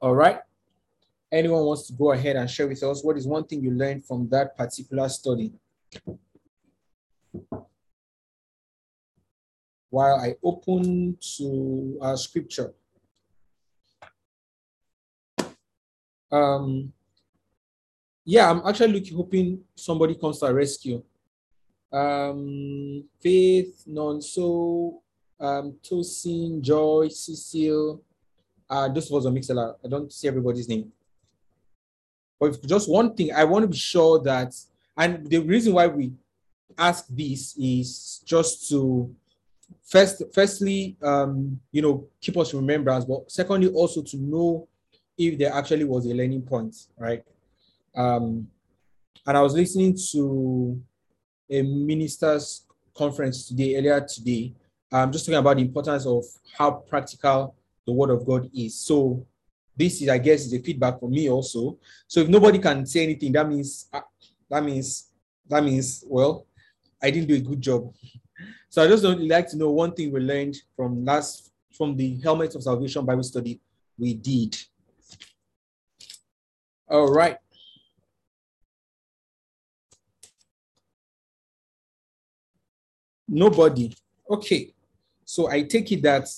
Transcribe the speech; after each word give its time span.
All 0.00 0.14
right. 0.14 0.38
Anyone 1.32 1.64
wants 1.64 1.88
to 1.88 1.92
go 1.92 2.12
ahead 2.12 2.36
and 2.36 2.48
share 2.48 2.68
with 2.68 2.82
us 2.82 3.02
what 3.02 3.16
is 3.16 3.26
one 3.26 3.44
thing 3.44 3.62
you 3.62 3.72
learned 3.72 4.04
from 4.04 4.28
that 4.28 4.56
particular 4.56 5.08
study? 5.08 5.52
While 9.90 10.20
I 10.20 10.36
open 10.42 11.18
to 11.36 11.98
our 12.00 12.16
scripture. 12.16 12.72
Um, 16.30 16.92
yeah, 18.24 18.50
I'm 18.50 18.62
actually 18.66 18.92
looking, 18.92 19.16
hoping 19.16 19.60
somebody 19.74 20.14
comes 20.14 20.38
to 20.38 20.46
our 20.46 20.54
rescue. 20.54 21.02
Um, 21.92 23.04
Faith, 23.20 23.84
Nonso, 23.88 25.00
um, 25.40 25.76
Tosin, 25.82 26.60
Joy, 26.60 27.08
Cecile. 27.08 28.02
Uh, 28.68 28.88
this 28.88 29.10
was 29.10 29.24
a 29.26 29.30
mixer. 29.30 29.58
I 29.58 29.88
don't 29.88 30.12
see 30.12 30.28
everybody's 30.28 30.68
name. 30.68 30.92
But 32.38 32.62
just 32.66 32.88
one 32.88 33.14
thing, 33.14 33.32
I 33.32 33.44
want 33.44 33.64
to 33.64 33.68
be 33.68 33.76
sure 33.76 34.20
that, 34.22 34.54
and 34.96 35.28
the 35.28 35.38
reason 35.38 35.72
why 35.72 35.86
we 35.86 36.12
ask 36.76 37.06
this 37.08 37.56
is 37.56 38.20
just 38.24 38.68
to 38.68 39.12
first, 39.84 40.22
firstly, 40.32 40.96
um, 41.02 41.58
you 41.72 41.82
know, 41.82 42.06
keep 42.20 42.36
us 42.36 42.54
remembrance, 42.54 43.04
but 43.04 43.30
secondly, 43.30 43.68
also 43.68 44.02
to 44.02 44.16
know 44.16 44.68
if 45.16 45.38
there 45.38 45.52
actually 45.52 45.84
was 45.84 46.06
a 46.06 46.14
learning 46.14 46.42
point, 46.42 46.76
right? 46.96 47.24
Um, 47.96 48.48
and 49.26 49.36
I 49.36 49.40
was 49.40 49.54
listening 49.54 49.96
to 50.12 50.80
a 51.50 51.62
minister's 51.62 52.62
conference 52.94 53.48
today, 53.48 53.76
earlier 53.76 54.00
today, 54.00 54.54
um, 54.92 55.10
just 55.10 55.26
talking 55.26 55.38
about 55.38 55.56
the 55.56 55.62
importance 55.62 56.06
of 56.06 56.24
how 56.56 56.70
practical 56.70 57.54
the 57.88 57.94
word 57.94 58.10
of 58.10 58.26
God 58.26 58.50
is. 58.54 58.78
So 58.78 59.26
this 59.74 60.02
is, 60.02 60.10
I 60.10 60.18
guess, 60.18 60.44
is 60.44 60.52
a 60.52 60.60
feedback 60.60 61.00
for 61.00 61.08
me 61.08 61.30
also. 61.30 61.78
So 62.06 62.20
if 62.20 62.28
nobody 62.28 62.58
can 62.58 62.84
say 62.84 63.02
anything, 63.02 63.32
that 63.32 63.48
means 63.48 63.88
uh, 63.90 64.02
that 64.50 64.62
means 64.62 65.08
that 65.48 65.64
means 65.64 66.04
well, 66.06 66.46
I 67.02 67.10
didn't 67.10 67.28
do 67.28 67.34
a 67.34 67.40
good 67.40 67.62
job. 67.62 67.90
So 68.68 68.84
I 68.84 68.88
just 68.88 69.04
would 69.04 69.20
like 69.20 69.48
to 69.48 69.56
know 69.56 69.70
one 69.70 69.92
thing 69.94 70.12
we 70.12 70.20
learned 70.20 70.56
from 70.76 71.02
last 71.02 71.50
from 71.72 71.96
the 71.96 72.20
Helmet 72.22 72.54
of 72.54 72.62
Salvation 72.62 73.06
Bible 73.06 73.22
study 73.22 73.58
we 73.98 74.12
did. 74.12 74.54
All 76.90 77.10
right. 77.10 77.38
Nobody. 83.26 83.96
Okay. 84.30 84.74
So 85.24 85.50
I 85.50 85.62
take 85.62 85.90
it 85.92 86.02
that 86.02 86.28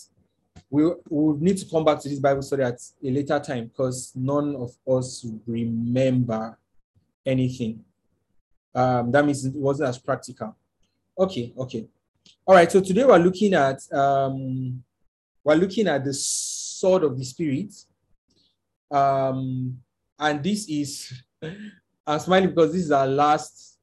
we 0.70 0.84
will 1.08 1.36
need 1.38 1.58
to 1.58 1.66
come 1.66 1.84
back 1.84 2.00
to 2.00 2.08
this 2.08 2.20
Bible 2.20 2.42
study 2.42 2.62
at 2.62 2.80
a 3.04 3.10
later 3.10 3.40
time 3.40 3.66
because 3.66 4.12
none 4.14 4.54
of 4.54 4.70
us 4.86 5.26
remember 5.46 6.56
anything. 7.26 7.84
Um, 8.72 9.10
that 9.10 9.24
means 9.24 9.44
it 9.44 9.54
wasn't 9.54 9.88
as 9.88 9.98
practical. 9.98 10.56
Okay, 11.18 11.52
okay. 11.58 11.88
All 12.46 12.54
right, 12.54 12.70
so 12.70 12.80
today 12.80 13.04
we're 13.04 13.18
looking 13.18 13.52
at 13.54 13.80
um, 13.92 14.82
we're 15.42 15.56
looking 15.56 15.88
at 15.88 16.04
the 16.04 16.14
sword 16.14 17.02
of 17.02 17.18
the 17.18 17.24
spirit. 17.24 17.74
Um, 18.90 19.78
and 20.18 20.42
this 20.42 20.68
is 20.68 21.12
I'm 22.06 22.20
smiling 22.20 22.50
because 22.50 22.72
this 22.72 22.82
is 22.82 22.92
our 22.92 23.06
last 23.06 23.78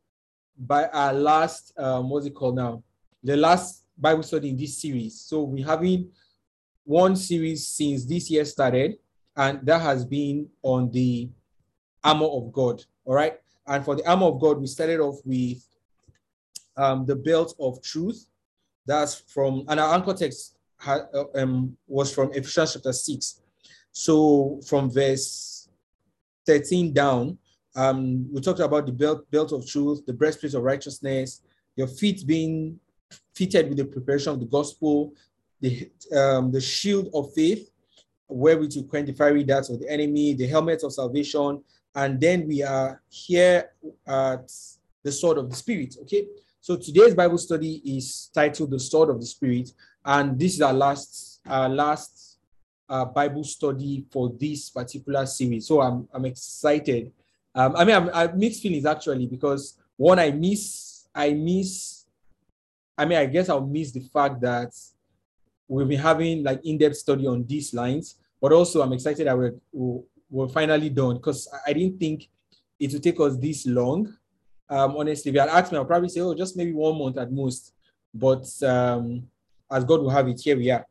by 0.57 0.87
our 0.87 1.13
last 1.13 1.73
um, 1.77 2.09
what's 2.09 2.25
it 2.25 2.33
called 2.33 2.55
now? 2.55 2.81
The 3.23 3.35
last 3.35 3.83
Bible 3.97 4.23
study 4.23 4.49
in 4.49 4.57
this 4.57 4.81
series. 4.81 5.19
So 5.19 5.43
we're 5.43 5.65
having 5.65 6.11
one 6.87 7.17
series 7.17 7.67
since 7.67 8.05
this 8.05 8.31
year 8.31 8.45
started, 8.45 8.97
and 9.35 9.59
that 9.65 9.81
has 9.81 10.05
been 10.05 10.47
on 10.63 10.89
the 10.89 11.29
armor 12.01 12.27
of 12.27 12.51
God. 12.53 12.81
All 13.03 13.13
right. 13.13 13.33
And 13.67 13.83
for 13.83 13.95
the 13.95 14.09
armor 14.09 14.27
of 14.27 14.39
God, 14.39 14.59
we 14.61 14.67
started 14.67 15.01
off 15.01 15.19
with 15.25 15.67
um, 16.77 17.05
the 17.05 17.15
belt 17.15 17.53
of 17.59 17.81
truth. 17.83 18.25
That's 18.85 19.15
from, 19.15 19.65
and 19.67 19.81
our 19.81 19.95
anchor 19.95 20.13
text 20.13 20.55
had, 20.79 21.01
uh, 21.13 21.25
um, 21.35 21.75
was 21.87 22.13
from 22.13 22.31
Ephesians 22.31 22.73
chapter 22.73 22.93
6. 22.93 23.41
So 23.91 24.61
from 24.65 24.89
verse 24.89 25.67
13 26.45 26.93
down, 26.93 27.37
um, 27.75 28.31
we 28.31 28.39
talked 28.39 28.61
about 28.61 28.85
the 28.85 28.93
belt, 28.93 29.29
belt 29.29 29.51
of 29.51 29.67
truth, 29.67 30.05
the 30.05 30.13
breastplate 30.13 30.53
of 30.53 30.63
righteousness, 30.63 31.41
your 31.75 31.87
feet 31.87 32.25
being 32.25 32.79
fitted 33.35 33.67
with 33.67 33.77
the 33.77 33.85
preparation 33.85 34.31
of 34.31 34.39
the 34.39 34.45
gospel, 34.45 35.13
the, 35.61 35.89
um, 36.15 36.51
the 36.51 36.61
shield 36.61 37.09
of 37.13 37.33
faith, 37.33 37.69
wherewith 38.27 38.71
to 38.71 38.83
quench 38.83 39.07
the 39.07 39.13
fiery 39.13 39.43
darts 39.43 39.69
of 39.69 39.79
the 39.79 39.89
enemy, 39.89 40.33
the 40.33 40.47
helmet 40.47 40.83
of 40.83 40.93
salvation, 40.93 41.63
and 41.95 42.19
then 42.19 42.47
we 42.47 42.61
are 42.61 43.01
here 43.09 43.71
at 44.07 44.51
the 45.03 45.11
sword 45.11 45.37
of 45.37 45.49
the 45.49 45.55
spirit. 45.55 45.95
Okay, 46.01 46.27
so 46.59 46.75
today's 46.75 47.15
Bible 47.15 47.37
study 47.37 47.81
is 47.85 48.29
titled 48.33 48.71
"The 48.71 48.79
Sword 48.79 49.09
of 49.09 49.19
the 49.19 49.25
Spirit," 49.25 49.71
and 50.03 50.37
this 50.37 50.55
is 50.55 50.61
our 50.61 50.73
last, 50.73 51.41
our 51.45 51.69
last 51.69 52.37
uh, 52.89 53.05
Bible 53.05 53.43
study 53.43 54.05
for 54.11 54.33
this 54.39 54.69
particular 54.69 55.25
series. 55.25 55.67
So 55.67 55.81
I'm, 55.81 56.07
I'm 56.13 56.25
excited. 56.25 57.11
Um, 57.55 57.75
I 57.75 57.85
mean, 57.85 57.95
I'm, 57.95 58.09
I'm 58.13 58.37
mixed 58.37 58.61
feelings 58.61 58.85
actually 58.85 59.27
because 59.27 59.77
one, 59.95 60.19
I 60.19 60.31
miss, 60.31 61.07
I 61.13 61.31
miss. 61.33 62.05
I 62.97 63.05
mean, 63.05 63.17
I 63.17 63.25
guess 63.25 63.49
I'll 63.49 63.65
miss 63.65 63.91
the 63.91 64.01
fact 64.01 64.41
that 64.41 64.73
we've 65.67 65.87
been 65.87 65.99
having 65.99 66.43
like 66.43 66.61
in-depth 66.63 66.97
study 66.97 67.27
on 67.27 67.45
these 67.45 67.73
lines, 67.73 68.15
but 68.41 68.51
also 68.51 68.81
I'm 68.81 68.93
excited 68.93 69.27
that 69.27 69.37
we're, 69.37 69.53
we're 70.29 70.47
finally 70.47 70.89
done 70.89 71.15
because 71.15 71.47
I 71.65 71.73
didn't 71.73 71.99
think 71.99 72.29
it 72.79 72.93
would 72.93 73.03
take 73.03 73.19
us 73.19 73.37
this 73.37 73.65
long. 73.65 74.13
Um, 74.69 74.97
honestly, 74.97 75.29
if 75.29 75.35
you 75.35 75.39
had 75.39 75.49
asked 75.49 75.71
me, 75.71 75.77
I'll 75.77 75.85
probably 75.85 76.09
say, 76.09 76.21
oh, 76.21 76.33
just 76.33 76.57
maybe 76.57 76.73
one 76.73 76.97
month 76.97 77.17
at 77.17 77.31
most. 77.31 77.73
But 78.13 78.45
um, 78.63 79.27
as 79.71 79.83
God 79.83 80.01
will 80.01 80.09
have 80.09 80.27
it, 80.27 80.41
here 80.41 80.57
we 80.57 80.69
are. 80.71 80.85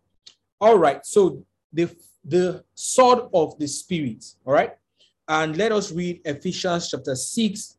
All 0.61 0.79
right. 0.79 1.05
So 1.05 1.45
the 1.73 1.95
the 2.25 2.65
sword 2.75 3.29
of 3.33 3.59
the 3.59 3.69
spirit. 3.69 4.25
All 4.45 4.53
right. 4.53 4.73
And 5.29 5.57
let 5.57 5.73
us 5.73 5.93
read 5.93 6.21
Ephesians 6.25 6.91
chapter 6.91 7.15
6, 7.15 7.77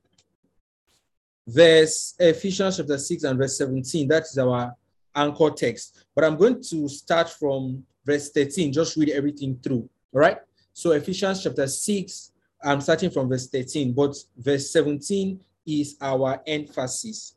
verse 1.47 2.15
Ephesians 2.19 2.77
chapter 2.77 2.97
6 2.97 3.23
and 3.23 3.39
verse 3.39 3.57
17. 3.57 4.07
That 4.07 4.23
is 4.23 4.37
our 4.37 4.75
anchor 5.17 5.49
text. 5.49 6.05
But 6.15 6.23
I'm 6.23 6.37
going 6.37 6.63
to 6.69 6.87
start 6.87 7.29
from 7.29 7.83
verse 8.05 8.29
13, 8.31 8.71
just 8.71 8.95
read 8.95 9.09
everything 9.09 9.59
through. 9.61 9.89
All 10.13 10.21
right. 10.21 10.37
So 10.73 10.91
Ephesians 10.91 11.43
chapter 11.43 11.67
6, 11.67 12.31
I'm 12.63 12.81
starting 12.81 13.09
from 13.09 13.27
verse 13.27 13.47
13, 13.47 13.93
but 13.93 14.15
verse 14.37 14.71
17 14.71 15.39
is 15.65 15.97
our 15.99 16.41
emphasis. 16.47 17.35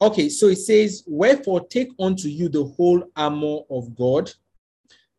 Okay, 0.00 0.28
so 0.28 0.48
it 0.48 0.56
says, 0.56 1.04
Wherefore 1.06 1.66
take 1.66 1.92
unto 1.98 2.28
you 2.28 2.48
the 2.48 2.64
whole 2.64 3.04
armor 3.16 3.60
of 3.70 3.94
God, 3.94 4.30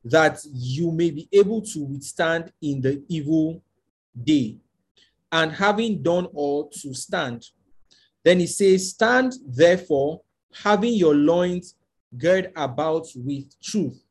that 0.03 0.39
you 0.51 0.91
may 0.91 1.09
be 1.09 1.27
able 1.31 1.61
to 1.61 1.83
withstand 1.83 2.51
in 2.61 2.81
the 2.81 3.03
evil 3.07 3.63
day, 4.23 4.57
and 5.31 5.51
having 5.51 6.03
done 6.03 6.25
all 6.33 6.69
to 6.69 6.93
stand. 6.93 7.47
Then 8.23 8.39
he 8.39 8.47
says, 8.47 8.89
Stand 8.89 9.33
therefore, 9.47 10.21
having 10.63 10.93
your 10.93 11.15
loins 11.15 11.75
girded 12.17 12.51
about 12.55 13.07
with 13.15 13.59
truth. 13.61 14.01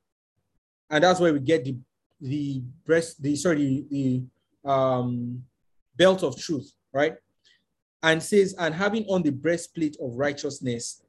And 0.91 1.05
that's 1.05 1.21
where 1.21 1.33
we 1.33 1.41
get 1.41 1.65
the 1.65 1.77
the 2.21 2.63
breast, 2.87 3.23
the 3.23 3.37
sorry, 3.37 3.85
the, 3.91 4.23
the 4.65 4.71
um 4.71 5.43
belt 5.97 6.23
of 6.23 6.39
truth, 6.39 6.73
right? 6.93 7.17
And 8.03 8.23
says, 8.23 8.55
and 8.59 8.75
having 8.75 9.05
on 9.05 9.23
the 9.23 9.31
breastplate 9.31 9.97
of 10.01 10.15
righteousness. 10.15 11.03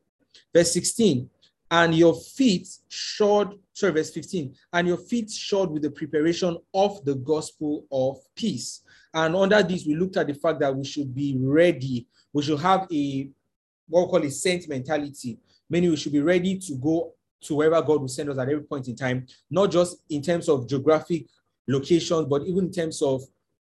Verse 0.53 0.71
16, 0.73 1.29
and 1.71 1.95
your 1.95 2.13
feet 2.13 2.67
shod, 2.89 3.55
sorry, 3.73 3.93
verse 3.93 4.11
15, 4.11 4.55
and 4.73 4.87
your 4.87 4.97
feet 4.97 5.31
shod 5.31 5.71
with 5.71 5.81
the 5.81 5.89
preparation 5.89 6.57
of 6.73 7.03
the 7.05 7.15
gospel 7.15 7.85
of 7.91 8.17
peace. 8.35 8.81
And 9.13 9.35
under 9.35 9.63
this, 9.63 9.85
we 9.85 9.95
looked 9.95 10.17
at 10.17 10.27
the 10.27 10.33
fact 10.33 10.59
that 10.59 10.75
we 10.75 10.83
should 10.83 11.13
be 11.13 11.37
ready. 11.39 12.07
We 12.33 12.43
should 12.43 12.59
have 12.59 12.87
a 12.91 13.29
what 13.87 14.05
we 14.05 14.11
call 14.11 14.23
a 14.25 14.31
saint 14.31 14.67
mentality, 14.67 15.37
meaning 15.69 15.89
we 15.89 15.95
should 15.97 16.13
be 16.13 16.21
ready 16.21 16.57
to 16.59 16.75
go 16.75 17.13
to 17.41 17.55
wherever 17.55 17.81
God 17.81 18.01
will 18.01 18.07
send 18.07 18.29
us 18.29 18.37
at 18.37 18.49
every 18.49 18.63
point 18.63 18.87
in 18.87 18.95
time, 18.95 19.25
not 19.49 19.71
just 19.71 19.97
in 20.09 20.21
terms 20.21 20.49
of 20.49 20.67
geographic 20.67 21.27
locations, 21.67 22.25
but 22.27 22.43
even 22.43 22.65
in 22.65 22.71
terms 22.71 23.01
of 23.01 23.21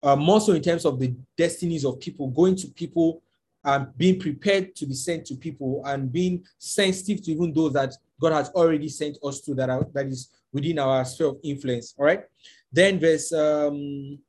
uh, 0.03 0.15
more 0.15 0.39
so 0.39 0.53
in 0.53 0.61
terms 0.61 0.85
of 0.85 0.99
the 0.99 1.13
destinies 1.37 1.83
of 1.83 1.99
people, 1.99 2.27
going 2.27 2.55
to 2.55 2.67
people 2.67 3.21
and 3.63 3.95
being 3.97 4.19
prepared 4.19 4.75
to 4.75 4.85
be 4.85 4.93
sent 4.93 5.25
to 5.25 5.35
people 5.35 5.81
and 5.85 6.11
being 6.11 6.43
sensitive 6.57 7.23
to 7.23 7.31
even 7.31 7.53
those 7.53 7.73
that 7.73 7.93
God 8.21 8.31
has 8.31 8.49
already 8.49 8.89
sent 8.89 9.17
us 9.23 9.41
to 9.41 9.53
that 9.55 9.69
are, 9.69 9.85
that 9.93 10.07
is 10.07 10.29
within 10.53 10.79
our 10.79 11.03
sphere 11.03 11.27
of 11.27 11.37
influence. 11.43 11.93
All 11.97 12.05
right. 12.05 12.23
Then 12.71 12.99
verse 12.99 13.33
um, 13.33 14.19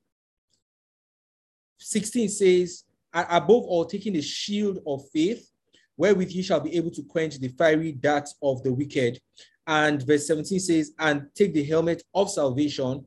16 1.79 2.29
says, 2.29 2.85
above 3.13 3.65
all, 3.65 3.85
taking 3.85 4.15
the 4.15 4.23
shield 4.23 4.81
of 4.87 5.09
faith, 5.11 5.51
wherewith 5.99 6.31
ye 6.31 6.43
shall 6.43 6.61
be 6.61 6.75
able 6.77 6.91
to 6.93 7.03
quench 7.03 7.39
the 7.39 7.49
fiery 7.49 7.93
darts 7.93 8.35
of 8.43 8.63
the 8.63 8.73
wicked. 8.73 9.21
And 9.67 10.03
verse 10.07 10.27
17 10.27 10.61
says, 10.61 10.93
and 10.99 11.27
take 11.35 11.53
the 11.53 11.65
helmet 11.65 12.03
of 12.15 12.31
salvation 12.31 13.05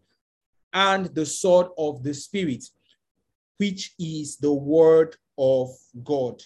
and 0.71 1.07
the 1.07 1.25
sword 1.25 1.67
of 1.77 2.03
the 2.03 2.13
Spirit, 2.13 2.63
which 3.57 3.93
is 3.97 4.37
the 4.37 4.53
word 4.53 5.15
of 5.37 5.69
God. 6.03 6.41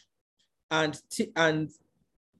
And, 0.71 0.97
t- 1.09 1.31
and 1.35 1.69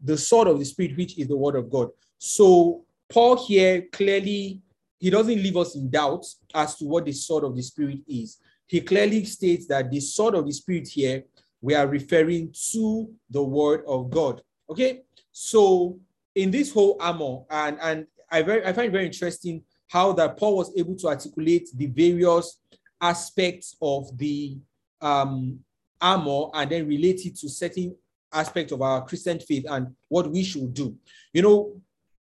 the 0.02 0.18
sword 0.18 0.48
of 0.48 0.60
the 0.60 0.66
Spirit, 0.66 0.96
which 0.96 1.18
is 1.20 1.28
the 1.28 1.36
word 1.36 1.56
of 1.56 1.70
God. 1.70 1.90
So 2.18 2.86
Paul 3.10 3.46
here 3.46 3.84
clearly 3.92 4.62
he 5.00 5.10
doesn't 5.10 5.44
leave 5.44 5.58
us 5.58 5.76
in 5.76 5.90
doubt 5.90 6.26
as 6.54 6.76
to 6.76 6.86
what 6.86 7.06
the 7.06 7.12
sword 7.12 7.44
of 7.44 7.56
the 7.56 7.62
Spirit 7.62 8.00
is. 8.08 8.38
He 8.68 8.82
clearly 8.82 9.26
states 9.26 9.68
that 9.68 9.92
the 9.92 10.00
sword 10.00 10.36
of 10.36 10.46
the 10.46 10.54
Spirit 10.54 10.88
here 10.88 11.24
we 11.66 11.74
are 11.74 11.88
referring 11.88 12.54
to 12.72 13.10
the 13.32 13.42
word 13.42 13.84
of 13.88 14.12
God. 14.12 14.40
Okay, 14.70 15.02
so 15.32 16.00
in 16.36 16.52
this 16.52 16.72
whole 16.72 16.96
armor, 17.00 17.40
and 17.50 17.80
and 17.82 18.08
I 18.30 18.44
very 18.44 18.64
I 18.64 18.72
find 18.72 18.92
very 18.92 19.08
interesting 19.08 19.64
how 19.88 20.14
that 20.14 20.38
Paul 20.38 20.58
was 20.58 20.72
able 20.78 20.96
to 20.98 21.08
articulate 21.08 21.70
the 21.74 21.88
various 21.88 22.62
aspects 23.02 23.76
of 23.82 24.16
the 24.16 24.60
um, 25.02 25.60
armor 26.00 26.50
and 26.54 26.70
then 26.70 26.88
relate 26.88 27.26
it 27.26 27.36
to 27.38 27.50
certain 27.50 27.96
aspects 28.32 28.72
of 28.72 28.84
our 28.84 29.04
Christian 29.04 29.40
faith 29.40 29.66
and 29.68 29.88
what 30.08 30.30
we 30.30 30.44
should 30.44 30.72
do. 30.72 30.96
You 31.34 31.42
know, 31.42 31.82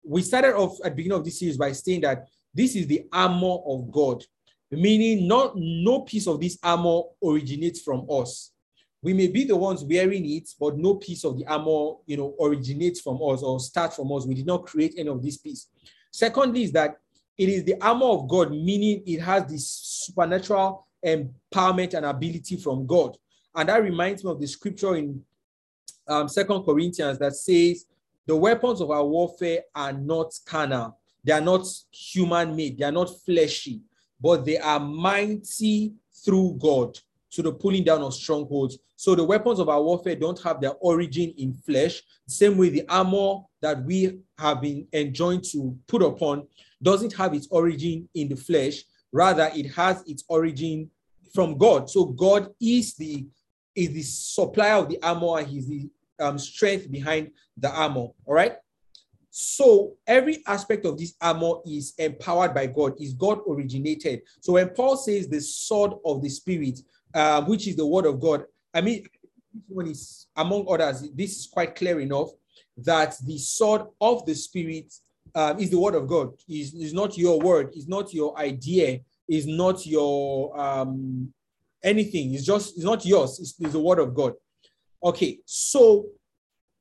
we 0.03 0.23
started 0.23 0.55
off 0.55 0.79
at 0.83 0.93
the 0.93 0.97
beginning 0.97 1.19
of 1.19 1.25
this 1.25 1.39
series 1.39 1.59
by 1.59 1.73
saying 1.73 2.01
that 2.01 2.27
this 2.55 2.75
is 2.75 2.87
the 2.87 3.05
armor 3.13 3.59
of 3.67 3.93
God, 3.93 4.25
meaning 4.71 5.29
not 5.29 5.53
no 5.55 6.01
piece 6.01 6.27
of 6.27 6.41
this 6.41 6.59
armor 6.63 7.03
originates 7.23 7.83
from 7.83 8.07
us. 8.09 8.53
We 9.03 9.13
may 9.13 9.29
be 9.29 9.45
the 9.45 9.57
ones 9.57 9.85
wearing 9.85 10.29
it, 10.29 10.51
but 10.59 10.77
no 10.77 10.97
piece 10.97 11.25
of 11.25 11.39
the 11.39 11.47
armor, 11.47 11.95
you 12.07 12.17
know, 12.17 12.35
originates 12.41 13.01
from 13.01 13.17
us 13.23 13.43
or 13.43 13.61
starts 13.61 13.97
from 13.97 14.13
us. 14.13 14.27
We 14.27 14.35
did 14.35 14.47
not 14.47 14.67
create 14.67 14.95
any 14.99 15.09
of 15.09 15.23
this 15.23 15.37
piece. 15.37 15.69
Secondly, 16.11 16.65
is 16.65 16.73
that 16.73 16.99
it 17.37 17.49
is 17.49 17.63
the 17.63 17.81
armor 17.81 18.07
of 18.07 18.29
God, 18.29 18.51
meaning 18.51 19.03
it 19.07 19.21
has 19.21 19.47
this 19.47 19.69
supernatural 19.69 20.87
empowerment 21.05 21.95
and 21.95 22.05
ability 22.05 22.57
from 22.57 22.87
God. 22.87 23.17
And 23.55 23.69
that 23.69 23.83
reminds 23.83 24.25
me 24.25 24.33
of 24.33 24.41
the 24.41 24.49
scripture 24.49 24.97
in 24.97 25.23
um, 26.09 26.29
Second 26.29 26.65
Corinthians 26.65 27.19
that 27.19 27.37
says, 27.37 27.87
the 28.27 28.37
weapons 28.37 28.81
of 28.81 28.91
our 28.91 29.05
warfare 29.05 29.61
are 29.75 29.93
not 29.93 30.33
carnal. 30.45 30.99
They 31.23 31.33
are 31.33 31.41
not 31.41 31.67
human 31.93 32.57
made. 32.57 32.79
They 32.79 32.85
are 32.85 32.93
not 32.93 33.11
fleshy, 33.25 33.81
but 34.21 34.45
they 34.45 34.59
are 34.59 34.81
mighty 34.81 35.95
through 36.25 36.59
God 36.61 36.99
to 37.31 37.43
the 37.43 37.53
pulling 37.53 37.85
down 37.85 38.03
of 38.03 38.15
strongholds. 38.15 38.79
So 38.97 39.15
the 39.15 39.25
weapons 39.25 39.59
of 39.59 39.69
our 39.69 39.83
warfare 39.83 40.17
don't 40.17 40.41
have 40.43 40.61
their 40.61 40.75
origin 40.81 41.35
in 41.37 41.53
flesh. 41.53 42.03
Same 42.27 42.57
way 42.57 42.71
the 42.71 42.89
armor 42.89 43.43
that 43.61 43.85
we 43.85 44.21
have 44.39 44.61
been 44.61 44.87
enjoined 44.93 45.45
to 45.53 45.77
put 45.87 46.03
upon 46.03 46.47
doesn't 46.83 47.15
have 47.15 47.35
its 47.35 47.49
origin 47.51 48.09
in 48.15 48.29
the 48.29 48.37
flesh. 48.37 48.85
Rather, 49.13 49.51
it 49.55 49.73
has 49.75 50.03
its 50.07 50.25
origin 50.29 50.91
from 51.35 51.59
God. 51.59 51.91
So 51.91 52.07
God 52.07 52.51
is 52.61 52.95
the 52.95 53.27
is 53.75 53.93
the 53.93 54.03
supplier 54.03 54.75
of 54.75 54.89
the 54.89 55.01
armor 55.03 55.39
and 55.39 55.47
he's 55.47 55.69
the 55.69 55.89
um, 56.21 56.39
strength 56.39 56.91
behind 56.91 57.31
the 57.57 57.71
armor. 57.71 58.09
All 58.25 58.35
right. 58.35 58.57
So 59.31 59.95
every 60.05 60.43
aspect 60.49 60.85
of 60.85 60.99
this 60.99 61.15
armor 61.21 61.61
is 61.65 61.95
empowered 61.99 62.55
by 62.55 62.67
God, 62.67 63.01
is 63.01 63.15
God 63.15 63.41
originated. 63.49 64.23
So 64.41 64.55
when 64.55 64.71
Paul 64.71 64.97
says 64.97 65.29
the 65.29 65.41
sword 65.41 65.93
of 66.05 66.23
the 66.23 66.29
spirit, 66.29 66.81
uh, 67.15 67.43
which 67.43 67.67
is 67.67 67.77
the 67.77 67.87
word 67.87 68.07
of 68.07 68.21
God, 68.21 68.45
I 68.73 68.81
mean, 68.81 69.05
one 69.67 69.89
is 69.89 70.27
among 70.37 70.67
others, 70.69 71.09
this 71.15 71.39
is 71.39 71.47
quite 71.47 71.75
clear 71.75 72.01
enough 72.01 72.31
that 72.77 73.17
the 73.25 73.39
sword 73.39 73.83
of 74.01 74.25
the 74.27 74.35
spirit 74.35 74.93
um, 75.35 75.59
is 75.59 75.71
the 75.71 75.79
word 75.79 75.95
of 75.95 76.07
God. 76.07 76.33
Is 76.49 76.75
is 76.75 76.95
not 76.95 77.19
your 77.19 77.39
word. 77.39 77.75
Is 77.75 77.89
not 77.89 78.15
your 78.15 78.39
idea. 78.39 79.01
Is 79.29 79.47
not 79.47 79.87
your 79.87 80.59
um, 80.59 81.33
anything. 81.83 82.35
It's 82.35 82.45
just 82.45 82.77
it's 82.77 82.85
not 82.85 83.05
yours. 83.05 83.39
It's, 83.41 83.55
it's 83.61 83.73
the 83.73 83.81
word 83.81 83.99
of 83.99 84.15
God. 84.15 84.35
Okay, 85.03 85.39
so 85.45 86.07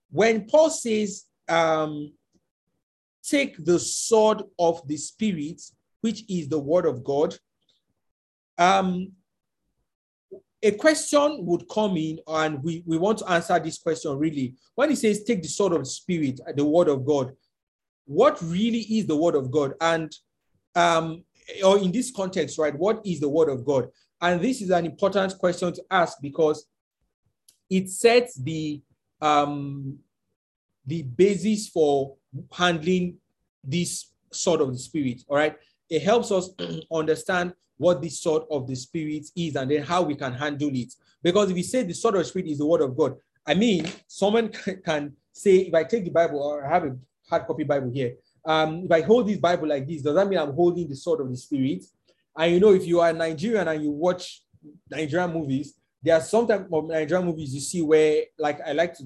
when 0.10 0.48
Paul 0.48 0.70
says, 0.70 1.26
um, 1.48 2.14
take 3.24 3.64
the 3.64 3.80
sword 3.80 4.44
of 4.58 4.88
the 4.88 4.98
Spirit, 4.98 5.62
which 6.02 6.24
is 6.30 6.48
the 6.48 6.60
word 6.60 6.86
of 6.86 7.04
God, 7.04 7.36
um, 8.58 9.12
a 10.64 10.72
question 10.72 11.46
would 11.46 11.68
come 11.70 11.98
in, 11.98 12.20
and 12.28 12.64
we, 12.64 12.84
we 12.86 12.98
want 12.98 13.20
to 13.20 13.30
answer 13.30 13.60
this 13.60 13.78
question 13.78 14.18
really. 14.18 14.56
When 14.76 14.90
he 14.90 14.96
says, 14.96 15.24
take 15.24 15.42
the 15.42 15.48
sword 15.48 15.74
of 15.74 15.80
the 15.80 15.86
Spirit, 15.86 16.40
the 16.56 16.66
word 16.66 16.88
of 16.88 17.06
God, 17.06 17.34
what 18.06 18.42
really 18.42 18.80
is 18.80 19.06
the 19.06 19.16
word 19.16 19.36
of 19.36 19.52
God? 19.52 19.74
And 19.82 20.12
um, 20.76 21.24
or 21.64 21.78
in 21.78 21.92
this 21.92 22.12
context, 22.12 22.58
right, 22.58 22.78
what 22.78 23.02
is 23.06 23.20
the 23.20 23.30
word 23.30 23.50
of 23.50 23.66
God? 23.66 23.88
And 24.22 24.42
this 24.42 24.62
is 24.62 24.70
an 24.70 24.86
important 24.86 25.38
question 25.38 25.74
to 25.74 25.84
ask 25.90 26.18
because 26.22 26.66
it 27.70 27.90
sets 27.90 28.36
the 28.36 28.82
um, 29.22 30.00
the 30.86 31.04
basis 31.04 31.68
for 31.68 32.16
handling 32.52 33.18
this 33.64 34.12
sword 34.32 34.62
of 34.62 34.72
the 34.72 34.80
spirit. 34.80 35.24
All 35.28 35.38
right, 35.38 35.56
it 35.90 36.02
helps 36.02 36.32
us 36.32 36.50
understand 36.92 37.54
what 37.78 38.02
the 38.02 38.10
sword 38.10 38.44
of 38.50 38.68
the 38.68 38.76
spirit 38.76 39.28
is 39.36 39.56
and 39.56 39.70
then 39.70 39.84
how 39.84 40.02
we 40.02 40.16
can 40.16 40.34
handle 40.34 40.72
it. 40.74 40.94
Because 41.22 41.50
if 41.50 41.56
we 41.56 41.64
say 41.64 41.84
the 41.84 41.94
sword 41.94 42.16
of 42.16 42.22
the 42.22 42.26
spirit 42.26 42.48
is 42.48 42.58
the 42.58 42.66
word 42.66 42.82
of 42.82 42.98
God, 42.98 43.16
I 43.46 43.54
mean, 43.54 43.88
someone 44.08 44.50
can 44.86 45.14
say, 45.32 45.58
if 45.58 45.74
I 45.74 45.84
take 45.84 46.04
the 46.04 46.10
Bible 46.10 46.42
or 46.42 46.66
I 46.66 46.74
have 46.74 46.84
a 46.86 46.96
hard 47.30 47.46
copy 47.46 47.64
Bible 47.64 47.92
here, 47.94 48.16
um, 48.44 48.86
if 48.86 48.92
I 48.92 49.02
hold 49.02 49.28
this 49.28 49.38
Bible 49.38 49.68
like 49.68 49.88
this, 49.88 50.02
does 50.02 50.16
that 50.16 50.28
mean 50.28 50.40
I'm 50.40 50.54
holding 50.54 50.88
the 50.88 50.96
sword 50.96 51.22
of 51.22 51.30
the 51.30 51.38
spirit? 51.38 51.84
And 52.38 52.54
you 52.54 52.60
know, 52.60 52.74
if 52.74 52.86
you 52.86 53.00
are 53.00 53.12
Nigerian 53.14 53.68
and 53.68 53.84
you 53.84 53.92
watch 53.92 54.44
Nigerian 54.90 55.34
movies, 55.34 55.74
there 56.02 56.16
are 56.16 56.22
some 56.22 56.48
type 56.48 56.68
of 56.72 56.86
Nigerian 56.86 57.26
movies 57.26 57.54
you 57.54 57.60
see 57.60 57.82
where, 57.82 58.24
like, 58.38 58.60
I 58.66 58.72
like 58.74 58.94
to 58.96 59.04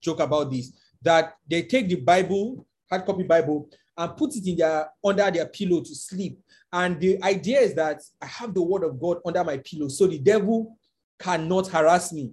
joke 0.00 0.20
about 0.20 0.50
this, 0.50 0.72
that 1.00 1.34
they 1.48 1.62
take 1.62 1.88
the 1.88 1.96
Bible, 1.96 2.66
hard 2.90 3.06
copy 3.06 3.22
Bible, 3.22 3.70
and 3.96 4.16
put 4.16 4.34
it 4.36 4.46
in 4.46 4.56
their 4.56 4.88
under 5.04 5.30
their 5.30 5.46
pillow 5.46 5.80
to 5.80 5.94
sleep. 5.94 6.38
And 6.72 7.00
the 7.00 7.22
idea 7.22 7.60
is 7.60 7.74
that 7.74 8.02
I 8.20 8.26
have 8.26 8.54
the 8.54 8.62
word 8.62 8.84
of 8.84 9.00
God 9.00 9.18
under 9.26 9.44
my 9.44 9.58
pillow, 9.58 9.88
so 9.88 10.06
the 10.06 10.18
devil 10.18 10.76
cannot 11.18 11.68
harass 11.68 12.12
me. 12.12 12.32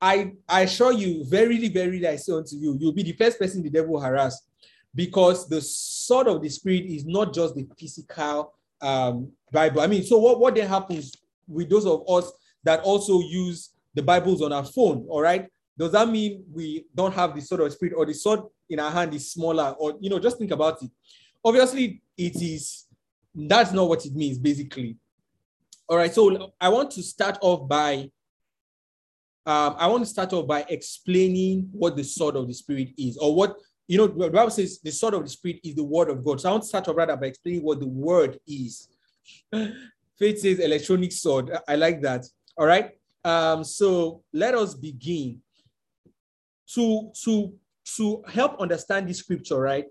I, 0.00 0.32
I 0.48 0.62
assure 0.62 0.92
you, 0.92 1.24
verily, 1.26 1.68
verily, 1.68 2.06
I 2.08 2.16
say 2.16 2.32
unto 2.32 2.56
you, 2.56 2.76
you'll 2.80 2.92
be 2.92 3.02
the 3.02 3.12
first 3.12 3.38
person 3.38 3.62
the 3.62 3.70
devil 3.70 4.00
harass 4.00 4.42
because 4.94 5.48
the 5.48 5.60
sword 5.60 6.26
of 6.26 6.42
the 6.42 6.48
spirit 6.48 6.86
is 6.86 7.04
not 7.04 7.34
just 7.34 7.54
the 7.54 7.68
physical 7.78 8.54
um, 8.80 9.30
Bible. 9.52 9.82
I 9.82 9.86
mean, 9.86 10.02
so 10.02 10.18
what, 10.18 10.40
what 10.40 10.54
then 10.54 10.68
happens 10.68 11.14
with 11.46 11.68
those 11.68 11.86
of 11.86 12.02
us 12.08 12.32
that 12.64 12.80
also 12.80 13.20
use 13.20 13.70
the 13.94 14.02
Bibles 14.02 14.42
on 14.42 14.52
our 14.52 14.64
phone? 14.64 15.06
All 15.08 15.20
right. 15.20 15.46
Does 15.78 15.92
that 15.92 16.08
mean 16.08 16.44
we 16.52 16.86
don't 16.94 17.14
have 17.14 17.34
the 17.34 17.40
sword 17.40 17.60
of 17.62 17.66
the 17.68 17.70
spirit 17.72 17.94
or 17.96 18.06
the 18.06 18.14
sword 18.14 18.40
in 18.70 18.80
our 18.80 18.90
hand 18.90 19.14
is 19.14 19.30
smaller? 19.32 19.74
Or, 19.78 19.94
you 20.00 20.08
know, 20.10 20.18
just 20.18 20.38
think 20.38 20.50
about 20.50 20.82
it. 20.82 20.90
Obviously, 21.44 22.02
it 22.16 22.36
is, 22.40 22.86
that's 23.34 23.72
not 23.72 23.88
what 23.88 24.04
it 24.04 24.14
means, 24.14 24.38
basically. 24.38 24.96
All 25.88 25.96
right. 25.96 26.12
So 26.12 26.52
I 26.60 26.68
want 26.68 26.90
to 26.92 27.02
start 27.02 27.38
off 27.40 27.68
by 27.68 28.10
um, 29.46 29.74
I 29.78 29.86
want 29.86 30.04
to 30.04 30.10
start 30.10 30.32
off 30.34 30.46
by 30.46 30.64
explaining 30.68 31.70
what 31.72 31.96
the 31.96 32.04
sword 32.04 32.36
of 32.36 32.46
the 32.46 32.52
spirit 32.52 32.90
is, 32.98 33.16
or 33.16 33.34
what 33.34 33.56
you 33.90 33.98
know, 33.98 34.06
the 34.06 34.30
Bible 34.30 34.52
says 34.52 34.78
the 34.78 34.92
sword 34.92 35.14
of 35.14 35.24
the 35.24 35.28
Spirit 35.28 35.58
is 35.64 35.74
the 35.74 35.82
word 35.82 36.10
of 36.10 36.24
God. 36.24 36.40
So 36.40 36.48
I 36.48 36.52
want 36.52 36.62
to 36.62 36.68
start 36.68 36.86
off 36.86 36.94
rather 36.94 37.16
by 37.16 37.26
explaining 37.26 37.64
what 37.64 37.80
the 37.80 37.88
word 37.88 38.38
is. 38.46 38.86
Faith 39.52 40.38
says 40.38 40.60
electronic 40.60 41.10
sword. 41.10 41.50
I 41.66 41.74
like 41.74 42.00
that. 42.02 42.24
All 42.56 42.66
right. 42.66 42.92
Um, 43.24 43.64
so 43.64 44.22
let 44.32 44.54
us 44.54 44.74
begin. 44.74 45.40
To, 46.74 47.10
to, 47.24 47.52
to 47.96 48.22
help 48.28 48.60
understand 48.60 49.08
this 49.08 49.18
scripture, 49.18 49.58
right? 49.58 49.86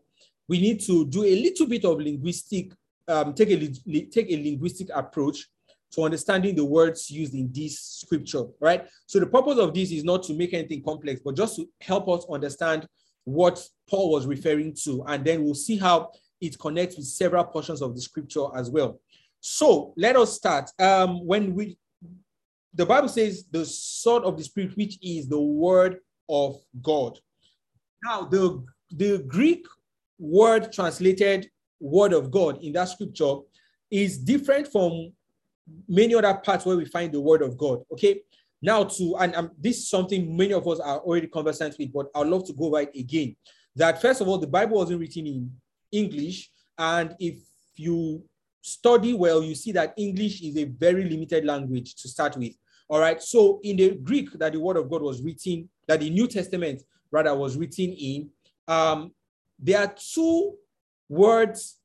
We 0.48 0.60
need 0.60 0.82
to 0.82 1.06
do 1.08 1.24
a 1.24 1.42
little 1.42 1.68
bit 1.68 1.86
of 1.86 2.00
linguistic, 2.00 2.72
um, 3.08 3.34
take, 3.34 3.50
a, 3.50 4.06
take 4.06 4.32
a 4.32 4.44
linguistic 4.44 4.90
approach 4.94 5.48
to 5.92 6.04
understanding 6.04 6.56
the 6.56 6.66
words 6.66 7.10
used 7.10 7.34
in 7.34 7.52
this 7.52 7.82
scripture, 7.82 8.44
right? 8.60 8.88
So 9.08 9.20
the 9.20 9.26
purpose 9.28 9.58
of 9.58 9.74
this 9.74 9.92
is 9.92 10.04
not 10.04 10.24
to 10.24 10.34
make 10.34 10.54
anything 10.54 10.84
complex, 10.84 11.22
but 11.24 11.36
just 11.36 11.56
to 11.56 11.68
help 11.82 12.08
us 12.10 12.26
understand 12.32 12.88
what 13.24 13.64
Paul 13.90 14.12
was 14.12 14.28
referring 14.28 14.76
to. 14.84 15.04
And 15.08 15.26
then 15.26 15.44
we'll 15.44 15.56
see 15.56 15.78
how 15.78 16.12
it 16.40 16.58
connects 16.60 16.96
with 16.96 17.06
several 17.06 17.44
portions 17.44 17.82
of 17.82 17.96
the 17.96 18.02
scripture 18.02 18.46
as 18.56 18.70
well. 18.70 19.00
So 19.42 19.94
let 19.98 20.16
us 20.16 20.34
start. 20.34 20.70
Um, 20.80 21.26
when 21.26 21.56
we 21.56 21.78
the 22.74 22.86
Bible 22.86 23.10
says 23.10 23.46
the 23.50 23.66
sword 23.66 24.24
of 24.24 24.38
the 24.38 24.44
spirit, 24.44 24.78
which 24.78 24.98
is 25.02 25.28
the 25.28 25.40
word 25.40 25.98
of 26.30 26.58
God. 26.82 27.20
Now, 28.04 28.26
the, 28.26 28.64
the 28.92 29.24
Greek 29.28 29.66
word 30.18 30.72
translated 30.72 31.50
word 31.80 32.14
of 32.14 32.32
God 32.32 32.62
in 32.62 32.74
that 32.74 32.90
scripture 32.90 33.36
is 33.90 34.18
different 34.18 34.72
from 34.72 35.12
many 35.88 36.16
other 36.16 36.34
parts 36.34 36.66
where 36.66 36.78
we 36.78 36.86
find 36.86 37.12
the 37.12 37.22
word 37.22 37.42
of 37.42 37.58
God. 37.58 37.84
Okay. 37.92 38.22
Now, 38.62 38.84
to 38.84 39.16
and 39.18 39.36
um, 39.36 39.52
this 39.58 39.78
is 39.78 39.90
something 39.90 40.36
many 40.36 40.54
of 40.54 40.68
us 40.68 40.80
are 40.80 41.00
already 41.00 41.28
conversant 41.28 41.78
with, 41.80 41.94
but 41.94 42.08
I'd 42.14 42.28
love 42.28 42.46
to 42.48 42.54
go 42.54 42.70
right 42.70 42.90
again. 42.94 43.36
That 43.76 44.02
first 44.02 44.20
of 44.20 44.28
all, 44.28 44.38
the 44.38 44.48
Bible 44.48 44.78
wasn't 44.78 45.00
written 45.00 45.26
in 45.28 45.52
English, 45.92 46.52
and 46.78 47.16
if 47.20 47.38
you 47.76 48.24
study 48.62 49.14
well, 49.14 49.42
you 49.42 49.56
see 49.56 49.72
that 49.72 49.94
English 49.98 50.42
is 50.42 50.58
a 50.58 50.66
very 50.66 51.10
limited 51.10 51.46
language 51.46 51.96
to 51.96 52.10
start 52.10 52.36
with. 52.36 52.54
All 52.90 53.00
right. 53.00 53.22
So 53.22 53.60
in 53.64 53.78
the 53.78 53.92
Greek 53.96 54.32
that 54.34 54.52
the 54.52 54.60
word 54.60 54.76
of 54.76 54.90
God 54.90 55.04
was 55.04 55.22
written, 55.22 55.70
that 55.88 56.02
the 56.02 56.10
New 56.10 56.28
Testament 56.28 56.84
rather 57.12 57.36
was 57.36 57.58
written 57.58 57.92
in, 57.92 58.30
um, 58.68 59.12
there 59.58 59.80
are 59.80 59.94
two 60.14 60.56
words 61.08 61.78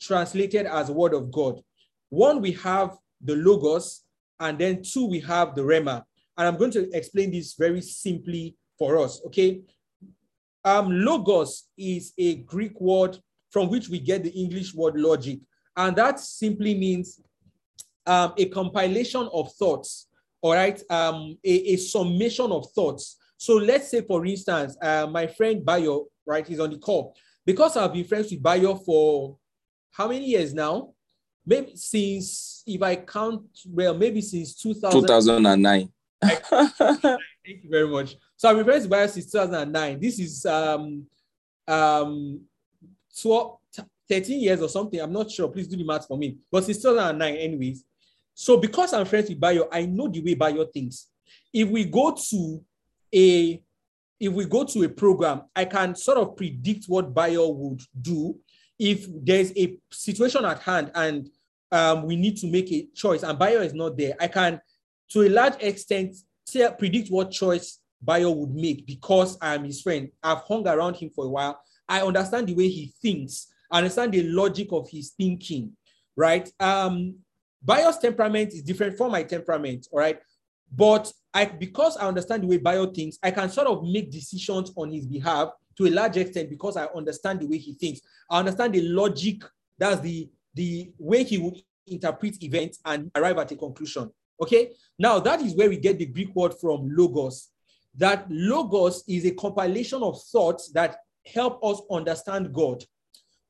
translated 0.00 0.66
as 0.66 0.90
word 0.90 1.14
of 1.14 1.30
God. 1.30 1.60
One, 2.08 2.40
we 2.40 2.52
have 2.52 2.96
the 3.20 3.36
logos, 3.36 4.02
and 4.40 4.58
then 4.58 4.82
two, 4.82 5.06
we 5.06 5.20
have 5.20 5.54
the 5.54 5.62
rhema. 5.62 6.02
And 6.36 6.48
I'm 6.48 6.56
going 6.56 6.70
to 6.72 6.90
explain 6.96 7.30
this 7.30 7.54
very 7.54 7.82
simply 7.82 8.56
for 8.78 8.98
us. 8.98 9.20
Okay. 9.26 9.60
Um, 10.64 10.90
logos 10.90 11.68
is 11.76 12.12
a 12.18 12.36
Greek 12.36 12.80
word 12.80 13.18
from 13.50 13.68
which 13.68 13.88
we 13.88 13.98
get 13.98 14.24
the 14.24 14.30
English 14.30 14.74
word 14.74 14.96
logic. 14.96 15.40
And 15.76 15.94
that 15.96 16.20
simply 16.20 16.74
means 16.74 17.20
um, 18.06 18.32
a 18.36 18.46
compilation 18.46 19.28
of 19.32 19.52
thoughts, 19.52 20.08
all 20.40 20.54
right, 20.54 20.80
um, 20.90 21.38
a, 21.44 21.72
a, 21.72 21.76
summation 21.76 22.50
of 22.50 22.70
thoughts. 22.72 23.16
So 23.40 23.54
let's 23.54 23.90
say, 23.90 24.02
for 24.02 24.26
instance, 24.26 24.76
uh, 24.82 25.06
my 25.10 25.26
friend 25.26 25.64
Bayo, 25.64 26.04
right, 26.26 26.46
he's 26.46 26.60
on 26.60 26.68
the 26.68 26.76
call. 26.76 27.16
Because 27.46 27.74
I've 27.74 27.90
been 27.90 28.04
friends 28.04 28.30
with 28.30 28.42
Bayo 28.42 28.74
for 28.74 29.38
how 29.92 30.08
many 30.08 30.26
years 30.26 30.52
now? 30.52 30.92
Maybe 31.46 31.74
since, 31.74 32.62
if 32.66 32.82
I 32.82 32.96
count 32.96 33.44
well, 33.66 33.94
maybe 33.94 34.20
since 34.20 34.54
2000, 34.56 35.00
2009. 35.00 35.88
Thank 36.20 37.18
you 37.46 37.70
very 37.70 37.88
much. 37.88 38.14
So 38.36 38.50
I've 38.50 38.56
been 38.56 38.66
friends 38.66 38.82
with 38.82 38.90
Bayo 38.90 39.06
since 39.06 39.32
2009. 39.32 39.98
This 39.98 40.18
is 40.18 40.44
um, 40.44 41.06
um, 41.66 42.42
12, 43.22 43.56
13 44.06 44.38
years 44.38 44.60
or 44.60 44.68
something. 44.68 45.00
I'm 45.00 45.14
not 45.14 45.30
sure. 45.30 45.48
Please 45.48 45.66
do 45.66 45.78
the 45.78 45.84
math 45.84 46.06
for 46.06 46.18
me. 46.18 46.36
But 46.52 46.64
since 46.64 46.82
2009, 46.82 47.36
anyways. 47.36 47.84
So 48.34 48.58
because 48.58 48.92
I'm 48.92 49.06
friends 49.06 49.30
with 49.30 49.40
Bayo, 49.40 49.66
I 49.72 49.86
know 49.86 50.08
the 50.08 50.20
way 50.20 50.34
Bayo 50.34 50.66
thinks. 50.66 51.06
If 51.54 51.70
we 51.70 51.86
go 51.86 52.14
to 52.14 52.64
a 53.14 53.62
if 54.20 54.32
we 54.32 54.44
go 54.44 54.64
to 54.64 54.82
a 54.82 54.88
program, 54.88 55.42
I 55.56 55.64
can 55.64 55.96
sort 55.96 56.18
of 56.18 56.36
predict 56.36 56.84
what 56.86 57.14
Bayo 57.14 57.48
would 57.48 57.80
do 58.00 58.36
if 58.78 59.06
there's 59.08 59.50
a 59.56 59.78
situation 59.90 60.44
at 60.44 60.60
hand 60.60 60.90
and 60.94 61.28
um, 61.72 62.04
we 62.04 62.16
need 62.16 62.36
to 62.38 62.46
make 62.46 62.70
a 62.70 62.86
choice 62.94 63.22
and 63.22 63.38
Bayo 63.38 63.62
is 63.62 63.72
not 63.72 63.96
there. 63.96 64.14
I 64.20 64.28
can, 64.28 64.60
to 65.10 65.22
a 65.22 65.28
large 65.28 65.54
extent, 65.60 66.16
tell, 66.46 66.72
predict 66.72 67.08
what 67.08 67.30
choice 67.30 67.78
Bayo 68.02 68.30
would 68.30 68.54
make 68.54 68.86
because 68.86 69.38
I'm 69.40 69.64
his 69.64 69.80
friend. 69.80 70.10
I've 70.22 70.42
hung 70.42 70.68
around 70.68 70.96
him 70.96 71.10
for 71.10 71.24
a 71.24 71.28
while. 71.28 71.60
I 71.88 72.02
understand 72.02 72.46
the 72.46 72.54
way 72.54 72.68
he 72.68 72.92
thinks. 73.00 73.48
I 73.70 73.78
understand 73.78 74.12
the 74.12 74.22
logic 74.24 74.68
of 74.72 74.88
his 74.88 75.10
thinking, 75.10 75.72
right? 76.16 76.50
Um, 76.60 77.16
Bayo's 77.64 77.98
temperament 77.98 78.52
is 78.52 78.62
different 78.62 78.96
from 78.96 79.12
my 79.12 79.22
temperament, 79.22 79.86
all 79.90 79.98
right? 79.98 80.20
But 80.74 81.12
I, 81.32 81.44
because 81.44 81.96
I 81.96 82.06
understand 82.06 82.42
the 82.42 82.46
way 82.46 82.58
Bayo 82.58 82.86
thinks, 82.86 83.18
I 83.22 83.30
can 83.30 83.48
sort 83.50 83.66
of 83.66 83.82
make 83.84 84.10
decisions 84.10 84.72
on 84.76 84.92
his 84.92 85.06
behalf 85.06 85.50
to 85.76 85.86
a 85.86 85.90
large 85.90 86.16
extent 86.16 86.50
because 86.50 86.76
I 86.76 86.86
understand 86.86 87.40
the 87.40 87.46
way 87.46 87.58
he 87.58 87.74
thinks. 87.74 88.00
I 88.28 88.38
understand 88.38 88.74
the 88.74 88.82
logic, 88.82 89.42
that's 89.78 90.00
the, 90.00 90.28
the 90.54 90.92
way 90.98 91.24
he 91.24 91.38
would 91.38 91.60
interpret 91.86 92.42
events 92.42 92.78
and 92.84 93.10
arrive 93.14 93.38
at 93.38 93.52
a 93.52 93.56
conclusion. 93.56 94.10
Okay, 94.40 94.72
now 94.98 95.18
that 95.20 95.40
is 95.40 95.54
where 95.54 95.68
we 95.68 95.76
get 95.76 95.98
the 95.98 96.06
Greek 96.06 96.34
word 96.34 96.54
from 96.60 96.88
logos. 96.90 97.48
That 97.96 98.26
logos 98.30 99.04
is 99.08 99.26
a 99.26 99.32
compilation 99.32 100.02
of 100.02 100.22
thoughts 100.22 100.70
that 100.72 100.96
help 101.26 101.62
us 101.64 101.82
understand 101.90 102.52
God. 102.52 102.84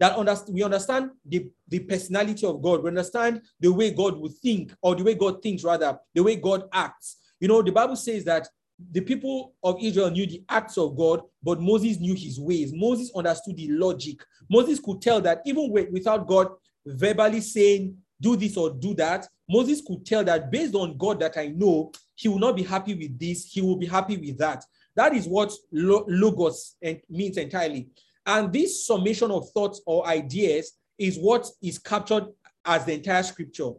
That 0.00 0.16
understand, 0.16 0.54
we 0.54 0.62
understand 0.62 1.10
the, 1.24 1.50
the 1.68 1.80
personality 1.80 2.46
of 2.46 2.60
God. 2.60 2.82
We 2.82 2.88
understand 2.88 3.42
the 3.60 3.72
way 3.72 3.90
God 3.90 4.18
would 4.18 4.32
think, 4.32 4.74
or 4.82 4.96
the 4.96 5.04
way 5.04 5.14
God 5.14 5.42
thinks, 5.42 5.62
rather, 5.62 5.98
the 6.14 6.22
way 6.22 6.36
God 6.36 6.64
acts. 6.72 7.18
You 7.38 7.48
know, 7.48 7.62
the 7.62 7.70
Bible 7.70 7.96
says 7.96 8.24
that 8.24 8.48
the 8.92 9.02
people 9.02 9.52
of 9.62 9.76
Israel 9.80 10.10
knew 10.10 10.26
the 10.26 10.42
acts 10.48 10.78
of 10.78 10.96
God, 10.96 11.20
but 11.42 11.60
Moses 11.60 12.00
knew 12.00 12.14
his 12.14 12.40
ways. 12.40 12.72
Moses 12.72 13.12
understood 13.14 13.56
the 13.56 13.68
logic. 13.72 14.24
Moses 14.50 14.80
could 14.80 15.02
tell 15.02 15.20
that 15.20 15.42
even 15.44 15.70
without 15.70 16.26
God 16.26 16.48
verbally 16.86 17.42
saying, 17.42 17.96
do 18.22 18.36
this 18.36 18.56
or 18.56 18.70
do 18.70 18.94
that, 18.94 19.28
Moses 19.48 19.82
could 19.86 20.06
tell 20.06 20.24
that 20.24 20.50
based 20.50 20.74
on 20.74 20.96
God 20.96 21.20
that 21.20 21.36
I 21.36 21.48
know, 21.48 21.92
he 22.14 22.28
will 22.28 22.38
not 22.38 22.56
be 22.56 22.62
happy 22.62 22.94
with 22.94 23.18
this, 23.18 23.50
he 23.52 23.60
will 23.60 23.76
be 23.76 23.86
happy 23.86 24.16
with 24.16 24.38
that. 24.38 24.64
That 24.96 25.14
is 25.14 25.26
what 25.26 25.52
logos 25.72 26.76
means 27.08 27.36
entirely. 27.36 27.90
And 28.26 28.52
this 28.52 28.86
summation 28.86 29.30
of 29.30 29.50
thoughts 29.50 29.80
or 29.86 30.06
ideas 30.06 30.72
is 30.98 31.16
what 31.16 31.46
is 31.62 31.78
captured 31.78 32.26
as 32.64 32.84
the 32.84 32.94
entire 32.94 33.22
scripture. 33.22 33.70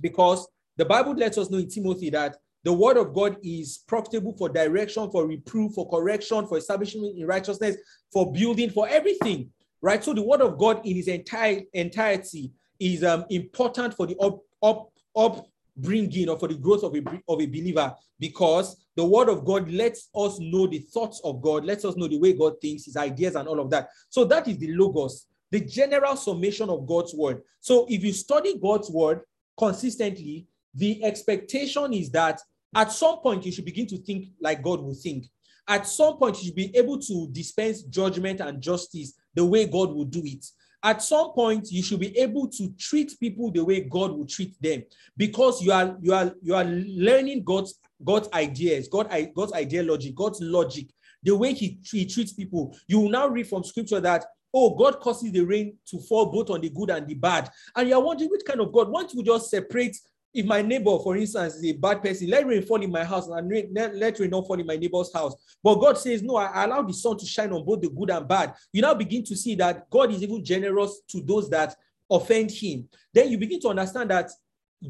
Because 0.00 0.46
the 0.76 0.84
Bible 0.84 1.14
lets 1.14 1.38
us 1.38 1.50
know 1.50 1.58
in 1.58 1.68
Timothy 1.68 2.10
that 2.10 2.36
the 2.62 2.72
word 2.72 2.96
of 2.96 3.14
God 3.14 3.36
is 3.42 3.78
profitable 3.86 4.36
for 4.36 4.48
direction, 4.48 5.10
for 5.10 5.26
reproof, 5.26 5.74
for 5.74 5.88
correction, 5.88 6.46
for 6.46 6.58
establishment 6.58 7.16
in 7.16 7.26
righteousness, 7.26 7.76
for 8.12 8.32
building, 8.32 8.70
for 8.70 8.88
everything. 8.88 9.50
Right? 9.80 10.02
So 10.02 10.12
the 10.12 10.22
word 10.22 10.40
of 10.40 10.58
God 10.58 10.84
in 10.84 10.96
its 10.96 11.08
entire 11.08 11.62
entirety 11.72 12.52
is 12.78 13.04
um, 13.04 13.24
important 13.30 13.94
for 13.94 14.06
the 14.06 14.16
up, 14.18 14.40
up, 14.62 14.90
up 15.16 15.46
bringing 15.76 16.28
or 16.28 16.38
for 16.38 16.48
the 16.48 16.54
growth 16.54 16.82
of 16.82 16.94
a, 16.94 16.98
of 17.28 17.40
a 17.40 17.46
believer 17.46 17.94
because 18.18 18.85
the 18.96 19.04
word 19.04 19.28
of 19.28 19.44
God 19.44 19.70
lets 19.70 20.08
us 20.14 20.38
know 20.40 20.66
the 20.66 20.78
thoughts 20.78 21.20
of 21.22 21.42
God, 21.42 21.64
lets 21.64 21.84
us 21.84 21.96
know 21.96 22.08
the 22.08 22.18
way 22.18 22.32
God 22.32 22.54
thinks, 22.60 22.86
his 22.86 22.96
ideas, 22.96 23.34
and 23.34 23.46
all 23.46 23.60
of 23.60 23.70
that. 23.70 23.88
So 24.08 24.24
that 24.24 24.48
is 24.48 24.58
the 24.58 24.72
logos, 24.72 25.26
the 25.50 25.60
general 25.60 26.16
summation 26.16 26.70
of 26.70 26.86
God's 26.86 27.14
word. 27.14 27.42
So 27.60 27.86
if 27.88 28.02
you 28.02 28.12
study 28.12 28.58
God's 28.58 28.90
word 28.90 29.20
consistently, 29.58 30.46
the 30.74 31.04
expectation 31.04 31.92
is 31.92 32.10
that 32.10 32.40
at 32.74 32.90
some 32.92 33.18
point 33.18 33.44
you 33.44 33.52
should 33.52 33.64
begin 33.64 33.86
to 33.88 33.98
think 33.98 34.26
like 34.40 34.62
God 34.62 34.80
will 34.80 34.94
think. 34.94 35.26
At 35.68 35.86
some 35.86 36.16
point, 36.16 36.38
you 36.38 36.44
should 36.44 36.54
be 36.54 36.76
able 36.76 36.96
to 37.00 37.28
dispense 37.32 37.82
judgment 37.82 38.38
and 38.38 38.60
justice 38.62 39.14
the 39.34 39.44
way 39.44 39.66
God 39.66 39.92
will 39.92 40.04
do 40.04 40.22
it 40.24 40.46
at 40.86 41.02
some 41.02 41.32
point 41.32 41.70
you 41.70 41.82
should 41.82 41.98
be 41.98 42.16
able 42.16 42.46
to 42.46 42.68
treat 42.78 43.18
people 43.18 43.50
the 43.50 43.64
way 43.64 43.80
God 43.80 44.12
will 44.12 44.26
treat 44.26 44.54
them 44.62 44.84
because 45.16 45.60
you 45.62 45.72
are 45.72 45.96
you 46.00 46.14
are 46.14 46.32
you 46.40 46.54
are 46.54 46.64
learning 46.64 47.42
God's 47.42 47.78
God's 48.04 48.28
ideas, 48.32 48.88
God, 48.88 49.10
God's 49.34 49.52
ideology, 49.52 50.12
God's 50.12 50.40
logic, 50.40 50.88
the 51.22 51.34
way 51.34 51.52
he, 51.52 51.78
he 51.90 52.06
treats 52.06 52.32
people. 52.32 52.76
You 52.86 53.00
will 53.00 53.08
now 53.08 53.28
read 53.28 53.48
from 53.48 53.64
scripture 53.64 54.00
that 54.00 54.24
oh, 54.54 54.74
God 54.74 55.00
causes 55.00 55.30
the 55.32 55.42
rain 55.42 55.76
to 55.86 55.98
fall 56.00 56.26
both 56.26 56.48
on 56.48 56.62
the 56.62 56.70
good 56.70 56.88
and 56.88 57.06
the 57.06 57.14
bad. 57.14 57.50
And 57.74 57.88
you're 57.88 58.00
wondering 58.00 58.30
which 58.30 58.44
kind 58.46 58.60
of 58.60 58.72
God. 58.72 58.88
Once 58.88 59.12
you 59.12 59.22
just 59.22 59.50
separate 59.50 59.96
if 60.36 60.44
my 60.44 60.60
neighbor, 60.60 60.98
for 60.98 61.16
instance, 61.16 61.54
is 61.54 61.64
a 61.64 61.72
bad 61.72 62.02
person, 62.02 62.28
let 62.28 62.46
rain 62.46 62.60
fall 62.60 62.82
in 62.82 62.90
my 62.90 63.02
house 63.04 63.26
and 63.26 63.50
let 63.74 64.18
rain 64.18 64.30
not 64.30 64.46
fall 64.46 64.60
in 64.60 64.66
my 64.66 64.76
neighbor's 64.76 65.10
house. 65.12 65.34
But 65.62 65.76
God 65.76 65.96
says, 65.96 66.22
No, 66.22 66.36
I 66.36 66.64
allow 66.64 66.82
the 66.82 66.92
sun 66.92 67.16
to 67.16 67.24
shine 67.24 67.52
on 67.52 67.64
both 67.64 67.80
the 67.80 67.88
good 67.88 68.10
and 68.10 68.28
bad. 68.28 68.52
You 68.70 68.82
now 68.82 68.92
begin 68.92 69.24
to 69.24 69.34
see 69.36 69.54
that 69.54 69.88
God 69.88 70.12
is 70.12 70.22
even 70.22 70.44
generous 70.44 71.00
to 71.08 71.22
those 71.22 71.48
that 71.50 71.74
offend 72.10 72.50
him. 72.50 72.86
Then 73.14 73.30
you 73.30 73.38
begin 73.38 73.60
to 73.60 73.68
understand 73.68 74.10
that 74.10 74.30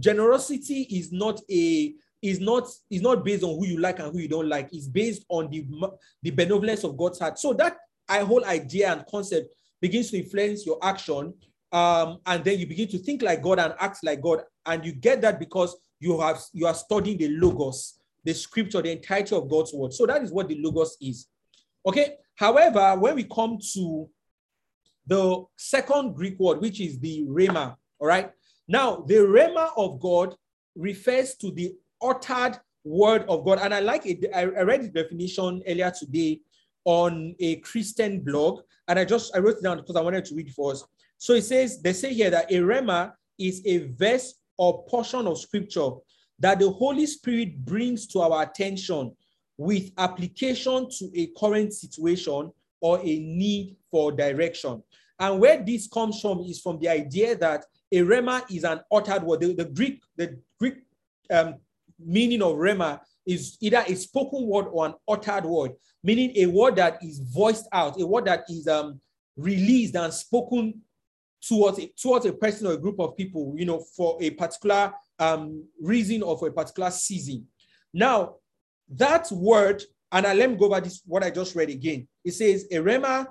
generosity 0.00 0.82
is 0.82 1.12
not 1.12 1.40
a 1.48 1.94
is 2.28 2.40
not 2.40 2.68
is 2.90 3.02
not 3.02 3.24
based 3.24 3.42
on 3.42 3.56
who 3.58 3.66
you 3.66 3.78
like 3.78 3.98
and 3.98 4.12
who 4.12 4.18
you 4.18 4.28
don't 4.28 4.48
like. 4.48 4.68
It's 4.72 4.88
based 4.88 5.24
on 5.28 5.50
the 5.50 5.66
the 6.22 6.30
benevolence 6.30 6.84
of 6.84 6.96
God's 6.96 7.18
heart. 7.18 7.38
So 7.38 7.52
that 7.54 7.78
I 8.08 8.20
whole 8.20 8.44
idea 8.44 8.92
and 8.92 9.04
concept 9.06 9.54
begins 9.80 10.10
to 10.10 10.18
influence 10.18 10.64
your 10.64 10.78
action 10.82 11.34
um, 11.72 12.20
and 12.26 12.44
then 12.44 12.58
you 12.58 12.66
begin 12.66 12.88
to 12.88 12.98
think 12.98 13.22
like 13.22 13.42
God 13.42 13.58
and 13.58 13.74
act 13.78 13.98
like 14.04 14.20
God, 14.20 14.42
and 14.64 14.84
you 14.84 14.92
get 14.92 15.20
that 15.22 15.38
because 15.38 15.76
you 15.98 16.18
have 16.20 16.40
you 16.52 16.66
are 16.66 16.74
studying 16.74 17.18
the 17.18 17.28
logos, 17.28 17.98
the 18.24 18.32
scripture, 18.34 18.82
the 18.82 18.92
entirety 18.92 19.34
of 19.34 19.50
God's 19.50 19.72
word. 19.72 19.92
So 19.92 20.06
that 20.06 20.22
is 20.22 20.32
what 20.32 20.48
the 20.48 20.58
logos 20.60 20.96
is. 21.00 21.26
Okay. 21.84 22.16
However, 22.34 22.96
when 22.98 23.14
we 23.14 23.24
come 23.24 23.58
to 23.74 24.08
the 25.06 25.44
second 25.56 26.14
Greek 26.14 26.38
word, 26.38 26.60
which 26.60 26.80
is 26.80 26.98
the 26.98 27.24
rhema, 27.28 27.76
all 27.98 28.08
right. 28.08 28.30
Now, 28.68 28.96
the 29.06 29.16
rhema 29.16 29.70
of 29.76 30.00
God 30.00 30.34
refers 30.74 31.34
to 31.36 31.50
the 31.50 31.74
uttered 32.02 32.58
word 32.84 33.24
of 33.28 33.44
God, 33.44 33.58
and 33.60 33.74
I 33.74 33.80
like 33.80 34.06
it. 34.06 34.26
I, 34.34 34.44
read 34.44 34.82
the 34.82 34.88
definition 34.88 35.62
earlier 35.66 35.90
today 35.90 36.40
on 36.84 37.34
a 37.40 37.56
Christian 37.56 38.20
blog, 38.20 38.60
and 38.88 38.98
I 38.98 39.04
just 39.04 39.34
I 39.34 39.40
wrote 39.40 39.56
it 39.58 39.62
down 39.62 39.78
because 39.78 39.96
I 39.96 40.00
wanted 40.00 40.24
to 40.26 40.34
read 40.34 40.52
for 40.52 40.72
us. 40.72 40.84
So 41.18 41.34
it 41.34 41.42
says, 41.42 41.80
they 41.82 41.92
say 41.92 42.12
here 42.12 42.30
that 42.30 42.50
a 42.50 42.56
rhema 42.56 43.12
is 43.38 43.62
a 43.66 43.88
verse 43.92 44.34
or 44.58 44.84
portion 44.84 45.26
of 45.26 45.38
scripture 45.38 45.90
that 46.38 46.58
the 46.58 46.70
Holy 46.70 47.06
Spirit 47.06 47.64
brings 47.64 48.06
to 48.08 48.20
our 48.20 48.42
attention 48.42 49.16
with 49.56 49.90
application 49.96 50.88
to 50.90 51.10
a 51.14 51.28
current 51.38 51.72
situation 51.72 52.52
or 52.80 52.98
a 53.00 53.18
need 53.18 53.76
for 53.90 54.12
direction. 54.12 54.82
And 55.18 55.40
where 55.40 55.62
this 55.62 55.88
comes 55.88 56.20
from 56.20 56.40
is 56.40 56.60
from 56.60 56.78
the 56.78 56.88
idea 56.88 57.36
that 57.36 57.64
a 57.90 58.00
rhema 58.00 58.42
is 58.50 58.64
an 58.64 58.80
uttered 58.92 59.22
word. 59.22 59.40
The, 59.40 59.54
the 59.54 59.64
Greek, 59.64 60.02
the 60.16 60.38
Greek 60.58 60.74
um, 61.30 61.54
meaning 61.98 62.42
of 62.42 62.56
Rhema 62.56 63.00
is 63.26 63.56
either 63.60 63.84
a 63.86 63.94
spoken 63.94 64.46
word 64.46 64.66
or 64.70 64.86
an 64.86 64.94
uttered 65.08 65.44
word, 65.44 65.72
meaning 66.02 66.32
a 66.36 66.46
word 66.46 66.76
that 66.76 67.02
is 67.02 67.18
voiced 67.18 67.66
out, 67.72 68.00
a 68.00 68.06
word 68.06 68.26
that 68.26 68.44
is 68.48 68.68
um, 68.68 69.00
released 69.36 69.96
and 69.96 70.12
spoken 70.12 70.80
towards 71.46 71.78
a, 71.78 71.86
towards 72.00 72.26
a 72.26 72.32
person 72.32 72.66
or 72.66 72.72
a 72.72 72.78
group 72.78 72.98
of 73.00 73.16
people, 73.16 73.54
you 73.56 73.64
know, 73.64 73.80
for 73.96 74.16
a 74.20 74.30
particular 74.30 74.92
um, 75.18 75.64
reason 75.80 76.22
or 76.22 76.38
for 76.38 76.48
a 76.48 76.52
particular 76.52 76.90
season. 76.90 77.46
Now, 77.92 78.36
that 78.88 79.30
word, 79.32 79.82
and 80.12 80.26
I, 80.26 80.34
let 80.34 80.50
me 80.50 80.56
go 80.56 80.66
over 80.66 80.80
this, 80.80 81.02
what 81.06 81.24
I 81.24 81.30
just 81.30 81.54
read 81.54 81.70
again. 81.70 82.06
It 82.24 82.32
says, 82.32 82.66
a 82.70 82.76
Rhema 82.76 83.26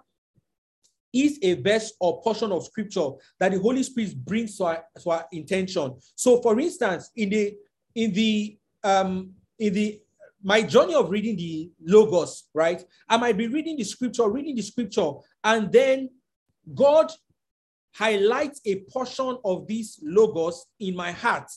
is 1.13 1.39
a 1.41 1.53
verse 1.53 1.93
or 1.99 2.21
portion 2.21 2.51
of 2.51 2.65
scripture 2.65 3.09
that 3.39 3.51
the 3.53 3.59
Holy 3.59 3.83
Spirit 3.83 4.15
brings 4.25 4.57
to 4.57 4.65
our, 4.65 4.83
to 5.01 5.09
our 5.09 5.25
intention. 5.31 5.95
So, 6.15 6.41
for 6.41 6.59
instance, 6.59 7.09
in 7.15 7.29
the 7.29 7.55
in 7.95 8.13
the 8.13 8.57
um, 8.83 9.31
in 9.57 9.73
the 9.73 10.01
my 10.43 10.61
journey 10.61 10.93
of 10.93 11.09
reading 11.09 11.35
the 11.35 11.71
logos, 11.81 12.43
right? 12.53 12.83
I 13.09 13.17
might 13.17 13.35
be 13.35 13.47
reading 13.47 13.77
the 13.77 13.83
scripture, 13.83 14.29
reading 14.29 14.55
the 14.55 14.61
scripture, 14.61 15.11
and 15.43 15.71
then 15.71 16.09
God 16.73 17.11
highlights 17.95 18.61
a 18.65 18.81
portion 18.91 19.37
of 19.43 19.65
these 19.65 19.99
logos 20.03 20.67
in 20.79 20.95
my 20.95 21.11
heart, 21.11 21.49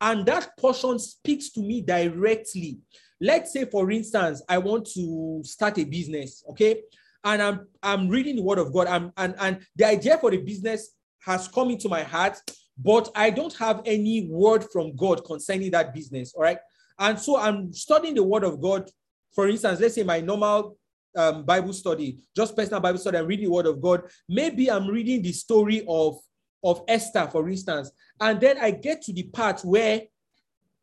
and 0.00 0.24
that 0.26 0.56
portion 0.58 0.98
speaks 0.98 1.50
to 1.50 1.60
me 1.60 1.80
directly. 1.80 2.78
Let's 3.20 3.52
say, 3.52 3.64
for 3.64 3.90
instance, 3.90 4.42
I 4.48 4.58
want 4.58 4.86
to 4.92 5.40
start 5.42 5.78
a 5.78 5.84
business, 5.84 6.44
okay? 6.50 6.82
And 7.24 7.42
I'm 7.42 7.66
I'm 7.82 8.08
reading 8.08 8.36
the 8.36 8.42
word 8.42 8.58
of 8.58 8.72
God. 8.72 8.86
I'm, 8.86 9.12
and, 9.16 9.34
and 9.38 9.66
the 9.74 9.86
idea 9.86 10.18
for 10.18 10.30
the 10.30 10.36
business 10.36 10.90
has 11.24 11.48
come 11.48 11.70
into 11.70 11.88
my 11.88 12.02
heart, 12.02 12.38
but 12.78 13.10
I 13.14 13.30
don't 13.30 13.54
have 13.54 13.82
any 13.84 14.28
word 14.28 14.64
from 14.70 14.94
God 14.96 15.24
concerning 15.24 15.70
that 15.70 15.94
business. 15.94 16.34
All 16.34 16.42
right. 16.42 16.58
And 16.98 17.18
so 17.18 17.38
I'm 17.38 17.72
studying 17.72 18.14
the 18.14 18.22
word 18.22 18.44
of 18.44 18.60
God. 18.60 18.90
For 19.34 19.48
instance, 19.48 19.80
let's 19.80 19.94
say 19.94 20.02
my 20.02 20.20
normal 20.20 20.76
um, 21.16 21.44
Bible 21.44 21.72
study, 21.72 22.18
just 22.34 22.56
personal 22.56 22.80
Bible 22.80 22.98
study, 22.98 23.18
I'm 23.18 23.26
reading 23.26 23.46
the 23.46 23.52
word 23.52 23.66
of 23.66 23.80
God. 23.80 24.02
Maybe 24.28 24.70
I'm 24.70 24.86
reading 24.88 25.22
the 25.22 25.32
story 25.32 25.84
of, 25.88 26.18
of 26.62 26.82
Esther, 26.88 27.28
for 27.30 27.48
instance. 27.48 27.90
And 28.20 28.40
then 28.40 28.58
I 28.58 28.70
get 28.70 29.02
to 29.02 29.12
the 29.12 29.24
part 29.24 29.62
where 29.62 30.02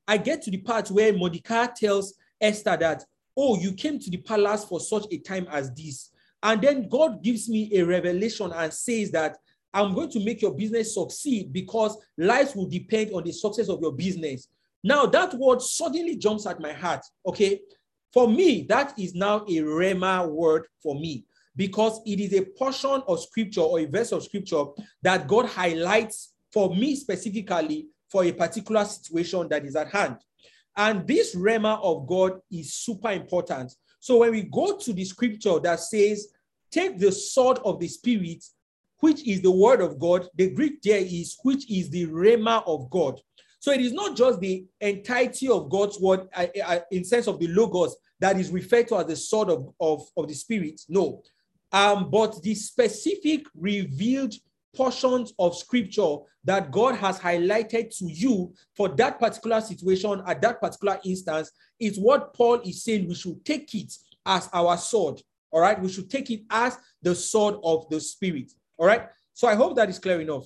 I 0.08 0.18
get 0.18 0.42
to 0.44 0.52
the 0.52 0.58
part 0.58 0.92
where 0.92 1.14
Mordecai 1.14 1.68
tells 1.68 2.16
Esther 2.42 2.76
that, 2.78 3.06
oh, 3.38 3.58
you 3.58 3.74
came 3.74 4.00
to 4.00 4.10
the 4.10 4.18
palace 4.18 4.66
for 4.66 4.80
such 4.80 5.06
a 5.12 5.18
time 5.18 5.48
as 5.50 5.74
this. 5.74 6.12
And 6.42 6.62
then 6.62 6.90
God 6.90 7.24
gives 7.24 7.48
me 7.48 7.72
a 7.74 7.86
revelation 7.86 8.52
and 8.54 8.74
says 8.74 9.12
that 9.12 9.38
I'm 9.74 9.94
going 9.94 10.10
to 10.12 10.24
make 10.24 10.42
your 10.42 10.54
business 10.54 10.94
succeed 10.94 11.52
because 11.52 11.98
life 12.18 12.56
will 12.56 12.68
depend 12.68 13.14
on 13.14 13.24
the 13.24 13.32
success 13.32 13.70
of 13.70 13.82
your 13.82 13.92
business. 13.92 14.48
Now, 14.84 15.06
that 15.08 15.34
word 15.34 15.62
suddenly 15.62 16.16
jumps 16.18 16.46
at 16.46 16.60
my 16.60 16.74
heart. 16.74 17.02
Okay. 17.26 17.62
For 18.12 18.28
me, 18.28 18.66
that 18.70 18.98
is 19.00 19.16
now 19.16 19.38
a 19.38 19.58
Rhema 19.60 20.30
word 20.30 20.68
for 20.82 20.94
me 20.94 21.26
because 21.56 22.00
it 22.06 22.20
is 22.20 22.34
a 22.34 22.44
portion 22.44 23.02
of 23.08 23.20
scripture 23.22 23.62
or 23.62 23.80
a 23.80 23.86
verse 23.86 24.12
of 24.12 24.24
scripture 24.24 24.66
that 25.02 25.28
God 25.28 25.48
highlights 25.48 26.34
for 26.52 26.76
me 26.76 26.96
specifically 26.96 27.88
for 28.10 28.24
a 28.24 28.32
particular 28.32 28.86
situation 28.86 29.48
that 29.50 29.66
is 29.66 29.76
at 29.76 29.90
hand. 29.90 30.18
And 30.76 31.08
this 31.08 31.36
Rhema 31.36 31.82
of 31.82 32.08
God 32.08 32.40
is 32.52 32.74
super 32.74 33.12
important. 33.12 33.74
So 34.00 34.18
when 34.18 34.32
we 34.32 34.44
go 34.44 34.78
to 34.78 34.94
the 34.94 35.06
scripture 35.06 35.60
that 35.60 35.80
says, 35.80 36.28
take 36.70 37.00
the 37.00 37.12
sword 37.12 37.60
of 37.64 37.80
the 37.80 37.88
spirit, 37.88 38.44
which 39.04 39.28
is 39.28 39.42
the 39.42 39.52
word 39.52 39.82
of 39.82 40.00
God, 40.00 40.30
the 40.34 40.50
Greek 40.52 40.82
there 40.82 41.02
is, 41.02 41.36
which 41.44 41.70
is 41.70 41.90
the 41.90 42.08
Rhema 42.08 42.64
of 42.66 42.90
God. 42.90 43.20
So 43.60 43.74
it 43.74 43.82
is 43.82 43.92
not 43.92 44.16
just 44.16 44.40
the 44.40 44.66
entirety 44.80 45.50
of 45.50 45.70
God's 45.70 46.00
word 46.00 46.30
in 46.90 47.04
sense 47.04 47.28
of 47.28 47.38
the 47.38 47.50
logos 47.50 47.98
that 48.22 48.40
is 48.40 48.50
referred 48.50 48.88
to 48.88 49.00
as 49.00 49.08
the 49.08 49.18
sword 49.18 49.50
of, 49.50 49.74
of, 49.82 50.08
of 50.16 50.30
the 50.30 50.34
spirit. 50.34 50.80
No. 50.88 51.22
Um, 51.74 52.10
but 52.10 52.42
the 52.44 52.56
specific 52.56 53.46
revealed 53.60 54.36
portions 54.74 55.34
of 55.38 55.58
scripture 55.58 56.16
that 56.46 56.72
God 56.72 56.96
has 56.96 57.20
highlighted 57.20 57.94
to 57.98 58.06
you 58.06 58.54
for 58.74 58.88
that 58.88 59.20
particular 59.20 59.60
situation 59.60 60.24
at 60.26 60.42
that 60.44 60.62
particular 60.62 60.98
instance 61.04 61.52
is 61.78 62.00
what 62.00 62.34
Paul 62.34 62.62
is 62.62 62.86
saying 62.86 63.10
we 63.10 63.16
should 63.16 63.44
take 63.44 63.76
it 63.76 63.92
as 64.26 64.50
our 64.54 64.78
sword. 64.78 65.22
All 65.52 65.60
right. 65.60 65.80
We 65.80 65.90
should 65.90 66.10
take 66.10 66.32
it 66.32 66.44
as 66.50 66.78
the 67.02 67.14
sword 67.14 67.56
of 67.66 67.90
the 67.90 68.00
spirit. 68.00 68.54
All 68.78 68.88
right. 68.88 69.08
So 69.34 69.48
I 69.48 69.56
hope 69.56 69.76
that 69.76 69.90
is 69.90 70.00
clear 70.00 70.22
enough. 70.22 70.46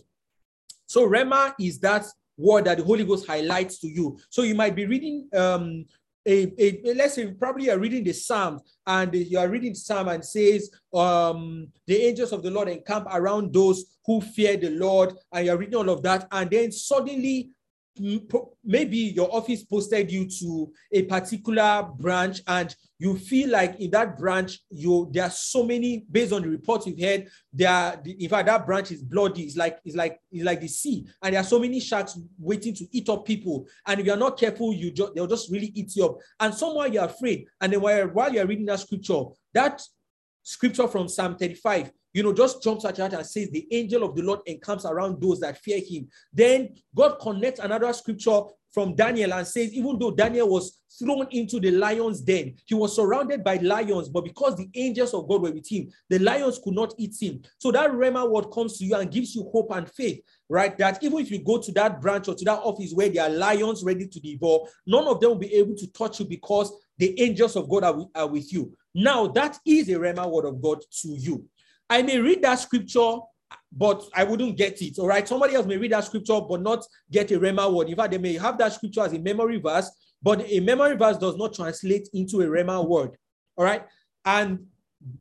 So 0.85 1.05
Rema 1.05 1.55
is 1.59 1.79
that 1.79 2.05
word 2.37 2.65
that 2.65 2.77
the 2.77 2.83
Holy 2.83 3.03
Ghost 3.03 3.27
highlights 3.27 3.79
to 3.79 3.87
you. 3.87 4.17
So 4.29 4.43
you 4.43 4.55
might 4.55 4.75
be 4.75 4.85
reading 4.85 5.27
um, 5.33 5.85
a, 6.25 6.53
a, 6.61 6.93
let's 6.93 7.15
say 7.15 7.31
probably 7.31 7.65
you're 7.65 7.79
reading 7.79 8.03
the 8.03 8.13
Psalm 8.13 8.59
and 8.85 9.13
you 9.13 9.39
are 9.39 9.47
reading 9.47 9.73
Psalm 9.73 10.09
and 10.09 10.23
says, 10.23 10.69
um, 10.93 11.69
the 11.85 11.95
angels 11.95 12.33
of 12.33 12.43
the 12.43 12.51
Lord 12.51 12.67
encamp 12.67 13.07
around 13.11 13.53
those 13.53 13.85
who 14.05 14.21
fear 14.21 14.57
the 14.57 14.69
Lord, 14.71 15.13
and 15.33 15.45
you're 15.45 15.57
reading 15.57 15.75
all 15.75 15.89
of 15.89 16.01
that, 16.03 16.27
and 16.31 16.49
then 16.49 16.71
suddenly 16.71 17.49
maybe 18.63 18.97
your 18.97 19.33
office 19.33 19.63
posted 19.63 20.11
you 20.11 20.27
to 20.39 20.71
a 20.91 21.03
particular 21.03 21.87
branch 21.97 22.41
and 22.47 22.75
you 22.99 23.15
feel 23.15 23.49
like 23.49 23.79
in 23.79 23.91
that 23.91 24.17
branch 24.17 24.59
you 24.69 25.09
there 25.11 25.23
are 25.23 25.29
so 25.29 25.63
many 25.63 26.05
based 26.11 26.33
on 26.33 26.41
the 26.41 26.49
reports 26.49 26.87
you've 26.87 26.99
heard 26.99 27.27
there 27.53 28.01
in 28.05 28.29
fact 28.29 28.47
that 28.47 28.65
branch 28.65 28.91
is 28.91 29.03
bloody. 29.03 29.43
It's 29.43 29.55
like 29.55 29.79
it's 29.85 29.95
like 29.95 30.19
it's 30.31 30.43
like 30.43 30.61
the 30.61 30.67
sea. 30.67 31.05
And 31.21 31.33
there 31.33 31.41
are 31.41 31.45
so 31.45 31.59
many 31.59 31.79
sharks 31.79 32.19
waiting 32.39 32.73
to 32.75 32.87
eat 32.91 33.09
up 33.09 33.25
people. 33.25 33.67
And 33.85 33.99
if 33.99 34.05
you're 34.05 34.17
not 34.17 34.39
careful 34.39 34.73
you 34.73 34.91
just 34.91 35.13
they'll 35.15 35.27
just 35.27 35.51
really 35.51 35.71
eat 35.75 35.95
you 35.95 36.05
up. 36.05 36.17
And 36.39 36.53
somehow 36.53 36.85
you're 36.85 37.05
afraid. 37.05 37.47
And 37.61 37.73
then 37.73 37.81
while, 37.81 38.07
while 38.07 38.33
you're 38.33 38.47
reading 38.47 38.65
that 38.67 38.79
scripture 38.79 39.23
that 39.53 39.81
scripture 40.43 40.87
from 40.87 41.07
psalm 41.07 41.35
35 41.35 41.91
you 42.17 42.23
know, 42.23 42.33
just 42.33 42.63
jumps 42.63 42.83
at 42.83 42.97
heart 42.97 43.13
and 43.13 43.23
says, 43.23 43.51
The 43.51 43.67
angel 43.69 44.03
of 44.03 44.15
the 44.15 44.23
Lord 44.23 44.39
encamps 44.47 44.85
around 44.85 45.21
those 45.21 45.39
that 45.41 45.59
fear 45.59 45.79
him. 45.79 46.07
Then 46.33 46.73
God 46.95 47.19
connects 47.21 47.59
another 47.59 47.93
scripture 47.93 48.41
from 48.71 48.95
Daniel 48.95 49.35
and 49.35 49.45
says, 49.45 49.71
even 49.71 49.99
though 49.99 50.09
Daniel 50.09 50.49
was 50.49 50.79
thrown 50.99 51.27
into 51.29 51.59
the 51.59 51.69
lion's 51.69 52.21
den, 52.21 52.55
he 52.65 52.73
was 52.73 52.95
surrounded 52.95 53.43
by 53.43 53.57
lions, 53.57 54.09
but 54.09 54.23
because 54.23 54.55
the 54.55 54.67
angels 54.73 55.13
of 55.13 55.27
God 55.27 55.43
were 55.43 55.51
with 55.51 55.71
him, 55.71 55.89
the 56.09 56.17
lions 56.17 56.59
could 56.63 56.73
not 56.73 56.91
eat 56.97 57.15
him. 57.21 57.43
So 57.59 57.71
that 57.71 57.91
Rhema 57.91 58.27
word 58.27 58.51
comes 58.51 58.79
to 58.79 58.85
you 58.85 58.95
and 58.95 59.11
gives 59.11 59.35
you 59.35 59.47
hope 59.51 59.71
and 59.71 59.87
faith, 59.87 60.19
right? 60.49 60.75
That 60.79 61.03
even 61.03 61.19
if 61.19 61.29
you 61.29 61.43
go 61.43 61.59
to 61.59 61.71
that 61.73 62.01
branch 62.01 62.27
or 62.27 62.33
to 62.33 62.45
that 62.45 62.59
office 62.59 62.93
where 62.93 63.09
there 63.09 63.25
are 63.25 63.29
lions 63.29 63.83
ready 63.83 64.07
to 64.07 64.19
devour, 64.19 64.61
none 64.87 65.07
of 65.07 65.19
them 65.19 65.29
will 65.29 65.37
be 65.37 65.53
able 65.53 65.75
to 65.75 65.91
touch 65.91 66.19
you 66.19 66.25
because 66.25 66.71
the 66.97 67.19
angels 67.21 67.55
of 67.55 67.69
God 67.69 67.83
are, 67.83 68.05
are 68.15 68.27
with 68.27 68.51
you. 68.51 68.75
Now, 68.95 69.27
that 69.27 69.59
is 69.65 69.89
a 69.89 69.93
Rhema 69.93 70.27
word 70.27 70.45
of 70.45 70.59
God 70.59 70.83
to 71.01 71.09
you. 71.09 71.47
I 71.89 72.01
may 72.01 72.19
read 72.19 72.41
that 72.43 72.55
scripture, 72.55 73.17
but 73.71 74.03
I 74.13 74.23
wouldn't 74.23 74.57
get 74.57 74.81
it. 74.81 74.99
All 74.99 75.07
right. 75.07 75.27
Somebody 75.27 75.55
else 75.55 75.65
may 75.65 75.77
read 75.77 75.91
that 75.91 76.05
scripture, 76.05 76.39
but 76.41 76.61
not 76.61 76.85
get 77.11 77.31
a 77.31 77.39
Rhema 77.39 77.71
word. 77.71 77.89
In 77.89 77.95
fact, 77.95 78.11
they 78.11 78.17
may 78.17 78.33
have 78.33 78.57
that 78.57 78.73
scripture 78.73 79.01
as 79.01 79.13
a 79.13 79.19
memory 79.19 79.59
verse, 79.59 79.89
but 80.21 80.41
a 80.49 80.59
memory 80.59 80.95
verse 80.95 81.17
does 81.17 81.37
not 81.37 81.53
translate 81.53 82.09
into 82.13 82.41
a 82.41 82.45
Rhema 82.45 82.87
word. 82.87 83.11
All 83.55 83.65
right. 83.65 83.85
And 84.25 84.65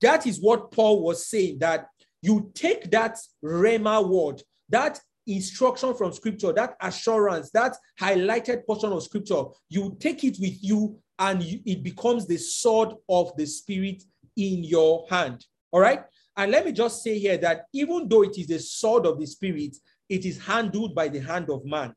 that 0.01 0.27
is 0.27 0.41
what 0.41 0.73
Paul 0.73 1.03
was 1.03 1.27
saying 1.27 1.59
that 1.61 1.89
you 2.23 2.51
take 2.55 2.91
that 2.91 3.19
Rhema 3.45 4.07
word, 4.09 4.43
that 4.71 5.01
instruction 5.27 5.95
from 5.95 6.13
scripture, 6.13 6.53
that 6.53 6.77
assurance, 6.81 7.51
that 7.51 7.77
highlighted 8.01 8.65
portion 8.67 8.93
of 8.93 9.03
scripture, 9.03 9.43
you 9.69 9.97
take 10.01 10.25
it 10.25 10.37
with 10.41 10.63
you 10.63 10.99
and 11.19 11.43
you, 11.43 11.61
it 11.65 11.83
becomes 11.83 12.27
the 12.27 12.37
sword 12.37 12.95
of 13.09 13.35
the 13.37 13.47
spirit 13.47 14.03
in 14.37 14.65
your 14.65 15.07
hand. 15.11 15.45
All 15.73 15.81
right. 15.81 16.05
And 16.37 16.53
let 16.53 16.67
me 16.67 16.73
just 16.73 17.03
say 17.03 17.19
here 17.19 17.39
that 17.39 17.67
even 17.73 18.09
though 18.09 18.23
it 18.23 18.37
is 18.39 18.47
the 18.47 18.59
sword 18.59 19.07
of 19.07 19.19
the 19.19 19.27
spirit, 19.27 19.77
it 20.09 20.25
is 20.25 20.39
handled 20.39 20.95
by 20.95 21.09
the 21.09 21.21
hand 21.21 21.51
of 21.51 21.65
man. 21.65 21.95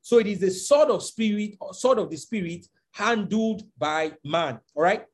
So 0.00 0.18
it 0.18 0.26
is 0.26 0.40
the 0.40 0.50
sword 0.50 0.90
of 0.90 1.02
spirit, 1.02 1.56
or 1.60 1.74
sword 1.74 1.98
of 1.98 2.10
the 2.10 2.16
spirit, 2.16 2.66
handled 2.92 3.62
by 3.76 4.12
man. 4.24 4.60
All 4.74 4.82
right. 4.82 5.04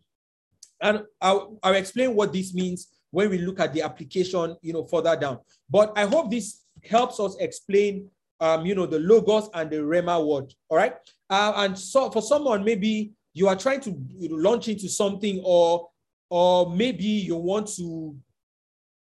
And 0.80 1.02
I'll, 1.20 1.58
I'll 1.62 1.74
explain 1.74 2.14
what 2.14 2.32
this 2.32 2.54
means 2.54 2.88
when 3.10 3.30
we 3.30 3.38
look 3.38 3.60
at 3.60 3.72
the 3.72 3.82
application, 3.82 4.56
you 4.62 4.72
know, 4.72 4.84
further 4.84 5.16
down. 5.16 5.38
But 5.68 5.92
I 5.96 6.06
hope 6.06 6.30
this 6.30 6.62
helps 6.84 7.20
us 7.20 7.36
explain, 7.40 8.08
um, 8.40 8.66
you 8.66 8.74
know, 8.74 8.86
the 8.86 8.98
logos 8.98 9.48
and 9.54 9.70
the 9.70 9.76
rhema 9.76 10.24
word. 10.24 10.52
All 10.68 10.76
right. 10.76 10.94
Uh, 11.30 11.52
and 11.56 11.78
so 11.78 12.10
for 12.10 12.22
someone, 12.22 12.64
maybe 12.64 13.12
you 13.34 13.48
are 13.48 13.56
trying 13.56 13.80
to 13.80 13.90
you 14.08 14.28
know, 14.28 14.36
launch 14.36 14.68
into 14.68 14.88
something, 14.88 15.40
or 15.44 15.88
or 16.28 16.74
maybe 16.74 17.04
you 17.04 17.36
want 17.36 17.68
to 17.76 18.16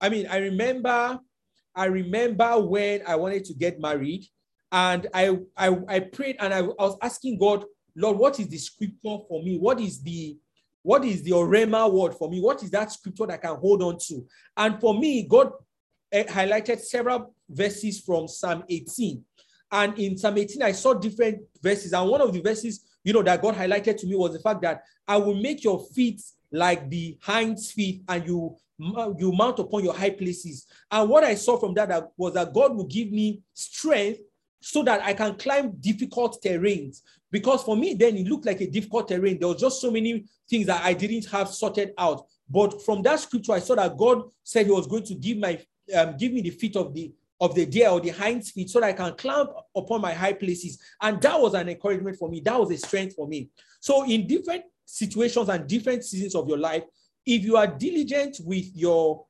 I 0.03 0.09
mean, 0.09 0.27
I 0.27 0.37
remember, 0.39 1.17
I 1.73 1.85
remember 1.85 2.59
when 2.59 3.03
I 3.07 3.15
wanted 3.15 3.45
to 3.45 3.53
get 3.53 3.79
married, 3.79 4.25
and 4.69 5.07
I 5.13 5.37
I, 5.55 5.77
I 5.87 5.99
prayed 6.01 6.35
and 6.39 6.53
I, 6.53 6.57
I 6.57 6.61
was 6.61 6.97
asking 7.01 7.39
God, 7.39 7.63
Lord, 7.95 8.17
what 8.17 8.37
is 8.37 8.49
the 8.49 8.57
scripture 8.57 9.17
for 9.29 9.41
me? 9.41 9.57
What 9.57 9.79
is 9.79 10.03
the 10.03 10.37
what 10.81 11.05
is 11.05 11.23
the 11.23 11.31
Orema 11.31 11.89
word 11.89 12.15
for 12.15 12.29
me? 12.29 12.41
What 12.41 12.61
is 12.63 12.71
that 12.71 12.91
scripture 12.91 13.27
that 13.27 13.35
I 13.35 13.37
can 13.37 13.55
hold 13.55 13.81
on 13.81 13.97
to? 14.07 14.25
And 14.57 14.77
for 14.81 14.99
me, 14.99 15.25
God 15.25 15.53
eh, 16.11 16.25
highlighted 16.25 16.81
several 16.81 17.33
verses 17.49 18.01
from 18.01 18.27
Psalm 18.27 18.65
18. 18.67 19.23
And 19.71 19.97
in 19.97 20.17
Psalm 20.17 20.37
18, 20.37 20.61
I 20.61 20.73
saw 20.73 20.93
different 20.93 21.43
verses. 21.61 21.93
And 21.93 22.09
one 22.09 22.19
of 22.19 22.33
the 22.33 22.41
verses, 22.41 22.83
you 23.05 23.13
know, 23.13 23.23
that 23.23 23.41
God 23.41 23.55
highlighted 23.55 23.95
to 23.95 24.07
me 24.07 24.15
was 24.15 24.33
the 24.33 24.41
fact 24.41 24.61
that 24.63 24.83
I 25.07 25.15
will 25.15 25.35
make 25.35 25.63
your 25.63 25.79
feet 25.95 26.21
like 26.51 26.89
the 26.89 27.17
hind's 27.23 27.71
feet, 27.71 28.03
and 28.09 28.27
you 28.27 28.57
you 28.79 29.31
mount 29.31 29.59
upon 29.59 29.83
your 29.83 29.93
high 29.93 30.09
places. 30.09 30.65
And 30.91 31.09
what 31.09 31.23
I 31.23 31.35
saw 31.35 31.57
from 31.57 31.73
that 31.75 32.11
was 32.17 32.33
that 32.33 32.53
God 32.53 32.75
will 32.75 32.87
give 32.87 33.11
me 33.11 33.41
strength 33.53 34.21
so 34.61 34.81
that 34.83 35.01
I 35.01 35.13
can 35.13 35.35
climb 35.35 35.71
difficult 35.79 36.41
terrains. 36.43 37.01
Because 37.31 37.63
for 37.63 37.75
me, 37.75 37.93
then 37.93 38.15
it 38.15 38.27
looked 38.27 38.45
like 38.45 38.61
a 38.61 38.69
difficult 38.69 39.07
terrain. 39.07 39.39
There 39.39 39.47
was 39.47 39.59
just 39.59 39.81
so 39.81 39.91
many 39.91 40.25
things 40.49 40.67
that 40.67 40.83
I 40.83 40.93
didn't 40.93 41.25
have 41.31 41.49
sorted 41.49 41.93
out. 41.97 42.25
But 42.49 42.81
from 42.81 43.01
that 43.03 43.19
scripture, 43.19 43.53
I 43.53 43.59
saw 43.59 43.75
that 43.75 43.97
God 43.97 44.23
said 44.43 44.65
He 44.65 44.71
was 44.71 44.87
going 44.87 45.03
to 45.03 45.15
give 45.15 45.37
my 45.37 45.59
um, 45.95 46.15
give 46.17 46.31
me 46.31 46.41
the 46.41 46.51
feet 46.51 46.75
of 46.75 46.93
the 46.93 47.11
of 47.41 47.55
the 47.55 47.65
deer 47.65 47.89
or 47.89 47.99
the 47.99 48.09
hind 48.09 48.45
feet 48.45 48.69
so 48.69 48.79
that 48.79 48.89
I 48.89 48.93
can 48.93 49.13
climb 49.15 49.47
upon 49.75 49.99
my 49.99 50.13
high 50.13 50.33
places. 50.33 50.79
And 51.01 51.21
that 51.21 51.39
was 51.39 51.53
an 51.55 51.67
encouragement 51.67 52.17
for 52.17 52.29
me. 52.29 52.39
That 52.39 52.57
was 52.57 52.71
a 52.71 52.77
strength 52.77 53.15
for 53.15 53.27
me. 53.27 53.49
So 53.81 54.05
in 54.05 54.25
different 54.27 54.63
situations 54.85 55.49
and 55.49 55.67
different 55.67 56.05
seasons 56.05 56.35
of 56.35 56.47
your 56.47 56.57
life, 56.57 56.83
if 57.25 57.43
you 57.43 57.57
are 57.57 57.67
diligent 57.67 58.37
with 58.43 58.65
your 58.75 59.25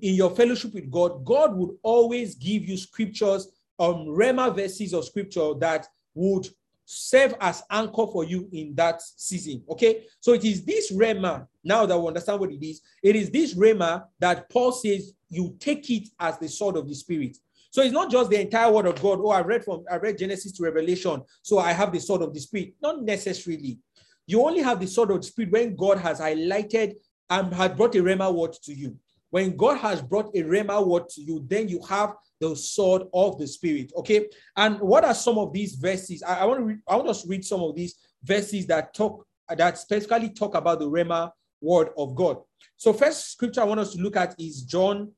in 0.00 0.14
your 0.14 0.30
fellowship 0.30 0.72
with 0.72 0.90
God, 0.90 1.24
God 1.24 1.56
would 1.56 1.76
always 1.82 2.36
give 2.36 2.64
you 2.64 2.76
scriptures, 2.76 3.48
um, 3.80 4.06
Rhema 4.06 4.54
verses 4.54 4.92
of 4.92 5.04
scripture 5.04 5.52
that 5.58 5.88
would 6.14 6.46
serve 6.84 7.34
as 7.40 7.62
anchor 7.70 8.06
for 8.06 8.24
you 8.24 8.48
in 8.52 8.74
that 8.74 9.02
season. 9.02 9.62
Okay, 9.68 10.04
so 10.20 10.32
it 10.32 10.44
is 10.44 10.64
this 10.64 10.92
Rhema. 10.92 11.46
Now 11.64 11.86
that 11.86 11.98
we 11.98 12.06
understand 12.06 12.40
what 12.40 12.52
it 12.52 12.64
is, 12.64 12.82
it 13.02 13.16
is 13.16 13.30
this 13.30 13.54
Rhema 13.54 14.04
that 14.20 14.48
Paul 14.50 14.72
says 14.72 15.12
you 15.28 15.56
take 15.58 15.90
it 15.90 16.08
as 16.20 16.38
the 16.38 16.48
sword 16.48 16.76
of 16.76 16.86
the 16.86 16.94
spirit. 16.94 17.36
So 17.70 17.82
it's 17.82 17.92
not 17.92 18.10
just 18.10 18.30
the 18.30 18.40
entire 18.40 18.70
word 18.70 18.86
of 18.86 19.02
God. 19.02 19.18
Oh, 19.20 19.30
I 19.30 19.40
read 19.40 19.64
from 19.64 19.84
I 19.90 19.96
read 19.96 20.18
Genesis 20.18 20.52
to 20.52 20.62
Revelation, 20.62 21.22
so 21.42 21.58
I 21.58 21.72
have 21.72 21.92
the 21.92 21.98
sword 21.98 22.22
of 22.22 22.32
the 22.32 22.38
spirit. 22.38 22.74
Not 22.80 23.02
necessarily. 23.02 23.80
You 24.26 24.46
only 24.46 24.62
have 24.62 24.80
the 24.80 24.86
sword 24.86 25.10
of 25.10 25.18
the 25.18 25.26
spirit 25.26 25.50
when 25.50 25.76
God 25.76 25.98
has 25.98 26.20
highlighted 26.20 26.94
and 27.30 27.52
had 27.52 27.76
brought 27.76 27.94
a 27.94 28.02
Rhema 28.02 28.32
word 28.32 28.52
to 28.64 28.74
you. 28.74 28.96
When 29.30 29.56
God 29.56 29.78
has 29.78 30.00
brought 30.00 30.34
a 30.36 30.42
Rhema 30.42 30.86
word 30.86 31.08
to 31.10 31.20
you, 31.20 31.44
then 31.48 31.68
you 31.68 31.80
have 31.88 32.14
the 32.40 32.54
sword 32.54 33.02
of 33.12 33.38
the 33.38 33.46
spirit. 33.46 33.92
Okay. 33.96 34.28
And 34.56 34.78
what 34.80 35.04
are 35.04 35.14
some 35.14 35.38
of 35.38 35.52
these 35.52 35.74
verses? 35.74 36.22
I, 36.22 36.40
I 36.40 36.44
want 36.44 36.60
to 36.60 36.64
read, 36.64 36.78
I 36.86 36.96
want 36.96 37.08
us 37.08 37.22
to 37.22 37.28
read 37.28 37.44
some 37.44 37.60
of 37.60 37.74
these 37.74 37.96
verses 38.22 38.66
that 38.66 38.94
talk 38.94 39.26
that 39.48 39.78
specifically 39.78 40.30
talk 40.30 40.54
about 40.54 40.78
the 40.78 40.88
Rhema 40.88 41.30
word 41.60 41.88
of 41.98 42.14
God. 42.14 42.38
So, 42.76 42.92
first 42.92 43.32
scripture 43.32 43.62
I 43.62 43.64
want 43.64 43.80
us 43.80 43.92
to 43.94 44.00
look 44.00 44.16
at 44.16 44.34
is 44.38 44.62
John 44.62 45.12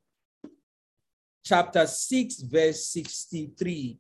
chapter 1.45 1.87
6, 1.87 2.41
verse 2.43 2.89
63. 2.89 3.99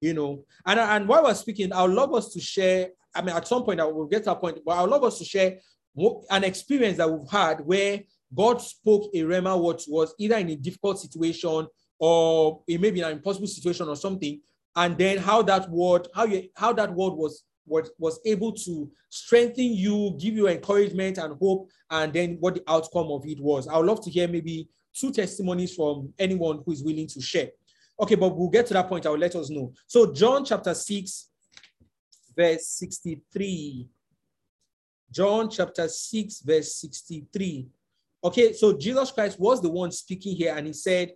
You 0.00 0.14
know, 0.14 0.44
and, 0.64 0.80
and 0.80 1.06
while 1.06 1.24
we're 1.24 1.34
speaking, 1.34 1.72
I 1.72 1.82
would 1.82 1.92
love 1.92 2.14
us 2.14 2.32
to 2.32 2.40
share. 2.40 2.88
I 3.14 3.20
mean, 3.22 3.36
at 3.36 3.46
some 3.46 3.64
point, 3.64 3.80
I 3.80 3.84
will 3.84 4.06
get 4.06 4.24
to 4.24 4.32
a 4.32 4.36
point, 4.36 4.60
but 4.64 4.72
I 4.72 4.80
would 4.80 4.90
love 4.90 5.04
us 5.04 5.18
to 5.18 5.24
share 5.24 5.58
an 6.30 6.44
experience 6.44 6.98
that 6.98 7.10
we've 7.10 7.30
had 7.30 7.60
where 7.60 8.00
God 8.34 8.60
spoke 8.60 9.10
a 9.14 9.22
rhema 9.22 9.60
word 9.60 9.80
was 9.88 10.14
either 10.18 10.36
in 10.36 10.50
a 10.50 10.56
difficult 10.56 11.00
situation 11.00 11.66
or 11.98 12.62
it 12.66 12.80
may 12.80 12.90
be 12.90 13.00
an 13.00 13.12
impossible 13.12 13.46
situation 13.46 13.88
or 13.88 13.96
something, 13.96 14.40
and 14.76 14.96
then 14.96 15.18
how 15.18 15.42
that 15.42 15.68
word, 15.68 16.08
how 16.14 16.24
you 16.24 16.48
how 16.54 16.72
that 16.72 16.94
word 16.94 17.14
was 17.14 17.44
was, 17.66 17.90
was 17.98 18.20
able 18.24 18.52
to 18.52 18.90
strengthen 19.08 19.72
you, 19.72 20.16
give 20.18 20.34
you 20.34 20.48
encouragement 20.48 21.18
and 21.18 21.38
hope, 21.38 21.70
and 21.90 22.12
then 22.12 22.36
what 22.40 22.54
the 22.54 22.62
outcome 22.68 23.10
of 23.10 23.24
it 23.26 23.40
was. 23.40 23.68
I 23.68 23.76
would 23.76 23.86
love 23.86 24.02
to 24.04 24.10
hear 24.10 24.28
maybe 24.28 24.68
two 24.94 25.12
testimonies 25.12 25.74
from 25.74 26.12
anyone 26.18 26.62
who 26.64 26.72
is 26.72 26.82
willing 26.82 27.06
to 27.08 27.20
share. 27.20 27.48
Okay, 27.98 28.14
but 28.14 28.36
we'll 28.36 28.48
get 28.48 28.66
to 28.66 28.74
that 28.74 28.88
point. 28.88 29.06
I 29.06 29.10
will 29.10 29.18
let 29.18 29.36
us 29.36 29.50
know. 29.50 29.72
So, 29.86 30.12
John 30.12 30.44
chapter 30.44 30.74
6, 30.74 31.28
verse 32.36 32.66
63. 32.68 33.86
John 35.10 35.50
chapter 35.50 35.88
6, 35.88 36.40
verse 36.40 36.76
63. 36.76 37.66
Okay, 38.22 38.52
so 38.52 38.76
Jesus 38.76 39.10
Christ 39.10 39.40
was 39.40 39.60
the 39.60 39.68
one 39.68 39.90
speaking 39.90 40.36
here, 40.36 40.54
and 40.56 40.66
he 40.66 40.72
said, 40.72 41.12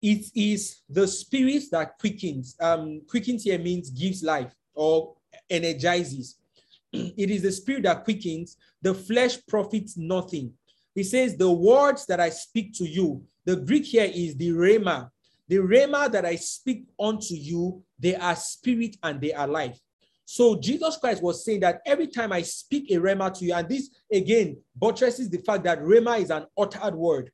It 0.00 0.26
is 0.34 0.80
the 0.88 1.06
spirit 1.06 1.64
that 1.72 1.98
quickens. 1.98 2.56
Um, 2.60 3.02
quickens 3.08 3.44
here 3.44 3.58
means 3.58 3.90
gives 3.90 4.22
life 4.22 4.52
or 4.74 5.14
energizes. 5.50 6.38
it 6.92 7.30
is 7.30 7.42
the 7.42 7.52
spirit 7.52 7.82
that 7.82 8.04
quickens, 8.04 8.56
the 8.80 8.94
flesh 8.94 9.38
profits 9.46 9.96
nothing. 9.96 10.52
He 10.94 11.02
says, 11.02 11.36
The 11.36 11.50
words 11.50 12.06
that 12.06 12.20
I 12.20 12.30
speak 12.30 12.74
to 12.74 12.84
you, 12.84 13.24
the 13.44 13.56
Greek 13.56 13.86
here 13.86 14.10
is 14.12 14.36
the 14.36 14.50
rhema. 14.50 15.10
The 15.48 15.56
rhema 15.56 16.10
that 16.12 16.24
I 16.24 16.36
speak 16.36 16.86
unto 16.98 17.34
you, 17.34 17.82
they 17.98 18.14
are 18.14 18.36
spirit 18.36 18.96
and 19.02 19.20
they 19.20 19.32
are 19.32 19.48
life. 19.48 19.78
So 20.24 20.56
Jesus 20.56 20.96
Christ 20.96 21.22
was 21.22 21.44
saying 21.44 21.60
that 21.60 21.82
every 21.84 22.06
time 22.06 22.32
I 22.32 22.42
speak 22.42 22.90
a 22.90 22.94
rhema 22.94 23.32
to 23.34 23.44
you, 23.44 23.54
and 23.54 23.68
this 23.68 23.90
again 24.10 24.56
buttresses 24.76 25.28
the 25.28 25.38
fact 25.38 25.64
that 25.64 25.80
rhema 25.82 26.20
is 26.20 26.30
an 26.30 26.46
uttered 26.56 26.94
word. 26.94 27.30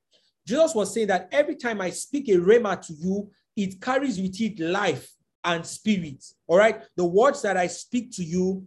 Jesus 0.47 0.75
was 0.75 0.95
saying 0.95 1.09
that 1.09 1.29
every 1.31 1.57
time 1.57 1.81
I 1.81 1.91
speak 1.91 2.29
a 2.29 2.37
rhema 2.37 2.81
to 2.87 2.93
you, 2.95 3.31
it 3.57 3.81
carries 3.81 4.21
with 4.21 4.41
it 4.41 4.59
life 4.59 5.11
and 5.45 5.65
spirit. 5.65 6.25
All 6.47 6.57
right. 6.57 6.83
The 6.97 7.05
words 7.05 7.43
that 7.43 7.57
I 7.57 7.67
speak 7.67 8.11
to 8.13 8.25
you, 8.25 8.67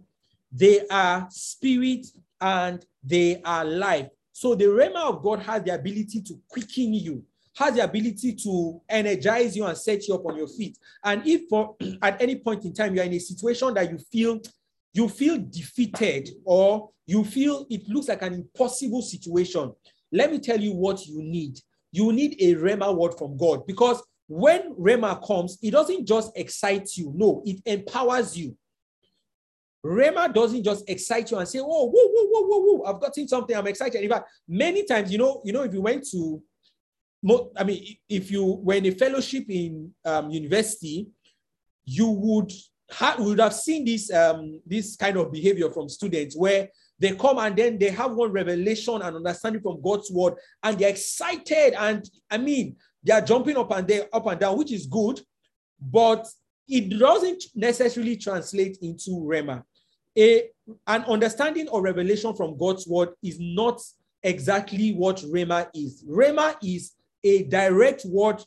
they 0.52 0.88
are 0.88 1.28
spirit 1.30 2.08
and 2.40 2.86
they 3.04 3.42
are 3.44 3.66
life. 3.66 4.10
So 4.32 4.56
the 4.56 4.66
rhema 4.66 5.10
of 5.10 5.24
God 5.24 5.40
has 5.40 5.64
the 5.64 5.74
ability 5.74 6.22
to 6.22 6.40
quicken 6.48 6.94
you, 6.94 7.24
has 7.56 7.76
the 7.76 7.84
ability 7.84 8.34
to 8.34 8.82
energize 8.88 9.56
you 9.56 9.66
and 9.66 9.78
set 9.78 10.08
you 10.08 10.16
up 10.16 10.26
on 10.26 10.38
your 10.38 10.48
feet. 10.48 10.78
And 11.04 11.26
if 11.26 11.44
for 11.50 11.76
at 12.02 12.22
any 12.22 12.38
point 12.38 12.66
in 12.66 12.74
time 12.74 12.96
you're 12.96 13.04
in 13.04 13.14
a 13.14 13.20
situation 13.20 13.74
that 13.74 13.90
you 13.92 13.98
feel 13.98 14.40
you 14.94 15.08
feel 15.08 15.38
defeated 15.38 16.30
or 16.44 16.90
you 17.06 17.24
feel 17.24 17.66
it 17.70 17.88
looks 17.88 18.10
like 18.10 18.22
an 18.22 18.34
impossible 18.34 19.02
situation, 19.02 19.74
let 20.12 20.32
me 20.32 20.40
tell 20.40 20.60
you 20.60 20.74
what 20.74 21.06
you 21.06 21.22
need. 21.22 21.60
You 21.92 22.12
need 22.12 22.36
a 22.40 22.56
Rhema 22.56 22.96
word 22.96 23.18
from 23.18 23.38
God 23.38 23.66
because 23.66 24.02
when 24.28 24.74
Rhema 24.76 25.26
comes, 25.26 25.58
it 25.62 25.72
doesn't 25.72 26.06
just 26.06 26.32
excite 26.38 26.90
you. 26.96 27.12
No, 27.16 27.42
it 27.46 27.62
empowers 27.66 28.38
you. 28.38 28.56
Rhema 29.86 30.32
doesn't 30.34 30.64
just 30.64 30.88
excite 30.88 31.32
you 31.32 31.38
and 31.38 31.48
say, 31.48 31.60
"Oh, 31.60 31.66
whoa, 31.66 31.92
whoa, 31.92 32.26
whoa, 32.28 32.48
whoa, 32.48 32.60
whoa! 32.60 32.84
I've 32.84 33.02
gotten 33.02 33.28
something. 33.28 33.56
I'm 33.56 33.68
excited." 33.68 34.02
In 34.02 34.10
fact, 34.10 34.30
many 34.48 34.86
times, 34.86 35.12
you 35.12 35.18
know, 35.18 35.42
you 35.44 35.52
know, 35.52 35.64
if 35.64 35.74
you 35.74 35.82
went 35.82 36.08
to, 36.12 36.42
I 37.58 37.64
mean, 37.64 37.98
if 38.10 38.32
you 38.32 38.44
were 38.64 38.76
in 38.76 38.86
a 38.88 38.92
fellowship 38.92 39.46
in 39.50 39.94
um, 40.06 40.32
university, 40.32 41.08
you 41.86 42.10
would 42.10 42.52
have 42.92 43.20
would 43.20 43.40
have 43.40 43.54
seen 43.54 43.86
this 43.86 44.12
um, 44.12 44.60
this 44.66 44.96
kind 44.96 45.18
of 45.18 45.32
behavior 45.32 45.70
from 45.72 45.88
students 45.88 46.36
where 46.36 46.70
they 47.00 47.16
come 47.16 47.38
and 47.40 47.56
then 47.56 47.78
they 47.78 47.90
have 47.90 48.14
one 48.14 48.32
revelation 48.32 49.02
and 49.02 49.16
understanding 49.16 49.62
from 49.62 49.82
God's 49.82 50.12
word, 50.12 50.36
and 50.64 50.78
they're 50.78 50.90
excited, 50.90 51.74
and 51.78 52.08
I 52.30 52.38
mean, 52.38 52.76
they 53.04 53.14
are 53.14 53.22
jumping 53.22 53.58
up 53.58 53.72
and 53.72 53.88
down, 53.88 54.04
up 54.14 54.28
and 54.28 54.40
down, 54.40 54.58
which 54.58 54.72
is 54.72 54.86
good, 54.86 55.22
but 55.80 56.28
it 56.68 56.98
doesn't 56.98 57.44
necessarily 57.56 58.18
translate 58.18 58.78
into 58.82 59.12
Rhema 59.12 59.64
a, 60.18 60.50
an 60.88 61.04
understanding 61.06 61.68
or 61.70 61.82
revelation 61.82 62.36
from 62.36 62.58
God's 62.58 62.88
word 62.88 63.10
is 63.24 63.38
not 63.40 63.82
exactly 64.24 64.94
what 64.94 65.18
Rhema 65.18 65.70
is. 65.74 66.04
Rhema 66.08 66.56
is 66.64 66.94
a 67.24 67.44
direct 67.44 68.06
word 68.06 68.44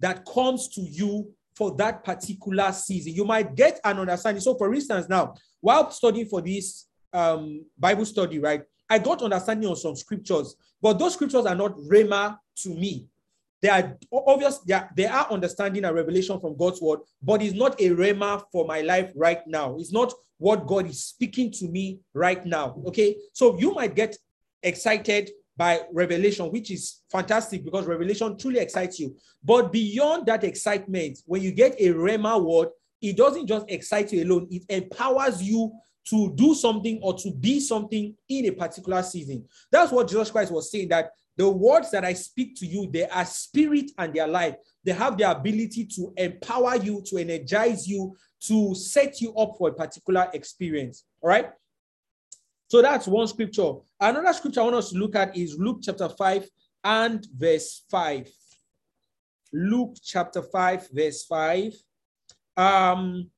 that 0.00 0.24
comes 0.24 0.68
to 0.68 0.80
you 0.80 1.32
for 1.54 1.74
that 1.76 2.04
particular 2.04 2.70
season. 2.72 3.14
You 3.14 3.24
might 3.24 3.54
get 3.56 3.80
an 3.84 3.98
understanding. 3.98 4.40
So, 4.40 4.54
for 4.54 4.72
instance, 4.72 5.08
now, 5.08 5.34
while 5.60 5.90
studying 5.90 6.26
for 6.26 6.40
this 6.40 6.86
um, 7.12 7.64
Bible 7.76 8.04
study, 8.04 8.38
right, 8.38 8.62
I 8.88 8.98
got 8.98 9.22
understanding 9.22 9.68
on 9.68 9.76
some 9.76 9.96
scriptures, 9.96 10.54
but 10.80 10.98
those 10.98 11.14
scriptures 11.14 11.46
are 11.46 11.56
not 11.56 11.76
Rhema 11.76 12.38
to 12.62 12.68
me. 12.68 13.08
They 13.60 13.68
are 13.68 13.98
obvious, 14.12 14.58
they 14.58 14.74
are, 14.74 14.88
they 14.96 15.06
are 15.06 15.30
understanding 15.30 15.84
a 15.84 15.92
revelation 15.92 16.38
from 16.40 16.56
God's 16.56 16.80
word, 16.80 17.00
but 17.22 17.42
it's 17.42 17.56
not 17.56 17.80
a 17.80 17.90
rhema 17.90 18.44
for 18.52 18.64
my 18.64 18.82
life 18.82 19.10
right 19.16 19.44
now. 19.46 19.76
It's 19.78 19.92
not 19.92 20.12
what 20.38 20.66
God 20.66 20.88
is 20.88 21.04
speaking 21.04 21.50
to 21.52 21.66
me 21.66 21.98
right 22.14 22.44
now. 22.46 22.80
Okay. 22.86 23.16
So 23.32 23.58
you 23.58 23.74
might 23.74 23.96
get 23.96 24.16
excited 24.62 25.30
by 25.58 25.80
revelation, 25.92 26.46
which 26.52 26.70
is 26.70 27.02
fantastic 27.10 27.64
because 27.64 27.84
revelation 27.84 28.38
truly 28.38 28.60
excites 28.60 29.00
you. 29.00 29.16
But 29.44 29.72
beyond 29.72 30.26
that 30.26 30.44
excitement, 30.44 31.18
when 31.26 31.42
you 31.42 31.50
get 31.50 31.74
a 31.80 31.92
Rhema 31.92 32.42
word, 32.42 32.68
it 33.02 33.16
doesn't 33.16 33.48
just 33.48 33.66
excite 33.68 34.12
you 34.12 34.24
alone, 34.24 34.46
it 34.50 34.62
empowers 34.68 35.42
you 35.42 35.72
to 36.10 36.32
do 36.36 36.54
something 36.54 37.00
or 37.02 37.12
to 37.18 37.32
be 37.32 37.60
something 37.60 38.14
in 38.28 38.46
a 38.46 38.50
particular 38.52 39.02
season. 39.02 39.44
That's 39.70 39.92
what 39.92 40.08
Jesus 40.08 40.30
Christ 40.30 40.52
was 40.52 40.70
saying 40.70 40.88
that 40.88 41.10
the 41.36 41.48
words 41.48 41.90
that 41.90 42.04
I 42.04 42.14
speak 42.14 42.56
to 42.56 42.66
you, 42.66 42.88
they 42.90 43.06
are 43.08 43.24
spirit 43.24 43.90
and 43.98 44.14
they 44.14 44.20
are 44.20 44.28
life. 44.28 44.56
They 44.84 44.92
have 44.92 45.18
the 45.18 45.30
ability 45.30 45.86
to 45.96 46.12
empower 46.16 46.76
you, 46.76 47.02
to 47.06 47.18
energize 47.18 47.86
you, 47.86 48.16
to 48.42 48.74
set 48.74 49.20
you 49.20 49.34
up 49.34 49.54
for 49.58 49.68
a 49.68 49.72
particular 49.72 50.28
experience. 50.32 51.04
All 51.20 51.28
right. 51.28 51.50
So 52.68 52.82
that's 52.82 53.08
one 53.08 53.26
scripture. 53.26 53.72
Another 53.98 54.32
scripture 54.34 54.60
I 54.60 54.64
want 54.64 54.76
us 54.76 54.90
to 54.90 54.98
look 54.98 55.16
at 55.16 55.36
is 55.36 55.58
Luke 55.58 55.78
chapter 55.82 56.08
5 56.08 56.48
and 56.84 57.26
verse 57.34 57.82
5. 57.90 58.30
Luke 59.54 59.96
chapter 60.02 60.42
5, 60.42 60.88
verse 60.92 61.24
5. 61.24 61.72
Um, 62.58 63.30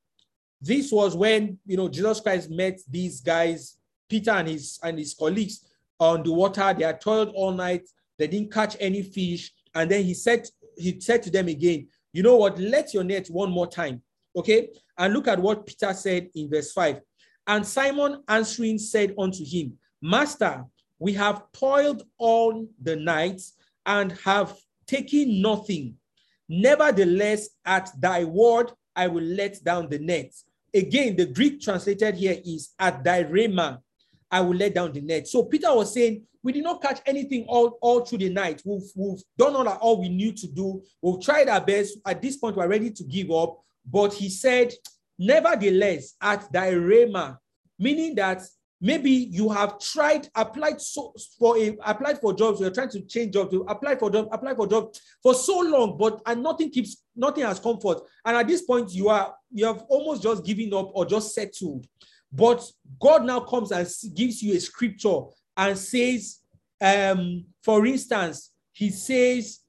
this 0.61 0.91
was 0.91 1.15
when 1.15 1.57
you 1.65 1.77
know 1.77 1.87
Jesus 1.87 2.19
Christ 2.19 2.51
met 2.51 2.79
these 2.89 3.21
guys, 3.21 3.77
Peter 4.09 4.31
and 4.31 4.47
his 4.47 4.79
and 4.83 4.99
his 4.99 5.13
colleagues 5.13 5.65
on 5.99 6.23
the 6.23 6.31
water. 6.31 6.73
They 6.77 6.83
had 6.83 6.99
toiled 6.99 7.29
all 7.33 7.51
night. 7.53 7.87
They 8.19 8.27
didn't 8.27 8.51
catch 8.51 8.75
any 8.79 9.01
fish. 9.01 9.51
And 9.73 9.89
then 9.89 10.03
he 10.03 10.13
said, 10.13 10.45
he 10.77 10.99
said 10.99 11.23
to 11.23 11.31
them 11.31 11.47
again, 11.47 11.87
you 12.11 12.21
know 12.21 12.35
what? 12.35 12.59
Let 12.59 12.93
your 12.93 13.03
net 13.03 13.27
one 13.29 13.49
more 13.49 13.67
time. 13.67 14.01
Okay. 14.35 14.69
And 14.97 15.13
look 15.13 15.27
at 15.27 15.39
what 15.39 15.65
Peter 15.65 15.93
said 15.93 16.29
in 16.35 16.49
verse 16.49 16.73
5. 16.73 17.01
And 17.51 17.67
Simon 17.67 18.23
answering 18.29 18.77
said 18.77 19.13
unto 19.19 19.43
him, 19.43 19.77
Master, 20.01 20.63
we 20.99 21.11
have 21.15 21.51
toiled 21.51 22.03
all 22.17 22.65
the 22.81 22.95
night 22.95 23.41
and 23.85 24.13
have 24.23 24.55
taken 24.87 25.41
nothing. 25.41 25.95
Nevertheless, 26.47 27.49
at 27.65 27.89
thy 27.99 28.23
word, 28.23 28.71
I 28.95 29.07
will 29.07 29.25
let 29.25 29.61
down 29.65 29.89
the 29.89 29.99
net. 29.99 30.31
Again, 30.73 31.17
the 31.17 31.25
Greek 31.25 31.59
translated 31.59 32.15
here 32.15 32.37
is 32.45 32.73
at 32.79 33.03
thy 33.03 33.25
rhema, 33.25 33.79
I 34.31 34.39
will 34.39 34.55
let 34.55 34.75
down 34.75 34.93
the 34.93 35.01
net. 35.01 35.27
So 35.27 35.43
Peter 35.43 35.75
was 35.75 35.93
saying, 35.93 36.23
we 36.41 36.53
did 36.53 36.63
not 36.63 36.81
catch 36.81 37.01
anything 37.05 37.43
all, 37.49 37.77
all 37.81 38.05
through 38.05 38.19
the 38.19 38.29
night. 38.29 38.61
We've, 38.63 38.89
we've 38.95 39.23
done 39.37 39.57
all, 39.57 39.67
all 39.67 39.99
we 39.99 40.07
knew 40.07 40.31
to 40.31 40.47
do. 40.47 40.81
We've 41.01 41.21
tried 41.21 41.49
our 41.49 41.59
best. 41.59 41.97
At 42.05 42.21
this 42.21 42.37
point, 42.37 42.55
we're 42.55 42.69
ready 42.69 42.91
to 42.91 43.03
give 43.03 43.29
up. 43.29 43.59
But 43.85 44.13
he 44.13 44.29
said, 44.29 44.71
nevertheless, 45.21 46.15
at 46.19 46.51
thy 46.51 46.71
rhema, 46.71 47.37
meaning 47.77 48.15
that 48.15 48.41
maybe 48.81 49.11
you 49.11 49.47
have 49.49 49.77
tried 49.79 50.27
applied 50.35 50.81
so 50.81 51.13
for 51.37 51.55
a 51.57 51.77
applied 51.85 52.19
for 52.19 52.33
jobs 52.33 52.59
you're 52.59 52.71
trying 52.71 52.89
to 52.89 53.01
change 53.01 53.31
jobs 53.31 53.51
to 53.51 53.61
apply 53.69 53.95
for 53.95 54.09
job 54.09 54.27
apply 54.31 54.55
for 54.55 54.65
job 54.67 54.91
for 55.21 55.35
so 55.35 55.59
long 55.59 55.95
but 55.99 56.19
and 56.25 56.41
nothing 56.41 56.69
keeps 56.71 57.03
nothing 57.15 57.43
has 57.43 57.59
come 57.59 57.79
forth. 57.79 58.01
and 58.25 58.35
at 58.35 58.47
this 58.47 58.63
point 58.63 58.91
you 58.91 59.07
are 59.07 59.35
you 59.51 59.65
have 59.65 59.83
almost 59.87 60.23
just 60.23 60.43
given 60.43 60.73
up 60.73 60.89
or 60.95 61.05
just 61.05 61.35
settled 61.35 61.85
but 62.31 62.67
god 62.99 63.23
now 63.23 63.39
comes 63.39 63.71
and 63.71 63.87
gives 64.15 64.41
you 64.41 64.55
a 64.55 64.59
scripture 64.59 65.19
and 65.57 65.77
says 65.77 66.39
um 66.81 67.45
for 67.63 67.85
instance 67.85 68.51
he 68.71 68.89
says 68.89 69.59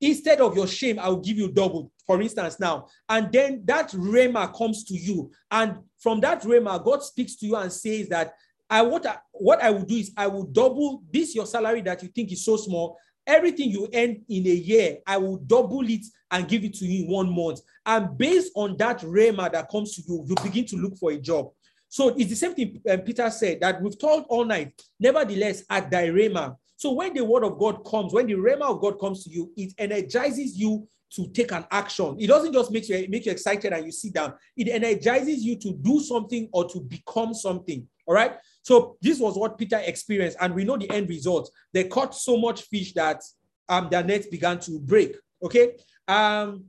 instead 0.00 0.40
of 0.40 0.56
your 0.56 0.68
shame 0.68 0.98
i 1.00 1.08
will 1.08 1.20
give 1.20 1.36
you 1.36 1.50
double 1.50 1.90
for 2.12 2.20
instance, 2.20 2.60
now, 2.60 2.88
and 3.08 3.32
then 3.32 3.62
that 3.64 3.88
rhema 3.92 4.54
comes 4.54 4.84
to 4.84 4.94
you, 4.94 5.30
and 5.50 5.78
from 5.98 6.20
that 6.20 6.42
rhema, 6.42 6.84
God 6.84 7.02
speaks 7.02 7.36
to 7.36 7.46
you 7.46 7.56
and 7.56 7.72
says 7.72 8.06
that 8.10 8.34
I 8.68 8.82
what 8.82 9.06
I, 9.06 9.16
what 9.32 9.62
I 9.62 9.70
will 9.70 9.84
do 9.84 9.96
is 9.96 10.12
I 10.14 10.26
will 10.26 10.44
double 10.44 11.02
this 11.10 11.34
your 11.34 11.46
salary 11.46 11.80
that 11.82 12.02
you 12.02 12.10
think 12.10 12.30
is 12.30 12.44
so 12.44 12.58
small. 12.58 12.98
Everything 13.26 13.70
you 13.70 13.88
earn 13.94 14.22
in 14.28 14.46
a 14.46 14.54
year, 14.54 14.98
I 15.06 15.16
will 15.16 15.38
double 15.38 15.88
it 15.88 16.04
and 16.30 16.46
give 16.46 16.64
it 16.64 16.74
to 16.74 16.84
you 16.84 17.06
in 17.06 17.10
one 17.10 17.34
month. 17.34 17.60
And 17.86 18.18
based 18.18 18.52
on 18.56 18.76
that 18.76 19.00
rhema 19.00 19.50
that 19.50 19.70
comes 19.70 19.94
to 19.94 20.02
you, 20.06 20.26
you 20.28 20.34
begin 20.42 20.66
to 20.66 20.76
look 20.76 20.98
for 20.98 21.12
a 21.12 21.18
job. 21.18 21.48
So 21.88 22.08
it's 22.08 22.28
the 22.28 22.36
same 22.36 22.54
thing 22.54 22.82
um, 22.90 23.00
Peter 23.00 23.30
said 23.30 23.60
that 23.60 23.80
we've 23.80 23.98
told 23.98 24.26
all 24.28 24.44
night. 24.44 24.78
Nevertheless, 25.00 25.64
at 25.70 25.90
thy 25.90 26.08
rhema. 26.08 26.56
So 26.76 26.92
when 26.92 27.14
the 27.14 27.24
word 27.24 27.44
of 27.44 27.58
God 27.58 27.86
comes, 27.86 28.12
when 28.12 28.26
the 28.26 28.34
rhema 28.34 28.62
of 28.62 28.82
God 28.82 29.00
comes 29.00 29.24
to 29.24 29.30
you, 29.30 29.50
it 29.56 29.72
energizes 29.78 30.58
you 30.58 30.86
to 31.16 31.28
take 31.28 31.52
an 31.52 31.66
action. 31.70 32.16
It 32.18 32.26
doesn't 32.26 32.52
just 32.52 32.70
make 32.70 32.88
you 32.88 33.06
make 33.08 33.26
you 33.26 33.32
excited 33.32 33.72
and 33.72 33.84
you 33.84 33.92
sit 33.92 34.14
down. 34.14 34.34
It 34.56 34.68
energizes 34.68 35.44
you 35.44 35.56
to 35.56 35.74
do 35.74 36.00
something 36.00 36.48
or 36.52 36.68
to 36.70 36.80
become 36.80 37.34
something. 37.34 37.86
All 38.06 38.14
right. 38.14 38.36
So 38.62 38.96
this 39.00 39.18
was 39.18 39.36
what 39.36 39.58
Peter 39.58 39.80
experienced, 39.84 40.36
and 40.40 40.54
we 40.54 40.64
know 40.64 40.76
the 40.76 40.90
end 40.90 41.08
result. 41.08 41.50
They 41.72 41.84
caught 41.84 42.14
so 42.14 42.36
much 42.36 42.62
fish 42.62 42.92
that 42.94 43.22
um, 43.68 43.88
their 43.90 44.02
nets 44.02 44.26
began 44.26 44.58
to 44.60 44.78
break. 44.80 45.16
Okay. 45.42 45.76
Um, 46.08 46.64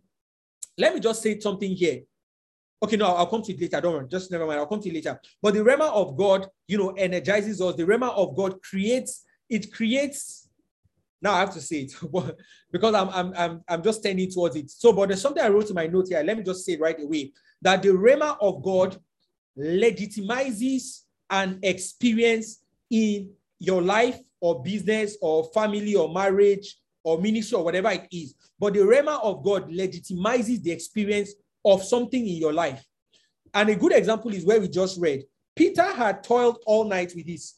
let 0.77 0.93
me 0.93 0.99
just 0.99 1.21
say 1.21 1.39
something 1.39 1.71
here. 1.71 2.01
Okay, 2.82 2.97
no, 2.97 3.06
I'll 3.08 3.27
come 3.27 3.41
to 3.43 3.53
it 3.53 3.62
later. 3.62 3.79
Don't 3.79 3.93
worry, 3.93 4.08
just 4.10 4.29
never 4.29 4.45
mind. 4.45 4.60
I'll 4.60 4.65
come 4.65 4.82
to 4.82 4.89
it 4.89 4.93
later. 4.93 5.19
But 5.41 5.53
the 5.53 5.62
rhema 5.62 5.89
of 5.91 6.17
God, 6.17 6.47
you 6.67 6.77
know, 6.77 6.89
energizes 6.89 7.62
us. 7.62 7.75
The 7.75 7.86
rhema 7.86 8.10
of 8.10 8.36
God 8.36 8.62
creates, 8.62 9.23
it 9.49 9.71
creates 9.71 10.42
now 11.23 11.33
I 11.33 11.39
have 11.39 11.53
to 11.53 11.62
say 11.62 11.88
it 11.88 11.93
because 12.71 12.93
I'm, 12.93 13.09
I'm, 13.09 13.33
I'm, 13.36 13.63
I'm 13.67 13.81
just 13.81 14.03
tending 14.03 14.29
towards 14.29 14.55
it. 14.57 14.69
So, 14.69 14.91
but 14.91 15.07
there's 15.07 15.21
something 15.21 15.41
I 15.41 15.47
wrote 15.47 15.69
in 15.69 15.75
my 15.75 15.88
note 15.88 16.07
here. 16.09 16.21
Let 16.21 16.38
me 16.38 16.43
just 16.43 16.65
say 16.65 16.75
right 16.75 17.01
away 17.01 17.31
that 17.62 17.81
the 17.81 17.89
Rhema 17.89 18.38
of 18.41 18.62
God 18.62 18.99
legitimizes 19.57 21.03
an 21.29 21.59
experience 21.63 22.63
in 22.89 23.31
your 23.59 23.81
life 23.81 24.19
or 24.41 24.62
business 24.62 25.17
or 25.21 25.45
family 25.53 25.95
or 25.95 26.13
marriage 26.13 26.77
or 27.03 27.19
ministry 27.19 27.57
or 27.57 27.63
whatever 27.63 27.89
it 27.91 28.07
is. 28.12 28.36
But 28.59 28.73
the 28.73 28.81
Rhema 28.81 29.23
of 29.23 29.43
God 29.43 29.69
legitimizes 29.69 30.62
the 30.62 30.71
experience 30.71 31.33
of 31.63 31.83
something 31.83 32.27
in 32.27 32.36
your 32.36 32.53
life. 32.53 32.83
And 33.53 33.69
a 33.69 33.75
good 33.75 33.93
example 33.93 34.33
is 34.33 34.45
where 34.45 34.59
we 34.59 34.67
just 34.67 34.99
read. 34.99 35.23
Peter 35.55 35.83
had 35.83 36.23
toiled 36.23 36.59
all 36.65 36.83
night 36.83 37.13
with 37.15 37.27
his 37.27 37.55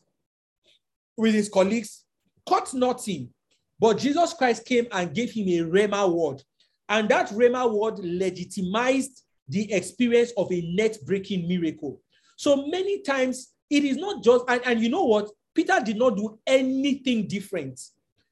with 1.18 1.34
his 1.34 1.48
colleagues, 1.48 2.04
caught 2.46 2.74
nothing, 2.74 3.30
but 3.80 3.98
Jesus 3.98 4.34
Christ 4.34 4.66
came 4.66 4.88
and 4.92 5.14
gave 5.14 5.32
him 5.32 5.48
a 5.48 5.70
Rhema 5.70 6.12
word. 6.12 6.42
And 6.88 7.10
that 7.10 7.30
Rhema 7.30 7.72
word 7.72 8.00
legitimized 8.00 9.24
the 9.48 9.72
experience 9.74 10.32
of 10.38 10.52
a 10.52 10.62
net 10.76 10.98
breaking 11.06 11.48
miracle. 11.48 12.02
So 12.38 12.68
many 12.68 13.02
times 13.02 13.54
it 13.70 13.84
is 13.84 13.98
not 13.98 14.24
just, 14.24 14.46
and, 14.48 14.62
and 14.66 14.82
you 14.82 14.90
know 14.90 15.06
what? 15.06 15.30
Peter 15.54 15.80
did 15.84 15.98
not 15.98 16.18
do 16.18 16.40
anything 16.46 17.28
different. 17.28 17.80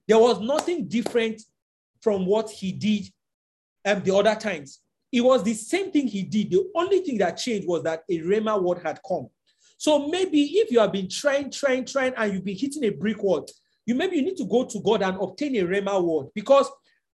There 0.08 0.20
was 0.20 0.40
nothing 0.40 0.88
different 0.88 1.42
from 2.02 2.26
what 2.26 2.50
he 2.50 2.72
did 2.72 3.06
um, 3.86 4.04
the 4.04 4.16
other 4.16 4.36
times. 4.36 4.80
It 5.12 5.22
was 5.22 5.44
the 5.44 5.54
same 5.54 5.92
thing 5.92 6.08
he 6.08 6.24
did. 6.24 6.52
The 6.52 6.70
only 6.76 7.00
thing 7.02 7.18
that 7.20 7.38
changed 7.38 7.68
was 7.68 7.84
that 7.84 8.04
a 8.10 8.20
Rhema 8.20 8.62
word 8.62 8.82
had 8.84 9.00
come. 9.08 9.30
So 9.78 10.08
maybe 10.08 10.42
if 10.42 10.72
you 10.72 10.80
have 10.80 10.92
been 10.92 11.10
trying, 11.10 11.52
trying, 11.52 11.86
trying, 11.86 12.14
and 12.16 12.34
you've 12.34 12.46
been 12.46 12.58
hitting 12.58 12.84
a 12.86 12.90
brick 12.90 13.22
wall, 13.22 13.48
you 13.86 13.96
maybe 13.96 14.18
you 14.18 14.24
need 14.24 14.38
to 14.38 14.46
go 14.46 14.66
to 14.66 14.80
God 14.82 15.02
and 15.02 15.18
obtain 15.22 15.56
a 15.58 15.64
Rhema 15.64 16.02
word 16.02 16.28
because 16.34 16.70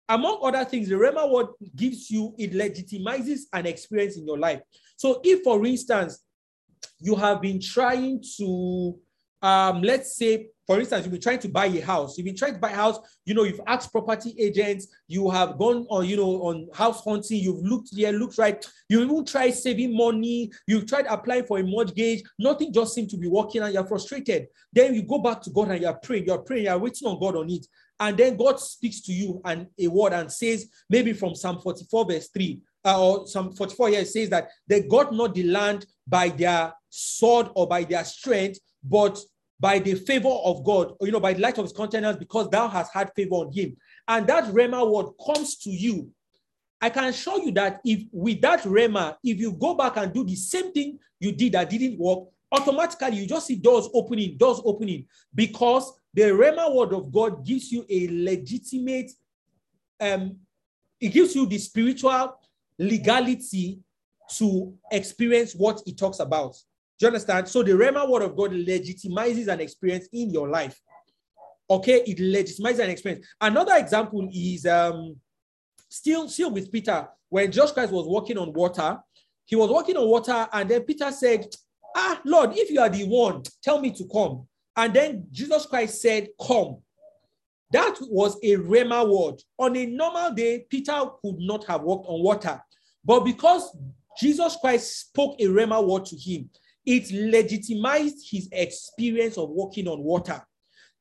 among 0.09 0.39
other 0.41 0.65
things, 0.65 0.89
the 0.89 0.95
Rhema 0.95 1.31
word 1.31 1.47
gives 1.75 2.09
you, 2.09 2.33
it 2.37 2.53
legitimizes 2.53 3.41
an 3.53 3.67
experience 3.67 4.17
in 4.17 4.25
your 4.25 4.39
life. 4.39 4.59
So 4.97 5.21
if, 5.23 5.43
for 5.43 5.63
instance, 5.65 6.23
you 6.99 7.15
have 7.15 7.41
been 7.41 7.61
trying 7.61 8.23
to, 8.37 8.97
um, 9.41 9.81
let's 9.83 10.17
say, 10.17 10.47
for 10.69 10.79
instance, 10.79 11.03
you've 11.03 11.11
been 11.13 11.19
trying 11.19 11.39
to 11.39 11.49
buy 11.49 11.65
a 11.65 11.79
house. 11.79 12.15
You've 12.15 12.25
been 12.25 12.35
trying 12.35 12.53
to 12.53 12.59
buy 12.59 12.69
a 12.69 12.75
house. 12.75 12.99
You 13.25 13.33
know, 13.33 13.41
you've 13.41 13.59
asked 13.65 13.91
property 13.91 14.35
agents. 14.37 14.85
You 15.07 15.27
have 15.31 15.57
gone 15.57 15.87
on, 15.89 16.05
you 16.05 16.15
know, 16.15 16.43
on 16.43 16.67
house 16.75 17.03
hunting. 17.03 17.39
You've 17.39 17.63
looked 17.63 17.89
here, 17.91 18.11
looked 18.11 18.37
right. 18.37 18.63
You 18.87 19.01
even 19.01 19.25
tried 19.25 19.55
saving 19.55 19.97
money. 19.97 20.51
You've 20.67 20.85
tried 20.85 21.07
applying 21.09 21.45
for 21.45 21.57
a 21.57 21.63
mortgage. 21.63 22.21
Nothing 22.37 22.71
just 22.71 22.93
seemed 22.93 23.09
to 23.09 23.17
be 23.17 23.27
working, 23.27 23.63
and 23.63 23.73
you're 23.73 23.87
frustrated. 23.87 24.45
Then 24.71 24.93
you 24.93 25.01
go 25.01 25.17
back 25.17 25.41
to 25.41 25.49
God 25.49 25.69
and 25.69 25.81
you're 25.81 25.95
praying. 25.95 26.27
You're 26.27 26.43
praying. 26.43 26.65
You're 26.65 26.77
waiting 26.77 27.07
on 27.07 27.19
God 27.19 27.35
on 27.35 27.49
it, 27.49 27.65
and 27.99 28.15
then 28.15 28.37
God 28.37 28.59
speaks 28.59 29.01
to 29.01 29.11
you 29.11 29.41
and 29.45 29.65
a 29.79 29.87
word 29.87 30.13
and 30.13 30.31
says, 30.31 30.69
maybe 30.87 31.13
from 31.13 31.33
Psalm 31.33 31.61
44 31.61 32.05
verse 32.05 32.29
3 32.29 32.61
uh, 32.85 33.03
or 33.03 33.25
Psalm 33.25 33.55
44 33.55 33.89
here 33.89 34.05
says 34.05 34.29
that 34.29 34.49
they 34.67 34.83
got 34.83 35.15
not 35.15 35.33
the 35.33 35.43
land 35.45 35.87
by 36.07 36.29
their 36.29 36.73
sword 36.91 37.49
or 37.55 37.67
by 37.67 37.83
their 37.85 38.05
strength, 38.05 38.59
but 38.83 39.19
by 39.59 39.79
the 39.79 39.95
favor 39.95 40.29
of 40.29 40.63
God, 40.63 40.93
you 41.01 41.11
know, 41.11 41.19
by 41.19 41.33
the 41.33 41.41
light 41.41 41.57
of 41.57 41.65
his 41.65 41.73
countenance, 41.73 42.17
because 42.17 42.49
thou 42.49 42.67
hast 42.67 42.93
had 42.93 43.11
favor 43.15 43.35
on 43.35 43.51
him. 43.51 43.75
And 44.07 44.25
that 44.27 44.45
Rhema 44.45 44.89
word 44.89 45.11
comes 45.25 45.57
to 45.57 45.69
you. 45.69 46.09
I 46.81 46.89
can 46.89 47.11
show 47.11 47.37
you 47.37 47.51
that 47.53 47.81
if 47.83 48.07
with 48.11 48.39
that 48.41 48.61
Rhema, 48.61 49.17
if 49.23 49.37
you 49.37 49.51
go 49.51 49.75
back 49.75 49.97
and 49.97 50.13
do 50.13 50.23
the 50.23 50.35
same 50.35 50.71
thing 50.71 50.97
you 51.19 51.33
did 51.33 51.51
that 51.53 51.69
didn't 51.69 51.99
work, 51.99 52.29
automatically 52.51 53.17
you 53.17 53.27
just 53.27 53.47
see 53.47 53.57
doors 53.57 53.89
opening, 53.93 54.37
doors 54.37 54.61
opening, 54.63 55.05
because 55.35 55.91
the 56.13 56.21
Rhema 56.21 56.73
word 56.73 56.93
of 56.93 57.11
God 57.11 57.45
gives 57.45 57.71
you 57.71 57.85
a 57.89 58.07
legitimate, 58.09 59.11
um, 59.99 60.37
it 61.01 61.09
gives 61.09 61.35
you 61.35 61.45
the 61.45 61.57
spiritual 61.57 62.39
legality 62.77 63.81
to 64.37 64.73
experience 64.89 65.53
what 65.53 65.81
it 65.85 65.97
talks 65.97 66.19
about. 66.19 66.55
Do 66.99 67.05
you 67.05 67.07
understand? 67.07 67.47
So 67.47 67.63
the 67.63 67.71
Rhema 67.71 68.07
word 68.09 68.23
of 68.23 68.35
God 68.35 68.51
legitimizes 68.51 69.47
an 69.47 69.61
experience 69.61 70.09
in 70.11 70.31
your 70.31 70.49
life. 70.49 70.77
Okay, 71.69 72.03
it 72.05 72.17
legitimizes 72.17 72.79
an 72.79 72.89
experience. 72.89 73.25
Another 73.39 73.75
example 73.77 74.27
is 74.33 74.65
um 74.65 75.15
still 75.87 76.27
still 76.27 76.51
with 76.51 76.71
Peter 76.71 77.07
when 77.29 77.51
Jesus 77.51 77.71
Christ 77.71 77.93
was 77.93 78.05
walking 78.05 78.37
on 78.37 78.51
water. 78.51 78.99
He 79.45 79.55
was 79.55 79.69
walking 79.69 79.95
on 79.97 80.07
water, 80.07 80.47
and 80.51 80.69
then 80.69 80.81
Peter 80.81 81.09
said, 81.11 81.47
Ah, 81.95 82.21
Lord, 82.25 82.51
if 82.53 82.69
you 82.69 82.81
are 82.81 82.89
the 82.89 83.05
one, 83.05 83.43
tell 83.63 83.79
me 83.79 83.91
to 83.91 84.05
come. 84.11 84.47
And 84.75 84.93
then 84.93 85.27
Jesus 85.31 85.65
Christ 85.65 86.01
said, 86.01 86.27
Come. 86.45 86.77
That 87.71 87.97
was 88.01 88.35
a 88.41 88.55
Rhema 88.55 89.07
word. 89.07 89.41
On 89.59 89.75
a 89.75 89.85
normal 89.85 90.31
day, 90.33 90.65
Peter 90.69 90.99
could 91.21 91.37
not 91.39 91.65
have 91.65 91.81
walked 91.81 92.07
on 92.07 92.23
water. 92.23 92.59
But 93.05 93.21
because 93.21 93.75
Jesus 94.17 94.57
Christ 94.59 95.01
spoke 95.01 95.39
a 95.39 95.45
Rhema 95.45 95.85
word 95.85 96.05
to 96.05 96.15
him, 96.15 96.49
it 96.85 97.11
legitimized 97.11 98.27
his 98.29 98.49
experience 98.51 99.37
of 99.37 99.49
walking 99.49 99.87
on 99.87 100.03
water. 100.03 100.41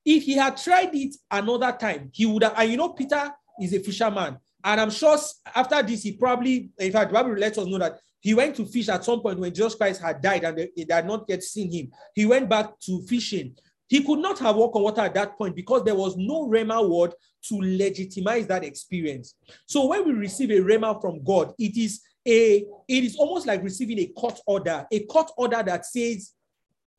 If 0.04 0.24
he 0.24 0.34
had 0.34 0.56
tried 0.56 0.94
it 0.94 1.16
another 1.30 1.76
time, 1.78 2.10
he 2.12 2.26
would 2.26 2.42
have, 2.42 2.54
and 2.56 2.70
you 2.70 2.76
know, 2.76 2.90
Peter 2.90 3.30
is 3.60 3.74
a 3.74 3.80
fisherman. 3.80 4.38
And 4.64 4.80
I'm 4.80 4.90
sure 4.90 5.16
after 5.54 5.82
this, 5.82 6.02
he 6.02 6.12
probably, 6.12 6.70
in 6.78 6.92
fact, 6.92 7.10
probably 7.10 7.40
lets 7.40 7.58
us 7.58 7.66
know 7.66 7.78
that 7.78 7.98
he 8.20 8.34
went 8.34 8.56
to 8.56 8.66
fish 8.66 8.88
at 8.88 9.04
some 9.04 9.20
point 9.20 9.38
when 9.38 9.54
Jesus 9.54 9.74
Christ 9.74 10.02
had 10.02 10.20
died 10.20 10.44
and 10.44 10.58
they, 10.58 10.70
they 10.84 10.94
had 10.94 11.06
not 11.06 11.24
yet 11.28 11.42
seen 11.42 11.70
him. 11.70 11.92
He 12.14 12.26
went 12.26 12.48
back 12.48 12.78
to 12.80 13.02
fishing. 13.02 13.54
He 13.88 14.02
could 14.02 14.18
not 14.18 14.38
have 14.40 14.56
walked 14.56 14.76
on 14.76 14.82
water 14.82 15.00
at 15.02 15.14
that 15.14 15.38
point 15.38 15.56
because 15.56 15.84
there 15.84 15.94
was 15.94 16.16
no 16.16 16.46
Rhema 16.46 16.86
word 16.88 17.14
to 17.48 17.54
legitimize 17.60 18.46
that 18.48 18.64
experience. 18.64 19.34
So 19.66 19.86
when 19.86 20.04
we 20.04 20.12
receive 20.12 20.50
a 20.50 20.60
Rhema 20.60 21.00
from 21.00 21.22
God, 21.24 21.54
it 21.58 21.76
is 21.76 22.02
a 22.26 22.64
it 22.88 23.04
is 23.04 23.16
almost 23.16 23.46
like 23.46 23.62
receiving 23.62 23.98
a 23.98 24.07
court 24.07 24.38
order, 24.46 24.87
a 24.90 25.00
court 25.04 25.31
order 25.37 25.62
that 25.62 25.87
says 25.87 26.33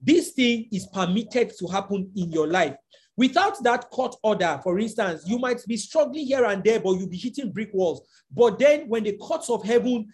this 0.01 0.31
thing 0.31 0.67
is 0.71 0.87
permitted 0.87 1.51
to 1.57 1.67
happen 1.67 2.11
in 2.15 2.31
your 2.31 2.47
life. 2.47 2.75
Without 3.17 3.61
that 3.63 3.89
court 3.89 4.15
order, 4.23 4.59
for 4.63 4.79
instance, 4.79 5.23
you 5.27 5.37
might 5.39 5.61
be 5.67 5.75
struggling 5.75 6.25
here 6.25 6.45
and 6.45 6.63
there, 6.63 6.79
but 6.79 6.93
you'll 6.93 7.09
be 7.09 7.17
hitting 7.17 7.51
brick 7.51 7.69
walls. 7.73 8.01
But 8.31 8.59
then 8.59 8.87
when 8.87 9.03
the 9.03 9.17
courts 9.17 9.49
of 9.49 9.63
heaven 9.65 10.07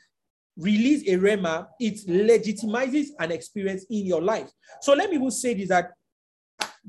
release 0.58 1.04
a 1.04 1.18
rhema, 1.18 1.68
it 1.80 2.08
legitimizes 2.08 3.10
an 3.20 3.32
experience 3.32 3.86
in 3.92 4.06
your 4.06 4.22
life. 4.22 4.50
So 4.82 4.94
let 4.94 5.10
me 5.12 5.18
even 5.18 5.30
say 5.30 5.54
this 5.54 5.70
that 5.70 5.92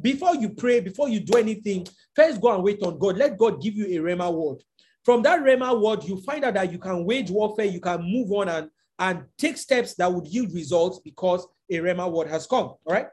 before 0.01 0.35
you 0.37 0.51
pray, 0.51 0.81
before 0.81 1.09
you 1.09 1.21
do 1.21 1.37
anything, 1.39 1.87
first 2.15 2.41
go 2.41 2.55
and 2.55 2.63
wait 2.63 2.83
on 2.83 2.99
God. 2.99 3.17
Let 3.17 3.37
God 3.37 3.61
give 3.61 3.75
you 3.75 3.87
a 3.87 4.03
rhema 4.03 4.33
word. 4.33 4.63
From 5.07 5.23
that 5.23 5.39
rhema 5.39 5.81
word, 5.81 6.03
you 6.03 6.21
find 6.23 6.45
out 6.45 6.55
that 6.55 6.73
you 6.73 6.81
can 6.81 7.05
wage 7.05 7.31
warfare, 7.31 7.65
you 7.65 7.79
can 7.79 8.03
move 8.03 8.33
on 8.33 8.49
and, 8.49 8.69
and 8.99 9.23
take 9.39 9.57
steps 9.57 9.95
that 9.95 10.13
would 10.13 10.27
yield 10.27 10.53
results 10.53 10.99
because 10.99 11.47
a 11.71 11.77
rhema 11.77 12.11
word 12.11 12.27
has 12.27 12.45
come. 12.45 12.65
All 12.67 12.81
right. 12.89 13.07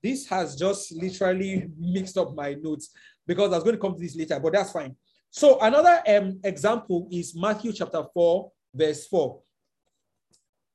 This 0.00 0.28
has 0.28 0.54
just 0.54 0.92
literally 0.92 1.68
mixed 1.80 2.16
up 2.16 2.32
my 2.36 2.54
notes 2.54 2.90
because 3.26 3.52
I 3.52 3.56
was 3.56 3.64
going 3.64 3.74
to 3.74 3.82
come 3.82 3.94
to 3.94 4.00
this 4.00 4.14
later, 4.14 4.38
but 4.38 4.52
that's 4.52 4.70
fine. 4.70 4.94
So 5.28 5.58
another 5.58 6.00
um, 6.06 6.38
example 6.44 7.08
is 7.10 7.34
Matthew 7.34 7.72
chapter 7.72 8.04
4, 8.14 8.52
verse 8.72 9.08
4. 9.08 9.40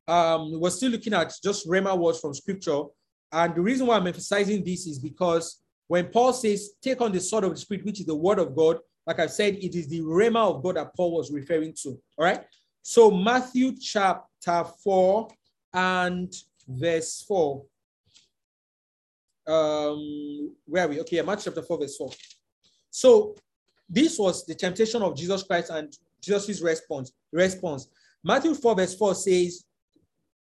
Um, 0.06 0.60
we're 0.60 0.70
still 0.70 0.92
looking 0.92 1.14
at 1.14 1.34
just 1.42 1.66
Rhema 1.66 1.98
words 1.98 2.20
from 2.20 2.34
scripture. 2.34 2.82
And 3.32 3.56
the 3.56 3.62
reason 3.62 3.88
why 3.88 3.96
I'm 3.96 4.08
emphasizing 4.08 4.66
this 4.66 4.86
is 4.86 5.00
because 5.00 5.62
when 5.88 6.08
Paul 6.08 6.34
says, 6.34 6.72
take 6.82 7.00
on 7.00 7.14
the 7.14 7.22
sword 7.22 7.46
of 7.46 7.52
the 7.52 7.58
Spirit, 7.58 7.86
which 7.86 8.02
is 8.02 8.06
the 8.06 8.16
word 8.16 8.40
of 8.40 8.54
God, 8.54 8.80
like 9.06 9.20
I 9.20 9.28
said, 9.28 9.56
it 9.56 9.76
is 9.76 9.88
the 9.88 10.02
Rhema 10.02 10.56
of 10.56 10.64
God 10.64 10.76
that 10.76 10.96
Paul 10.96 11.14
was 11.14 11.32
referring 11.32 11.74
to. 11.84 11.90
All 12.18 12.26
right. 12.26 12.44
So 12.82 13.12
Matthew 13.12 13.76
chapter 13.80 14.64
4 14.84 15.28
and 15.74 16.34
verse 16.68 17.24
4. 17.28 17.64
Um, 19.48 20.56
where 20.66 20.86
are 20.86 20.88
we? 20.88 21.02
Okay, 21.02 21.22
Matthew 21.22 21.52
chapter 21.52 21.64
4, 21.64 21.80
verse 21.80 21.98
4. 21.98 22.12
So 22.90 23.36
this 23.90 24.18
was 24.18 24.46
the 24.46 24.56
temptation 24.56 25.02
of 25.02 25.16
Jesus 25.16 25.44
Christ 25.44 25.72
and 25.72 25.96
Jesus' 26.22 26.62
response. 26.62 27.12
Response. 27.32 27.88
Matthew 28.24 28.54
4, 28.54 28.76
verse 28.76 28.96
4 28.96 29.16
says, 29.16 29.66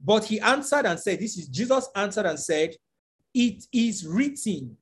But 0.01 0.25
he 0.25 0.41
answered 0.41 0.87
and 0.87 0.99
said, 0.99 1.21
This 1.21 1.37
is 1.37 1.49
Jesus 1.49 1.89
answered 1.95 2.27
and 2.27 2.39
said, 2.39 2.75
It 3.35 3.65
is 3.73 4.07
written, 4.07 4.77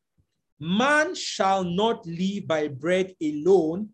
Man 0.66 1.14
shall 1.14 1.62
not 1.62 2.06
live 2.06 2.46
by 2.46 2.68
bread 2.68 3.14
alone, 3.22 3.90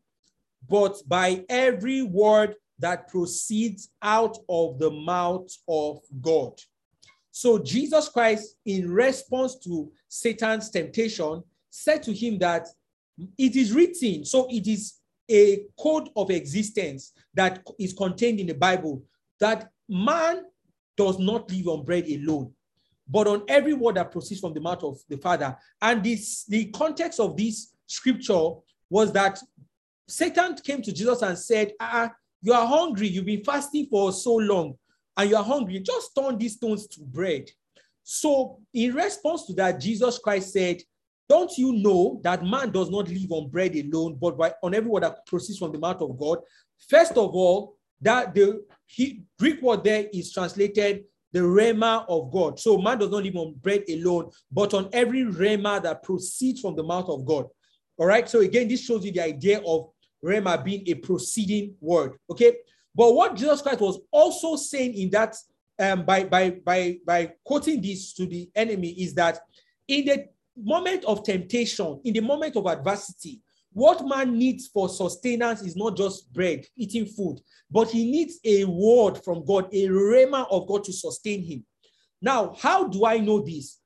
but 0.68 1.02
by 1.08 1.44
every 1.48 2.02
word 2.02 2.54
that 2.78 3.08
proceeds 3.08 3.90
out 4.00 4.38
of 4.48 4.78
the 4.78 4.92
mouth 4.92 5.50
of 5.66 5.98
God. 6.20 6.52
So 7.32 7.58
Jesus 7.58 8.08
Christ, 8.08 8.54
in 8.64 8.88
response 8.88 9.58
to 9.64 9.90
Satan's 10.06 10.70
temptation, 10.70 11.42
said 11.70 12.04
to 12.04 12.12
him 12.12 12.38
that 12.38 12.68
it 13.36 13.56
is 13.56 13.72
written, 13.72 14.24
so 14.24 14.46
it 14.48 14.68
is 14.68 15.00
a 15.28 15.64
code 15.76 16.08
of 16.14 16.30
existence 16.30 17.14
that 17.34 17.64
is 17.80 17.92
contained 17.92 18.38
in 18.38 18.46
the 18.46 18.54
Bible 18.54 19.02
that 19.40 19.72
man 19.88 20.44
does 20.96 21.18
not 21.18 21.50
live 21.50 21.66
on 21.66 21.84
bread 21.84 22.06
alone, 22.06 22.52
but 23.10 23.26
on 23.26 23.42
every 23.48 23.74
word 23.74 23.96
that 23.96 24.12
proceeds 24.12 24.40
from 24.40 24.54
the 24.54 24.60
mouth 24.60 24.82
of 24.84 24.98
the 25.08 25.16
Father. 25.16 25.56
And 25.82 26.02
this 26.02 26.44
the 26.44 26.66
context 26.66 27.18
of 27.18 27.36
this 27.36 27.74
scripture 27.86 28.50
was 28.88 29.12
that 29.12 29.38
Satan 30.08 30.54
came 30.56 30.82
to 30.82 30.92
Jesus 30.92 31.22
and 31.22 31.38
said, 31.38 31.72
ah, 31.80 32.10
you 32.42 32.52
are 32.52 32.66
hungry, 32.66 33.08
you've 33.08 33.26
been 33.26 33.44
fasting 33.44 33.86
for 33.90 34.12
so 34.12 34.34
long, 34.36 34.74
and 35.16 35.30
you 35.30 35.36
are 35.36 35.44
hungry, 35.44 35.80
just 35.80 36.14
turn 36.16 36.38
these 36.38 36.54
stones 36.54 36.86
to 36.88 37.00
bread. 37.00 37.50
So, 38.02 38.58
in 38.72 38.94
response 38.94 39.46
to 39.46 39.52
that, 39.54 39.80
Jesus 39.80 40.18
Christ 40.18 40.52
said, 40.52 40.82
Don't 41.28 41.56
you 41.58 41.74
know 41.74 42.20
that 42.24 42.44
man 42.44 42.70
does 42.70 42.90
not 42.90 43.08
live 43.08 43.30
on 43.30 43.50
bread 43.50 43.76
alone, 43.76 44.16
but 44.20 44.36
by, 44.38 44.52
on 44.62 44.74
every 44.74 44.90
word 44.90 45.02
that 45.02 45.26
proceeds 45.26 45.58
from 45.58 45.72
the 45.72 45.78
mouth 45.78 46.00
of 46.00 46.18
God? 46.18 46.38
First 46.88 47.12
of 47.12 47.34
all, 47.34 47.76
that 48.00 48.34
the 48.34 48.64
he, 48.86 49.22
Greek 49.38 49.62
word 49.62 49.84
there 49.84 50.06
is 50.12 50.32
translated 50.32 51.04
the 51.32 51.40
rhema 51.40 52.04
of 52.08 52.32
God. 52.32 52.58
So 52.58 52.78
man 52.78 52.98
does 52.98 53.10
not 53.10 53.22
live 53.22 53.36
on 53.36 53.54
bread 53.60 53.84
alone, 53.88 54.30
but 54.50 54.74
on 54.74 54.88
every 54.92 55.24
rhema 55.24 55.82
that 55.82 56.02
proceeds 56.02 56.60
from 56.60 56.76
the 56.76 56.82
mouth 56.82 57.08
of 57.08 57.24
God. 57.24 57.46
All 57.98 58.06
right. 58.06 58.28
So 58.28 58.40
again, 58.40 58.68
this 58.68 58.84
shows 58.84 59.04
you 59.04 59.12
the 59.12 59.22
idea 59.22 59.60
of 59.64 59.90
rhema 60.24 60.62
being 60.62 60.82
a 60.86 60.94
proceeding 60.94 61.74
word. 61.80 62.16
Okay. 62.30 62.56
But 62.94 63.14
what 63.14 63.36
Jesus 63.36 63.62
Christ 63.62 63.80
was 63.80 64.00
also 64.10 64.56
saying 64.56 64.94
in 64.94 65.10
that 65.10 65.36
um, 65.78 66.04
by, 66.04 66.24
by, 66.24 66.50
by, 66.50 66.98
by 67.06 67.32
quoting 67.44 67.80
this 67.80 68.12
to 68.14 68.26
the 68.26 68.50
enemy 68.54 68.90
is 68.90 69.14
that 69.14 69.40
in 69.88 70.04
the 70.04 70.26
moment 70.56 71.04
of 71.04 71.24
temptation, 71.24 72.00
in 72.04 72.12
the 72.12 72.20
moment 72.20 72.56
of 72.56 72.66
adversity, 72.66 73.40
what 73.72 74.06
man 74.06 74.36
needs 74.36 74.66
for 74.66 74.88
sustenance 74.88 75.62
is 75.62 75.76
not 75.76 75.96
just 75.96 76.32
bread, 76.32 76.66
eating 76.76 77.06
food, 77.06 77.40
but 77.70 77.88
he 77.88 78.10
needs 78.10 78.40
a 78.44 78.64
word 78.64 79.22
from 79.24 79.44
God, 79.44 79.66
a 79.72 79.86
rhema 79.86 80.46
of 80.50 80.66
God 80.66 80.84
to 80.84 80.92
sustain 80.92 81.42
him. 81.42 81.64
Now, 82.20 82.54
how 82.58 82.88
do 82.88 83.06
I 83.06 83.18
know 83.18 83.40
this? 83.40 83.78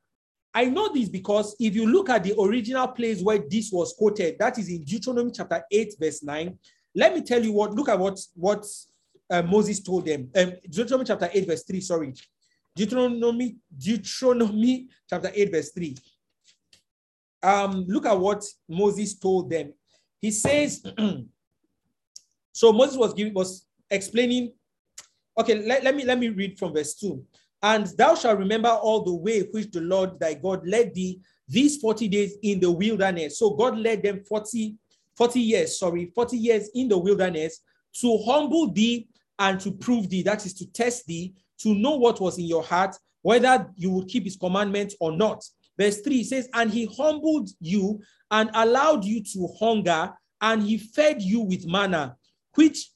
I 0.55 0.67
know 0.67 0.93
this 0.93 1.09
because 1.09 1.57
if 1.59 1.75
you 1.75 1.87
look 1.87 2.09
at 2.09 2.25
the 2.25 2.35
original 2.41 2.89
place 2.89 3.21
where 3.21 3.39
this 3.39 3.71
was 3.73 3.93
quoted, 3.93 4.39
that 4.39 4.59
is 4.59 4.69
in 4.69 4.85
Deuteronomy 4.85 5.33
chapter 5.33 5.63
8, 5.71 5.95
verse 6.01 6.23
9. 6.23 6.59
Let 6.95 7.15
me 7.15 7.23
tell 7.23 7.43
you 7.43 7.53
what, 7.53 7.75
look 7.75 7.89
at 7.89 7.99
what, 7.99 8.19
what 8.35 8.65
uh, 9.29 9.43
Moses 9.43 9.83
told 9.83 10.07
them. 10.07 10.31
Um, 10.37 10.53
Deuteronomy 10.71 11.07
chapter 11.07 11.29
8, 11.33 11.47
verse 11.47 11.65
3, 11.65 11.81
sorry. 11.81 12.15
Deuteronomy, 12.77 13.57
Deuteronomy 13.77 14.89
chapter 15.11 15.31
8, 15.35 15.51
verse 15.51 15.71
3. 15.73 15.97
Um, 17.45 17.85
look 17.89 18.07
at 18.07 18.19
what 18.19 18.43
Moses 18.69 19.15
told 19.19 19.51
them. 19.51 19.75
He 20.21 20.31
says, 20.31 20.83
so 22.53 22.73
Moses 22.73 22.97
was 22.97 23.13
giving 23.13 23.35
was 23.35 23.67
explaining. 23.91 24.53
Okay, 25.39 25.67
let, 25.67 25.85
let 25.85 25.95
me 25.95 26.05
let 26.05 26.19
me 26.19 26.31
read 26.31 26.59
from 26.59 26.73
verse 26.73 26.95
2. 26.95 27.23
And 27.63 27.87
thou 27.99 28.15
shalt 28.15 28.39
remember 28.39 28.69
all 28.69 29.03
the 29.05 29.15
way 29.15 29.41
which 29.51 29.71
the 29.71 29.81
Lord 29.81 30.19
thy 30.19 30.35
God 30.35 30.67
led 30.67 30.95
thee 30.95 31.21
these 31.49 31.77
40 31.79 32.09
days 32.09 32.37
in 32.43 32.61
the 32.61 32.71
wilderness. 32.71 33.39
So 33.39 33.51
God 33.51 33.79
led 33.79 34.03
them 34.03 34.23
40, 34.25 34.77
40 35.17 35.41
years, 35.41 35.79
sorry, 35.79 36.13
40 36.15 36.37
years 36.37 36.71
in 36.75 36.89
the 36.89 36.99
wilderness 36.99 37.61
to 38.01 38.19
humble 38.27 38.73
thee 38.73 39.09
and 39.39 39.61
to 39.61 39.73
prove 39.73 40.09
thee, 40.09 40.23
that 40.23 40.47
is 40.47 40.55
to 40.55 40.67
test 40.73 41.07
thee, 41.07 41.35
to 41.59 41.75
know 41.75 41.97
what 41.97 42.21
was 42.21 42.39
in 42.39 42.45
your 42.45 42.63
heart, 42.63 42.97
whether 43.23 43.71
you 43.77 43.91
would 43.91 44.09
keep 44.09 44.25
his 44.25 44.37
commandments 44.37 44.95
or 45.01 45.13
not. 45.13 45.45
Verse 45.79 46.01
3 46.01 46.25
says, 46.25 46.49
And 46.53 46.71
he 46.71 46.89
humbled 46.97 47.51
you 47.61 48.01
and 48.31 48.51
allowed 48.55 49.05
you 49.05 49.23
to 49.23 49.49
hunger, 49.59 50.13
and 50.41 50.63
he 50.63 50.79
fed 50.79 51.23
you 51.23 51.41
with 51.41 51.67
manna, 51.67 52.17
which 52.55 52.91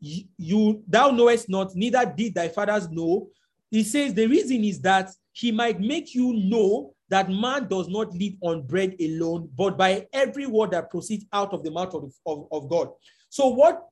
you 0.00 0.82
thou 0.86 1.10
knowest 1.10 1.48
not, 1.48 1.74
neither 1.74 2.12
did 2.16 2.34
thy 2.34 2.48
fathers 2.48 2.88
know. 2.88 3.28
He 3.70 3.82
says 3.82 4.14
the 4.14 4.26
reason 4.26 4.64
is 4.64 4.80
that 4.82 5.10
he 5.32 5.52
might 5.52 5.80
make 5.80 6.14
you 6.14 6.32
know 6.34 6.94
that 7.10 7.30
man 7.30 7.68
does 7.68 7.88
not 7.88 8.12
live 8.12 8.34
on 8.42 8.62
bread 8.62 8.94
alone, 9.00 9.48
but 9.56 9.76
by 9.78 10.06
every 10.12 10.46
word 10.46 10.72
that 10.72 10.90
proceeds 10.90 11.24
out 11.32 11.52
of 11.52 11.64
the 11.64 11.70
mouth 11.70 11.94
of, 11.94 12.12
of, 12.26 12.46
of 12.52 12.68
God. 12.68 12.90
So, 13.30 13.48
what 13.48 13.82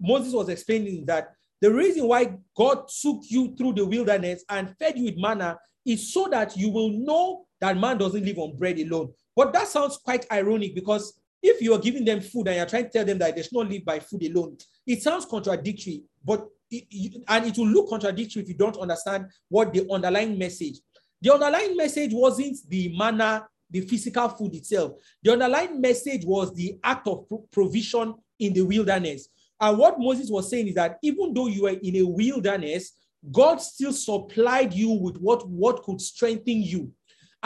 Moses 0.00 0.32
was 0.32 0.48
explaining 0.48 1.00
is 1.00 1.06
that 1.06 1.32
the 1.60 1.72
reason 1.72 2.06
why 2.06 2.36
God 2.56 2.88
took 3.00 3.22
you 3.28 3.54
through 3.56 3.74
the 3.74 3.86
wilderness 3.86 4.44
and 4.48 4.76
fed 4.78 4.98
you 4.98 5.04
with 5.04 5.16
manna 5.16 5.58
is 5.84 6.12
so 6.12 6.28
that 6.30 6.56
you 6.56 6.68
will 6.70 6.90
know 6.90 7.45
that 7.60 7.76
man 7.76 7.98
doesn't 7.98 8.24
live 8.24 8.38
on 8.38 8.56
bread 8.56 8.78
alone. 8.78 9.12
But 9.34 9.52
that 9.52 9.68
sounds 9.68 9.98
quite 9.98 10.26
ironic 10.30 10.74
because 10.74 11.20
if 11.42 11.60
you 11.60 11.74
are 11.74 11.78
giving 11.78 12.04
them 12.04 12.20
food 12.20 12.48
and 12.48 12.56
you're 12.56 12.66
trying 12.66 12.84
to 12.84 12.90
tell 12.90 13.04
them 13.04 13.18
that 13.18 13.36
they 13.36 13.42
should 13.42 13.52
not 13.52 13.70
live 13.70 13.84
by 13.84 14.00
food 14.00 14.24
alone, 14.24 14.56
it 14.86 15.02
sounds 15.02 15.26
contradictory. 15.26 16.04
But 16.24 16.46
it, 16.70 17.22
and 17.28 17.46
it 17.46 17.56
will 17.56 17.68
look 17.68 17.88
contradictory 17.88 18.42
if 18.42 18.48
you 18.48 18.54
don't 18.54 18.76
understand 18.76 19.26
what 19.48 19.72
the 19.72 19.86
underlying 19.90 20.38
message. 20.38 20.80
The 21.20 21.32
underlying 21.32 21.76
message 21.76 22.12
wasn't 22.12 22.58
the 22.68 22.94
manna, 22.96 23.46
the 23.70 23.80
physical 23.82 24.28
food 24.28 24.54
itself. 24.54 24.92
The 25.22 25.32
underlying 25.32 25.80
message 25.80 26.24
was 26.24 26.52
the 26.54 26.78
act 26.82 27.06
of 27.08 27.26
provision 27.50 28.14
in 28.38 28.52
the 28.52 28.62
wilderness. 28.62 29.28
And 29.60 29.78
what 29.78 29.98
Moses 29.98 30.30
was 30.30 30.50
saying 30.50 30.68
is 30.68 30.74
that 30.74 30.98
even 31.02 31.32
though 31.32 31.46
you 31.46 31.62
were 31.62 31.70
in 31.70 31.96
a 31.96 32.06
wilderness, 32.06 32.92
God 33.30 33.60
still 33.60 33.92
supplied 33.92 34.72
you 34.74 34.90
with 34.90 35.16
what, 35.16 35.48
what 35.48 35.82
could 35.82 36.00
strengthen 36.00 36.62
you. 36.62 36.92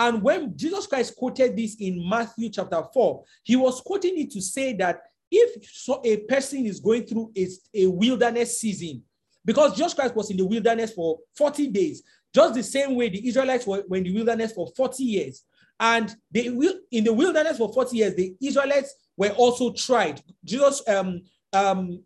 And 0.01 0.23
when 0.23 0.57
Jesus 0.57 0.87
Christ 0.87 1.15
quoted 1.15 1.55
this 1.55 1.77
in 1.79 2.09
Matthew 2.09 2.49
chapter 2.49 2.83
4, 2.91 3.23
he 3.45 3.55
was 3.55 3.83
quoting 3.83 4.19
it 4.19 4.31
to 4.31 4.41
say 4.41 4.73
that 4.77 5.03
if 5.31 5.63
so 5.71 6.01
a 6.03 6.17
person 6.21 6.65
is 6.65 6.81
going 6.81 7.05
through 7.05 7.31
a, 7.37 7.47
a 7.75 7.87
wilderness 7.87 8.59
season, 8.59 9.03
because 9.45 9.77
Jesus 9.77 9.93
Christ 9.93 10.17
was 10.17 10.31
in 10.31 10.39
the 10.39 10.47
wilderness 10.47 10.95
for 10.95 11.19
40 11.37 11.67
days, 11.67 12.03
just 12.35 12.55
the 12.55 12.63
same 12.63 12.97
way 12.97 13.11
the 13.11 13.29
Israelites 13.29 13.67
were, 13.67 13.85
were 13.91 13.99
in 13.99 14.05
the 14.05 14.15
wilderness 14.15 14.53
for 14.53 14.73
40 14.75 15.05
years. 15.05 15.45
And 15.79 16.17
they 16.31 16.49
will 16.49 16.79
in 16.91 17.05
the 17.05 17.13
wilderness 17.13 17.59
for 17.59 17.71
40 17.71 17.95
years, 17.99 18.15
the 18.15 18.35
Israelites 18.41 18.95
were 19.19 19.33
also 19.33 19.75
tried. 19.75 20.23
Jesus, 20.43 20.83
um, 20.89 21.21
um, 21.53 22.03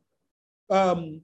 um, 0.68 1.20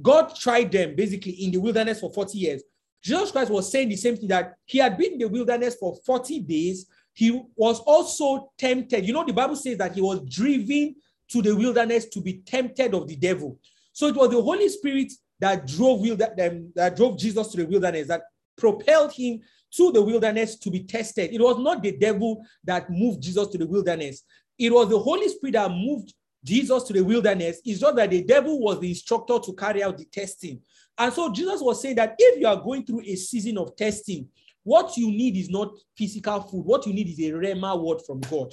God 0.00 0.34
tried 0.34 0.72
them 0.72 0.96
basically 0.96 1.32
in 1.32 1.50
the 1.50 1.58
wilderness 1.58 2.00
for 2.00 2.10
40 2.10 2.38
years. 2.38 2.62
Jesus 3.02 3.30
Christ 3.30 3.50
was 3.50 3.70
saying 3.70 3.88
the 3.88 3.96
same 3.96 4.16
thing 4.16 4.28
that 4.28 4.54
he 4.64 4.78
had 4.78 4.98
been 4.98 5.12
in 5.12 5.18
the 5.18 5.28
wilderness 5.28 5.76
for 5.76 5.96
40 6.04 6.40
days. 6.40 6.86
He 7.12 7.42
was 7.56 7.80
also 7.80 8.52
tempted. 8.58 9.04
You 9.04 9.12
know, 9.12 9.24
the 9.24 9.32
Bible 9.32 9.56
says 9.56 9.78
that 9.78 9.94
he 9.94 10.00
was 10.00 10.20
driven 10.28 10.96
to 11.30 11.42
the 11.42 11.54
wilderness 11.54 12.06
to 12.06 12.20
be 12.20 12.38
tempted 12.38 12.94
of 12.94 13.06
the 13.06 13.16
devil. 13.16 13.58
So 13.92 14.06
it 14.06 14.14
was 14.14 14.30
the 14.30 14.42
Holy 14.42 14.68
Spirit 14.68 15.12
that 15.40 15.66
drove 15.66 16.02
that, 16.18 16.40
um, 16.40 16.72
that 16.74 16.96
drove 16.96 17.18
Jesus 17.18 17.48
to 17.48 17.58
the 17.58 17.66
wilderness, 17.66 18.08
that 18.08 18.22
propelled 18.56 19.12
him 19.12 19.40
to 19.72 19.92
the 19.92 20.02
wilderness 20.02 20.56
to 20.56 20.70
be 20.70 20.84
tested. 20.84 21.32
It 21.32 21.40
was 21.40 21.58
not 21.58 21.82
the 21.82 21.96
devil 21.96 22.44
that 22.64 22.90
moved 22.90 23.22
Jesus 23.22 23.48
to 23.48 23.58
the 23.58 23.66
wilderness. 23.66 24.24
It 24.58 24.72
was 24.72 24.88
the 24.88 24.98
Holy 24.98 25.28
Spirit 25.28 25.52
that 25.52 25.70
moved 25.70 26.14
Jesus 26.44 26.84
to 26.84 26.92
the 26.92 27.02
wilderness. 27.02 27.60
It's 27.64 27.82
not 27.82 27.96
that 27.96 28.10
the 28.10 28.22
devil 28.22 28.60
was 28.60 28.80
the 28.80 28.88
instructor 28.88 29.38
to 29.38 29.52
carry 29.54 29.82
out 29.82 29.98
the 29.98 30.04
testing. 30.06 30.60
And 30.98 31.12
so 31.12 31.32
Jesus 31.32 31.60
was 31.60 31.80
saying 31.80 31.96
that 31.96 32.16
if 32.18 32.40
you 32.40 32.46
are 32.46 32.60
going 32.60 32.84
through 32.84 33.02
a 33.02 33.14
season 33.14 33.56
of 33.58 33.76
testing, 33.76 34.28
what 34.64 34.96
you 34.96 35.08
need 35.08 35.36
is 35.36 35.48
not 35.48 35.72
physical 35.96 36.40
food. 36.42 36.64
What 36.64 36.86
you 36.86 36.92
need 36.92 37.08
is 37.08 37.18
a 37.20 37.32
rhema 37.32 37.80
word 37.80 38.00
from 38.06 38.20
God. 38.20 38.52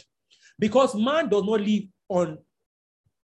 Because 0.58 0.96
man 0.96 1.28
does 1.28 1.44
not 1.44 1.60
live 1.60 1.84
on 2.08 2.38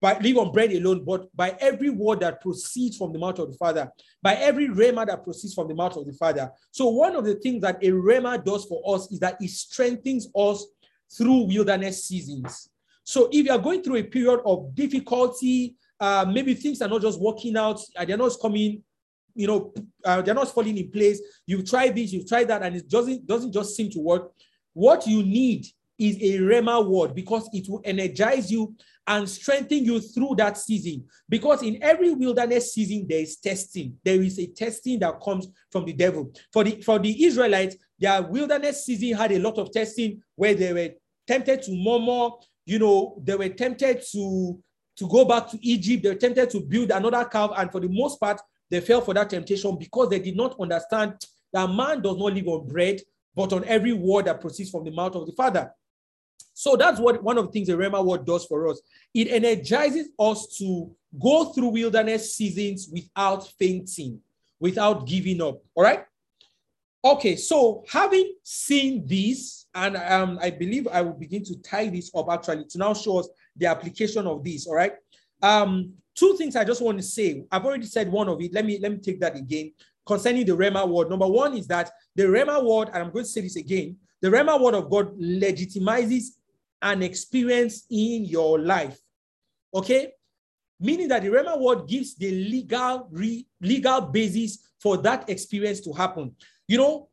by 0.02 0.18
live 0.20 0.38
on 0.38 0.52
bread 0.54 0.72
alone, 0.72 1.04
but 1.04 1.28
by 1.36 1.56
every 1.60 1.90
word 1.90 2.22
that 2.22 2.40
proceeds 2.40 2.96
from 2.96 3.12
the 3.12 3.20
mouth 3.20 3.38
of 3.40 3.52
the 3.52 3.58
Father, 3.58 3.92
by 4.22 4.36
every 4.36 4.70
rhema 4.70 5.06
that 5.06 5.24
proceeds 5.24 5.54
from 5.54 5.68
the 5.68 5.76
mouth 5.76 5.98
of 5.98 6.06
the 6.06 6.14
Father. 6.14 6.50
So 6.72 6.88
one 6.88 7.16
of 7.18 7.26
the 7.26 7.36
things 7.36 7.62
that 7.64 7.84
a 7.84 7.90
rhema 7.90 8.42
does 8.44 8.64
for 8.66 8.82
us 8.96 9.12
is 9.12 9.20
that 9.20 9.36
it 9.42 9.50
strengthens 9.50 10.30
us 10.34 10.66
through 11.18 11.48
wilderness 11.48 12.06
seasons. 12.06 12.70
So 13.04 13.28
if 13.32 13.46
you 13.46 13.52
are 13.52 13.58
going 13.60 13.84
through 13.84 13.98
a 13.98 14.04
period 14.04 14.40
of 14.46 14.74
difficulty, 14.74 15.76
uh, 16.00 16.26
maybe 16.32 16.54
things 16.54 16.82
are 16.82 16.88
not 16.88 17.02
just 17.02 17.20
working 17.20 17.58
out, 17.58 17.82
they're 18.06 18.16
not 18.16 18.32
coming, 18.42 18.82
you 19.36 19.48
know, 19.48 19.74
uh, 20.06 20.22
they're 20.22 20.34
not 20.34 20.54
falling 20.54 20.78
in 20.78 20.92
place. 20.92 21.22
You've 21.46 21.70
tried 21.70 21.96
this, 21.96 22.12
you've 22.12 22.28
tried 22.28 22.48
that, 22.48 22.62
and 22.62 22.76
it 22.76 22.90
doesn't 22.90 23.26
doesn't 23.26 23.54
just 23.54 23.76
seem 23.76 23.90
to 23.92 24.00
work. 24.00 24.32
What 24.74 25.08
you 25.08 25.24
need 25.24 25.66
is 25.98 26.16
a 26.18 26.40
Rhema 26.40 26.86
word 26.88 27.14
because 27.14 27.50
it 27.52 27.68
will 27.70 27.82
energize 27.84 28.52
you 28.52 28.76
and 29.06 29.28
strengthen 29.28 29.84
you 29.84 30.00
through 30.00 30.36
that 30.38 30.58
season. 30.58 31.04
Because 31.28 31.64
in 31.64 31.82
every 31.82 32.14
wilderness 32.14 32.74
season, 32.74 33.06
there 33.10 33.20
is 33.20 33.38
testing. 33.38 33.98
There 34.04 34.22
is 34.22 34.40
a 34.40 34.46
testing 34.48 35.00
that 35.00 35.20
comes 35.20 35.48
from 35.72 35.86
the 35.86 35.94
devil. 35.94 36.32
For 36.54 36.64
the 36.64 36.82
for 36.82 37.00
the 37.00 37.26
Israelites, 37.26 37.76
their 38.00 38.22
wilderness 38.22 38.86
season 38.86 39.18
had 39.18 39.32
a 39.32 39.40
lot 39.40 39.58
of 39.58 39.72
testing 39.72 40.22
where 40.36 40.54
they 40.54 40.72
were 40.74 40.90
tempted 41.28 41.64
to 41.64 41.72
murmur. 41.76 42.30
You 42.66 42.80
know, 42.80 43.22
they 43.24 43.36
were 43.36 43.50
tempted 43.50 44.04
to 44.12 44.60
to 44.98 45.08
go 45.08 45.26
back 45.26 45.50
to 45.50 45.66
Egypt. 45.66 46.04
They 46.04 46.10
were 46.10 46.16
tempted 46.16 46.50
to 46.52 46.62
build 46.62 46.92
another 46.92 47.26
calf, 47.26 47.52
and 47.58 47.72
for 47.72 47.80
the 47.82 47.90
most 47.90 48.20
part, 48.20 48.40
they 48.70 48.82
fell 48.82 49.02
for 49.02 49.14
that 49.14 49.30
temptation 49.30 49.78
because 49.78 50.10
they 50.10 50.20
did 50.20 50.36
not 50.36 50.60
understand 50.60 51.16
that 51.52 51.70
man 51.70 52.02
does 52.02 52.18
not 52.18 52.34
live 52.34 52.48
on 52.48 52.68
bread, 52.68 53.02
but 53.36 53.54
on 53.54 53.64
every 53.66 53.94
word 53.94 54.26
that 54.26 54.42
proceeds 54.42 54.70
from 54.70 54.84
the 54.84 54.92
mouth 54.92 55.16
of 55.16 55.26
the 55.26 55.34
Father. 55.34 55.72
So 56.54 56.76
that's 56.76 57.00
what 57.00 57.24
one 57.24 57.38
of 57.38 57.46
the 57.46 57.52
things 57.52 57.68
the 57.68 57.74
Rhema 57.74 58.04
word 58.04 58.26
does 58.26 58.46
for 58.46 58.68
us. 58.68 58.82
It 59.14 59.30
energizes 59.30 60.10
us 60.20 60.58
to 60.58 60.92
go 61.18 61.46
through 61.46 61.70
wilderness 61.70 62.36
seasons 62.36 62.90
without 62.92 63.48
fainting, 63.58 64.20
without 64.60 65.08
giving 65.08 65.42
up. 65.42 65.62
All 65.74 65.84
right. 65.84 66.04
Okay, 67.04 67.38
so 67.38 67.86
having 67.90 68.34
seen 68.44 69.08
this, 69.08 69.68
and 69.74 69.96
um, 69.96 70.38
I 70.42 70.50
believe 70.50 70.86
I 70.90 71.02
will 71.02 71.14
begin 71.14 71.46
to 71.46 71.56
tie 71.62 71.88
this 71.88 72.12
up 72.14 72.28
actually 72.30 72.66
to 72.66 72.78
now 72.78 72.94
show 72.94 73.20
us 73.20 73.30
the 73.56 73.68
application 73.68 74.28
of 74.28 74.44
this. 74.44 74.68
All 74.68 74.76
right. 74.76 74.94
Um, 75.42 75.94
two 76.20 76.36
things 76.38 76.56
I 76.56 76.66
just 76.66 76.82
want 76.82 76.98
to 76.98 77.04
say. 77.04 77.46
I've 77.52 77.66
already 77.66 77.86
said 77.86 78.12
one 78.12 78.28
of 78.28 78.42
it. 78.42 78.54
Let 78.54 78.66
me 78.66 78.80
let 78.82 78.92
me 78.92 78.98
take 78.98 79.20
that 79.22 79.38
again 79.38 79.72
concerning 80.06 80.46
the 80.46 80.58
Rhema 80.58 80.88
word. 80.88 81.10
Number 81.10 81.28
one 81.28 81.56
is 81.56 81.68
that 81.68 81.92
the 82.16 82.24
Rhema 82.24 82.64
word, 82.64 82.90
and 82.90 82.98
I'm 82.98 83.12
going 83.12 83.26
to 83.26 83.32
say 83.32 83.42
this 83.42 83.56
again, 83.56 83.96
the 84.22 84.30
Rhema 84.30 84.60
word 84.60 84.74
of 84.74 84.90
God 84.90 85.18
legitimizes 85.18 86.32
an 86.82 87.04
experience 87.04 87.86
in 87.90 88.26
your 88.26 88.60
life. 88.60 89.00
Okay? 89.74 90.12
Meaning 90.80 91.10
that 91.10 91.22
the 91.22 91.30
Rhema 91.30 91.60
word 91.60 91.88
gives 91.88 92.16
the 92.16 92.32
legal 92.32 93.08
re, 93.12 93.46
legal 93.62 94.02
basis 94.02 94.58
for 94.80 94.98
that 94.98 95.30
experience 95.30 95.80
to 95.82 95.94
happen. 95.94 96.36
You 96.68 96.78
know, 96.80 97.10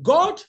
God 0.00 0.40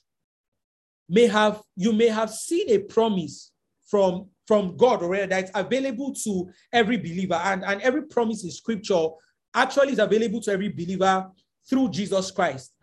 may 1.10 1.28
have, 1.28 1.62
you 1.76 1.92
may 1.94 2.08
have 2.08 2.30
seen 2.30 2.70
a 2.70 2.80
promise 2.80 3.52
from, 3.86 4.28
from 4.48 4.78
God 4.78 5.04
already 5.04 5.28
that's 5.28 5.52
available 5.54 6.14
to 6.24 6.50
every 6.72 6.98
believer. 6.98 7.36
And, 7.36 7.64
and 7.64 7.82
every 7.82 8.04
promise 8.04 8.44
in 8.44 8.52
scripture 8.52 9.08
actually 9.54 9.94
is 9.94 10.00
available 10.00 10.42
to 10.42 10.52
every 10.52 10.70
believer 10.70 11.30
through 11.70 11.90
Jesus 11.90 12.32
Christ. 12.32 12.74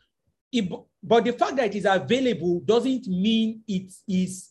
It, 0.53 0.71
but 1.03 1.25
the 1.25 1.33
fact 1.33 1.57
that 1.57 1.67
it 1.67 1.75
is 1.75 1.87
available 1.89 2.61
doesn't 2.61 3.07
mean 3.09 3.63
it 3.67 3.93
is 4.07 4.51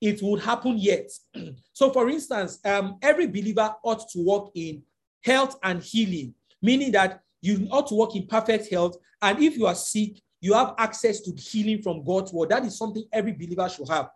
it 0.00 0.22
would 0.22 0.40
happen 0.40 0.78
yet. 0.78 1.10
so, 1.72 1.90
for 1.92 2.08
instance, 2.08 2.58
um, 2.64 2.96
every 3.02 3.26
believer 3.26 3.74
ought 3.82 4.08
to 4.10 4.18
walk 4.20 4.50
in 4.54 4.82
health 5.22 5.58
and 5.62 5.82
healing, 5.82 6.34
meaning 6.62 6.92
that 6.92 7.22
you 7.42 7.68
ought 7.70 7.86
to 7.88 7.94
walk 7.94 8.16
in 8.16 8.26
perfect 8.26 8.70
health. 8.70 8.96
And 9.20 9.42
if 9.42 9.58
you 9.58 9.66
are 9.66 9.74
sick, 9.74 10.22
you 10.40 10.54
have 10.54 10.74
access 10.78 11.20
to 11.20 11.32
healing 11.36 11.82
from 11.82 12.02
God's 12.02 12.32
word. 12.32 12.48
That 12.48 12.64
is 12.64 12.78
something 12.78 13.04
every 13.12 13.32
believer 13.32 13.68
should 13.68 13.88
have. 13.88 14.08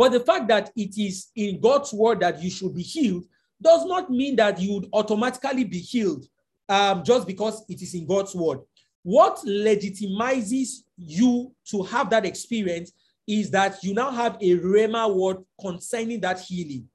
But 0.00 0.12
the 0.12 0.20
fact 0.20 0.48
that 0.48 0.70
it 0.74 0.96
is 0.96 1.26
in 1.36 1.60
God's 1.60 1.92
word 1.92 2.20
that 2.20 2.42
you 2.42 2.48
should 2.48 2.74
be 2.74 2.82
healed 2.82 3.26
does 3.60 3.84
not 3.84 4.08
mean 4.08 4.34
that 4.36 4.58
you 4.58 4.72
would 4.72 4.88
automatically 4.94 5.64
be 5.64 5.78
healed 5.78 6.24
um, 6.70 7.04
just 7.04 7.26
because 7.26 7.62
it 7.68 7.82
is 7.82 7.92
in 7.92 8.06
God's 8.06 8.34
word. 8.34 8.60
What 9.02 9.40
legitimizes 9.46 10.84
you 10.96 11.54
to 11.66 11.82
have 11.82 12.08
that 12.08 12.24
experience 12.24 12.92
is 13.28 13.50
that 13.50 13.84
you 13.84 13.92
now 13.92 14.10
have 14.10 14.38
a 14.40 14.56
Rhema 14.56 15.14
word 15.14 15.44
concerning 15.60 16.20
that 16.20 16.40
healing. 16.40 16.88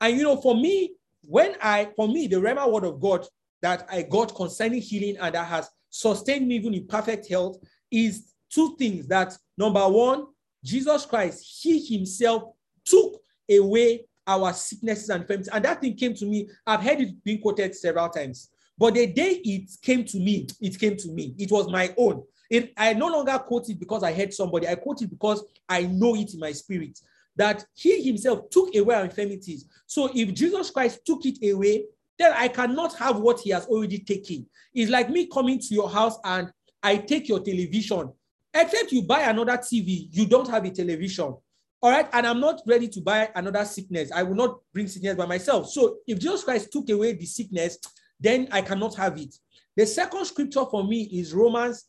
And 0.00 0.16
you 0.16 0.24
know, 0.24 0.36
for 0.36 0.56
me, 0.56 0.94
when 1.22 1.54
I, 1.62 1.90
for 1.94 2.08
me, 2.08 2.26
the 2.26 2.38
Rhema 2.38 2.68
word 2.68 2.82
of 2.82 3.00
God 3.00 3.28
that 3.62 3.86
I 3.88 4.02
got 4.02 4.34
concerning 4.34 4.82
healing 4.82 5.18
and 5.20 5.36
that 5.36 5.46
has 5.46 5.70
sustained 5.88 6.48
me 6.48 6.56
even 6.56 6.74
in 6.74 6.88
perfect 6.88 7.28
health 7.28 7.58
is 7.92 8.32
two 8.52 8.74
things. 8.76 9.06
That 9.06 9.38
number 9.56 9.86
one, 9.88 10.26
Jesus 10.64 11.06
Christ, 11.06 11.60
He 11.62 11.84
Himself 11.84 12.52
took 12.84 13.20
away 13.50 14.06
our 14.26 14.52
sicknesses 14.52 15.08
and 15.10 15.22
infirmities. 15.22 15.48
And 15.48 15.64
that 15.64 15.80
thing 15.80 15.96
came 15.96 16.14
to 16.14 16.26
me. 16.26 16.48
I've 16.66 16.82
heard 16.82 17.00
it 17.00 17.24
being 17.24 17.40
quoted 17.40 17.74
several 17.74 18.08
times. 18.08 18.50
But 18.78 18.94
the 18.94 19.06
day 19.06 19.40
it 19.44 19.70
came 19.82 20.04
to 20.04 20.18
me, 20.18 20.46
it 20.60 20.78
came 20.78 20.96
to 20.96 21.08
me. 21.10 21.34
It 21.38 21.50
was 21.50 21.68
my 21.68 21.94
own. 21.98 22.22
It, 22.48 22.72
I 22.76 22.94
no 22.94 23.08
longer 23.08 23.38
quote 23.38 23.68
it 23.68 23.78
because 23.78 24.02
I 24.02 24.12
heard 24.12 24.32
somebody. 24.32 24.66
I 24.66 24.74
quote 24.74 25.02
it 25.02 25.10
because 25.10 25.44
I 25.68 25.82
know 25.82 26.16
it 26.16 26.32
in 26.32 26.40
my 26.40 26.52
spirit 26.52 26.98
that 27.36 27.64
he 27.74 28.02
himself 28.02 28.50
took 28.50 28.74
away 28.74 28.94
our 28.94 29.04
infirmities. 29.04 29.66
So 29.86 30.10
if 30.14 30.34
Jesus 30.34 30.70
Christ 30.70 31.00
took 31.06 31.24
it 31.24 31.38
away, 31.52 31.84
then 32.18 32.32
I 32.34 32.48
cannot 32.48 32.94
have 32.98 33.18
what 33.18 33.40
he 33.40 33.50
has 33.50 33.66
already 33.66 33.98
taken. 33.98 34.46
It's 34.74 34.90
like 34.90 35.10
me 35.10 35.26
coming 35.26 35.58
to 35.58 35.74
your 35.74 35.88
house 35.88 36.18
and 36.24 36.52
I 36.82 36.96
take 36.96 37.28
your 37.28 37.40
television. 37.40 38.12
Except 38.52 38.92
you 38.92 39.02
buy 39.02 39.22
another 39.22 39.56
TV, 39.56 40.08
you 40.10 40.26
don't 40.26 40.48
have 40.48 40.64
a 40.64 40.70
television. 40.70 41.34
All 41.82 41.90
right. 41.90 42.08
And 42.12 42.26
I'm 42.26 42.40
not 42.40 42.60
ready 42.66 42.88
to 42.88 43.00
buy 43.00 43.30
another 43.34 43.64
sickness. 43.64 44.10
I 44.12 44.22
will 44.22 44.34
not 44.34 44.58
bring 44.72 44.86
sickness 44.86 45.14
by 45.14 45.26
myself. 45.26 45.70
So 45.70 45.98
if 46.06 46.18
Jesus 46.18 46.44
Christ 46.44 46.70
took 46.72 46.90
away 46.90 47.14
the 47.14 47.26
sickness, 47.26 47.78
then 48.18 48.48
I 48.52 48.60
cannot 48.60 48.94
have 48.96 49.18
it. 49.18 49.34
The 49.76 49.86
second 49.86 50.26
scripture 50.26 50.64
for 50.70 50.84
me 50.84 51.04
is 51.04 51.32
Romans 51.32 51.86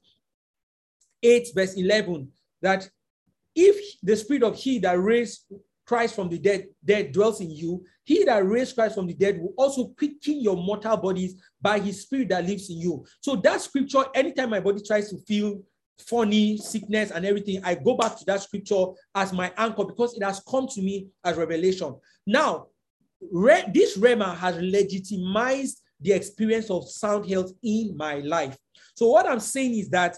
8, 1.23 1.49
verse 1.53 1.73
11, 1.73 2.29
that 2.61 2.89
if 3.55 3.99
the 4.01 4.15
spirit 4.15 4.43
of 4.43 4.55
he 4.55 4.79
that 4.79 4.97
raised 4.99 5.45
Christ 5.85 6.15
from 6.15 6.29
the 6.29 6.39
dead, 6.39 6.67
dead 6.85 7.11
dwells 7.11 7.41
in 7.41 7.51
you, 7.51 7.83
he 8.03 8.23
that 8.23 8.45
raised 8.45 8.75
Christ 8.75 8.95
from 8.95 9.07
the 9.07 9.13
dead 9.13 9.39
will 9.41 9.53
also 9.57 9.89
quicken 9.89 10.41
your 10.41 10.55
mortal 10.55 10.95
bodies 10.95 11.35
by 11.61 11.79
his 11.79 12.03
spirit 12.03 12.29
that 12.29 12.45
lives 12.45 12.69
in 12.69 12.79
you. 12.79 13.05
So 13.19 13.35
that 13.37 13.59
scripture, 13.61 14.05
anytime 14.15 14.51
my 14.51 14.61
body 14.61 14.81
tries 14.85 15.09
to 15.09 15.17
feel 15.17 15.61
funny, 15.99 16.57
sickness, 16.57 17.11
and 17.11 17.25
everything, 17.25 17.63
I 17.63 17.75
go 17.75 17.95
back 17.95 18.17
to 18.17 18.25
that 18.25 18.41
scripture 18.41 18.85
as 19.15 19.33
my 19.33 19.51
anchor 19.57 19.85
because 19.85 20.15
it 20.15 20.23
has 20.23 20.41
come 20.47 20.67
to 20.69 20.81
me 20.81 21.07
as 21.23 21.37
revelation. 21.37 21.95
Now, 22.25 22.67
re- 23.31 23.65
this 23.73 23.97
Rhema 23.97 24.35
has 24.37 24.57
legitimized 24.57 25.81
the 25.99 26.13
experience 26.13 26.69
of 26.69 26.89
sound 26.89 27.29
health 27.29 27.51
in 27.63 27.95
my 27.95 28.15
life. 28.19 28.57
So, 28.95 29.09
what 29.09 29.27
I'm 29.27 29.39
saying 29.39 29.75
is 29.75 29.89
that 29.89 30.17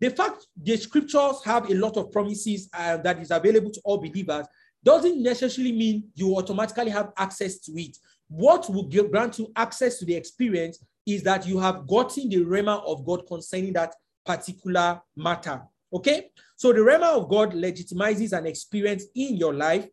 the 0.00 0.10
fact 0.10 0.46
the 0.62 0.76
scriptures 0.76 1.42
have 1.44 1.70
a 1.70 1.74
lot 1.74 1.96
of 1.96 2.12
promises 2.12 2.68
uh, 2.72 2.98
that 2.98 3.18
is 3.18 3.30
available 3.30 3.70
to 3.70 3.80
all 3.84 3.98
believers 3.98 4.46
doesn't 4.84 5.22
necessarily 5.22 5.72
mean 5.72 6.08
you 6.14 6.36
automatically 6.36 6.90
have 6.90 7.12
access 7.16 7.58
to 7.58 7.72
it. 7.72 7.96
What 8.28 8.68
will 8.68 8.84
grant 8.84 9.38
you 9.38 9.50
access 9.56 9.98
to 9.98 10.04
the 10.04 10.14
experience 10.14 10.84
is 11.06 11.22
that 11.22 11.46
you 11.46 11.58
have 11.58 11.86
gotten 11.86 12.28
the 12.28 12.44
rhema 12.44 12.84
of 12.86 13.04
God 13.04 13.26
concerning 13.26 13.72
that 13.74 13.94
particular 14.26 15.00
matter. 15.16 15.62
Okay? 15.92 16.30
So 16.56 16.72
the 16.72 16.80
Rhema 16.80 17.16
of 17.16 17.28
God 17.28 17.52
legitimizes 17.52 18.36
an 18.36 18.46
experience 18.46 19.04
in 19.14 19.36
your 19.36 19.54
life. 19.54 19.86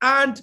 And 0.00 0.40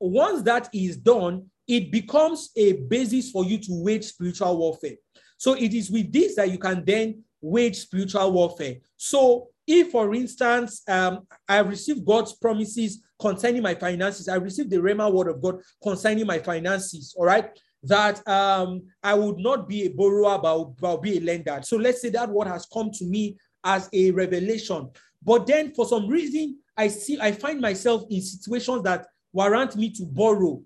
once 0.00 0.42
that 0.42 0.68
is 0.72 0.96
done, 0.96 1.50
it 1.66 1.90
becomes 1.90 2.50
a 2.56 2.74
basis 2.74 3.30
for 3.30 3.44
you 3.44 3.58
to 3.58 3.82
wage 3.82 4.04
spiritual 4.04 4.58
warfare. 4.58 4.96
So 5.36 5.54
it 5.54 5.72
is 5.72 5.90
with 5.90 6.12
this 6.12 6.36
that 6.36 6.50
you 6.50 6.58
can 6.58 6.84
then 6.84 7.24
wage 7.40 7.76
spiritual 7.76 8.32
warfare. 8.32 8.76
So 8.96 9.48
if, 9.66 9.90
for 9.90 10.14
instance, 10.14 10.82
um, 10.88 11.26
I 11.48 11.56
have 11.56 11.68
received 11.68 12.04
God's 12.04 12.34
promises 12.34 13.02
concerning 13.18 13.62
my 13.62 13.74
finances, 13.74 14.28
I 14.28 14.36
received 14.36 14.70
the 14.70 14.76
Rhema 14.76 15.10
word 15.12 15.28
of 15.28 15.40
God 15.40 15.60
concerning 15.82 16.26
my 16.26 16.38
finances, 16.38 17.14
all 17.16 17.24
right, 17.24 17.48
that 17.86 18.26
um, 18.28 18.82
I 19.02 19.14
would 19.14 19.38
not 19.38 19.68
be 19.68 19.84
a 19.84 19.88
borrower, 19.88 20.38
but, 20.38 20.64
but 20.80 21.02
be 21.02 21.18
a 21.18 21.20
lender. 21.20 21.60
So 21.62 21.76
let's 21.76 22.02
say 22.02 22.10
that 22.10 22.30
word 22.30 22.48
has 22.48 22.66
come 22.72 22.90
to 22.92 23.04
me 23.04 23.36
as 23.64 23.88
a 23.92 24.10
revelation. 24.10 24.90
But 25.22 25.46
then 25.46 25.74
for 25.74 25.86
some 25.86 26.08
reason, 26.08 26.58
I 26.76 26.88
see, 26.88 27.18
I 27.20 27.32
find 27.32 27.60
myself 27.60 28.04
in 28.10 28.20
situations 28.20 28.82
that 28.82 29.06
warrant 29.32 29.76
me 29.76 29.90
to 29.90 30.04
borrow. 30.04 30.62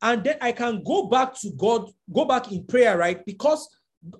And 0.00 0.22
then 0.22 0.36
I 0.40 0.52
can 0.52 0.82
go 0.84 1.08
back 1.08 1.34
to 1.40 1.50
God, 1.56 1.90
go 2.12 2.24
back 2.24 2.52
in 2.52 2.64
prayer, 2.64 2.96
right? 2.96 3.24
Because 3.24 3.68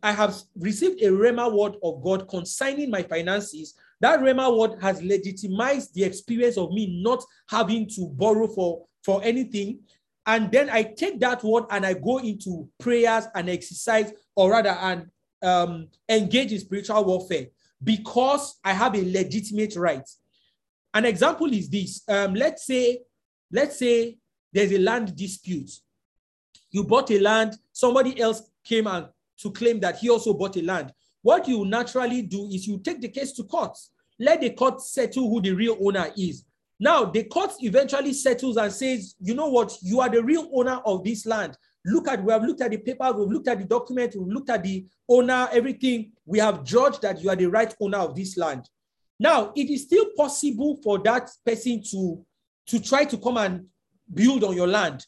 I 0.03 0.12
have 0.12 0.36
received 0.57 1.03
a 1.03 1.07
Rhema 1.07 1.53
word 1.53 1.76
of 1.82 2.03
God 2.03 2.28
concerning 2.28 2.90
my 2.90 3.03
finances. 3.03 3.74
That 4.01 4.20
Rhema 4.20 4.57
word 4.57 4.80
has 4.82 5.03
legitimized 5.03 5.94
the 5.94 6.05
experience 6.05 6.57
of 6.57 6.72
me 6.72 7.01
not 7.03 7.24
having 7.49 7.88
to 7.90 8.09
borrow 8.12 8.49
for, 8.49 8.86
for 9.05 9.22
anything. 9.22 9.80
And 10.29 10.53
then 10.53 10.68
I 10.68 10.83
take 10.83 11.18
that 11.20 11.43
word 11.43 11.64
and 11.70 11.87
I 11.87 11.95
go 11.95 12.18
into 12.18 12.68
prayers 12.79 13.24
and 13.35 13.49
exercise, 13.49 14.12
or 14.37 14.51
rather, 14.51 14.68
and 14.68 15.07
um, 15.43 15.89
engage 16.07 16.53
in 16.53 16.61
spiritual 16.61 17.03
warfare 17.03 17.47
because 17.83 18.59
I 18.62 18.74
have 18.74 18.95
a 18.95 19.11
legitimate 19.11 19.74
right. 19.76 20.07
An 20.93 21.07
example 21.07 21.51
is 21.51 21.70
this. 21.70 22.03
Um, 22.07 22.35
let's 22.35 22.66
say, 22.66 23.01
let's 23.51 23.79
say 23.79 24.18
there's 24.53 24.72
a 24.72 24.79
land 24.79 25.16
dispute. 25.16 25.70
You 26.70 26.85
bought 26.85 27.11
a 27.11 27.18
land, 27.18 27.57
somebody 27.72 28.20
else 28.20 28.51
came 28.62 28.87
and 28.87 29.07
to 29.39 29.51
claim 29.51 29.81
that 29.81 29.97
he 29.97 30.11
also 30.11 30.35
bought 30.35 30.59
a 30.59 30.62
land. 30.62 30.93
What 31.22 31.49
you 31.49 31.64
naturally 31.64 32.20
do 32.20 32.51
is 32.53 32.66
you 32.66 32.79
take 32.81 33.01
the 33.01 33.09
case 33.09 33.33
to 33.33 33.45
court. 33.45 33.79
Let 34.18 34.43
the 34.43 34.51
court 34.51 34.83
settle 34.83 35.31
who 35.31 35.41
the 35.41 35.53
real 35.53 35.79
owner 35.81 36.11
is. 36.18 36.45
Now, 36.81 37.05
the 37.07 37.24
court 37.24 37.53
eventually 37.61 38.12
settles 38.12 38.57
and 38.57 38.72
says, 38.72 39.16
you 39.20 39.35
know 39.35 39.49
what, 39.49 39.76
you 39.83 40.01
are 40.01 40.09
the 40.09 40.22
real 40.22 40.49
owner 40.53 40.81
of 40.85 41.03
this 41.03 41.26
land. 41.26 41.57
Look 41.85 42.07
at, 42.07 42.22
we 42.22 42.33
have 42.33 42.45
looked 42.45 42.61
at 42.61 42.70
the 42.70 42.76
paper, 42.76 43.11
we've 43.12 43.29
looked 43.29 43.49
at 43.49 43.59
the 43.59 43.64
document, 43.64 44.14
we've 44.16 44.33
looked 44.33 44.51
at 44.51 44.62
the 44.62 44.87
owner, 45.09 45.49
everything. 45.53 46.12
We 46.24 46.39
have 46.39 46.62
judged 46.62 47.03
that 47.03 47.20
you 47.20 47.31
are 47.31 47.37
the 47.37 47.47
right 47.47 47.74
owner 47.81 47.99
of 47.99 48.14
this 48.14 48.37
land. 48.37 48.68
Now, 49.18 49.53
it 49.57 49.70
is 49.70 49.83
still 49.83 50.07
possible 50.16 50.79
for 50.83 50.99
that 51.01 51.29
person 51.45 51.83
to, 51.91 52.24
to 52.66 52.81
try 52.81 53.05
to 53.05 53.18
come 53.18 53.39
and 53.39 53.66
build 54.12 54.45
on 54.45 54.55
your 54.55 54.68
land. 54.68 55.05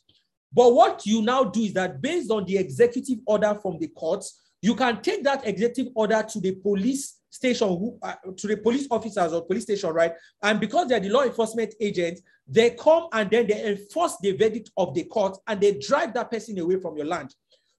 But 0.52 0.74
what 0.74 1.06
you 1.06 1.22
now 1.22 1.44
do 1.44 1.60
is 1.60 1.74
that 1.74 2.02
based 2.02 2.30
on 2.30 2.44
the 2.44 2.56
executive 2.56 3.18
order 3.26 3.56
from 3.62 3.78
the 3.78 3.86
courts, 3.88 4.40
you 4.60 4.74
can 4.74 5.00
take 5.00 5.22
that 5.24 5.46
executive 5.46 5.92
order 5.94 6.22
to 6.22 6.40
the 6.40 6.52
police 6.56 7.19
station, 7.30 7.68
who, 7.68 7.98
uh, 8.02 8.14
to 8.36 8.46
the 8.46 8.56
police 8.56 8.86
officers 8.90 9.32
or 9.32 9.44
police 9.44 9.62
station, 9.62 9.90
right? 9.90 10.12
And 10.42 10.60
because 10.60 10.88
they're 10.88 11.00
the 11.00 11.08
law 11.08 11.22
enforcement 11.22 11.74
agents, 11.80 12.22
they 12.46 12.70
come 12.70 13.06
and 13.12 13.30
then 13.30 13.46
they 13.46 13.70
enforce 13.70 14.16
the 14.20 14.32
verdict 14.32 14.70
of 14.76 14.94
the 14.94 15.04
court 15.04 15.38
and 15.46 15.60
they 15.60 15.78
drive 15.78 16.12
that 16.14 16.30
person 16.30 16.58
away 16.58 16.80
from 16.80 16.96
your 16.96 17.06
land. 17.06 17.34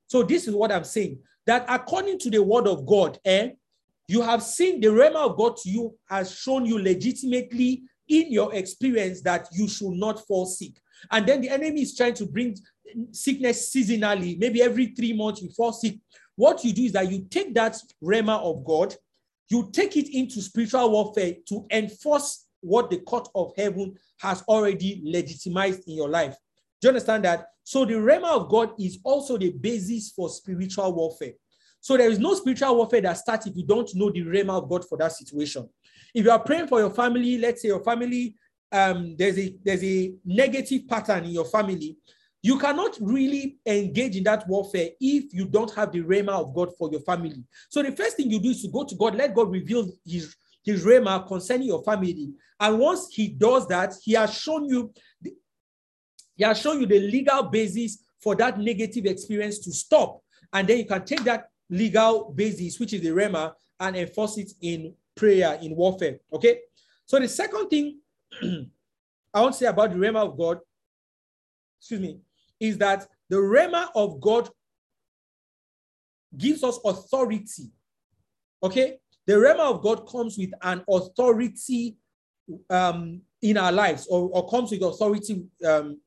So 0.07 0.23
this 0.23 0.47
is 0.47 0.55
what 0.55 0.71
I'm 0.71 0.83
saying, 0.83 1.19
that 1.45 1.65
according 1.67 2.19
to 2.19 2.29
the 2.29 2.41
word 2.41 2.67
of 2.67 2.85
God, 2.85 3.19
eh, 3.25 3.51
you 4.07 4.21
have 4.21 4.43
seen 4.43 4.81
the 4.81 4.87
rhema 4.87 5.29
of 5.29 5.37
God 5.37 5.57
to 5.57 5.69
you 5.69 5.95
has 6.09 6.35
shown 6.35 6.65
you 6.65 6.81
legitimately 6.81 7.83
in 8.07 8.31
your 8.31 8.53
experience 8.53 9.21
that 9.21 9.47
you 9.53 9.67
should 9.67 9.93
not 9.93 10.25
fall 10.27 10.45
sick. 10.45 10.73
And 11.09 11.25
then 11.25 11.41
the 11.41 11.49
enemy 11.49 11.81
is 11.81 11.95
trying 11.95 12.13
to 12.15 12.25
bring 12.25 12.57
sickness 13.11 13.73
seasonally, 13.73 14.37
maybe 14.37 14.61
every 14.61 14.87
three 14.87 15.13
months 15.13 15.41
you 15.41 15.49
fall 15.49 15.71
sick. 15.71 15.97
What 16.35 16.63
you 16.63 16.73
do 16.73 16.83
is 16.83 16.91
that 16.93 17.09
you 17.09 17.25
take 17.29 17.53
that 17.55 17.77
rhema 18.03 18.39
of 18.39 18.65
God, 18.65 18.95
you 19.51 19.69
take 19.71 19.97
it 19.97 20.09
into 20.15 20.41
spiritual 20.41 20.91
warfare 20.91 21.35
to 21.47 21.65
enforce 21.71 22.47
what 22.61 22.89
the 22.89 22.97
court 22.97 23.27
of 23.35 23.51
heaven 23.57 23.95
has 24.19 24.43
already 24.43 25.01
legitimized 25.03 25.87
in 25.87 25.95
your 25.95 26.09
life. 26.09 26.35
Do 26.79 26.87
you 26.87 26.89
understand 26.89 27.25
that? 27.25 27.47
So 27.63 27.85
the 27.85 27.93
rhema 27.93 28.29
of 28.29 28.49
God 28.49 28.71
is 28.79 28.99
also 29.03 29.37
the 29.37 29.51
basis 29.51 30.11
for 30.11 30.29
spiritual 30.29 30.93
warfare. 30.93 31.33
So 31.79 31.97
there 31.97 32.09
is 32.09 32.19
no 32.19 32.35
spiritual 32.35 32.75
warfare 32.75 33.01
that 33.01 33.17
starts 33.17 33.47
if 33.47 33.55
you 33.55 33.65
don't 33.65 33.89
know 33.95 34.11
the 34.11 34.21
rhema 34.21 34.61
of 34.61 34.69
God 34.69 34.87
for 34.87 34.97
that 34.99 35.11
situation. 35.13 35.67
If 36.13 36.25
you 36.25 36.31
are 36.31 36.39
praying 36.39 36.67
for 36.67 36.79
your 36.79 36.91
family, 36.91 37.37
let's 37.37 37.61
say 37.61 37.69
your 37.69 37.83
family 37.83 38.35
um, 38.71 39.15
there's 39.17 39.37
a 39.37 39.55
there's 39.63 39.83
a 39.83 40.13
negative 40.23 40.87
pattern 40.87 41.25
in 41.25 41.31
your 41.31 41.45
family, 41.45 41.97
you 42.41 42.57
cannot 42.57 42.97
really 42.99 43.57
engage 43.65 44.15
in 44.15 44.23
that 44.23 44.47
warfare 44.47 44.89
if 44.99 45.33
you 45.33 45.45
don't 45.45 45.73
have 45.75 45.91
the 45.91 46.01
rhema 46.01 46.29
of 46.29 46.53
God 46.55 46.75
for 46.77 46.89
your 46.91 47.01
family. 47.01 47.43
So 47.69 47.83
the 47.83 47.91
first 47.91 48.17
thing 48.17 48.31
you 48.31 48.39
do 48.39 48.49
is 48.49 48.61
to 48.63 48.67
go 48.69 48.83
to 48.83 48.95
God, 48.95 49.15
let 49.15 49.35
God 49.35 49.51
reveal 49.51 49.87
his, 50.05 50.35
his 50.63 50.83
rhema 50.83 51.27
concerning 51.27 51.67
your 51.67 51.83
family. 51.83 52.31
And 52.59 52.79
once 52.79 53.13
he 53.13 53.27
does 53.27 53.67
that, 53.67 53.93
he 54.01 54.13
has 54.13 54.33
shown 54.33 54.65
you 54.65 54.91
the, 55.21 55.33
he 56.35 56.43
has 56.43 56.59
shown 56.59 56.81
you 56.81 56.87
the 56.87 56.99
legal 56.99 57.43
basis 57.43 57.99
for 58.19 58.35
that 58.35 58.59
negative 58.59 59.05
experience 59.05 59.59
to 59.59 59.71
stop. 59.71 60.21
And 60.53 60.67
then 60.67 60.79
you 60.79 60.85
can 60.85 61.05
take 61.05 61.23
that 61.25 61.49
legal 61.69 62.31
basis, 62.35 62.79
which 62.79 62.93
is 62.93 63.01
the 63.01 63.09
rhema, 63.09 63.53
and 63.79 63.95
enforce 63.95 64.37
it 64.37 64.51
in 64.61 64.93
prayer, 65.15 65.59
in 65.61 65.75
warfare. 65.75 66.19
Okay. 66.33 66.59
So 67.05 67.19
the 67.19 67.27
second 67.27 67.67
thing 67.69 67.99
I 69.33 69.41
want 69.41 69.53
to 69.53 69.59
say 69.59 69.65
about 69.65 69.91
the 69.91 69.97
Rhema 69.97 70.27
of 70.27 70.37
God, 70.37 70.59
excuse 71.79 72.01
me, 72.01 72.19
is 72.61 72.77
that 72.77 73.07
the 73.29 73.37
Rhema 73.37 73.87
of 73.95 74.21
God 74.21 74.49
gives 76.37 76.63
us 76.63 76.79
authority. 76.85 77.71
Okay? 78.63 78.99
The 79.25 79.33
Rhema 79.33 79.71
of 79.71 79.81
God 79.81 80.07
comes 80.07 80.37
with 80.37 80.51
an 80.61 80.83
authority 80.89 81.97
um, 82.69 83.21
in 83.41 83.57
our 83.57 83.71
lives 83.71 84.07
or, 84.09 84.29
or 84.29 84.47
comes 84.47 84.71
with 84.71 84.83
authority. 84.83 85.43
Um, 85.65 85.99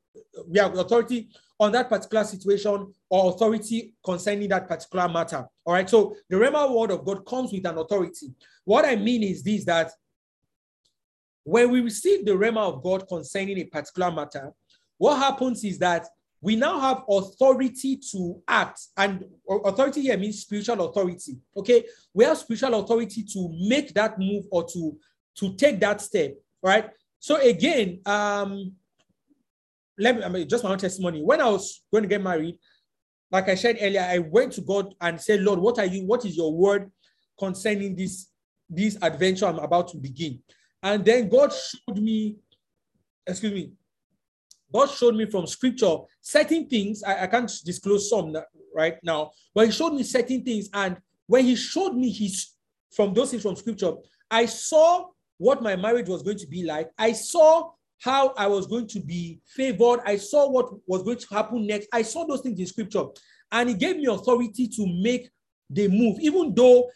we 0.47 0.59
have 0.59 0.77
authority 0.77 1.29
on 1.59 1.71
that 1.73 1.89
particular 1.89 2.23
situation 2.23 2.93
or 3.09 3.33
authority 3.33 3.93
concerning 4.03 4.49
that 4.49 4.67
particular 4.67 5.07
matter. 5.09 5.45
All 5.65 5.73
right. 5.73 5.89
So 5.89 6.15
the 6.29 6.37
Rhema 6.37 6.73
word 6.73 6.91
of 6.91 7.05
God 7.05 7.25
comes 7.25 7.51
with 7.51 7.65
an 7.65 7.77
authority. 7.77 8.33
What 8.63 8.85
I 8.85 8.95
mean 8.95 9.23
is 9.23 9.43
this 9.43 9.65
that 9.65 9.91
when 11.43 11.69
we 11.69 11.81
receive 11.81 12.25
the 12.25 12.31
Rhema 12.31 12.59
of 12.59 12.81
God 12.83 13.07
concerning 13.07 13.57
a 13.59 13.65
particular 13.65 14.11
matter, 14.11 14.53
what 14.97 15.17
happens 15.17 15.63
is 15.63 15.77
that 15.79 16.07
we 16.45 16.55
now 16.55 16.79
have 16.79 17.03
authority 17.09 17.97
to 18.11 18.39
act. 18.47 18.79
And 18.95 19.25
authority 19.65 20.03
here 20.03 20.15
means 20.15 20.41
spiritual 20.41 20.87
authority. 20.87 21.39
Okay. 21.57 21.85
We 22.13 22.23
have 22.23 22.37
spiritual 22.37 22.79
authority 22.79 23.23
to 23.33 23.49
make 23.67 23.95
that 23.95 24.19
move 24.19 24.43
or 24.51 24.63
to, 24.65 24.95
to 25.37 25.55
take 25.55 25.79
that 25.79 26.01
step. 26.01 26.35
Right. 26.61 26.91
So 27.17 27.37
again, 27.37 27.99
um, 28.05 28.73
let 29.97 30.17
me 30.17 30.23
I 30.23 30.29
mean, 30.29 30.47
just 30.47 30.63
my 30.63 30.69
own 30.69 30.77
testimony. 30.77 31.23
When 31.23 31.41
I 31.41 31.49
was 31.49 31.81
going 31.91 32.03
to 32.03 32.07
get 32.07 32.21
married, 32.21 32.59
like 33.31 33.49
I 33.49 33.55
said 33.55 33.79
earlier, 33.81 34.01
I 34.07 34.19
went 34.19 34.53
to 34.53 34.61
God 34.61 34.93
and 35.01 35.19
said, 35.19 35.41
Lord, 35.41 35.57
what 35.57 35.79
are 35.79 35.85
you, 35.85 36.05
what 36.05 36.25
is 36.25 36.37
your 36.37 36.53
word 36.53 36.91
concerning 37.39 37.95
this, 37.95 38.29
this 38.69 38.99
adventure 39.01 39.47
I'm 39.47 39.57
about 39.57 39.87
to 39.89 39.97
begin? 39.97 40.43
And 40.83 41.03
then 41.03 41.27
God 41.27 41.51
showed 41.51 41.97
me, 41.97 42.35
excuse 43.25 43.51
me, 43.51 43.71
God 44.75 44.89
showed 44.89 45.15
me 45.15 45.25
from 45.25 45.47
scripture 45.47 45.95
certain 46.19 46.67
things. 46.67 47.01
I, 47.01 47.23
I 47.23 47.27
can't 47.27 47.49
disclose 47.63 48.09
some 48.09 48.35
right 48.75 48.97
now, 49.03 49.31
but 49.53 49.67
He 49.67 49.71
showed 49.71 49.93
me 49.93 50.03
certain 50.03 50.43
things. 50.43 50.67
And 50.73 50.97
when 51.27 51.45
He 51.45 51.55
showed 51.55 51.95
me 51.95 52.11
His 52.11 52.49
from 52.93 53.13
those 53.13 53.31
things 53.31 53.43
from 53.43 53.55
scripture, 53.55 53.93
I 54.29 54.47
saw 54.47 55.05
what 55.37 55.63
my 55.63 55.77
marriage 55.77 56.09
was 56.09 56.23
going 56.23 56.39
to 56.39 56.47
be 56.47 56.65
like. 56.65 56.89
I 56.97 57.13
saw 57.13 57.71
how 58.01 58.33
I 58.37 58.47
was 58.47 58.67
going 58.67 58.87
to 58.87 58.99
be 58.99 59.39
favored. 59.45 60.01
I 60.05 60.17
saw 60.17 60.49
what 60.49 60.67
was 60.87 61.03
going 61.03 61.19
to 61.19 61.27
happen 61.33 61.65
next. 61.65 61.87
I 61.93 62.01
saw 62.01 62.25
those 62.25 62.41
things 62.41 62.59
in 62.59 62.65
scripture. 62.65 63.05
And 63.53 63.69
He 63.69 63.75
gave 63.75 63.95
me 63.95 64.07
authority 64.07 64.67
to 64.67 64.87
make 65.01 65.29
the 65.69 65.87
move, 65.87 66.19
even 66.19 66.53
though 66.53 66.89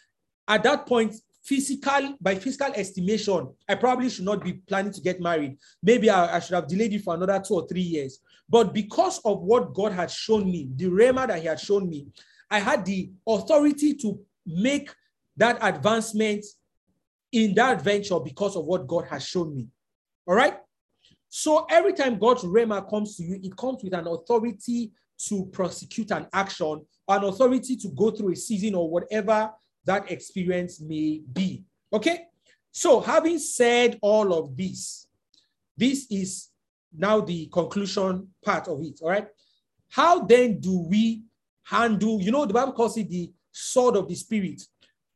at 0.46 0.62
that 0.64 0.86
point 0.86 1.14
physical 1.42 2.14
by 2.20 2.34
physical 2.34 2.72
estimation 2.74 3.48
i 3.68 3.74
probably 3.74 4.10
should 4.10 4.24
not 4.24 4.44
be 4.44 4.54
planning 4.54 4.92
to 4.92 5.00
get 5.00 5.20
married. 5.20 5.56
Maybe 5.82 6.10
I, 6.10 6.36
I, 6.36 6.40
should 6.40 6.54
have 6.54 6.68
delayed 6.68 6.92
it 6.92 7.02
for 7.02 7.14
another 7.14 7.40
two 7.40 7.54
or 7.54 7.66
three 7.66 7.80
years. 7.80 8.20
But 8.48 8.74
because 8.74 9.20
of 9.24 9.40
what 9.42 9.72
god 9.72 9.92
had 9.92 10.10
shown 10.10 10.44
me 10.50 10.68
the 10.76 10.86
rhema 10.86 11.26
that 11.26 11.40
he 11.40 11.46
had 11.46 11.60
shown 11.60 11.88
me 11.88 12.06
i 12.50 12.58
had 12.58 12.84
the 12.84 13.10
authority 13.26 13.94
to 13.94 14.20
make 14.46 14.94
that 15.36 15.58
advancement 15.62 16.44
in 17.32 17.54
that 17.54 17.80
venture 17.80 18.20
because 18.20 18.56
of 18.56 18.66
what 18.66 18.86
god 18.86 19.06
has 19.06 19.24
shown 19.24 19.54
me. 19.54 19.68
All 20.26 20.34
right? 20.34 20.58
So 21.30 21.64
every 21.70 21.94
time 21.94 22.18
god's 22.18 22.44
rhema 22.44 22.88
comes 22.88 23.16
to 23.16 23.22
you 23.22 23.40
it 23.42 23.56
comes 23.56 23.82
with 23.82 23.94
an 23.94 24.06
authority 24.06 24.92
to 25.28 25.46
prosecute 25.46 26.10
an 26.10 26.26
action 26.32 26.82
an 27.08 27.24
authority 27.24 27.76
to 27.76 27.88
go 27.88 28.10
through 28.10 28.32
a 28.32 28.36
season 28.36 28.74
or 28.74 28.90
whatever 28.90 29.50
that 29.90 30.10
experience 30.10 30.80
may 30.80 31.20
be. 31.32 31.64
Okay. 31.92 32.26
So, 32.70 33.00
having 33.00 33.40
said 33.40 33.98
all 34.00 34.32
of 34.32 34.56
this, 34.56 35.08
this 35.76 36.06
is 36.10 36.50
now 36.96 37.20
the 37.20 37.46
conclusion 37.46 38.28
part 38.44 38.68
of 38.68 38.80
it. 38.82 39.00
All 39.02 39.10
right. 39.10 39.26
How 39.88 40.20
then 40.20 40.60
do 40.60 40.86
we 40.88 41.24
handle, 41.64 42.20
you 42.20 42.30
know, 42.30 42.46
the 42.46 42.54
Bible 42.54 42.72
calls 42.72 42.96
it 42.96 43.08
the 43.08 43.32
sword 43.50 43.96
of 43.96 44.06
the 44.06 44.14
spirit. 44.14 44.62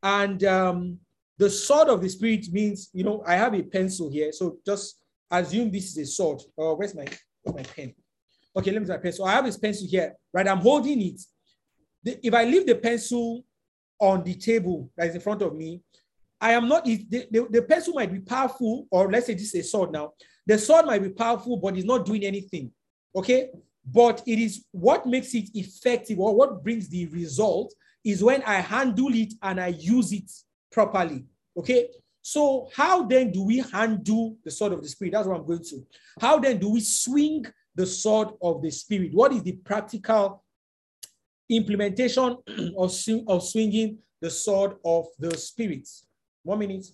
And 0.03 0.43
um, 0.43 0.99
the 1.37 1.49
sword 1.49 1.87
of 1.87 2.01
the 2.01 2.09
spirit 2.09 2.51
means, 2.51 2.89
you 2.93 3.05
know, 3.05 3.23
I 3.25 3.35
have 3.35 3.53
a 3.53 3.63
pencil 3.63 4.11
here. 4.11 4.33
So 4.33 4.57
just 4.65 4.99
assume 5.31 5.71
this 5.71 5.85
is 5.91 5.97
a 5.97 6.05
sword. 6.05 6.41
Oh, 6.57 6.75
where's 6.75 6.93
my, 6.93 7.05
my 7.45 7.63
pen? 7.63 7.93
Okay, 8.57 8.71
let 8.71 8.81
me 8.81 8.87
try 8.87 8.97
pencil. 8.97 9.25
I 9.25 9.31
have 9.31 9.45
this 9.45 9.57
pencil 9.57 9.87
here, 9.89 10.13
right? 10.33 10.47
I'm 10.47 10.59
holding 10.59 11.01
it. 11.01 11.21
The, 12.03 12.27
if 12.27 12.33
I 12.33 12.43
leave 12.43 12.65
the 12.65 12.75
pencil 12.75 13.45
on 13.99 14.23
the 14.23 14.35
table 14.35 14.91
that 14.97 15.07
is 15.07 15.15
in 15.15 15.21
front 15.21 15.41
of 15.41 15.55
me, 15.55 15.81
I 16.39 16.51
am 16.51 16.67
not, 16.67 16.85
the, 16.85 17.05
the, 17.09 17.47
the 17.49 17.61
pencil 17.61 17.93
might 17.93 18.11
be 18.11 18.19
powerful, 18.19 18.87
or 18.91 19.11
let's 19.11 19.27
say 19.27 19.33
this 19.33 19.53
is 19.55 19.65
a 19.65 19.69
sword 19.69 19.91
now. 19.91 20.13
The 20.45 20.57
sword 20.57 20.85
might 20.85 21.01
be 21.01 21.09
powerful, 21.09 21.57
but 21.57 21.75
it's 21.75 21.85
not 21.85 22.05
doing 22.05 22.23
anything. 22.23 22.71
Okay. 23.15 23.49
But 23.85 24.21
it 24.25 24.39
is 24.39 24.65
what 24.71 25.05
makes 25.05 25.33
it 25.33 25.49
effective 25.53 26.19
or 26.19 26.35
what 26.35 26.63
brings 26.63 26.89
the 26.89 27.05
result 27.07 27.73
is 28.03 28.23
when 28.23 28.43
I 28.43 28.55
handle 28.55 29.13
it 29.13 29.33
and 29.41 29.59
I 29.59 29.67
use 29.67 30.11
it 30.11 30.31
properly. 30.71 31.25
Okay. 31.57 31.89
So, 32.21 32.69
how 32.75 33.03
then 33.03 33.31
do 33.31 33.43
we 33.43 33.59
handle 33.59 34.37
the 34.43 34.49
sword 34.49 34.73
of 34.73 34.81
the 34.81 34.89
spirit? 34.89 35.13
That's 35.13 35.27
what 35.27 35.39
I'm 35.39 35.45
going 35.45 35.63
to. 35.63 35.85
How 36.19 36.39
then 36.39 36.57
do 36.57 36.71
we 36.71 36.79
swing 36.79 37.45
the 37.75 37.85
sword 37.85 38.29
of 38.41 38.63
the 38.63 38.71
spirit? 38.71 39.11
What 39.13 39.31
is 39.31 39.43
the 39.43 39.51
practical 39.51 40.43
implementation 41.49 42.37
of, 42.77 42.93
of 43.27 43.43
swinging 43.43 43.97
the 44.21 44.29
sword 44.29 44.75
of 44.83 45.07
the 45.19 45.35
spirit? 45.37 45.87
One 46.43 46.59
minute. 46.59 46.85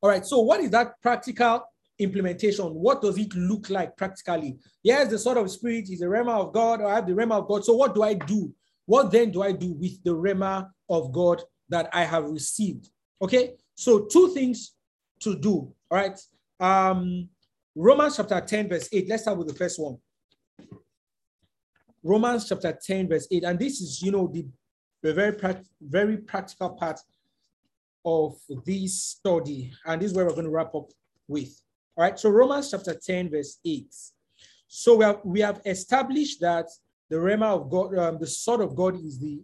All 0.00 0.10
right, 0.10 0.26
so 0.26 0.40
what 0.40 0.60
is 0.60 0.70
that 0.70 1.00
practical 1.00 1.64
implementation? 1.98 2.66
What 2.66 3.00
does 3.02 3.16
it 3.18 3.32
look 3.34 3.70
like 3.70 3.96
practically? 3.96 4.58
Yes, 4.82 5.08
the 5.08 5.18
sword 5.18 5.38
of 5.38 5.50
spirit 5.50 5.88
is 5.90 6.00
the 6.00 6.06
rhema 6.06 6.40
of 6.40 6.52
God, 6.52 6.80
or 6.80 6.88
I 6.88 6.96
have 6.96 7.06
the 7.06 7.12
rhema 7.12 7.38
of 7.38 7.46
God. 7.46 7.64
So 7.64 7.74
what 7.74 7.94
do 7.94 8.02
I 8.02 8.14
do? 8.14 8.52
What 8.86 9.12
then 9.12 9.30
do 9.30 9.42
I 9.42 9.52
do 9.52 9.72
with 9.72 10.02
the 10.02 10.10
rhema 10.10 10.68
of 10.88 11.12
God 11.12 11.42
that 11.68 11.88
I 11.92 12.04
have 12.04 12.24
received? 12.24 12.90
Okay, 13.22 13.52
so 13.76 14.06
two 14.06 14.34
things 14.34 14.74
to 15.20 15.36
do. 15.36 15.72
All 15.90 15.98
right. 15.98 16.18
Um, 16.58 17.28
Romans 17.74 18.16
chapter 18.16 18.40
10, 18.40 18.68
verse 18.68 18.88
8. 18.92 19.08
Let's 19.08 19.22
start 19.22 19.38
with 19.38 19.48
the 19.48 19.54
first 19.54 19.80
one. 19.80 19.96
Romans 22.02 22.48
chapter 22.48 22.72
10, 22.72 23.08
verse 23.08 23.26
8. 23.30 23.44
And 23.44 23.58
this 23.58 23.80
is, 23.80 24.02
you 24.02 24.10
know, 24.10 24.26
the, 24.26 24.46
the 25.02 25.14
very, 25.14 25.36
very 25.80 26.16
practical 26.18 26.70
part 26.70 27.00
of 28.04 28.36
this 28.66 29.02
study. 29.02 29.72
And 29.86 30.02
this 30.02 30.10
is 30.10 30.16
where 30.16 30.26
we're 30.26 30.32
going 30.32 30.44
to 30.44 30.50
wrap 30.50 30.74
up 30.74 30.90
with. 31.28 31.62
All 31.96 32.04
right. 32.04 32.18
So 32.18 32.28
Romans 32.30 32.70
chapter 32.70 32.94
10, 32.94 33.30
verse 33.30 33.58
8. 33.64 33.86
So 34.68 34.96
we 34.96 35.04
have, 35.04 35.20
we 35.24 35.40
have 35.40 35.60
established 35.64 36.40
that 36.40 36.66
the 37.08 37.16
rhema 37.16 37.54
of 37.54 37.70
God, 37.70 37.96
um, 37.98 38.18
the 38.18 38.26
sword 38.26 38.60
of 38.60 38.74
God 38.74 38.96
is 38.96 39.18
the 39.18 39.42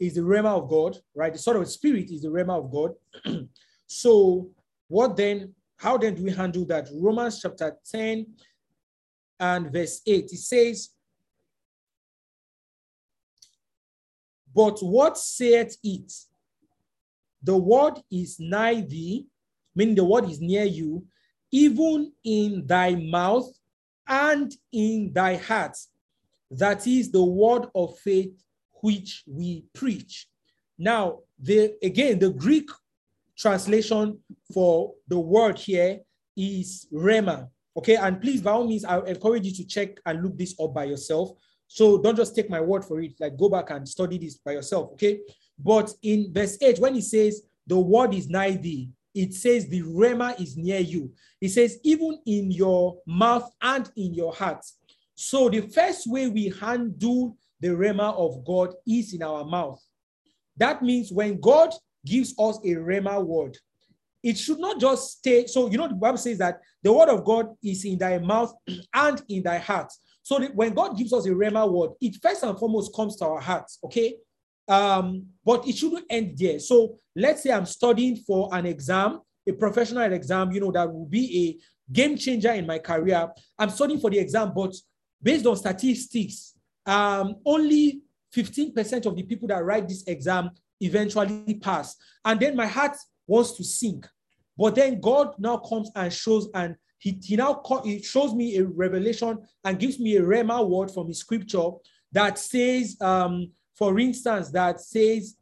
is 0.00 0.14
the 0.16 0.20
rhema 0.20 0.58
of 0.60 0.68
God, 0.68 0.98
right? 1.14 1.32
The 1.32 1.38
sword 1.38 1.58
of 1.58 1.64
the 1.64 1.70
spirit 1.70 2.10
is 2.10 2.22
the 2.22 2.28
rhema 2.28 2.58
of 2.58 2.72
God. 2.72 2.94
so 3.86 4.50
what 4.88 5.16
then, 5.16 5.54
how 5.82 5.98
then 5.98 6.14
do 6.14 6.22
we 6.22 6.30
handle 6.30 6.64
that? 6.66 6.88
Romans 6.94 7.40
chapter 7.40 7.76
10 7.90 8.24
and 9.40 9.72
verse 9.72 10.00
8, 10.06 10.24
it 10.24 10.38
says, 10.38 10.90
But 14.54 14.78
what 14.80 15.18
saith 15.18 15.76
it? 15.82 16.12
The 17.42 17.56
word 17.56 17.94
is 18.12 18.38
nigh 18.38 18.82
thee, 18.82 19.26
meaning 19.74 19.96
the 19.96 20.04
word 20.04 20.30
is 20.30 20.40
near 20.40 20.64
you, 20.64 21.04
even 21.50 22.12
in 22.22 22.64
thy 22.64 22.94
mouth 22.94 23.50
and 24.06 24.54
in 24.72 25.10
thy 25.12 25.34
heart. 25.34 25.76
That 26.48 26.86
is 26.86 27.10
the 27.10 27.24
word 27.24 27.66
of 27.74 27.98
faith 27.98 28.40
which 28.82 29.24
we 29.26 29.64
preach. 29.72 30.28
Now, 30.78 31.20
the 31.40 31.74
again, 31.82 32.20
the 32.20 32.30
Greek 32.30 32.70
translation 33.36 34.18
for 34.52 34.94
the 35.08 35.18
word 35.18 35.58
here 35.58 36.00
is 36.36 36.86
rhema. 36.92 37.48
Okay, 37.76 37.96
and 37.96 38.20
please, 38.20 38.42
by 38.42 38.50
all 38.52 38.66
means, 38.66 38.84
I 38.84 39.00
encourage 39.00 39.46
you 39.46 39.54
to 39.54 39.64
check 39.64 39.98
and 40.04 40.22
look 40.22 40.36
this 40.36 40.54
up 40.60 40.74
by 40.74 40.84
yourself. 40.84 41.30
So 41.68 41.96
don't 42.02 42.16
just 42.16 42.36
take 42.36 42.50
my 42.50 42.60
word 42.60 42.84
for 42.84 43.00
it, 43.00 43.14
like 43.18 43.36
go 43.36 43.48
back 43.48 43.70
and 43.70 43.88
study 43.88 44.18
this 44.18 44.36
by 44.36 44.52
yourself. 44.52 44.90
Okay, 44.92 45.20
but 45.58 45.92
in 46.02 46.32
verse 46.32 46.58
8, 46.60 46.78
when 46.80 46.94
he 46.94 47.00
says, 47.00 47.42
The 47.66 47.78
word 47.78 48.14
is 48.14 48.28
nigh 48.28 48.56
thee, 48.56 48.90
it 49.14 49.32
says, 49.34 49.68
The 49.68 49.82
rhema 49.82 50.38
is 50.40 50.56
near 50.56 50.80
you. 50.80 51.12
It 51.40 51.48
says, 51.50 51.78
Even 51.82 52.18
in 52.26 52.50
your 52.50 52.98
mouth 53.06 53.50
and 53.62 53.90
in 53.96 54.12
your 54.14 54.32
heart. 54.34 54.64
So 55.14 55.48
the 55.48 55.62
first 55.62 56.10
way 56.10 56.28
we 56.28 56.52
handle 56.60 57.36
the 57.60 57.68
rhema 57.68 58.14
of 58.14 58.44
God 58.44 58.74
is 58.86 59.14
in 59.14 59.22
our 59.22 59.44
mouth. 59.44 59.80
That 60.56 60.82
means 60.82 61.12
when 61.12 61.40
God 61.40 61.72
gives 62.04 62.34
us 62.38 62.58
a 62.58 62.74
rhema 62.76 63.24
word, 63.24 63.56
it 64.22 64.38
should 64.38 64.58
not 64.58 64.80
just 64.80 65.18
stay. 65.18 65.46
So, 65.46 65.70
you 65.70 65.78
know, 65.78 65.88
the 65.88 65.94
Bible 65.94 66.18
says 66.18 66.38
that 66.38 66.60
the 66.82 66.92
word 66.92 67.08
of 67.08 67.24
God 67.24 67.54
is 67.62 67.84
in 67.84 67.98
thy 67.98 68.18
mouth 68.18 68.54
and 68.94 69.22
in 69.28 69.42
thy 69.42 69.58
heart. 69.58 69.92
So, 70.22 70.40
when 70.54 70.72
God 70.74 70.96
gives 70.96 71.12
us 71.12 71.26
a 71.26 71.30
rhema 71.30 71.70
word, 71.70 71.90
it 72.00 72.16
first 72.22 72.42
and 72.44 72.58
foremost 72.58 72.94
comes 72.94 73.16
to 73.16 73.26
our 73.26 73.40
hearts, 73.40 73.78
okay? 73.84 74.14
Um, 74.68 75.26
but 75.44 75.66
it 75.66 75.76
shouldn't 75.76 76.06
end 76.08 76.38
there. 76.38 76.58
So 76.58 76.98
let's 77.16 77.42
say 77.42 77.50
I'm 77.50 77.66
studying 77.66 78.16
for 78.16 78.48
an 78.52 78.66
exam, 78.66 79.20
a 79.46 79.52
professional 79.52 80.10
exam, 80.12 80.52
you 80.52 80.60
know, 80.60 80.72
that 80.72 80.92
will 80.92 81.06
be 81.06 81.58
a 81.60 81.92
game 81.92 82.16
changer 82.16 82.52
in 82.52 82.66
my 82.66 82.78
career. 82.78 83.28
I'm 83.58 83.70
studying 83.70 84.00
for 84.00 84.10
the 84.10 84.18
exam, 84.18 84.52
but 84.54 84.74
based 85.22 85.46
on 85.46 85.56
statistics, 85.56 86.54
um, 86.86 87.36
only 87.44 88.02
15% 88.34 89.06
of 89.06 89.16
the 89.16 89.22
people 89.24 89.48
that 89.48 89.64
write 89.64 89.88
this 89.88 90.04
exam 90.06 90.50
eventually 90.84 91.54
pass. 91.54 91.96
And 92.24 92.38
then 92.38 92.56
my 92.56 92.66
heart 92.66 92.96
wants 93.26 93.52
to 93.56 93.64
sink. 93.64 94.06
But 94.56 94.74
then 94.74 95.00
God 95.00 95.34
now 95.38 95.56
comes 95.56 95.90
and 95.96 96.12
shows, 96.12 96.48
and 96.54 96.76
he, 96.98 97.18
he 97.22 97.36
now 97.36 97.62
he 97.84 98.02
shows 98.02 98.34
me 98.34 98.56
a 98.56 98.64
revelation 98.64 99.38
and 99.64 99.78
gives 99.78 99.98
me 99.98 100.16
a 100.16 100.22
Rhema 100.22 100.68
word 100.68 100.90
from 100.90 101.08
his 101.08 101.18
scripture 101.18 101.70
that 102.12 102.38
says, 102.38 102.96
um, 103.00 103.50
for 103.74 103.98
instance, 103.98 104.50
that 104.50 104.80
says, 104.80 105.36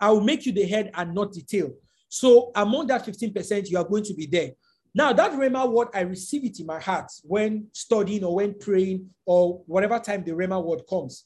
I 0.00 0.10
will 0.10 0.22
make 0.22 0.46
you 0.46 0.52
the 0.52 0.66
head 0.66 0.90
and 0.94 1.14
not 1.14 1.32
the 1.32 1.42
tail. 1.42 1.70
So 2.08 2.50
among 2.56 2.88
that 2.88 3.06
15%, 3.06 3.70
you 3.70 3.78
are 3.78 3.84
going 3.84 4.04
to 4.04 4.14
be 4.14 4.26
there. 4.26 4.50
Now, 4.94 5.12
that 5.12 5.32
Rhema 5.32 5.70
word, 5.70 5.88
I 5.94 6.00
receive 6.00 6.44
it 6.44 6.60
in 6.60 6.66
my 6.66 6.78
heart 6.78 7.10
when 7.22 7.68
studying 7.72 8.24
or 8.24 8.34
when 8.34 8.58
praying 8.58 9.08
or 9.24 9.62
whatever 9.66 9.98
time 9.98 10.22
the 10.24 10.32
Rhema 10.32 10.62
word 10.62 10.82
comes. 10.88 11.24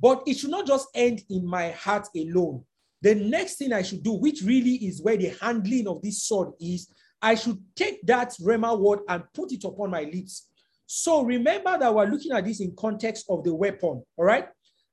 But 0.00 0.22
it 0.26 0.38
should 0.38 0.50
not 0.50 0.66
just 0.66 0.88
end 0.94 1.22
in 1.30 1.46
my 1.46 1.70
heart 1.70 2.08
alone. 2.16 2.64
The 3.02 3.14
next 3.14 3.56
thing 3.56 3.72
I 3.72 3.82
should 3.82 4.02
do, 4.02 4.12
which 4.12 4.42
really 4.42 4.76
is 4.76 5.02
where 5.02 5.16
the 5.16 5.36
handling 5.40 5.86
of 5.86 6.02
this 6.02 6.22
sword 6.22 6.52
is, 6.60 6.88
I 7.20 7.34
should 7.34 7.58
take 7.76 8.04
that 8.06 8.30
Rhema 8.40 8.78
word 8.78 9.00
and 9.08 9.22
put 9.32 9.52
it 9.52 9.64
upon 9.64 9.90
my 9.90 10.02
lips. 10.02 10.48
So 10.86 11.22
remember 11.22 11.78
that 11.78 11.94
we're 11.94 12.06
looking 12.06 12.32
at 12.32 12.44
this 12.44 12.60
in 12.60 12.74
context 12.76 13.26
of 13.28 13.44
the 13.44 13.54
weapon, 13.54 14.02
all 14.16 14.24
right? 14.24 14.48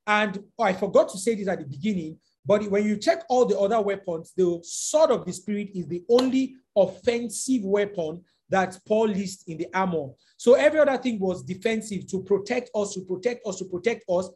And 0.06 0.42
oh, 0.58 0.64
I 0.64 0.72
forgot 0.72 1.08
to 1.10 1.18
say 1.18 1.34
this 1.34 1.48
at 1.48 1.58
the 1.58 1.64
beginning, 1.66 2.18
but 2.44 2.64
when 2.70 2.84
you 2.84 2.96
check 2.96 3.22
all 3.28 3.44
the 3.44 3.58
other 3.58 3.80
weapons, 3.80 4.32
the 4.36 4.58
sword 4.62 5.10
of 5.10 5.24
the 5.24 5.32
spirit 5.32 5.70
is 5.74 5.86
the 5.86 6.02
only 6.08 6.56
offensive 6.76 7.62
weapon 7.62 8.22
that 8.48 8.78
Paul 8.86 9.08
lists 9.08 9.44
in 9.46 9.58
the 9.58 9.68
armor. 9.72 10.08
So 10.36 10.54
every 10.54 10.80
other 10.80 10.98
thing 10.98 11.18
was 11.20 11.42
defensive 11.42 12.06
to 12.08 12.22
protect 12.22 12.70
us, 12.74 12.94
to 12.94 13.00
protect 13.02 13.46
us, 13.46 13.58
to 13.58 13.64
protect 13.64 14.04
us. 14.08 14.28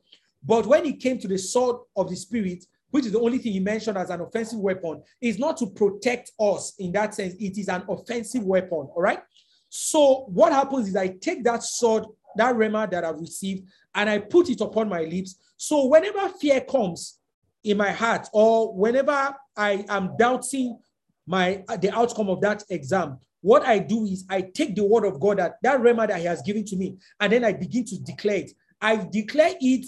But 0.43 0.67
when 0.67 0.87
it 0.87 1.01
came 1.01 1.19
to 1.19 1.29
the 1.29 1.39
sword 1.39 1.77
of 1.97 2.09
the 2.09 2.17
spirit, 2.17 2.65
which 2.91 3.07
is 3.07 3.13
the 3.13 3.21
only 3.21 3.39
thing 3.39 3.53
he 3.53 3.61
mentioned 3.61 3.99
as 3.99 4.11
an 4.11 4.21
offensive 4.21 4.61
weapon, 4.61 5.03
is 5.21 5.39
not 5.39 5.57
to 5.59 5.67
protect 5.67 6.33
us 6.39 6.75
in 6.79 6.93
that 6.93 7.15
sense. 7.15 7.35
It 7.35 7.59
is 7.59 7.69
an 7.69 7.85
offensive 7.89 8.45
weapon. 8.45 8.89
All 8.95 9.03
right. 9.03 9.21
So 9.69 10.27
what 10.29 10.53
happens 10.53 10.89
is 10.89 10.97
I 10.97 11.09
take 11.09 11.45
that 11.45 11.63
sword, 11.63 12.05
that 12.37 12.55
rhema 12.55 12.91
that 12.91 13.05
I've 13.05 13.19
received, 13.19 13.69
and 13.95 14.09
I 14.09 14.19
put 14.19 14.49
it 14.49 14.61
upon 14.61 14.89
my 14.89 15.03
lips. 15.03 15.37
So 15.57 15.87
whenever 15.87 16.29
fear 16.29 16.61
comes, 16.61 17.19
in 17.67 17.77
my 17.77 17.91
heart 17.91 18.29
or 18.33 18.73
whenever 18.73 19.35
I 19.57 19.85
am 19.89 20.17
doubting 20.17 20.79
my 21.27 21.65
the 21.81 21.91
outcome 21.93 22.31
of 22.31 22.41
that 22.41 22.63
exam, 22.71 23.19
what 23.41 23.67
I 23.67 23.81
do 23.81 24.05
is 24.05 24.25
I 24.31 24.43
take 24.43 24.77
the 24.77 24.85
word 24.85 25.05
of 25.05 25.21
God 25.21 25.39
that 25.39 25.57
that 25.63 25.81
rhema 25.81 26.07
that 26.07 26.21
He 26.21 26.27
has 26.27 26.41
given 26.43 26.65
to 26.67 26.77
me, 26.77 26.97
and 27.21 27.33
then 27.33 27.45
I 27.45 27.53
begin 27.53 27.85
to 27.87 27.99
declare 27.99 28.37
it. 28.37 28.53
I 28.81 28.97
declare 28.97 29.55
it 29.61 29.87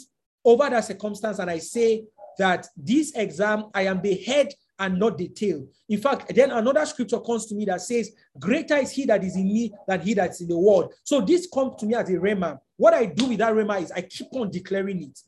over 0.48 0.70
that 0.70 0.84
circumstance, 0.84 1.38
and 1.40 1.50
I 1.50 1.58
say 1.58 2.04
that 2.38 2.66
this 2.74 3.12
exam 3.14 3.66
I 3.74 3.82
am 3.82 4.00
the 4.00 4.14
head 4.14 4.54
and 4.78 4.98
not 4.98 5.18
the 5.18 5.28
tail. 5.28 5.66
In 5.90 6.00
fact, 6.00 6.34
then 6.34 6.50
another 6.52 6.86
scripture 6.86 7.20
comes 7.20 7.44
to 7.46 7.54
me 7.54 7.66
that 7.66 7.82
says, 7.82 8.12
Greater 8.38 8.76
is 8.76 8.92
he 8.92 9.04
that 9.06 9.22
is 9.24 9.36
in 9.36 9.52
me 9.52 9.74
than 9.86 10.00
he 10.00 10.14
that's 10.14 10.40
in 10.40 10.48
the 10.48 10.58
world. 10.58 10.94
So 11.04 11.20
this 11.20 11.48
comes 11.52 11.74
to 11.80 11.86
me 11.86 11.96
as 11.96 12.08
a 12.08 12.14
rhema. 12.14 12.58
What 12.76 12.94
I 12.94 13.06
do 13.06 13.26
with 13.26 13.38
that 13.38 13.52
rhema 13.52 13.82
is 13.82 13.92
I 13.92 14.02
keep 14.02 14.28
on 14.32 14.50
declaring 14.50 15.02
it. 15.02 15.18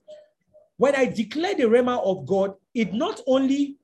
When 0.79 0.95
I 0.97 1.05
declare 1.07 1.55
the 1.55 1.64
rhema 1.64 2.03
of 2.03 2.25
God, 2.25 2.55
it 2.75 2.95
not 2.95 3.21
only 3.27 3.77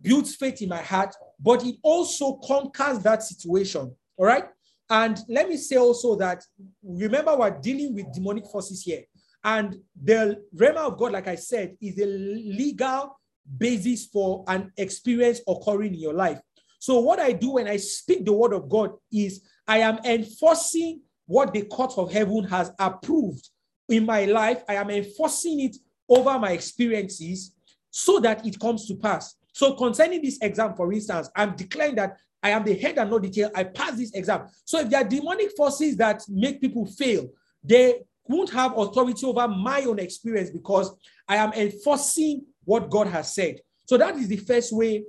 builds 0.00 0.36
faith 0.36 0.62
in 0.62 0.68
my 0.68 0.82
heart, 0.82 1.14
but 1.40 1.64
it 1.64 1.76
also 1.82 2.34
conquers 2.44 3.00
that 3.00 3.24
situation. 3.24 3.92
All 4.16 4.26
right. 4.26 4.44
And 4.88 5.18
let 5.28 5.48
me 5.48 5.56
say 5.56 5.76
also 5.76 6.14
that 6.16 6.44
remember, 6.84 7.36
we're 7.36 7.58
dealing 7.58 7.94
with 7.94 8.12
demonic 8.12 8.46
forces 8.46 8.82
here. 8.82 9.02
And 9.44 9.76
the 10.00 10.42
rhema 10.54 10.76
of 10.76 10.98
God, 10.98 11.12
like 11.12 11.28
I 11.28 11.34
said, 11.34 11.76
is 11.80 11.98
a 11.98 12.06
legal 12.06 13.18
basis 13.58 14.06
for 14.06 14.44
an 14.46 14.72
experience 14.76 15.40
occurring 15.48 15.94
in 15.94 16.00
your 16.00 16.14
life. 16.14 16.40
So, 16.78 17.00
what 17.00 17.20
I 17.20 17.32
do 17.32 17.52
when 17.52 17.68
I 17.68 17.76
speak 17.76 18.24
the 18.24 18.32
word 18.32 18.52
of 18.52 18.68
God 18.68 18.92
is 19.12 19.42
I 19.66 19.78
am 19.78 19.98
enforcing 20.04 21.00
what 21.26 21.52
the 21.52 21.62
court 21.62 21.92
of 21.96 22.12
heaven 22.12 22.44
has 22.44 22.72
approved 22.78 23.48
in 23.88 24.06
my 24.06 24.24
life. 24.24 24.62
I 24.68 24.74
am 24.74 24.90
enforcing 24.90 25.60
it 25.60 25.76
over 26.08 26.38
my 26.38 26.52
experiences 26.52 27.54
so 27.90 28.18
that 28.20 28.44
it 28.46 28.58
comes 28.58 28.86
to 28.88 28.96
pass. 28.96 29.36
So, 29.52 29.74
concerning 29.74 30.22
this 30.22 30.38
exam, 30.40 30.74
for 30.74 30.92
instance, 30.92 31.30
I'm 31.36 31.56
declaring 31.56 31.96
that 31.96 32.16
I 32.42 32.50
am 32.50 32.64
the 32.64 32.74
head 32.74 32.98
and 32.98 33.10
not 33.10 33.22
the 33.22 33.30
tail. 33.30 33.50
I 33.54 33.64
pass 33.64 33.96
this 33.96 34.12
exam. 34.12 34.48
So, 34.64 34.80
if 34.80 34.90
there 34.90 35.00
are 35.00 35.08
demonic 35.08 35.50
forces 35.56 35.96
that 35.96 36.22
make 36.28 36.60
people 36.60 36.86
fail, 36.86 37.28
they 37.62 38.00
won't 38.26 38.50
have 38.50 38.76
authority 38.76 39.26
over 39.26 39.48
my 39.48 39.82
own 39.82 39.98
experience 39.98 40.50
because 40.50 40.94
I 41.28 41.36
am 41.36 41.52
enforcing 41.52 42.44
what 42.64 42.90
God 42.90 43.08
has 43.08 43.34
said. 43.34 43.60
So 43.86 43.96
that 43.96 44.16
is 44.16 44.28
the 44.28 44.36
first 44.36 44.72
way 44.72 45.04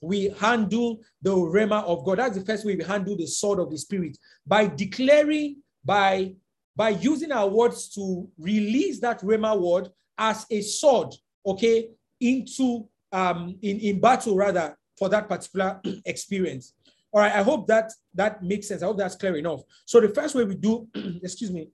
we 0.00 0.30
handle 0.40 1.00
the 1.20 1.30
rhema 1.30 1.84
of 1.84 2.04
God. 2.04 2.18
That's 2.18 2.36
the 2.36 2.44
first 2.44 2.66
way 2.66 2.76
we 2.76 2.84
handle 2.84 3.16
the 3.16 3.26
sword 3.26 3.60
of 3.60 3.70
the 3.70 3.78
spirit 3.78 4.18
by 4.46 4.66
declaring, 4.66 5.62
by 5.84 6.34
by 6.74 6.88
using 6.88 7.30
our 7.32 7.48
words 7.48 7.90
to 7.90 8.28
release 8.38 8.98
that 9.00 9.20
rhema 9.20 9.58
word 9.58 9.90
as 10.16 10.46
a 10.50 10.62
sword, 10.62 11.14
okay, 11.46 11.90
into 12.20 12.88
um 13.12 13.56
in, 13.62 13.78
in 13.80 14.00
battle 14.00 14.36
rather 14.36 14.76
for 14.98 15.08
that 15.08 15.28
particular 15.28 15.80
experience. 16.04 16.74
All 17.12 17.20
right, 17.20 17.32
I 17.32 17.42
hope 17.42 17.66
that 17.68 17.92
that 18.14 18.42
makes 18.42 18.68
sense. 18.68 18.82
I 18.82 18.86
hope 18.86 18.98
that's 18.98 19.16
clear 19.16 19.36
enough. 19.36 19.60
So 19.84 20.00
the 20.00 20.08
first 20.08 20.34
way 20.34 20.44
we 20.44 20.54
do, 20.54 20.88
excuse 21.22 21.50
me, 21.50 21.68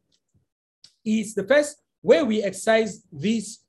is 1.09 1.35
the 1.35 1.45
first 1.45 1.77
way 2.03 2.23
we 2.23 2.43
exercise 2.43 3.03
this 3.11 3.61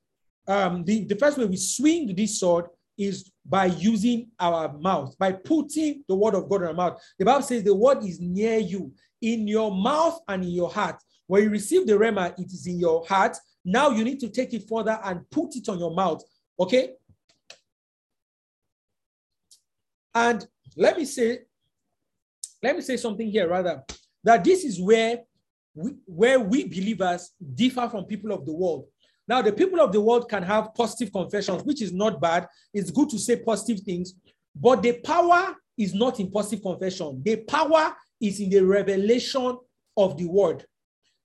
um, 0.50 0.84
the, 0.84 1.04
the 1.04 1.14
first 1.14 1.38
way 1.38 1.44
we 1.44 1.56
swing 1.56 2.12
this 2.14 2.40
sword 2.40 2.66
is 2.98 3.30
by 3.46 3.66
using 3.66 4.28
our 4.38 4.76
mouth, 4.78 5.16
by 5.18 5.32
putting 5.32 6.04
the 6.08 6.14
word 6.14 6.34
of 6.34 6.48
God 6.48 6.62
in 6.62 6.68
our 6.68 6.74
mouth. 6.74 7.00
The 7.18 7.24
Bible 7.24 7.42
says 7.42 7.62
the 7.62 7.74
word 7.74 8.04
is 8.04 8.20
near 8.20 8.58
you, 8.58 8.92
in 9.22 9.46
your 9.46 9.70
mouth 9.72 10.20
and 10.28 10.42
in 10.42 10.50
your 10.50 10.68
heart. 10.68 10.96
When 11.26 11.44
you 11.44 11.50
receive 11.50 11.86
the 11.86 11.92
rhema, 11.92 12.38
it 12.38 12.46
is 12.46 12.66
in 12.66 12.78
your 12.78 13.06
heart. 13.06 13.36
Now 13.64 13.90
you 13.90 14.04
need 14.04 14.20
to 14.20 14.28
take 14.28 14.52
it 14.52 14.68
further 14.68 14.98
and 15.04 15.28
put 15.30 15.54
it 15.54 15.68
on 15.68 15.78
your 15.78 15.94
mouth. 15.94 16.22
Okay? 16.58 16.94
And 20.14 20.46
let 20.76 20.96
me 20.96 21.04
say, 21.04 21.40
let 22.62 22.74
me 22.74 22.82
say 22.82 22.96
something 22.96 23.30
here 23.30 23.48
rather, 23.48 23.84
that 24.24 24.42
this 24.42 24.64
is 24.64 24.80
where 24.80 25.20
we, 25.74 25.92
where 26.06 26.40
we 26.40 26.64
believers 26.64 27.30
differ 27.54 27.88
from 27.88 28.04
people 28.04 28.32
of 28.32 28.44
the 28.44 28.52
world. 28.52 28.86
Now, 29.28 29.42
the 29.42 29.52
people 29.52 29.80
of 29.80 29.92
the 29.92 30.00
world 30.00 30.28
can 30.28 30.42
have 30.42 30.74
positive 30.74 31.12
confessions, 31.12 31.62
which 31.62 31.82
is 31.82 31.92
not 31.92 32.20
bad. 32.20 32.48
It's 32.74 32.90
good 32.90 33.10
to 33.10 33.18
say 33.18 33.36
positive 33.36 33.80
things, 33.84 34.14
but 34.54 34.82
the 34.82 34.94
power 35.04 35.54
is 35.78 35.94
not 35.94 36.18
in 36.18 36.30
positive 36.30 36.62
confession. 36.62 37.22
The 37.24 37.36
power 37.36 37.94
is 38.20 38.40
in 38.40 38.50
the 38.50 38.60
revelation 38.60 39.56
of 39.96 40.16
the 40.16 40.26
word. 40.26 40.64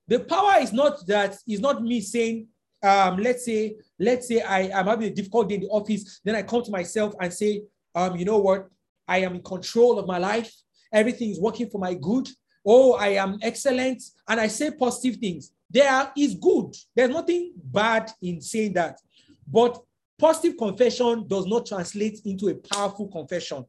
The 0.08 0.20
power 0.20 0.62
is 0.62 0.72
not 0.72 1.06
that, 1.08 1.38
is 1.48 1.60
not 1.60 1.82
me 1.82 2.00
saying, 2.00 2.48
um, 2.84 3.18
let's 3.18 3.43
say, 3.43 3.76
let's 4.00 4.28
say 4.28 4.41
I 4.41 4.62
am 4.80 4.86
having 4.86 5.08
a 5.08 5.14
difficult 5.14 5.50
day 5.50 5.56
in 5.56 5.62
the 5.62 5.70
office. 5.70 6.22
Then 6.24 6.36
I 6.36 6.43
come 6.43 6.64
to 6.64 6.72
myself 6.72 7.16
and 7.20 7.34
say, 7.34 7.64
um, 7.96 8.16
you 8.16 8.26
know 8.26 8.38
what? 8.38 8.68
I 9.08 9.20
am 9.20 9.36
in 9.36 9.41
control 9.41 9.98
of 9.98 10.06
my 10.06 10.20
life. 10.20 10.54
Everything 10.93 11.32
is 11.32 11.39
working 11.39 11.70
for 11.70 11.80
my 11.80 11.96
good. 11.96 12.30
Oh, 12.66 12.93
I 12.93 13.09
am 13.09 13.38
excellent. 13.41 14.01
And 14.28 14.39
I 14.39 14.47
say 14.47 14.72
positive 14.72 15.20
things. 15.20 15.51
There 15.70 16.11
is 16.18 16.36
good. 16.36 16.76
There's 16.95 17.09
nothing 17.09 17.53
bad 17.55 18.11
in 18.22 18.41
saying 18.41 18.74
that. 18.74 18.99
But 19.47 19.82
positive 20.18 20.57
confession 20.57 21.28
does 21.28 21.45
not 21.45 21.66
translate 21.66 22.22
into 22.26 22.47
a 22.47 22.55
powerful 22.55 23.07
confession 23.07 23.66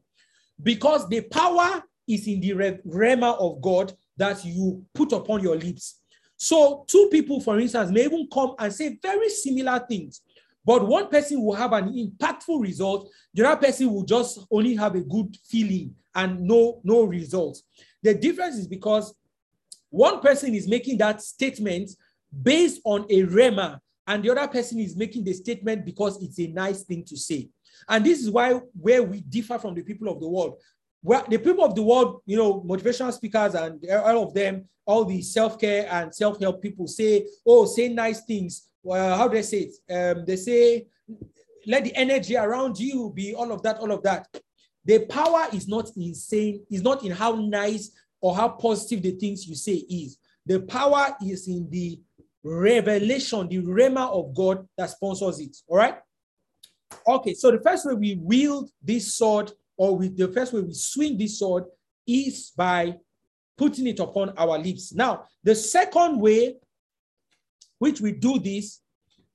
because 0.61 1.07
the 1.09 1.21
power 1.21 1.83
is 2.07 2.27
in 2.27 2.39
the 2.39 2.51
rhema 2.87 3.37
of 3.39 3.61
God 3.61 3.93
that 4.15 4.43
you 4.45 4.83
put 4.93 5.11
upon 5.11 5.43
your 5.43 5.57
lips. 5.57 5.99
So, 6.37 6.85
two 6.87 7.09
people, 7.11 7.41
for 7.41 7.59
instance, 7.59 7.91
may 7.91 8.05
even 8.05 8.27
come 8.31 8.55
and 8.59 8.71
say 8.71 8.97
very 9.01 9.29
similar 9.29 9.83
things, 9.87 10.21
but 10.63 10.87
one 10.87 11.09
person 11.09 11.41
will 11.43 11.55
have 11.55 11.73
an 11.73 11.93
impactful 11.93 12.61
result, 12.61 13.09
the 13.33 13.47
other 13.47 13.67
person 13.67 13.91
will 13.91 14.03
just 14.03 14.39
only 14.51 14.75
have 14.75 14.95
a 14.95 15.01
good 15.01 15.35
feeling 15.49 15.95
and 16.13 16.41
no, 16.41 16.79
no 16.83 17.03
results. 17.03 17.63
The 18.03 18.13
difference 18.13 18.55
is 18.55 18.67
because 18.67 19.13
one 19.89 20.19
person 20.19 20.53
is 20.53 20.67
making 20.67 20.97
that 20.99 21.21
statement 21.21 21.91
based 22.43 22.81
on 22.83 23.05
a 23.09 23.23
rhema, 23.23 23.79
and 24.05 24.23
the 24.23 24.29
other 24.29 24.47
person 24.47 24.79
is 24.79 24.95
making 24.95 25.23
the 25.23 25.33
statement 25.33 25.85
because 25.85 26.21
it's 26.21 26.39
a 26.39 26.47
nice 26.47 26.83
thing 26.83 27.03
to 27.05 27.17
say. 27.17 27.49
And 27.89 28.05
this 28.05 28.21
is 28.21 28.29
why 28.29 28.53
where 28.79 29.03
we 29.03 29.21
differ 29.21 29.57
from 29.59 29.75
the 29.75 29.81
people 29.81 30.09
of 30.09 30.19
the 30.19 30.27
world. 30.27 30.59
Where 31.01 31.23
the 31.27 31.37
people 31.37 31.63
of 31.63 31.75
the 31.75 31.83
world, 31.83 32.21
you 32.25 32.37
know, 32.37 32.61
motivational 32.61 33.13
speakers 33.13 33.53
and 33.53 33.83
all 33.89 34.23
of 34.23 34.33
them, 34.33 34.65
all 34.85 35.05
the 35.05 35.21
self-care 35.21 35.87
and 35.91 36.13
self-help 36.13 36.61
people 36.61 36.87
say, 36.87 37.25
oh, 37.45 37.65
say 37.65 37.89
nice 37.89 38.21
things. 38.21 38.69
Well, 38.81 39.17
how 39.17 39.27
do 39.27 39.35
they 39.35 39.41
say 39.41 39.69
it? 39.69 40.17
Um, 40.17 40.25
they 40.25 40.37
say, 40.37 40.87
let 41.65 41.83
the 41.83 41.95
energy 41.95 42.37
around 42.37 42.79
you 42.79 43.11
be 43.13 43.35
all 43.35 43.51
of 43.51 43.61
that, 43.63 43.79
all 43.79 43.91
of 43.91 44.01
that. 44.03 44.27
The 44.87 44.99
power 44.99 45.47
is 45.51 45.67
not 45.67 45.91
insane, 45.97 46.65
is 46.71 46.81
not 46.81 47.03
in 47.03 47.11
how 47.11 47.33
nice 47.33 47.91
or 48.21 48.33
how 48.33 48.47
positive 48.47 49.03
the 49.03 49.11
things 49.11 49.45
you 49.45 49.53
say 49.53 49.73
is. 49.73 50.17
The 50.45 50.61
power 50.61 51.13
is 51.21 51.49
in 51.49 51.69
the 51.69 51.99
revelation, 52.41 53.49
the 53.49 53.57
rhema 53.57 54.09
of 54.09 54.33
God 54.33 54.65
that 54.77 54.89
sponsors 54.89 55.41
it. 55.41 55.57
All 55.67 55.75
right. 55.75 55.97
Okay, 57.05 57.33
so 57.33 57.51
the 57.51 57.59
first 57.59 57.85
way 57.85 57.95
we 57.95 58.15
wield 58.15 58.69
this 58.81 59.13
sword, 59.13 59.51
or 59.75 59.97
with 59.97 60.17
the 60.17 60.29
first 60.29 60.53
way 60.53 60.61
we 60.61 60.73
swing 60.73 61.17
this 61.17 61.39
sword, 61.39 61.65
is 62.07 62.53
by 62.55 62.95
putting 63.57 63.87
it 63.87 63.99
upon 63.99 64.29
our 64.37 64.57
lips. 64.57 64.93
Now, 64.93 65.25
the 65.43 65.53
second 65.53 66.21
way 66.21 66.55
which 67.77 67.99
we 67.99 68.13
do 68.13 68.39
this, 68.39 68.79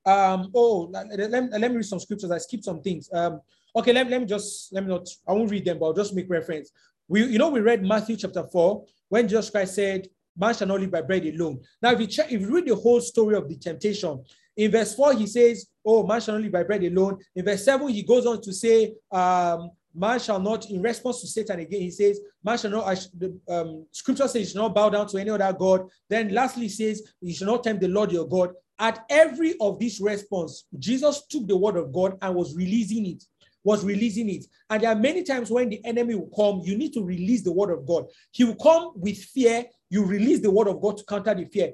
um, 0.03 0.49
oh, 0.55 0.89
let, 0.91 1.07
let, 1.29 1.51
let 1.51 1.69
me 1.71 1.77
read 1.77 1.85
some 1.85 1.99
scriptures. 1.99 2.31
I 2.31 2.39
skipped 2.39 2.65
some 2.65 2.81
things. 2.81 3.07
Um, 3.13 3.39
okay, 3.75 3.93
let, 3.93 4.09
let 4.09 4.21
me 4.21 4.27
just 4.27 4.73
let 4.73 4.83
me 4.83 4.89
not. 4.89 5.07
I 5.27 5.33
won't 5.33 5.51
read 5.51 5.65
them, 5.65 5.79
but 5.79 5.87
I'll 5.87 5.93
just 5.93 6.13
make 6.13 6.29
reference. 6.29 6.71
We, 7.07 7.25
you 7.25 7.37
know, 7.37 7.49
we 7.49 7.59
read 7.59 7.83
Matthew 7.83 8.15
chapter 8.15 8.43
4 8.43 8.85
when 9.09 9.27
Jesus 9.27 9.49
Christ 9.49 9.75
said, 9.75 10.07
Man 10.35 10.55
shall 10.55 10.67
not 10.67 10.79
live 10.79 10.91
by 10.91 11.01
bread 11.01 11.25
alone. 11.25 11.61
Now, 11.81 11.91
if 11.91 11.99
you 11.99 12.07
check, 12.07 12.31
if 12.31 12.41
you 12.41 12.55
read 12.55 12.65
the 12.65 12.75
whole 12.75 13.01
story 13.01 13.35
of 13.35 13.47
the 13.47 13.57
temptation, 13.57 14.23
in 14.55 14.71
verse 14.71 14.95
4, 14.95 15.13
he 15.13 15.27
says, 15.27 15.67
Oh, 15.85 16.05
man 16.05 16.21
shall 16.21 16.35
not 16.35 16.43
live 16.43 16.51
by 16.51 16.63
bread 16.63 16.83
alone. 16.83 17.19
In 17.35 17.45
verse 17.45 17.65
7, 17.65 17.87
he 17.89 18.03
goes 18.03 18.25
on 18.25 18.41
to 18.41 18.53
say, 18.53 18.93
um, 19.11 19.71
man 19.93 20.19
shall 20.19 20.39
not, 20.39 20.69
in 20.69 20.81
response 20.81 21.21
to 21.21 21.27
Satan 21.27 21.59
again, 21.59 21.81
he 21.81 21.91
says, 21.91 22.19
man 22.43 22.57
shall 22.57 22.71
not, 22.71 23.07
um, 23.49 23.85
scripture 23.91 24.27
says, 24.27 24.49
should 24.49 24.57
not 24.57 24.73
bow 24.73 24.89
down 24.89 25.07
to 25.07 25.17
any 25.17 25.29
other 25.29 25.53
God. 25.53 25.87
Then 26.09 26.33
lastly 26.33 26.69
says, 26.69 27.13
you 27.21 27.33
should 27.33 27.47
not 27.47 27.63
tempt 27.63 27.81
the 27.81 27.87
Lord 27.87 28.11
your 28.11 28.27
God. 28.27 28.51
At 28.79 29.05
every 29.09 29.55
of 29.59 29.79
this 29.79 30.01
response, 30.01 30.65
Jesus 30.79 31.25
took 31.27 31.47
the 31.47 31.55
word 31.55 31.77
of 31.77 31.93
God 31.93 32.17
and 32.21 32.33
was 32.33 32.55
releasing 32.55 33.05
it 33.05 33.23
was 33.63 33.83
releasing 33.85 34.29
it. 34.29 34.45
And 34.69 34.83
there 34.83 34.91
are 34.91 34.95
many 34.95 35.23
times 35.23 35.49
when 35.49 35.69
the 35.69 35.83
enemy 35.85 36.15
will 36.15 36.29
come, 36.35 36.61
you 36.63 36.77
need 36.77 36.93
to 36.93 37.03
release 37.03 37.43
the 37.43 37.51
word 37.51 37.71
of 37.71 37.85
God. 37.85 38.05
He 38.31 38.43
will 38.43 38.55
come 38.55 38.91
with 38.95 39.17
fear, 39.17 39.65
you 39.89 40.05
release 40.05 40.41
the 40.41 40.51
word 40.51 40.67
of 40.67 40.81
God 40.81 40.97
to 40.97 41.05
counter 41.05 41.33
the 41.33 41.45
fear. 41.45 41.73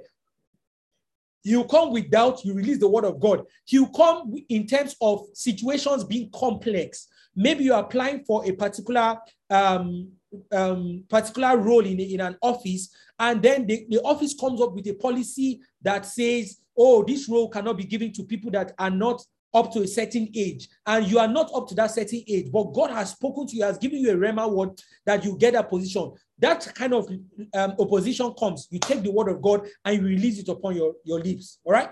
He'll 1.42 1.64
come 1.64 1.92
with 1.92 2.12
doubt, 2.12 2.44
you 2.44 2.54
release 2.54 2.80
the 2.80 2.90
word 2.90 3.06
of 3.06 3.20
God. 3.20 3.46
He'll 3.66 3.90
come 3.90 4.36
in 4.50 4.68
terms 4.68 4.96
of 5.02 5.26
situations 5.34 6.04
being 6.04 6.30
complex. 6.34 7.08
Maybe 7.36 7.64
you're 7.64 7.80
applying 7.80 8.26
for 8.26 8.46
a 8.46 8.52
particular 8.52 9.18
um, 9.50 10.12
um, 10.52 11.06
particular 11.10 11.58
role 11.58 11.86
in, 11.86 12.00
in 12.00 12.22
an 12.22 12.38
office, 12.42 12.90
and 13.18 13.42
then 13.42 13.66
the, 13.66 13.86
the 13.90 14.00
office 14.02 14.36
comes 14.40 14.62
up 14.62 14.74
with 14.74 14.86
a 14.88 14.94
policy 14.94 15.60
that 15.82 16.06
says, 16.06 16.58
oh, 16.78 17.04
this 17.04 17.28
role 17.28 17.50
cannot 17.50 17.78
be 17.78 17.84
given 17.84 18.12
to 18.14 18.24
people 18.24 18.52
that 18.52 18.74
are 18.78 18.92
not 18.92 19.24
up 19.54 19.72
to 19.74 19.82
a 19.82 19.88
certain 19.88 20.30
age 20.36 20.68
and 20.86 21.08
you 21.08 21.18
are 21.18 21.28
not 21.28 21.50
up 21.56 21.68
to 21.68 21.76
that 21.76 21.92
certain 21.92 22.22
age, 22.28 22.52
but 22.52 22.74
God 22.74 22.92
has 22.92 23.12
spoken 23.12 23.48
to 23.48 23.56
you, 23.56 23.64
has 23.64 23.78
given 23.78 24.00
you 24.00 24.12
a 24.12 24.16
rhema 24.16 24.50
word 24.50 24.80
that 25.06 25.24
you 25.26 25.38
get 25.38 25.56
a 25.56 25.64
position. 25.64 26.12
That 26.38 26.72
kind 26.76 26.94
of 26.94 27.10
um, 27.54 27.76
opposition 27.80 28.34
comes, 28.38 28.68
you 28.70 28.80
take 28.80 29.02
the 29.02 29.12
word 29.12 29.30
of 29.30 29.42
God 29.42 29.68
and 29.84 29.98
you 29.98 30.08
release 30.08 30.40
it 30.40 30.50
upon 30.50 30.76
your, 30.76 30.94
your 31.04 31.20
lips. 31.20 31.60
All 31.64 31.74
right. 31.74 31.90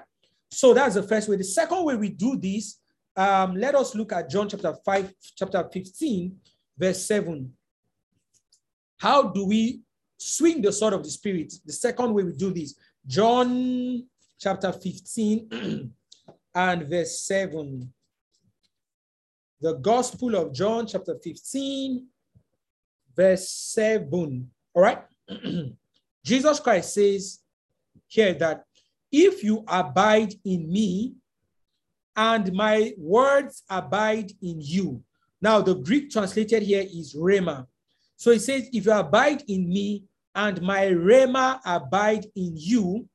So 0.52 0.74
that's 0.74 0.96
the 0.96 1.04
first 1.04 1.28
way. 1.28 1.36
The 1.36 1.44
second 1.44 1.84
way 1.84 1.96
we 1.96 2.10
do 2.10 2.38
this 2.38 2.80
um, 3.18 3.56
let 3.56 3.74
us 3.74 3.96
look 3.96 4.14
at 4.14 4.30
John 4.30 4.48
chapter 4.48 4.76
5, 4.86 5.14
chapter 5.36 5.68
15, 5.74 6.38
verse 6.78 7.04
7. 7.08 7.52
How 8.98 9.24
do 9.24 9.48
we 9.48 9.82
swing 10.18 10.62
the 10.62 10.72
sword 10.72 10.94
of 10.94 11.04
the 11.04 11.10
Spirit? 11.10 11.52
The 11.66 11.74
second 11.74 12.14
way 12.14 12.24
we 12.24 12.34
do 12.34 12.54
this, 12.54 12.76
John 13.08 14.06
chapter 14.40 14.72
15 14.72 15.94
and 16.58 16.90
verse 16.90 17.22
7. 17.22 17.94
The 19.62 19.74
Gospel 19.74 20.36
of 20.36 20.52
John, 20.54 20.88
chapter 20.88 21.16
15, 21.24 22.08
verse 23.16 23.48
7. 23.48 24.50
All 24.74 24.82
right. 24.82 25.04
Jesus 26.26 26.60
Christ 26.60 26.96
says 26.96 27.40
here 28.08 28.34
that 28.34 28.64
if 29.12 29.44
you 29.44 29.64
abide 29.68 30.34
in 30.44 30.72
me 30.72 31.14
and 32.16 32.52
my 32.54 32.94
words 32.98 33.62
abide 33.70 34.32
in 34.42 34.60
you. 34.60 35.04
Now, 35.40 35.62
the 35.62 35.76
Greek 35.76 36.10
translated 36.10 36.64
here 36.64 36.84
is 36.84 37.16
rhema. 37.16 37.68
So 38.16 38.32
it 38.32 38.42
says, 38.42 38.68
if 38.74 38.88
you 38.88 38.92
abide 38.92 39.44
in 39.48 39.70
me 39.70 40.06
and 40.34 40.60
my 40.64 40.88
rhema 40.88 41.60
abide 41.64 42.26
in 42.36 42.54
you, 42.56 43.08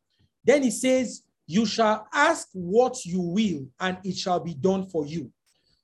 then 0.44 0.62
it 0.62 0.72
says, 0.72 1.22
you 1.52 1.66
shall 1.66 2.06
ask 2.12 2.48
what 2.52 3.04
you 3.04 3.20
will 3.20 3.66
and 3.78 3.98
it 4.04 4.16
shall 4.16 4.40
be 4.40 4.54
done 4.54 4.86
for 4.86 5.06
you. 5.06 5.30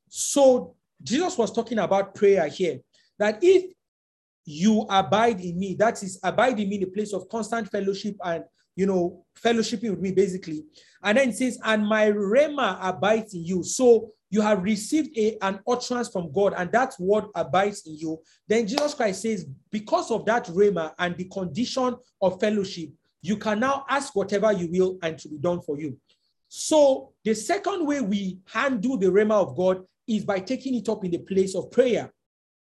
So 0.08 0.74
Jesus 1.02 1.36
was 1.36 1.52
talking 1.52 1.78
about 1.78 2.14
prayer 2.14 2.48
here, 2.48 2.80
that 3.18 3.38
if 3.42 3.72
you 4.44 4.86
abide 4.88 5.40
in 5.40 5.58
me, 5.58 5.74
that 5.74 6.02
is 6.02 6.18
abide 6.22 6.58
in 6.58 6.68
me 6.68 6.76
in 6.76 6.84
a 6.84 6.86
place 6.86 7.12
of 7.12 7.28
constant 7.28 7.70
fellowship 7.70 8.16
and 8.24 8.44
you 8.78 8.86
know, 8.86 9.24
fellowshipping 9.44 9.90
with 9.90 9.98
me, 9.98 10.12
basically. 10.12 10.64
And 11.02 11.18
then 11.18 11.30
it 11.30 11.36
says, 11.36 11.58
and 11.64 11.84
my 11.84 12.12
rhema 12.12 12.78
abides 12.80 13.34
in 13.34 13.44
you. 13.44 13.64
So 13.64 14.12
you 14.30 14.40
have 14.40 14.62
received 14.62 15.18
a, 15.18 15.36
an 15.42 15.58
utterance 15.66 16.08
from 16.08 16.30
God, 16.30 16.54
and 16.56 16.70
that 16.70 16.94
word 17.00 17.24
abides 17.34 17.84
in 17.88 17.96
you. 17.96 18.22
Then 18.46 18.68
Jesus 18.68 18.94
Christ 18.94 19.22
says, 19.22 19.46
because 19.72 20.12
of 20.12 20.24
that 20.26 20.46
rhema 20.46 20.92
and 20.96 21.16
the 21.16 21.24
condition 21.24 21.96
of 22.22 22.38
fellowship, 22.38 22.90
you 23.22 23.36
can 23.36 23.60
now 23.60 23.84
ask 23.88 24.14
whatever 24.14 24.52
you 24.52 24.68
will, 24.70 24.98
and 25.02 25.18
to 25.18 25.28
be 25.28 25.38
done 25.38 25.60
for 25.60 25.78
you. 25.78 25.96
So 26.48 27.12
the 27.24 27.34
second 27.34 27.86
way 27.86 28.00
we 28.00 28.38
handle 28.46 28.96
the 28.96 29.08
rhema 29.08 29.34
of 29.34 29.56
God 29.56 29.84
is 30.06 30.24
by 30.24 30.40
taking 30.40 30.74
it 30.74 30.88
up 30.88 31.04
in 31.04 31.10
the 31.10 31.18
place 31.18 31.54
of 31.54 31.70
prayer. 31.70 32.12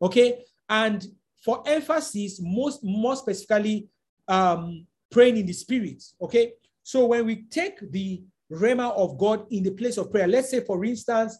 Okay. 0.01 0.43
And 0.67 1.05
for 1.43 1.63
emphasis, 1.65 2.39
most 2.41 2.83
more 2.83 3.15
specifically, 3.15 3.87
um, 4.27 4.85
praying 5.09 5.37
in 5.37 5.45
the 5.45 5.53
spirit. 5.53 6.03
Okay. 6.21 6.53
So 6.83 7.05
when 7.05 7.25
we 7.25 7.43
take 7.43 7.79
the 7.91 8.21
rhema 8.51 8.91
of 8.97 9.17
God 9.17 9.45
in 9.51 9.63
the 9.63 9.71
place 9.71 9.97
of 9.97 10.11
prayer, 10.11 10.27
let's 10.27 10.49
say, 10.49 10.61
for 10.61 10.83
instance, 10.83 11.37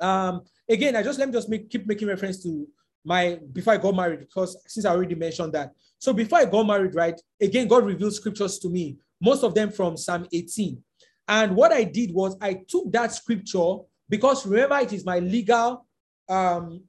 um, 0.00 0.42
again, 0.68 0.94
I 0.94 1.02
just 1.02 1.18
let 1.18 1.28
me 1.28 1.32
just 1.32 1.48
make, 1.48 1.68
keep 1.70 1.86
making 1.86 2.08
reference 2.08 2.42
to 2.44 2.68
my 3.04 3.40
before 3.52 3.72
I 3.72 3.78
got 3.78 3.96
married, 3.96 4.20
because 4.20 4.56
since 4.66 4.86
I 4.86 4.90
already 4.90 5.14
mentioned 5.14 5.54
that. 5.54 5.72
So 5.98 6.12
before 6.12 6.38
I 6.38 6.44
got 6.44 6.66
married, 6.66 6.94
right, 6.94 7.20
again, 7.40 7.68
God 7.68 7.84
revealed 7.84 8.14
scriptures 8.14 8.58
to 8.60 8.68
me, 8.68 8.96
most 9.20 9.42
of 9.42 9.54
them 9.54 9.70
from 9.70 9.96
Psalm 9.96 10.26
18. 10.32 10.82
And 11.28 11.56
what 11.56 11.72
I 11.72 11.84
did 11.84 12.12
was 12.12 12.36
I 12.40 12.62
took 12.68 12.90
that 12.92 13.12
scripture 13.12 13.76
because 14.08 14.46
remember, 14.46 14.78
it 14.78 14.92
is 14.92 15.04
my 15.04 15.18
legal 15.18 15.86
um, 16.28 16.82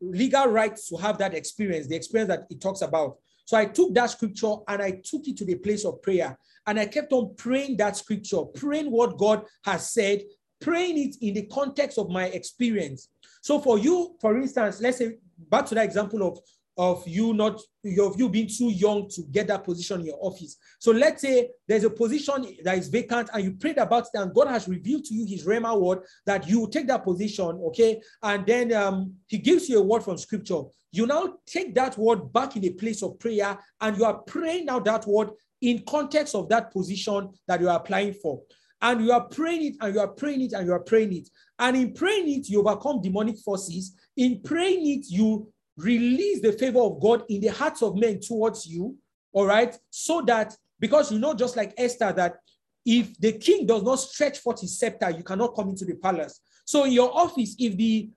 legal 0.00 0.46
right 0.46 0.76
to 0.88 0.96
have 0.96 1.18
that 1.18 1.34
experience, 1.34 1.86
the 1.86 1.96
experience 1.96 2.28
that 2.28 2.46
it 2.50 2.60
talks 2.60 2.82
about. 2.82 3.18
So 3.44 3.56
I 3.56 3.66
took 3.66 3.94
that 3.94 4.10
scripture 4.10 4.54
and 4.68 4.80
I 4.80 4.92
took 5.04 5.26
it 5.26 5.36
to 5.38 5.44
the 5.44 5.56
place 5.56 5.84
of 5.84 6.00
prayer. 6.02 6.38
And 6.66 6.78
I 6.78 6.86
kept 6.86 7.12
on 7.12 7.34
praying 7.36 7.78
that 7.78 7.96
scripture, 7.96 8.42
praying 8.44 8.90
what 8.90 9.18
God 9.18 9.44
has 9.64 9.92
said, 9.92 10.22
praying 10.60 10.98
it 10.98 11.16
in 11.20 11.34
the 11.34 11.46
context 11.46 11.98
of 11.98 12.10
my 12.10 12.26
experience. 12.26 13.08
So 13.42 13.58
for 13.58 13.78
you, 13.78 14.16
for 14.20 14.38
instance, 14.38 14.80
let's 14.80 14.98
say 14.98 15.16
back 15.50 15.66
to 15.66 15.74
that 15.74 15.84
example 15.84 16.22
of 16.26 16.38
of 16.80 17.06
you 17.06 17.34
not 17.34 17.60
of 17.98 18.18
you 18.18 18.26
being 18.30 18.48
too 18.48 18.70
young 18.70 19.06
to 19.10 19.22
get 19.30 19.46
that 19.48 19.64
position 19.64 20.00
in 20.00 20.06
your 20.06 20.18
office. 20.18 20.56
So 20.78 20.92
let's 20.92 21.20
say 21.20 21.50
there's 21.68 21.84
a 21.84 21.90
position 21.90 22.46
that 22.64 22.78
is 22.78 22.88
vacant 22.88 23.28
and 23.34 23.44
you 23.44 23.52
prayed 23.52 23.76
about 23.76 24.04
it 24.04 24.18
and 24.18 24.34
God 24.34 24.48
has 24.48 24.66
revealed 24.66 25.04
to 25.04 25.14
you 25.14 25.26
his 25.26 25.46
Rhema 25.46 25.78
word 25.78 26.00
that 26.24 26.48
you 26.48 26.66
take 26.70 26.86
that 26.86 27.04
position, 27.04 27.60
okay? 27.66 28.00
And 28.22 28.46
then 28.46 28.72
um, 28.72 29.12
he 29.26 29.36
gives 29.36 29.68
you 29.68 29.78
a 29.78 29.82
word 29.82 30.02
from 30.02 30.16
scripture. 30.16 30.62
You 30.90 31.06
now 31.06 31.34
take 31.46 31.74
that 31.74 31.98
word 31.98 32.32
back 32.32 32.56
in 32.56 32.64
a 32.64 32.70
place 32.70 33.02
of 33.02 33.18
prayer 33.18 33.58
and 33.82 33.96
you 33.98 34.06
are 34.06 34.18
praying 34.18 34.64
now 34.64 34.80
that 34.80 35.06
word 35.06 35.30
in 35.60 35.82
context 35.86 36.34
of 36.34 36.48
that 36.48 36.72
position 36.72 37.28
that 37.46 37.60
you 37.60 37.68
are 37.68 37.76
applying 37.76 38.14
for. 38.14 38.40
And 38.80 39.04
you 39.04 39.12
are 39.12 39.28
praying 39.28 39.64
it 39.64 39.76
and 39.82 39.94
you 39.94 40.00
are 40.00 40.08
praying 40.08 40.40
it 40.40 40.52
and 40.54 40.66
you 40.66 40.72
are 40.72 40.80
praying 40.80 41.12
it. 41.12 41.28
And 41.58 41.76
in 41.76 41.92
praying 41.92 42.30
it, 42.30 42.48
you 42.48 42.60
overcome 42.60 43.02
demonic 43.02 43.36
forces. 43.38 43.94
In 44.16 44.40
praying 44.40 44.86
it, 44.86 45.10
you 45.10 45.52
release 45.76 46.40
the 46.42 46.52
favor 46.52 46.80
of 46.80 47.00
God 47.00 47.24
in 47.28 47.40
the 47.40 47.48
hearts 47.48 47.82
of 47.82 47.96
men 47.96 48.20
towards 48.20 48.66
you, 48.66 48.96
all 49.32 49.46
right? 49.46 49.76
So 49.90 50.22
that, 50.22 50.56
because 50.78 51.12
you 51.12 51.18
know, 51.18 51.34
just 51.34 51.56
like 51.56 51.74
Esther, 51.76 52.12
that 52.12 52.36
if 52.84 53.18
the 53.18 53.32
king 53.32 53.66
does 53.66 53.82
not 53.82 53.96
stretch 53.96 54.38
forth 54.38 54.60
his 54.60 54.78
scepter, 54.78 55.10
you 55.10 55.22
cannot 55.22 55.54
come 55.54 55.68
into 55.70 55.84
the 55.84 55.94
palace. 55.94 56.40
So 56.64 56.84
in 56.84 56.92
your 56.92 57.14
office, 57.14 57.54
if 57.58 57.76
the 57.76 58.10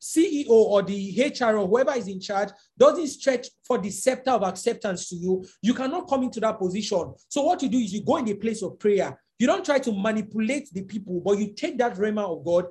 CEO 0.00 0.48
or 0.48 0.82
the 0.82 1.34
HR 1.38 1.56
or 1.56 1.66
whoever 1.66 1.92
is 1.92 2.08
in 2.08 2.20
charge 2.20 2.50
doesn't 2.76 3.08
stretch 3.08 3.48
for 3.64 3.78
the 3.78 3.90
scepter 3.90 4.30
of 4.30 4.42
acceptance 4.42 5.08
to 5.08 5.16
you, 5.16 5.44
you 5.62 5.74
cannot 5.74 6.08
come 6.08 6.22
into 6.22 6.40
that 6.40 6.58
position. 6.58 7.14
So 7.28 7.42
what 7.42 7.62
you 7.62 7.68
do 7.68 7.78
is 7.78 7.92
you 7.92 8.04
go 8.04 8.16
in 8.16 8.24
the 8.24 8.34
place 8.34 8.62
of 8.62 8.78
prayer. 8.78 9.20
You 9.38 9.46
don't 9.46 9.64
try 9.64 9.78
to 9.78 9.92
manipulate 9.92 10.68
the 10.72 10.82
people, 10.82 11.20
but 11.20 11.38
you 11.38 11.52
take 11.52 11.78
that 11.78 11.96
rhema 11.96 12.24
of 12.24 12.44
God 12.44 12.66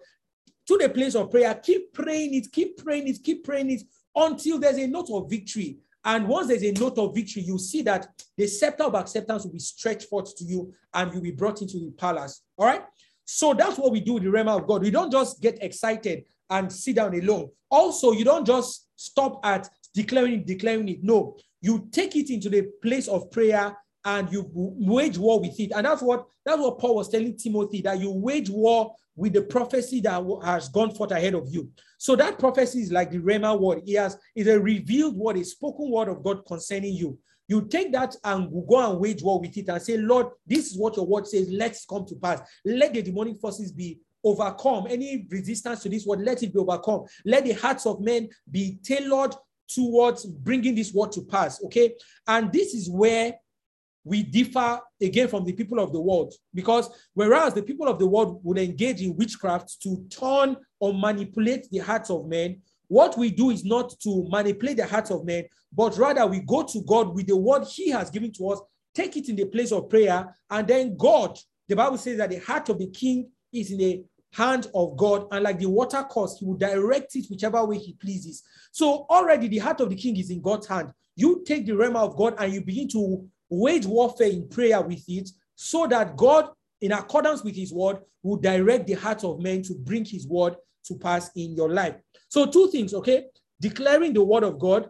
to 0.67 0.77
the 0.77 0.89
place 0.89 1.15
of 1.15 1.31
prayer. 1.31 1.53
Keep 1.55 1.93
praying 1.93 2.33
it, 2.33 2.51
keep 2.51 2.77
praying 2.77 3.07
it, 3.07 3.23
keep 3.23 3.43
praying 3.43 3.71
it 3.71 3.83
until 4.17 4.59
there's 4.59 4.77
a 4.77 4.87
note 4.87 5.09
of 5.11 5.29
victory. 5.29 5.77
And 6.03 6.27
once 6.27 6.47
there's 6.47 6.63
a 6.63 6.71
note 6.71 6.97
of 6.97 7.13
victory, 7.13 7.43
you 7.43 7.57
see 7.59 7.81
that 7.83 8.07
the 8.37 8.47
scepter 8.47 8.85
of 8.85 8.95
acceptance 8.95 9.43
will 9.43 9.51
be 9.51 9.59
stretched 9.59 10.09
forth 10.09 10.35
to 10.37 10.43
you 10.43 10.73
and 10.93 11.13
you'll 11.13 11.21
be 11.21 11.31
brought 11.31 11.61
into 11.61 11.79
the 11.79 11.91
palace. 11.91 12.41
All 12.57 12.65
right. 12.65 12.83
So 13.25 13.53
that's 13.53 13.77
what 13.77 13.91
we 13.91 13.99
do 13.99 14.13
with 14.13 14.23
the 14.23 14.29
rhema 14.29 14.57
of 14.57 14.67
God. 14.67 14.83
We 14.83 14.91
don't 14.91 15.11
just 15.11 15.41
get 15.41 15.61
excited 15.61 16.23
and 16.49 16.71
sit 16.71 16.95
down 16.95 17.13
alone. 17.13 17.49
Also, 17.69 18.13
you 18.13 18.23
don't 18.23 18.45
just 18.45 18.87
stop 18.95 19.45
at 19.45 19.69
declaring 19.93 20.33
it, 20.33 20.47
declaring 20.47 20.87
it. 20.87 21.03
No, 21.03 21.35
you 21.61 21.89
take 21.91 22.15
it 22.15 22.29
into 22.29 22.49
the 22.49 22.69
place 22.81 23.07
of 23.09 23.29
prayer 23.29 23.75
and 24.07 24.31
you 24.31 24.49
wage 24.53 25.17
war 25.17 25.41
with 25.41 25.59
it. 25.59 25.73
And 25.75 25.85
that's 25.85 26.01
what 26.01 26.25
that's 26.45 26.59
what 26.59 26.79
Paul 26.79 26.95
was 26.95 27.09
telling 27.09 27.35
Timothy 27.35 27.81
that 27.81 27.99
you 27.99 28.09
wage 28.09 28.49
war 28.49 28.95
with 29.17 29.33
the 29.33 29.41
prophecy 29.41 29.99
that 30.01 30.23
has 30.43 30.69
gone 30.69 30.95
forth 30.95 31.11
ahead 31.11 31.33
of 31.33 31.49
you. 31.49 31.69
So 31.97 32.15
that 32.15 32.39
prophecy 32.39 32.79
is 32.79 32.91
like 32.91 33.11
the 33.11 33.19
Rhema 33.19 33.59
word. 33.59 33.81
It 33.85 33.97
has 33.97 34.17
is 34.33 34.47
a 34.47 34.57
revealed 34.57 35.17
word, 35.17 35.37
a 35.37 35.43
spoken 35.43 35.91
word 35.91 36.07
of 36.07 36.23
God 36.23 36.45
concerning 36.45 36.93
you. 36.93 37.19
You 37.49 37.67
take 37.67 37.91
that 37.93 38.15
and 38.23 38.49
go 38.67 38.91
and 38.91 38.99
wage 38.99 39.21
war 39.21 39.41
with 39.41 39.57
it 39.57 39.67
and 39.67 39.81
say, 39.81 39.97
Lord, 39.97 40.27
this 40.45 40.71
is 40.71 40.77
what 40.77 40.95
your 40.95 41.05
word 41.05 41.27
says. 41.27 41.49
Let's 41.49 41.85
come 41.85 42.05
to 42.05 42.15
pass. 42.15 42.41
Let 42.63 42.93
the 42.93 43.01
demonic 43.01 43.41
forces 43.41 43.73
be 43.73 43.99
overcome. 44.23 44.87
Any 44.89 45.27
resistance 45.29 45.83
to 45.83 45.89
this 45.89 46.05
word, 46.05 46.21
let 46.21 46.43
it 46.43 46.53
be 46.53 46.59
overcome. 46.59 47.05
Let 47.25 47.43
the 47.43 47.53
hearts 47.53 47.85
of 47.85 47.99
men 47.99 48.29
be 48.49 48.79
tailored 48.83 49.35
towards 49.67 50.25
bringing 50.25 50.75
this 50.75 50.93
word 50.93 51.11
to 51.13 51.21
pass. 51.21 51.61
Okay. 51.65 51.95
And 52.25 52.51
this 52.53 52.73
is 52.73 52.89
where 52.89 53.33
we 54.07 54.23
differ 54.23 54.79
again 55.01 55.27
from 55.27 55.43
the 55.43 55.51
people 55.51 55.79
of 55.79 55.91
the 55.91 55.99
world 55.99 56.33
because 56.53 56.89
whereas 57.13 57.53
the 57.53 57.61
people 57.61 57.87
of 57.87 57.99
the 57.99 58.07
world 58.07 58.39
would 58.43 58.57
engage 58.57 59.01
in 59.01 59.15
witchcraft 59.17 59.81
to 59.81 60.05
turn 60.09 60.55
or 60.79 60.93
manipulate 60.93 61.69
the 61.69 61.79
hearts 61.79 62.09
of 62.09 62.25
men, 62.27 62.61
what 62.87 63.17
we 63.17 63.29
do 63.29 63.49
is 63.49 63.65
not 63.65 63.93
to 63.99 64.25
manipulate 64.29 64.77
the 64.77 64.87
hearts 64.87 65.11
of 65.11 65.25
men, 65.25 65.43
but 65.73 65.97
rather 65.97 66.25
we 66.25 66.39
go 66.39 66.63
to 66.63 66.81
God 66.83 67.13
with 67.13 67.27
the 67.27 67.35
word 67.35 67.65
He 67.65 67.89
has 67.89 68.09
given 68.09 68.31
to 68.33 68.49
us, 68.49 68.61
take 68.95 69.17
it 69.17 69.27
in 69.27 69.35
the 69.35 69.45
place 69.45 69.73
of 69.73 69.89
prayer, 69.89 70.33
and 70.49 70.67
then 70.67 70.95
God, 70.95 71.37
the 71.67 71.75
Bible 71.75 71.97
says 71.97 72.17
that 72.17 72.29
the 72.29 72.39
heart 72.39 72.69
of 72.69 72.79
the 72.79 72.87
king 72.87 73.29
is 73.53 73.71
in 73.71 73.77
the 73.79 74.03
hand 74.31 74.67
of 74.73 74.95
God, 74.95 75.27
and 75.31 75.43
like 75.43 75.59
the 75.59 75.69
water 75.69 76.01
course, 76.03 76.37
He 76.39 76.45
will 76.45 76.55
direct 76.55 77.15
it 77.15 77.25
whichever 77.29 77.65
way 77.65 77.77
He 77.77 77.93
pleases. 77.93 78.43
So 78.71 79.05
already 79.09 79.49
the 79.49 79.57
heart 79.57 79.81
of 79.81 79.89
the 79.89 79.95
king 79.95 80.15
is 80.15 80.29
in 80.29 80.41
God's 80.41 80.67
hand. 80.67 80.91
You 81.15 81.43
take 81.45 81.65
the 81.65 81.73
rhema 81.73 81.97
of 81.97 82.15
God 82.15 82.35
and 82.37 82.53
you 82.53 82.61
begin 82.61 82.87
to 82.89 83.27
wage 83.49 83.85
warfare 83.85 84.29
in 84.29 84.47
prayer 84.47 84.81
with 84.81 85.03
it 85.07 85.29
so 85.55 85.87
that 85.87 86.15
God, 86.15 86.49
in 86.81 86.91
accordance 86.91 87.43
with 87.43 87.55
his 87.55 87.73
word, 87.73 87.97
will 88.23 88.37
direct 88.37 88.87
the 88.87 88.93
hearts 88.93 89.23
of 89.23 89.39
men 89.39 89.61
to 89.63 89.73
bring 89.73 90.05
his 90.05 90.27
word 90.27 90.55
to 90.85 90.95
pass 90.95 91.29
in 91.35 91.55
your 91.55 91.69
life. 91.69 91.95
So, 92.29 92.45
two 92.45 92.69
things, 92.69 92.93
okay? 92.93 93.25
Declaring 93.59 94.13
the 94.13 94.23
word 94.23 94.43
of 94.43 94.59
God 94.59 94.89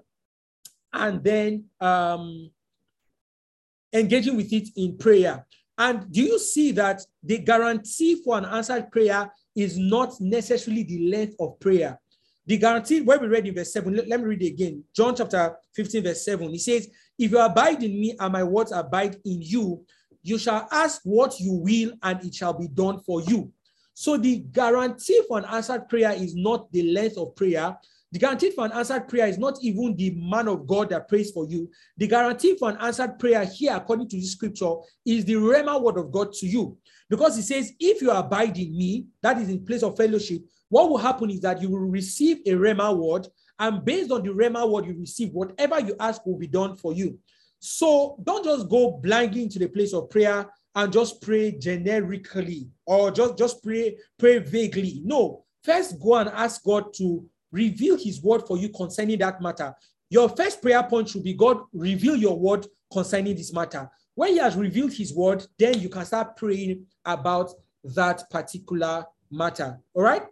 and 0.94 1.24
then 1.24 1.66
um, 1.80 2.50
engaging 3.94 4.36
with 4.36 4.52
it 4.52 4.70
in 4.76 4.98
prayer. 4.98 5.46
And 5.78 6.12
do 6.12 6.22
you 6.22 6.40
see 6.40 6.72
that 6.74 7.02
the 7.24 7.38
guarantee 7.38 8.22
for 8.24 8.38
an 8.38 8.46
answered 8.46 8.92
prayer 8.92 9.32
is 9.56 9.78
not 9.78 10.20
necessarily 10.20 10.84
the 10.84 11.10
length 11.10 11.36
of 11.40 11.60
prayer? 11.60 12.00
The 12.48 12.58
guarantee, 12.58 13.02
where 13.02 13.20
we 13.20 13.28
read 13.28 13.46
in 13.46 13.54
verse 13.54 13.74
7, 13.74 13.94
let, 13.94 14.08
let 14.08 14.20
me 14.22 14.26
read 14.26 14.42
it 14.42 14.48
again. 14.48 14.84
John 14.96 15.16
chapter 15.16 15.58
15, 15.76 16.04
verse 16.04 16.24
7. 16.24 16.50
He 16.50 16.58
says, 16.58 16.90
If 17.18 17.32
you 17.32 17.40
abide 17.40 17.84
in 17.84 18.00
me 18.00 18.16
and 18.20 18.34
my 18.34 18.44
words 18.44 18.72
abide 18.72 19.16
in 19.26 19.42
you, 19.42 19.84
you 20.24 20.38
shall 20.38 20.68
ask 20.72 21.02
what 21.04 21.40
you 21.40 21.54
will, 21.54 21.94
and 22.04 22.24
it 22.24 22.36
shall 22.36 22.54
be 22.54 22.68
done 22.68 23.00
for 23.00 23.22
you. 23.22 23.52
So 23.94 24.18
the 24.18 24.40
guarantee 24.52 25.22
for 25.28 25.38
an 25.38 25.46
answered 25.46 25.90
prayer 25.90 26.12
is 26.12 26.36
not 26.36 26.72
the 26.72 26.84
length 26.92 27.18
of 27.18 27.36
prayer. 27.36 27.76
The 28.12 28.20
guarantee 28.20 28.52
for 28.52 28.66
an 28.66 28.72
answered 28.72 29.08
prayer 29.08 29.28
is 29.28 29.38
not 29.38 29.58
even 29.62 29.96
the 29.96 30.12
man 30.12 30.48
of 30.48 30.68
God 30.68 30.90
that 30.90 31.08
prays 31.08 31.32
for 31.32 31.46
you. 31.46 31.70
The 31.98 32.08
guarantee 32.08 32.56
for 32.58 32.70
an 32.70 32.78
answered 32.80 33.20
prayer 33.20 33.44
here, 33.46 33.76
according 33.76 34.10
to 34.10 34.18
the 34.18 34.26
scripture, 34.26 34.76
is 35.06 35.26
the 35.26 35.34
Rhema 35.34 35.82
word 35.82 35.98
of 35.98 36.12
God 36.12 36.32
to 36.34 36.46
you. 36.46 36.78
Because 37.10 37.36
he 37.36 37.42
says, 37.42 37.74
if 37.80 38.02
you 38.02 38.12
abide 38.12 38.58
in 38.58 38.78
me, 38.78 39.08
that 39.22 39.38
is 39.40 39.50
in 39.50 39.66
place 39.66 39.84
of 39.84 39.98
fellowship, 39.98 40.42
what 40.70 40.90
will 40.90 40.98
happen 40.98 41.30
is 41.30 41.40
that 41.42 41.62
you 41.62 41.70
will 41.70 41.80
receive 41.80 42.40
a 42.46 42.52
Rhema 42.52 42.96
word, 42.96 43.28
and 43.60 43.84
based 43.84 44.12
on 44.12 44.24
the 44.24 44.30
Rhema 44.30 44.70
word 44.70 44.86
you 44.86 44.96
receive, 44.98 45.32
whatever 45.32 45.80
you 45.80 45.96
ask 46.00 46.26
will 46.26 46.38
be 46.38 46.48
done 46.48 46.76
for 46.76 46.94
you. 46.94 47.20
So 47.60 48.18
don't 48.24 48.46
just 48.46 48.70
go 48.70 48.92
blindly 48.92 49.44
into 49.44 49.60
the 49.60 49.68
place 49.68 49.94
of 49.94 50.10
prayer 50.10 50.48
and 50.76 50.94
just 50.94 51.22
pray 51.22 51.52
generically 51.54 52.70
or 52.86 53.10
just, 53.10 53.38
just 53.38 53.64
pray, 53.64 53.98
pray 54.20 54.38
vaguely. 54.40 55.02
No, 55.04 55.44
first 55.64 56.00
go 56.00 56.16
and 56.16 56.30
ask 56.30 56.64
God 56.64 56.94
to 56.96 57.28
reveal 57.52 57.98
his 57.98 58.22
word 58.22 58.44
for 58.48 58.58
you 58.58 58.70
concerning 58.70 59.18
that 59.20 59.42
matter. 59.42 59.74
Your 60.10 60.30
first 60.30 60.62
prayer 60.62 60.84
point 60.84 61.10
should 61.10 61.24
be 61.24 61.34
God, 61.34 61.62
reveal 61.74 62.16
your 62.16 62.38
word 62.38 62.68
concerning 62.92 63.36
this 63.36 63.52
matter. 63.52 63.90
When 64.14 64.34
he 64.34 64.38
has 64.38 64.56
revealed 64.56 64.94
his 64.94 65.14
word, 65.14 65.46
then 65.60 65.80
you 65.80 65.90
can 65.90 66.06
start 66.06 66.38
praying 66.38 66.86
about 67.06 67.52
that 67.84 68.30
particular 68.30 69.06
matter. 69.32 69.80
All 69.94 70.04
right? 70.04 70.24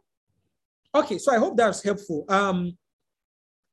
Okay, 0.94 1.18
so 1.18 1.34
I 1.34 1.38
hope 1.38 1.58
that's 1.58 1.84
helpful. 1.84 2.26
Um, 2.30 2.78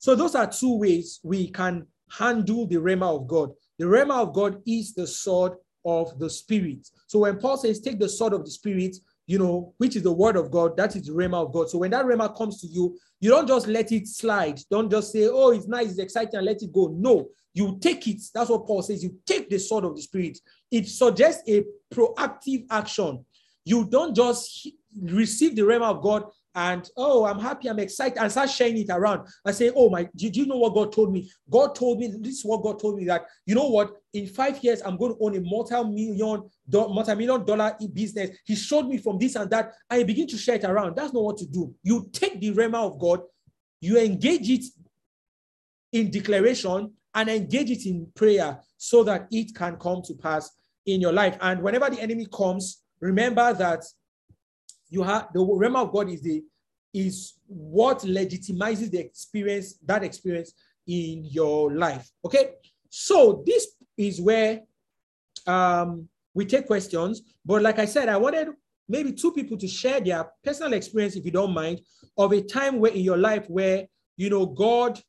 so 0.02 0.16
those 0.16 0.34
are 0.34 0.48
two 0.48 0.78
ways 0.78 1.20
we 1.22 1.48
can 1.48 1.86
handle 2.10 2.66
the 2.66 2.74
rhema 2.74 3.14
of 3.14 3.28
God. 3.28 3.52
The 3.78 3.84
rhema 3.84 4.20
of 4.20 4.34
God 4.34 4.60
is 4.66 4.94
the 4.94 5.06
sword 5.06 5.52
of 5.84 6.18
the 6.18 6.28
spirit. 6.28 6.88
So 7.06 7.20
when 7.20 7.38
Paul 7.38 7.56
says, 7.56 7.78
take 7.78 8.00
the 8.00 8.08
sword 8.08 8.32
of 8.32 8.44
the 8.44 8.50
spirit, 8.50 8.96
you 9.28 9.38
know, 9.38 9.72
which 9.78 9.94
is 9.94 10.02
the 10.02 10.12
word 10.12 10.34
of 10.34 10.50
God, 10.50 10.76
that 10.76 10.96
is 10.96 11.06
the 11.06 11.12
rhema 11.12 11.46
of 11.46 11.52
God. 11.52 11.70
So 11.70 11.78
when 11.78 11.92
that 11.92 12.04
rhema 12.04 12.36
comes 12.36 12.60
to 12.62 12.66
you, 12.66 12.98
you 13.20 13.30
don't 13.30 13.46
just 13.46 13.68
let 13.68 13.92
it 13.92 14.08
slide. 14.08 14.58
Don't 14.72 14.90
just 14.90 15.12
say, 15.12 15.28
oh, 15.28 15.52
it's 15.52 15.68
nice, 15.68 15.90
it's 15.90 16.00
exciting, 16.00 16.34
and 16.34 16.46
let 16.46 16.62
it 16.62 16.72
go. 16.72 16.92
No, 16.98 17.28
you 17.54 17.78
take 17.80 18.08
it. 18.08 18.22
That's 18.34 18.50
what 18.50 18.66
Paul 18.66 18.82
says. 18.82 19.04
You 19.04 19.16
take 19.24 19.48
the 19.50 19.58
sword 19.60 19.84
of 19.84 19.94
the 19.94 20.02
spirit. 20.02 20.36
It 20.72 20.88
suggests 20.88 21.48
a 21.48 21.62
proactive 21.94 22.66
action. 22.70 23.24
You 23.64 23.84
don't 23.84 24.16
just 24.16 24.66
receive 25.00 25.54
the 25.54 25.62
rhema 25.62 25.94
of 25.94 26.02
God 26.02 26.24
and 26.54 26.88
oh, 26.96 27.24
I'm 27.24 27.38
happy, 27.38 27.68
I'm 27.68 27.78
excited, 27.78 28.18
and 28.18 28.30
start 28.30 28.50
sharing 28.50 28.76
it 28.78 28.90
around. 28.90 29.26
I 29.44 29.52
say, 29.52 29.72
oh 29.74 29.88
my, 29.88 30.08
did 30.14 30.36
you 30.36 30.46
know 30.46 30.58
what 30.58 30.74
God 30.74 30.92
told 30.92 31.12
me? 31.12 31.30
God 31.48 31.74
told 31.74 31.98
me 31.98 32.08
this 32.08 32.38
is 32.38 32.44
what 32.44 32.62
God 32.62 32.78
told 32.78 32.98
me 32.98 33.06
that 33.06 33.24
you 33.46 33.54
know 33.54 33.68
what? 33.68 33.96
In 34.12 34.26
five 34.26 34.62
years, 34.62 34.82
I'm 34.82 34.98
going 34.98 35.14
to 35.14 35.18
own 35.20 35.36
a 35.36 35.40
multi-million, 35.40 36.50
multi-million 36.70 37.44
dollar 37.44 37.76
business. 37.92 38.36
He 38.44 38.54
showed 38.54 38.86
me 38.86 38.98
from 38.98 39.18
this 39.18 39.34
and 39.36 39.50
that, 39.50 39.72
and 39.88 40.06
begin 40.06 40.26
to 40.28 40.36
share 40.36 40.56
it 40.56 40.64
around. 40.64 40.96
That's 40.96 41.12
not 41.12 41.22
what 41.22 41.38
to 41.38 41.46
do. 41.46 41.74
You 41.82 42.08
take 42.12 42.40
the 42.40 42.52
rhema 42.52 42.86
of 42.86 42.98
God, 42.98 43.20
you 43.80 43.98
engage 43.98 44.50
it 44.50 44.64
in 45.92 46.10
declaration, 46.10 46.92
and 47.14 47.28
engage 47.28 47.70
it 47.70 47.86
in 47.86 48.06
prayer 48.14 48.58
so 48.76 49.04
that 49.04 49.26
it 49.30 49.54
can 49.54 49.76
come 49.76 50.02
to 50.02 50.14
pass 50.14 50.50
in 50.86 51.00
your 51.00 51.12
life. 51.12 51.36
And 51.40 51.62
whenever 51.62 51.88
the 51.90 52.00
enemy 52.00 52.26
comes, 52.32 52.82
remember 53.00 53.52
that 53.52 53.84
you 54.92 55.02
have 55.02 55.28
the 55.32 55.42
realm 55.42 55.76
of 55.76 55.90
God 55.90 56.10
is 56.10 56.20
the 56.20 56.44
is 56.92 57.34
what 57.46 58.00
legitimizes 58.00 58.90
the 58.90 58.98
experience, 58.98 59.78
that 59.86 60.04
experience 60.04 60.52
in 60.86 61.24
your 61.24 61.72
life. 61.72 62.10
Okay. 62.22 62.50
So 62.90 63.42
this 63.46 63.66
is 63.96 64.20
where 64.20 64.60
um, 65.46 66.08
we 66.34 66.44
take 66.44 66.66
questions. 66.66 67.22
But 67.46 67.62
like 67.62 67.78
I 67.78 67.86
said, 67.86 68.10
I 68.10 68.18
wanted 68.18 68.48
maybe 68.88 69.12
two 69.12 69.32
people 69.32 69.56
to 69.56 69.66
share 69.66 70.00
their 70.00 70.30
personal 70.44 70.74
experience, 70.74 71.16
if 71.16 71.24
you 71.24 71.30
don't 71.30 71.54
mind, 71.54 71.80
of 72.18 72.32
a 72.32 72.42
time 72.42 72.78
where 72.78 72.92
in 72.92 73.00
your 73.00 73.16
life 73.16 73.46
where 73.48 73.86
you 74.18 74.28
know 74.28 74.44
God, 74.44 75.00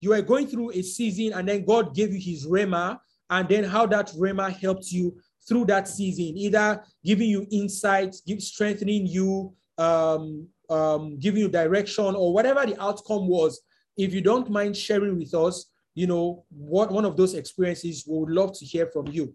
you 0.00 0.10
were 0.10 0.22
going 0.22 0.46
through 0.46 0.70
a 0.70 0.80
season 0.82 1.38
and 1.38 1.46
then 1.46 1.66
God 1.66 1.94
gave 1.94 2.12
you 2.12 2.20
his 2.20 2.46
rhema, 2.46 2.98
and 3.28 3.48
then 3.48 3.64
how 3.64 3.84
that 3.86 4.08
rhema 4.18 4.50
helped 4.50 4.90
you 4.90 5.18
through 5.48 5.66
that 5.66 5.88
season, 5.88 6.36
either 6.36 6.82
giving 7.04 7.28
you 7.28 7.46
insights, 7.50 8.20
give, 8.20 8.42
strengthening 8.42 9.06
you, 9.06 9.52
um, 9.78 10.46
um, 10.70 11.18
giving 11.18 11.40
you 11.40 11.48
direction, 11.48 12.14
or 12.14 12.32
whatever 12.32 12.64
the 12.64 12.80
outcome 12.80 13.26
was. 13.26 13.60
If 13.96 14.14
you 14.14 14.20
don't 14.20 14.50
mind 14.50 14.76
sharing 14.76 15.18
with 15.18 15.34
us, 15.34 15.66
you 15.94 16.06
know, 16.06 16.44
what 16.50 16.90
one 16.90 17.04
of 17.04 17.16
those 17.16 17.34
experiences, 17.34 18.04
we 18.06 18.18
would 18.18 18.30
love 18.30 18.56
to 18.58 18.64
hear 18.64 18.86
from 18.86 19.08
you. 19.08 19.34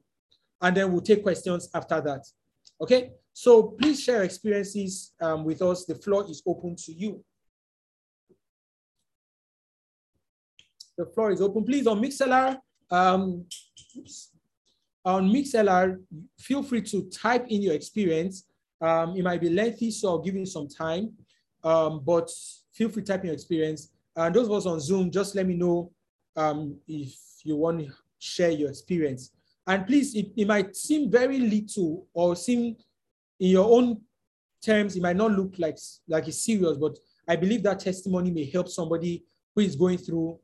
And 0.62 0.76
then 0.76 0.91
we'll 0.91 1.01
take 1.01 1.22
questions 1.22 1.70
after 1.74 2.01
that. 2.01 2.26
Okay, 2.82 3.12
so 3.34 3.64
please 3.64 4.01
share 4.01 4.24
experiences 4.24 5.14
um, 5.22 5.43
with 5.43 5.62
us. 5.62 5.86
The 5.86 5.95
floor 5.95 6.26
is 6.30 6.41
open 6.45 6.76
to 6.78 6.93
you. 6.93 7.24
The 10.97 11.05
floor 11.05 11.32
is 11.32 11.41
open. 11.41 11.64
Please 11.64 11.86
on 11.86 12.01
Mixlr, 12.01 12.58
um, 12.89 13.45
oops, 13.95 14.32
on 15.06 15.30
Mixlr, 15.30 16.02
feel 16.39 16.64
free 16.64 16.82
to 16.82 17.10
type 17.10 17.45
in 17.48 17.62
your 17.62 17.74
experience. 17.74 18.45
Um, 18.82 19.16
it 19.16 19.24
might 19.24 19.41
be 19.41 19.50
lengthy, 19.50 19.91
so 19.91 20.10
I'll 20.10 20.22
give 20.22 20.36
you 20.36 20.45
some 20.45 20.68
time, 20.68 21.14
um, 21.64 22.02
but 22.06 22.30
feel 22.74 22.89
free 22.89 23.04
to 23.04 23.12
type 23.14 23.22
in 23.22 23.28
your 23.28 23.34
experience. 23.34 23.91
And 24.16 24.36
those 24.36 24.48
of 24.48 24.54
us 24.54 24.66
on 24.66 24.80
Zoom, 24.80 25.10
just 25.12 25.36
let 25.36 25.48
me 25.48 25.56
know 25.56 25.91
um, 26.36 26.78
if 26.88 27.16
you 27.43 27.56
want 27.56 27.80
to 27.80 27.93
share 28.20 28.52
your 28.52 28.70
experience. 28.70 29.32
And 29.66 29.86
please, 29.86 30.16
it, 30.16 30.28
it 30.36 30.48
might 30.48 30.76
seem 30.76 31.12
very 31.12 31.39
little 31.39 32.08
or 32.14 32.36
seem 32.36 32.76
in 33.39 33.50
your 33.50 33.70
own 33.72 34.02
terms, 34.64 34.95
it 34.95 35.02
might 35.02 35.16
not 35.16 35.32
look 35.32 35.56
like, 35.58 35.78
like 36.08 36.28
it's 36.28 36.43
serious, 36.43 36.78
but 36.78 36.98
I 37.28 37.36
believe 37.36 37.64
that 37.64 37.80
testimony 37.80 38.32
may 38.32 38.45
help 38.50 38.70
somebody 38.70 39.24
who 39.56 39.62
is 39.62 39.76
going 39.76 39.98
through, 39.98 40.39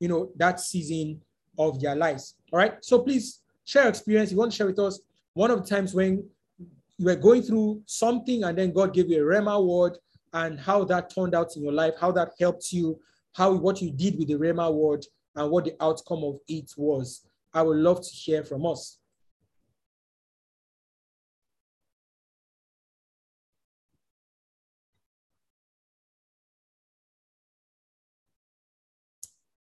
you 0.00 0.08
know, 0.08 0.30
that 0.36 0.60
season 0.60 1.20
of 1.58 1.80
their 1.80 1.94
lives. 1.94 2.36
All 2.52 2.58
right. 2.58 2.84
So 2.84 3.00
please 3.00 3.40
share 3.64 3.88
experience. 3.88 4.30
You 4.30 4.38
want 4.38 4.52
to 4.52 4.56
share 4.56 4.66
with 4.66 4.78
us 4.78 5.00
one 5.34 5.50
of 5.50 5.62
the 5.62 5.68
times 5.68 5.94
when 5.94 6.28
you 6.58 7.06
were 7.06 7.16
going 7.16 7.42
through 7.42 7.82
something 7.86 8.44
and 8.44 8.56
then 8.56 8.72
God 8.72 8.94
gave 8.94 9.08
you 9.08 9.22
a 9.22 9.34
Rhema 9.34 9.64
word 9.64 9.98
and 10.32 10.58
how 10.58 10.84
that 10.84 11.14
turned 11.14 11.34
out 11.34 11.56
in 11.56 11.62
your 11.62 11.72
life, 11.72 11.94
how 12.00 12.12
that 12.12 12.32
helped 12.38 12.72
you, 12.72 13.00
how 13.34 13.52
what 13.52 13.80
you 13.80 13.90
did 13.90 14.18
with 14.18 14.28
the 14.28 14.34
Rhema 14.34 14.72
word 14.72 15.04
and 15.36 15.50
what 15.50 15.64
the 15.64 15.74
outcome 15.80 16.24
of 16.24 16.38
it 16.48 16.72
was. 16.76 17.26
I 17.52 17.62
would 17.62 17.78
love 17.78 18.02
to 18.02 18.10
hear 18.10 18.44
from 18.44 18.66
us. 18.66 18.98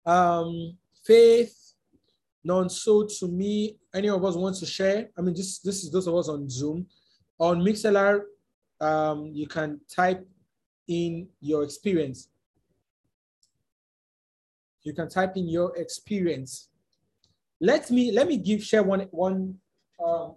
Um, 0.05 0.77
Faith, 1.03 1.70
none 2.43 2.69
so 2.69 3.05
to 3.05 3.27
me 3.27 3.77
any 3.93 4.09
of 4.09 4.23
us 4.23 4.35
wants 4.35 4.59
to 4.59 4.65
share 4.65 5.09
i 5.17 5.21
mean 5.21 5.35
this 5.35 5.59
this 5.59 5.83
is 5.83 5.91
those 5.91 6.07
of 6.07 6.15
us 6.15 6.29
on 6.29 6.49
zoom. 6.49 6.85
On 7.39 7.59
mixlr 7.59 8.21
um, 8.81 9.31
you 9.33 9.47
can 9.47 9.79
type 9.93 10.27
in 10.87 11.27
your 11.39 11.63
experience. 11.63 12.29
You 14.83 14.93
can 14.93 15.07
type 15.07 15.37
in 15.37 15.47
your 15.47 15.75
experience. 15.77 16.69
Let 17.61 17.91
me 17.91 18.11
let 18.11 18.27
me 18.27 18.37
give 18.37 18.63
share 18.63 18.83
one 18.83 19.01
one 19.11 19.55
um, 20.03 20.35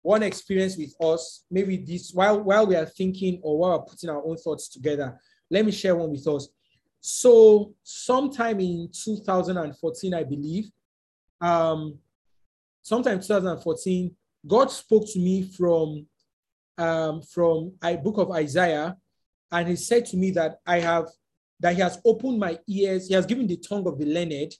one 0.00 0.22
experience 0.22 0.76
with 0.76 0.94
us 1.00 1.44
maybe 1.50 1.76
this 1.76 2.12
while 2.12 2.40
while 2.40 2.66
we 2.66 2.74
are 2.76 2.86
thinking 2.86 3.40
or 3.42 3.58
while 3.58 3.78
we're 3.78 3.84
putting 3.84 4.08
our 4.08 4.24
own 4.24 4.36
thoughts 4.36 4.68
together 4.68 5.18
let 5.50 5.66
me 5.66 5.72
share 5.72 5.96
one 5.96 6.12
with 6.12 6.26
us 6.28 6.48
so 7.08 7.72
sometime 7.84 8.58
in 8.58 8.90
2014, 8.92 10.12
I 10.12 10.24
believe, 10.24 10.72
um, 11.40 11.98
sometime 12.82 13.20
2014, 13.20 14.10
God 14.44 14.72
spoke 14.72 15.04
to 15.12 15.20
me 15.20 15.44
from 15.44 16.08
um, 16.76 17.22
from 17.22 17.74
a 17.84 17.96
book 17.96 18.18
of 18.18 18.32
Isaiah, 18.32 18.96
and 19.52 19.68
He 19.68 19.76
said 19.76 20.04
to 20.06 20.16
me 20.16 20.32
that 20.32 20.58
I 20.66 20.80
have 20.80 21.06
that 21.60 21.76
He 21.76 21.80
has 21.80 21.96
opened 22.04 22.40
my 22.40 22.58
ears, 22.66 23.06
He 23.06 23.14
has 23.14 23.24
given 23.24 23.46
the 23.46 23.58
tongue 23.58 23.86
of 23.86 24.00
the 24.00 24.06
learned, 24.06 24.54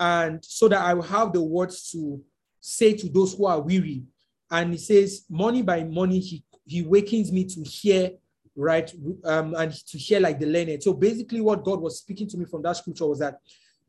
and 0.00 0.42
so 0.42 0.68
that 0.68 0.80
I 0.80 0.94
will 0.94 1.02
have 1.02 1.34
the 1.34 1.42
words 1.42 1.90
to 1.90 2.18
say 2.62 2.94
to 2.94 3.10
those 3.10 3.34
who 3.34 3.44
are 3.44 3.60
weary. 3.60 4.04
And 4.50 4.72
He 4.72 4.78
says, 4.78 5.26
morning 5.28 5.66
by 5.66 5.84
morning, 5.84 6.22
He 6.22 6.42
He 6.64 6.80
wakens 6.80 7.30
me 7.30 7.44
to 7.44 7.62
hear 7.62 8.12
right? 8.56 8.90
Um, 9.24 9.54
and 9.54 9.72
to 9.86 9.98
hear 9.98 10.20
like 10.20 10.40
the 10.40 10.46
learned. 10.46 10.82
So 10.82 10.92
basically, 10.92 11.40
what 11.40 11.64
God 11.64 11.80
was 11.80 11.98
speaking 11.98 12.28
to 12.28 12.38
me 12.38 12.46
from 12.46 12.62
that 12.62 12.76
scripture 12.76 13.06
was 13.06 13.18
that 13.20 13.38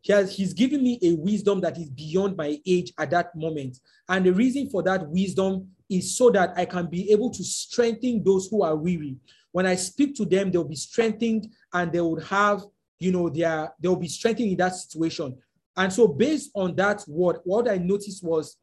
he 0.01 0.13
has, 0.13 0.35
He's 0.35 0.53
giving 0.53 0.83
me 0.83 0.99
a 1.01 1.13
wisdom 1.13 1.61
that 1.61 1.77
is 1.77 1.89
beyond 1.89 2.37
my 2.37 2.59
age 2.65 2.93
at 2.97 3.09
that 3.11 3.35
moment. 3.35 3.79
And 4.09 4.25
the 4.25 4.33
reason 4.33 4.69
for 4.69 4.83
that 4.83 5.07
wisdom 5.07 5.69
is 5.89 6.17
so 6.17 6.29
that 6.31 6.53
I 6.57 6.65
can 6.65 6.87
be 6.87 7.11
able 7.11 7.31
to 7.31 7.43
strengthen 7.43 8.23
those 8.23 8.47
who 8.47 8.61
are 8.61 8.75
weary. 8.75 9.17
When 9.51 9.65
I 9.65 9.75
speak 9.75 10.15
to 10.17 10.25
them, 10.25 10.51
they'll 10.51 10.63
be 10.63 10.75
strengthened 10.75 11.47
and 11.73 11.91
they 11.91 12.01
would 12.01 12.23
have, 12.25 12.63
you 12.99 13.11
know, 13.11 13.29
their 13.29 13.73
they'll 13.79 13.95
be 13.95 14.09
strengthened 14.09 14.51
in 14.51 14.57
that 14.57 14.75
situation. 14.75 15.37
And 15.75 15.93
so, 15.93 16.07
based 16.07 16.51
on 16.55 16.75
that 16.75 17.03
word, 17.07 17.37
what 17.43 17.69
I 17.69 17.77
noticed 17.77 18.23
was 18.23 18.57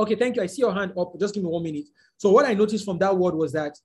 Okay, 0.00 0.14
thank 0.14 0.36
you. 0.36 0.42
I 0.42 0.46
see 0.46 0.62
your 0.62 0.72
hand 0.72 0.92
up. 0.98 1.12
Just 1.20 1.34
give 1.34 1.42
me 1.42 1.50
one 1.50 1.62
minute. 1.62 1.84
So 2.16 2.30
what 2.30 2.46
I 2.46 2.54
noticed 2.54 2.86
from 2.86 2.98
that 2.98 3.14
word 3.14 3.34
was 3.34 3.52
that 3.52 3.76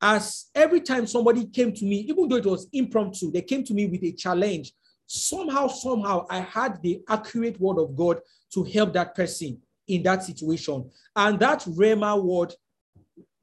as 0.00 0.46
every 0.54 0.80
time 0.80 1.06
somebody 1.06 1.46
came 1.46 1.72
to 1.72 1.84
me, 1.84 2.00
even 2.08 2.28
though 2.28 2.36
it 2.36 2.46
was 2.46 2.68
impromptu, 2.72 3.30
they 3.32 3.42
came 3.42 3.64
to 3.64 3.74
me 3.74 3.86
with 3.86 4.02
a 4.04 4.12
challenge. 4.12 4.72
Somehow, 5.06 5.68
somehow, 5.68 6.26
I 6.30 6.40
had 6.40 6.80
the 6.82 7.00
accurate 7.08 7.60
word 7.60 7.78
of 7.78 7.96
God 7.96 8.20
to 8.52 8.62
help 8.64 8.92
that 8.92 9.14
person 9.14 9.60
in 9.88 10.02
that 10.02 10.22
situation. 10.22 10.90
And 11.16 11.40
that 11.40 11.60
Rhema 11.60 12.22
word 12.22 12.54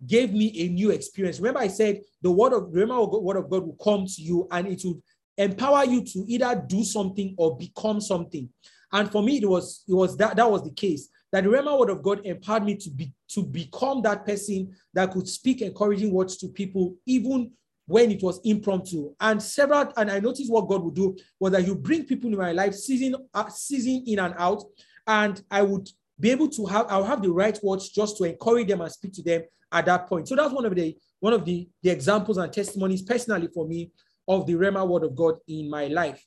gave 0.06 0.32
me 0.32 0.54
a 0.62 0.70
new 0.70 0.92
experience. 0.92 1.40
Remember, 1.40 1.60
I 1.60 1.68
said 1.68 2.02
the 2.22 2.32
word 2.32 2.54
of 2.54 2.72
the 2.72 2.86
word 3.20 3.38
of 3.38 3.50
God 3.50 3.66
will 3.66 3.78
come 3.84 4.06
to 4.06 4.22
you 4.22 4.48
and 4.52 4.68
it 4.68 4.82
will 4.84 5.02
empower 5.38 5.86
you 5.86 6.04
to 6.04 6.26
either 6.28 6.64
do 6.68 6.84
something 6.84 7.36
or 7.38 7.58
become 7.58 8.00
something. 8.00 8.50
And 8.92 9.12
for 9.12 9.24
me, 9.24 9.38
it 9.38 9.50
was 9.50 9.84
it 9.88 9.94
was 9.94 10.16
that 10.18 10.36
that 10.38 10.50
was 10.50 10.64
the 10.64 10.72
case. 10.72 11.10
That 11.32 11.44
the 11.44 11.50
Rhema 11.50 11.78
word 11.78 11.90
of 11.90 12.04
God 12.04 12.26
empowered 12.26 12.64
me 12.64 12.76
to 12.78 12.90
be 12.90 13.14
to 13.30 13.44
become 13.44 14.02
that 14.04 14.26
person 14.26 14.76
that 14.94 15.12
could 15.12 15.28
speak 15.28 15.62
encouraging 15.62 16.12
words 16.12 16.38
to 16.38 16.48
people, 16.48 16.96
even 17.06 17.52
when 17.88 18.12
it 18.12 18.24
was 18.24 18.40
impromptu. 18.44 19.14
And 19.20 19.42
several, 19.42 19.92
and 19.98 20.10
I 20.10 20.20
noticed 20.20 20.52
what 20.52 20.68
God 20.68 20.84
would 20.84 20.96
do 20.96 21.18
was 21.40 21.52
that 21.52 21.66
you 21.66 21.76
bring 21.76 22.06
people 22.06 22.32
in 22.32 22.38
my 22.38 22.52
life, 22.52 22.74
season, 22.74 23.16
uh, 23.34 23.50
season 23.50 24.04
in 24.08 24.20
and 24.20 24.34
out, 24.38 24.64
and 25.08 25.42
I 25.52 25.62
would 25.62 25.90
be 26.20 26.32
able 26.32 26.50
to 26.50 26.66
have, 26.66 26.88
I'll 26.90 27.04
have 27.04 27.22
the 27.22 27.32
right 27.32 27.58
words 27.62 27.90
just 27.90 28.18
to 28.18 28.24
encourage 28.24 28.68
them 28.68 28.82
and 28.82 28.92
speak 28.92 29.14
to 29.14 29.24
them 29.24 29.44
at 29.72 29.86
that 29.86 30.08
point. 30.08 30.28
So 30.28 30.36
that's 30.36 30.54
one 30.54 30.66
of 30.66 30.76
the 30.76 30.98
one 31.20 31.34
of 31.34 31.46
the, 31.46 31.68
the 31.82 31.90
examples 31.90 32.38
and 32.38 32.52
testimonies 32.52 33.02
personally 33.02 33.48
for 33.54 33.68
me 33.68 33.92
of 34.28 34.46
the 34.46 34.54
Rhema 34.54 34.88
word 34.88 35.04
of 35.04 35.16
God 35.16 35.36
in 35.48 35.70
my 35.70 35.88
life. 35.88 36.24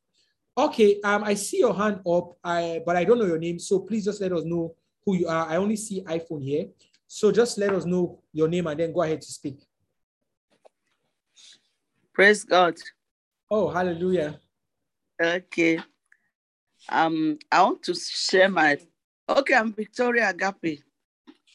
Okay, 0.56 1.00
um, 1.04 1.22
I 1.22 1.34
see 1.34 1.58
your 1.58 1.74
hand 1.74 2.00
up, 2.06 2.36
I, 2.42 2.82
but 2.84 2.96
I 2.96 3.04
don't 3.04 3.18
know 3.18 3.26
your 3.26 3.38
name. 3.38 3.60
So 3.60 3.80
please 3.80 4.06
just 4.06 4.20
let 4.20 4.32
us 4.32 4.42
know 4.44 4.74
who 5.08 5.16
you 5.16 5.26
are. 5.26 5.48
I 5.48 5.56
only 5.56 5.76
see 5.76 6.02
iPhone 6.02 6.44
here. 6.44 6.66
So 7.06 7.32
just 7.32 7.56
let 7.56 7.72
us 7.72 7.86
know 7.86 8.20
your 8.34 8.46
name 8.46 8.66
and 8.66 8.78
then 8.78 8.92
go 8.92 9.00
ahead 9.00 9.22
to 9.22 9.32
speak. 9.32 9.58
Praise 12.12 12.44
God. 12.44 12.74
Oh, 13.50 13.70
hallelujah. 13.70 14.38
Okay. 15.18 15.80
Um, 16.90 17.38
I 17.50 17.62
want 17.62 17.82
to 17.84 17.94
share 17.94 18.50
my 18.50 18.76
okay, 19.26 19.54
I'm 19.54 19.72
Victoria 19.72 20.28
Agape. 20.28 20.82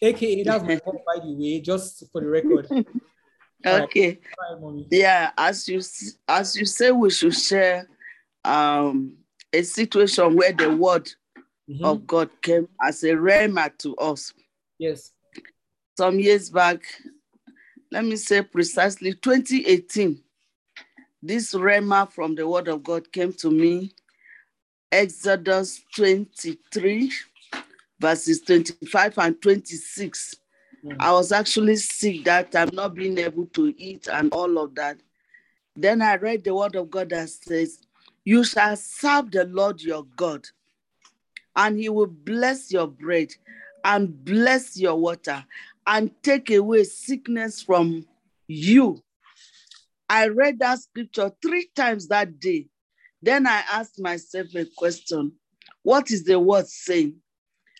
AKA 0.01 0.43
that's 0.43 0.63
my 0.63 0.81
home, 0.83 0.97
by 1.05 1.23
the 1.23 1.35
way, 1.35 1.61
just 1.61 2.03
for 2.11 2.21
the 2.21 2.27
record. 2.27 2.67
okay. 3.65 4.19
Right. 4.51 4.85
Yeah, 4.89 5.29
as 5.37 5.67
you 5.67 5.79
as 6.27 6.55
you 6.55 6.65
say, 6.65 6.89
we 6.91 7.11
should 7.11 7.35
share 7.35 7.87
um 8.43 9.17
a 9.53 9.61
situation 9.61 10.35
where 10.35 10.53
the 10.53 10.75
word 10.75 11.07
mm-hmm. 11.69 11.83
of 11.83 12.05
God 12.07 12.29
came 12.41 12.67
as 12.81 13.03
a 13.03 13.11
rhema 13.11 13.77
to 13.79 13.95
us. 13.97 14.33
Yes 14.79 15.11
some 15.97 16.19
years 16.19 16.49
back, 16.49 16.83
let 17.91 18.03
me 18.03 18.15
say 18.15 18.41
precisely 18.41 19.13
2018, 19.13 20.19
this 21.21 21.53
rhema 21.53 22.11
from 22.11 22.35
the 22.35 22.47
word 22.47 22.67
of 22.67 22.83
God 22.83 23.11
came 23.11 23.31
to 23.33 23.51
me. 23.51 23.91
Exodus 24.91 25.81
23, 25.95 27.11
verses 27.99 28.41
25 28.41 29.17
and 29.17 29.41
26. 29.41 30.35
Mm. 30.85 30.95
I 30.99 31.11
was 31.11 31.31
actually 31.31 31.77
sick 31.77 32.25
that 32.25 32.51
time, 32.51 32.69
not 32.73 32.93
being 32.93 33.17
able 33.17 33.47
to 33.47 33.73
eat 33.77 34.07
and 34.07 34.31
all 34.31 34.59
of 34.59 34.75
that. 34.75 34.99
Then 35.75 36.01
I 36.01 36.15
read 36.15 36.43
the 36.43 36.53
word 36.53 36.75
of 36.75 36.91
God 36.91 37.09
that 37.09 37.29
says, 37.29 37.79
You 38.23 38.43
shall 38.43 38.75
serve 38.75 39.31
the 39.31 39.45
Lord 39.45 39.81
your 39.81 40.05
God, 40.15 40.47
and 41.55 41.79
he 41.79 41.89
will 41.89 42.07
bless 42.07 42.71
your 42.71 42.87
bread 42.87 43.29
and 43.83 44.23
bless 44.23 44.77
your 44.77 44.95
water 44.95 45.45
and 45.85 46.11
take 46.23 46.49
away 46.51 46.83
sickness 46.83 47.61
from 47.61 48.05
you. 48.47 49.01
I 50.09 50.27
read 50.27 50.59
that 50.59 50.79
scripture 50.79 51.31
three 51.41 51.69
times 51.75 52.07
that 52.07 52.39
day. 52.39 52.67
Then 53.21 53.47
I 53.47 53.63
asked 53.71 53.99
myself 53.99 54.47
a 54.55 54.65
question 54.77 55.33
What 55.83 56.11
is 56.11 56.23
the 56.23 56.39
word 56.39 56.67
saying? 56.67 57.15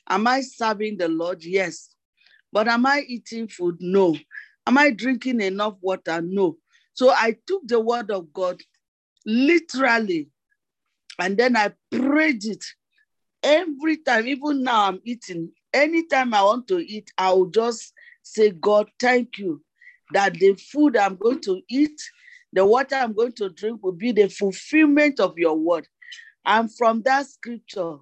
Am 0.09 0.27
I 0.27 0.41
serving 0.41 0.97
the 0.97 1.07
Lord? 1.07 1.43
Yes. 1.43 1.95
But 2.51 2.67
am 2.67 2.85
I 2.85 3.03
eating 3.07 3.47
food? 3.47 3.77
No. 3.79 4.15
Am 4.67 4.77
I 4.77 4.91
drinking 4.91 5.41
enough 5.41 5.75
water? 5.81 6.21
No. 6.21 6.57
So 6.93 7.09
I 7.09 7.35
took 7.47 7.67
the 7.67 7.79
word 7.79 8.11
of 8.11 8.31
God 8.31 8.61
literally 9.25 10.29
and 11.19 11.37
then 11.37 11.55
I 11.55 11.73
prayed 11.91 12.45
it 12.45 12.63
every 13.43 13.97
time. 13.97 14.27
Even 14.27 14.63
now, 14.63 14.87
I'm 14.87 15.01
eating 15.03 15.51
anytime 15.73 16.33
I 16.33 16.43
want 16.43 16.67
to 16.69 16.79
eat, 16.79 17.11
I 17.17 17.33
will 17.33 17.47
just 17.47 17.93
say, 18.21 18.51
God, 18.51 18.89
thank 18.99 19.37
you 19.37 19.61
that 20.13 20.35
the 20.35 20.53
food 20.53 20.95
I'm 20.95 21.15
going 21.15 21.41
to 21.41 21.61
eat, 21.69 21.99
the 22.53 22.65
water 22.65 22.95
I'm 22.95 23.13
going 23.13 23.33
to 23.33 23.49
drink 23.49 23.83
will 23.83 23.93
be 23.93 24.11
the 24.11 24.29
fulfillment 24.29 25.19
of 25.19 25.37
your 25.37 25.57
word. 25.57 25.87
And 26.45 26.73
from 26.75 27.01
that 27.03 27.27
scripture, 27.27 27.97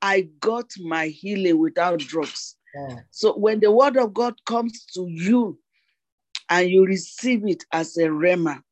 I 0.00 0.28
got 0.40 0.70
my 0.78 1.08
healing 1.08 1.58
without 1.58 2.00
drugs. 2.00 2.56
Yeah. 2.74 3.00
So 3.10 3.36
when 3.36 3.60
the 3.60 3.70
word 3.70 3.96
of 3.96 4.14
God 4.14 4.34
comes 4.46 4.86
to 4.94 5.06
you 5.08 5.58
and 6.48 6.70
you 6.70 6.86
receive 6.86 7.46
it 7.46 7.64
as 7.72 7.96
a 7.98 8.06
rhema 8.06 8.62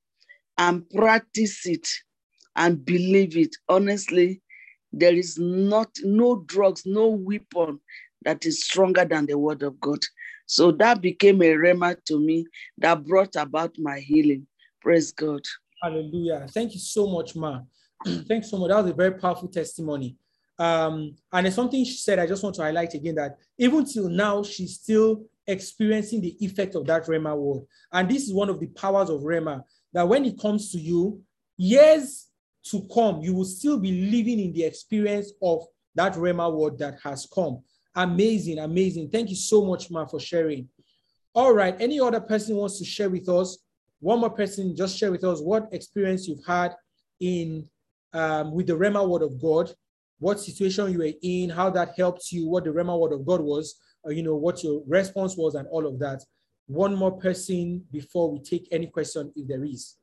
and 0.56 0.88
practice 0.90 1.66
it 1.66 1.88
and 2.56 2.84
believe 2.84 3.36
it, 3.36 3.54
honestly, 3.68 4.40
there 4.93 5.14
is 5.14 5.39
not 5.39 5.91
no 6.03 6.43
drugs, 6.47 6.84
no 6.86 7.09
weapon 7.09 7.80
that 8.24 8.45
is 8.47 8.64
stronger 8.64 9.05
than 9.05 9.26
the 9.26 9.39
word 9.39 9.62
of 9.62 9.80
God. 9.80 10.01
So 10.47 10.72
that 10.72 11.03
became 11.03 11.43
a 11.43 11.53
rhema 11.55 12.03
to 12.07 12.18
me 12.18 12.47
that 12.78 13.05
brought 13.05 13.36
about 13.36 13.78
my 13.78 13.99
healing. 14.01 14.47
Praise 14.80 15.12
God. 15.12 15.43
Hallelujah. 15.82 16.47
Thank 16.51 16.72
you 16.72 16.80
so 16.80 17.07
much, 17.07 17.36
Ma. 17.36 17.61
Thanks 18.26 18.51
so 18.51 18.57
much. 18.57 18.70
That 18.70 18.82
was 18.82 18.91
a 18.91 18.95
very 18.95 19.12
powerful 19.12 19.49
testimony. 19.49 20.16
Um, 20.59 21.14
and 21.32 21.47
it's 21.47 21.55
something 21.55 21.84
she 21.84 21.99
said, 21.99 22.18
I 22.18 22.26
just 22.26 22.43
want 22.43 22.57
to 22.57 22.62
highlight 22.62 22.95
again 22.95 23.14
that 23.16 23.36
even 23.59 23.84
till 23.84 24.09
now, 24.09 24.43
she's 24.43 24.74
still 24.74 25.24
experiencing 25.47 26.20
the 26.20 26.36
effect 26.45 26.74
of 26.74 26.86
that 26.86 27.07
Rhema 27.07 27.36
word. 27.36 27.64
And 27.93 28.09
this 28.09 28.24
is 28.24 28.32
one 28.32 28.49
of 28.49 28.59
the 28.59 28.66
powers 28.68 29.09
of 29.09 29.22
Rhema 29.22 29.62
that 29.93 30.09
when 30.09 30.24
it 30.24 30.41
comes 30.41 30.72
to 30.72 30.78
you, 30.78 31.22
years 31.57 32.27
to 32.70 32.86
come, 32.92 33.20
you 33.20 33.34
will 33.34 33.44
still 33.44 33.78
be 33.78 34.10
living 34.10 34.40
in 34.40 34.52
the 34.52 34.64
experience 34.64 35.32
of 35.42 35.64
that 35.94 36.14
Rhema 36.14 36.52
word 36.52 36.78
that 36.78 36.98
has 37.02 37.26
come. 37.32 37.62
Amazing, 37.94 38.58
amazing. 38.58 39.10
Thank 39.10 39.30
you 39.30 39.36
so 39.36 39.64
much, 39.64 39.90
Ma, 39.90 40.06
for 40.06 40.20
sharing. 40.20 40.68
All 41.34 41.52
right. 41.52 41.76
Any 41.80 42.00
other 42.00 42.20
person 42.20 42.56
wants 42.56 42.78
to 42.78 42.84
share 42.84 43.10
with 43.10 43.28
us? 43.28 43.58
One 44.00 44.20
more 44.20 44.30
person, 44.30 44.76
just 44.76 44.96
share 44.96 45.10
with 45.10 45.24
us 45.24 45.40
what 45.40 45.68
experience 45.72 46.28
you've 46.28 46.44
had 46.46 46.74
in 47.20 47.68
um, 48.12 48.52
with 48.52 48.68
the 48.68 48.72
Rhema 48.72 49.06
word 49.06 49.22
of 49.22 49.40
God, 49.40 49.72
what 50.18 50.40
situation 50.40 50.92
you 50.92 50.98
were 50.98 51.12
in, 51.22 51.50
how 51.50 51.70
that 51.70 51.94
helped 51.96 52.32
you, 52.32 52.48
what 52.48 52.64
the 52.64 52.70
Rhema 52.70 52.98
word 52.98 53.12
of 53.12 53.26
God 53.26 53.40
was, 53.40 53.78
or, 54.05 54.12
you 54.12 54.22
know, 54.22 54.36
what 54.36 54.62
your 54.62 54.82
response 54.86 55.36
was, 55.36 55.55
and 55.55 55.66
all 55.68 55.86
of 55.86 55.98
that. 55.98 56.24
One 56.66 56.94
more 56.94 57.18
person 57.18 57.84
before 57.90 58.30
we 58.30 58.40
take 58.40 58.68
any 58.70 58.86
question, 58.86 59.32
if 59.34 59.48
there 59.48 59.64
is. 59.64 59.97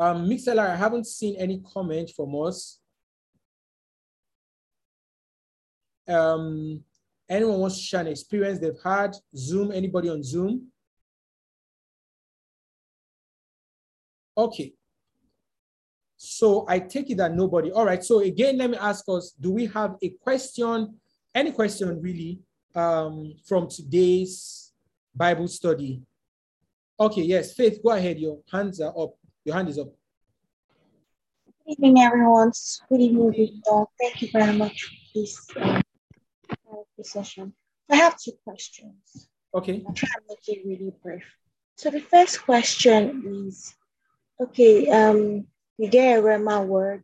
Um, 0.00 0.26
I 0.58 0.76
haven't 0.76 1.06
seen 1.06 1.36
any 1.36 1.62
comment 1.74 2.10
from 2.16 2.34
us. 2.34 2.80
Um, 6.08 6.82
anyone 7.28 7.58
wants 7.58 7.76
to 7.76 7.82
share 7.82 8.00
an 8.00 8.06
experience 8.06 8.58
they've 8.58 8.72
had? 8.82 9.14
Zoom, 9.36 9.70
anybody 9.70 10.08
on 10.08 10.22
Zoom? 10.22 10.68
Okay. 14.38 14.72
So 16.16 16.64
I 16.66 16.78
take 16.78 17.10
it 17.10 17.18
that 17.18 17.34
nobody. 17.34 17.70
All 17.70 17.84
right. 17.84 18.02
So 18.02 18.20
again, 18.20 18.56
let 18.56 18.70
me 18.70 18.78
ask 18.78 19.04
us, 19.06 19.34
do 19.38 19.52
we 19.52 19.66
have 19.66 19.96
a 20.02 20.08
question, 20.22 20.98
any 21.34 21.52
question 21.52 22.00
really, 22.00 22.40
um, 22.74 23.34
from 23.46 23.68
today's 23.68 24.72
Bible 25.14 25.46
study? 25.46 26.00
Okay, 26.98 27.22
yes, 27.22 27.54
Faith, 27.54 27.82
go 27.82 27.90
ahead. 27.90 28.18
Your 28.18 28.40
hands 28.50 28.80
are 28.80 28.92
up. 28.98 29.14
Your 29.50 29.56
hand 29.56 29.68
is 29.68 29.80
up. 29.80 29.88
Good 31.66 31.72
evening, 31.72 32.00
everyone. 32.02 32.52
Good 32.88 33.00
evening, 33.00 33.32
Victor. 33.32 33.84
Thank 34.00 34.22
you 34.22 34.28
very 34.32 34.56
much 34.56 34.84
for 34.84 35.20
this 35.20 35.44
uh, 35.56 35.82
session. 37.02 37.52
I 37.90 37.96
have 37.96 38.16
two 38.16 38.30
questions. 38.44 39.28
Okay. 39.52 39.82
I'll 39.84 39.92
try 39.92 40.08
and 40.18 40.24
make 40.28 40.46
it 40.46 40.64
really 40.64 40.92
brief. 41.02 41.24
So 41.74 41.90
the 41.90 41.98
first 41.98 42.44
question 42.44 43.48
is, 43.48 43.74
okay, 44.40 44.88
um, 44.88 45.48
you 45.78 45.88
get 45.88 46.20
a 46.20 46.22
Rhema 46.22 46.64
word 46.64 47.02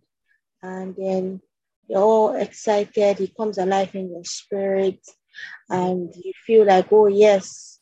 and 0.62 0.94
then 0.94 1.40
you're 1.88 1.98
all 1.98 2.36
excited, 2.36 3.20
it 3.20 3.36
comes 3.36 3.58
alive 3.58 3.92
in 3.96 4.12
your 4.12 4.24
spirit, 4.24 5.00
and 5.68 6.14
you 6.14 6.32
feel 6.46 6.64
like, 6.64 6.92
oh 6.92 7.08
yes, 7.08 7.80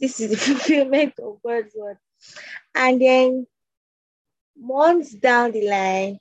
this 0.00 0.18
is 0.18 0.30
the 0.30 0.36
fulfillment 0.48 1.14
of 1.20 1.40
God's 1.40 1.72
word. 1.76 1.98
And 2.74 3.00
then 3.00 3.46
months 4.56 5.12
down 5.14 5.52
the 5.52 5.68
line, 5.68 6.18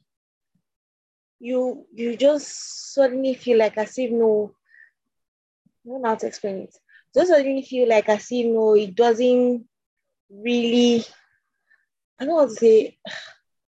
you 1.40 1.86
you 1.94 2.16
just 2.16 2.94
suddenly 2.94 3.34
feel 3.34 3.58
like 3.58 3.78
as 3.78 3.98
if 3.98 4.12
no, 4.12 4.54
I 5.86 5.90
don't 5.90 6.02
know 6.02 6.10
how 6.10 6.16
to 6.16 6.28
explain 6.28 6.58
it. 6.58 6.76
Just 7.14 7.30
suddenly 7.30 7.64
feel 7.64 7.90
like 7.90 8.08
as 8.10 8.28
if 8.32 8.46
no, 8.46 8.76
it 8.76 8.96
doesn't 8.96 9.68
really. 10.30 11.04
I 12.20 12.26
don't 12.26 12.38
how 12.38 12.46
to 12.46 12.52
say. 12.52 12.98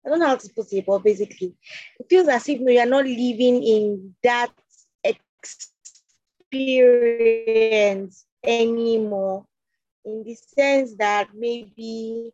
I 0.04 0.08
don't 0.08 0.18
know 0.18 0.26
how 0.26 0.36
to 0.36 0.48
put 0.54 0.72
it, 0.72 0.84
but 0.84 1.04
basically, 1.04 1.54
it 1.98 2.06
feels 2.10 2.28
as 2.28 2.48
if 2.48 2.60
no, 2.60 2.72
you're 2.72 2.86
not 2.86 3.04
living 3.04 3.62
in 3.62 4.14
that 4.22 4.50
experience 6.50 8.26
anymore. 8.44 9.46
In 10.04 10.24
the 10.24 10.34
sense 10.34 10.96
that 10.96 11.28
maybe 11.34 12.32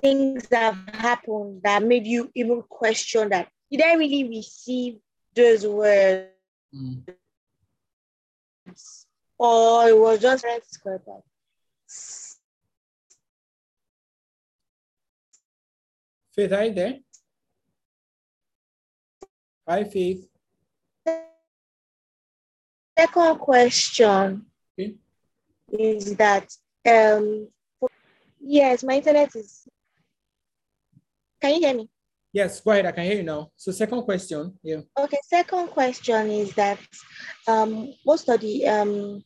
things 0.00 0.48
that 0.48 0.74
have 0.74 0.94
happened 0.94 1.60
that 1.62 1.82
made 1.82 2.06
you 2.06 2.30
even 2.34 2.62
question 2.68 3.28
that 3.30 3.48
did 3.70 3.82
I 3.82 3.94
really 3.94 4.28
receive 4.28 4.98
those 5.34 5.66
words? 5.66 6.28
Mm. 6.74 7.06
Or 9.38 9.88
it 9.88 9.96
was 9.96 10.20
just 10.20 10.44
square 10.70 11.00
Faith, 16.34 16.52
are 16.52 16.64
you 16.64 16.74
there? 16.74 16.98
Hi, 19.68 19.84
Faith. 19.84 20.28
Second 22.98 23.38
question 23.38 24.46
okay. 24.78 24.94
is 25.70 26.16
that 26.16 26.50
um 26.88 27.48
yes, 28.40 28.82
my 28.82 28.94
internet 28.94 29.34
is 29.36 29.68
can 31.40 31.54
you 31.54 31.60
hear 31.60 31.74
me? 31.74 31.88
Yes, 32.32 32.60
go 32.60 32.72
ahead. 32.72 32.86
I 32.86 32.92
can 32.92 33.04
hear 33.04 33.16
you 33.16 33.22
now. 33.22 33.50
So 33.56 33.72
second 33.72 34.02
question, 34.02 34.58
yeah. 34.62 34.80
Okay, 34.98 35.18
second 35.24 35.68
question 35.68 36.30
is 36.30 36.52
that 36.54 36.78
um, 37.46 37.92
most 38.04 38.28
of 38.28 38.40
the 38.40 38.66
um, 38.68 39.24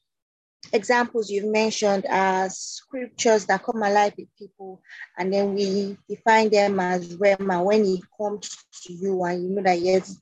examples 0.72 1.28
you've 1.28 1.50
mentioned 1.50 2.06
are 2.08 2.48
scriptures 2.48 3.44
that 3.46 3.64
come 3.64 3.82
alive 3.82 4.14
with 4.16 4.28
people, 4.38 4.80
and 5.18 5.32
then 5.32 5.54
we 5.54 5.96
define 6.08 6.48
them 6.50 6.78
as 6.78 7.16
rhema 7.16 7.64
when 7.64 7.84
it 7.84 8.00
comes 8.16 8.48
to 8.84 8.92
you 8.92 9.24
and 9.24 9.42
you 9.42 9.50
know 9.50 9.62
that 9.62 9.80
yes. 9.80 10.20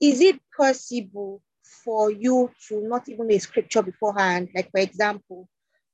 Is 0.00 0.20
it 0.20 0.40
possible 0.56 1.42
for 1.84 2.10
you 2.10 2.50
to 2.68 2.80
not 2.80 3.08
even 3.08 3.30
a 3.30 3.38
scripture 3.38 3.82
beforehand? 3.82 4.48
Like, 4.54 4.70
for 4.70 4.80
example, 4.80 5.48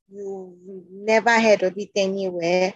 you've 0.09 0.91
never 0.91 1.41
heard 1.41 1.63
of 1.63 1.77
it 1.77 1.91
anywhere, 1.97 2.75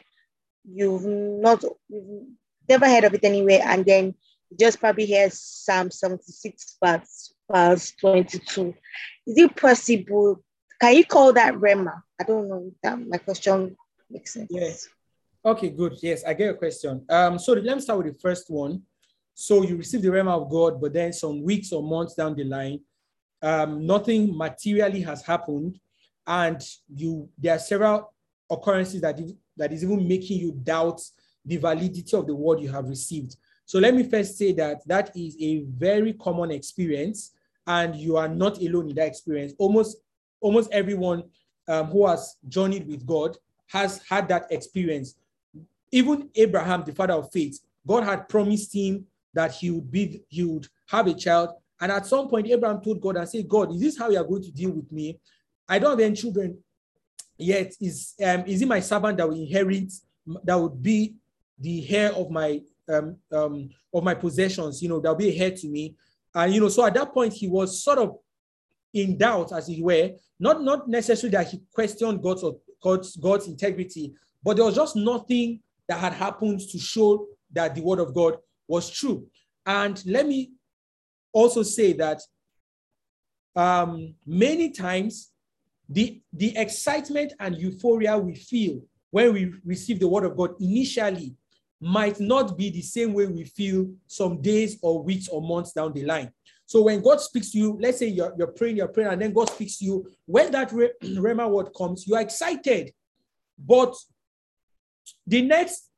you've 0.65 1.07
not, 1.07 1.63
you've 1.89 2.27
never 2.71 2.89
heard 2.89 3.05
of 3.05 3.13
it 3.15 3.25
anywhere, 3.25 3.61
and 3.65 3.85
then 3.85 4.15
just 4.59 4.81
probably 4.81 5.05
hear 5.05 5.29
Psalm 5.31 5.91
76, 5.91 6.77
verse, 6.83 7.35
verse 7.53 7.93
22. 8.01 8.75
Is 9.27 9.39
it 9.39 9.57
possible? 9.57 10.43
Can 10.81 10.97
you 10.97 11.05
call 11.05 11.33
that 11.35 11.55
Rhema? 11.55 12.03
I 12.19 12.25
don't 12.25 12.49
know 12.49 12.73
that 12.83 12.99
my 13.07 13.19
question 13.19 13.77
makes 14.09 14.33
sense. 14.33 14.49
Yes. 14.51 14.89
Okay, 15.45 15.71
good. 15.71 15.97
Yes, 16.03 16.25
I 16.25 16.35
get 16.35 16.45
your 16.45 16.55
question. 16.55 17.05
Um, 17.09 17.39
so 17.39 17.53
let 17.53 17.77
me 17.77 17.81
start 17.83 17.99
with 17.99 18.15
the 18.15 18.21
first 18.21 18.51
one. 18.51 18.83
So 19.35 19.63
you 19.63 19.77
receive 19.77 20.03
the 20.03 20.09
Rhema 20.09 20.43
of 20.43 20.51
God, 20.51 20.81
but 20.81 20.93
then 20.93 21.13
some 21.13 21.43
weeks 21.43 21.73
or 21.73 21.83
months 21.83 22.15
down 22.15 22.35
the 22.35 22.45
line, 22.45 22.81
um, 23.43 23.87
nothing 23.87 24.37
materially 24.37 25.01
has 25.03 25.23
happened, 25.23 25.79
and 26.27 26.63
you 26.95 27.29
there 27.39 27.57
are 27.57 27.59
several 27.59 28.13
occurrences 28.51 29.01
that 29.01 29.19
that 29.57 29.73
is 29.73 29.83
even 29.83 30.07
making 30.07 30.39
you 30.39 30.53
doubt 30.53 31.01
the 31.45 31.57
validity 31.57 32.17
of 32.17 32.27
the 32.27 32.35
word 32.35 32.61
you 32.61 32.71
have 32.71 32.89
received. 32.89 33.37
So 33.65 33.79
let 33.79 33.95
me 33.95 34.03
first 34.03 34.37
say 34.37 34.53
that 34.53 34.87
that 34.87 35.17
is 35.17 35.37
a 35.41 35.61
very 35.61 36.13
common 36.15 36.51
experience, 36.51 37.33
and 37.67 37.95
you 37.95 38.17
are 38.17 38.29
not 38.29 38.59
alone 38.59 38.89
in 38.89 38.97
that 38.97 39.07
experience. 39.07 39.53
Almost, 39.59 39.99
almost 40.41 40.73
everyone 40.73 41.25
um, 41.69 41.87
who 41.87 42.07
has 42.07 42.37
journeyed 42.49 42.87
with 42.89 43.07
God 43.07 43.37
has 43.69 44.01
had 44.09 44.29
that 44.29 44.47
experience. 44.51 45.15
Even 45.93 46.29
Abraham, 46.35 46.83
the 46.85 46.93
father 46.93 47.15
of 47.15 47.31
faith, 47.33 47.61
God 47.87 48.05
had 48.05 48.29
promised 48.29 48.75
him 48.75 49.07
that 49.33 49.53
he 49.53 49.71
would 49.71 49.91
be, 49.91 50.23
he 50.29 50.43
would 50.43 50.67
have 50.89 51.07
a 51.07 51.15
child. 51.15 51.51
And 51.81 51.93
at 51.93 52.07
some 52.07 52.29
point, 52.29 52.49
Abraham 52.49 52.83
told 52.83 53.01
God 53.01 53.17
and 53.17 53.29
said, 53.29 53.49
God, 53.49 53.73
is 53.73 53.81
this 53.81 53.99
how 53.99 54.11
you 54.11 54.19
are 54.19 54.25
going 54.25 54.43
to 54.43 54.51
deal 54.51 54.71
with 54.71 54.91
me? 54.91 55.19
I 55.69 55.79
don't 55.79 55.91
have 55.91 56.01
any 56.01 56.17
children 56.17 56.59
yet. 57.39 57.73
Is 57.81 58.15
um, 58.25 58.45
is 58.47 58.61
it 58.61 58.69
my 58.69 58.81
servant 58.81 59.17
that 59.19 59.29
will 59.29 59.41
inherit, 59.41 59.93
that 60.45 60.59
would 60.59 60.83
be 60.83 61.15
the 61.61 61.89
heir 61.95 62.13
of 62.13 62.31
my 62.31 62.61
um, 62.89 63.17
um, 63.31 63.71
of 63.95 64.03
my 64.03 64.15
possessions, 64.15 64.83
you 64.83 64.89
know, 64.89 65.01
there'll 65.01 65.17
be 65.17 65.31
a 65.31 65.43
heir 65.45 65.51
to 65.53 65.69
me. 65.69 65.95
And 66.35 66.55
you 66.55 66.61
know, 66.61 66.69
so 66.69 66.85
at 66.85 66.95
that 66.95 67.13
point 67.13 67.33
he 67.33 67.49
was 67.49 67.83
sort 67.83 67.99
of 67.99 68.17
in 68.93 69.17
doubt, 69.17 69.53
as 69.53 69.69
it 69.69 69.83
were, 69.83 70.11
not 70.39 70.63
not 70.63 70.89
necessarily 70.89 71.37
that 71.37 71.49
he 71.49 71.61
questioned 71.73 72.23
God's 72.23 72.45
God's 72.83 73.17
God's 73.17 73.47
integrity, 73.47 74.15
but 74.43 74.57
there 74.57 74.65
was 74.65 74.75
just 74.75 74.97
nothing 74.97 75.61
that 75.89 75.99
had 75.99 76.13
happened 76.13 76.61
to 76.61 76.79
show 76.79 77.27
that 77.53 77.75
the 77.75 77.81
word 77.81 77.99
of 77.99 78.15
God 78.15 78.39
was 78.67 78.91
true. 78.91 79.27
And 79.67 80.03
let 80.07 80.27
me 80.27 80.53
also 81.33 81.63
say 81.63 81.93
that 81.95 82.21
um, 83.57 84.15
many 84.25 84.71
times 84.71 85.31
the, 85.89 86.23
the 86.33 86.57
excitement 86.57 87.33
and 87.41 87.57
euphoria 87.57 88.17
we 88.17 88.35
feel 88.35 88.81
when 89.11 89.33
we 89.33 89.53
receive 89.65 89.99
the 89.99 90.09
word 90.09 90.25
of 90.25 90.37
God 90.37 90.55
initially 90.61 91.35
might 91.81 92.21
not 92.21 92.59
be 92.59 92.71
the 92.71 92.83
same 92.83 93.15
way 93.15 93.27
we 93.27 93.45
feel 93.45 93.91
some 94.07 94.41
days 94.43 94.79
or 94.83 95.03
weeks 95.03 95.29
or 95.29 95.41
months 95.41 95.73
down 95.73 95.93
the 95.93 96.05
line. 96.05 96.31
So 96.67 96.83
when 96.83 97.03
God 97.03 97.21
speaks 97.21 97.51
to 97.53 97.59
you, 97.59 97.79
let's 97.81 97.99
say 97.99 98.07
you're, 98.07 98.33
you're 98.39 98.49
praying, 98.49 98.77
you're 98.77 98.89
praying, 98.89 99.11
and 99.11 99.21
then 99.21 99.33
God 99.33 99.51
speaks 99.51 99.79
to 99.79 99.85
you, 99.85 100.11
when 100.27 100.53
that 100.53 100.71
Rhema 101.03 101.51
word 101.51 101.71
comes, 101.77 102.07
you're 102.07 102.21
excited. 102.21 102.93
But 103.59 103.95
the 105.27 105.43
next 105.43 105.91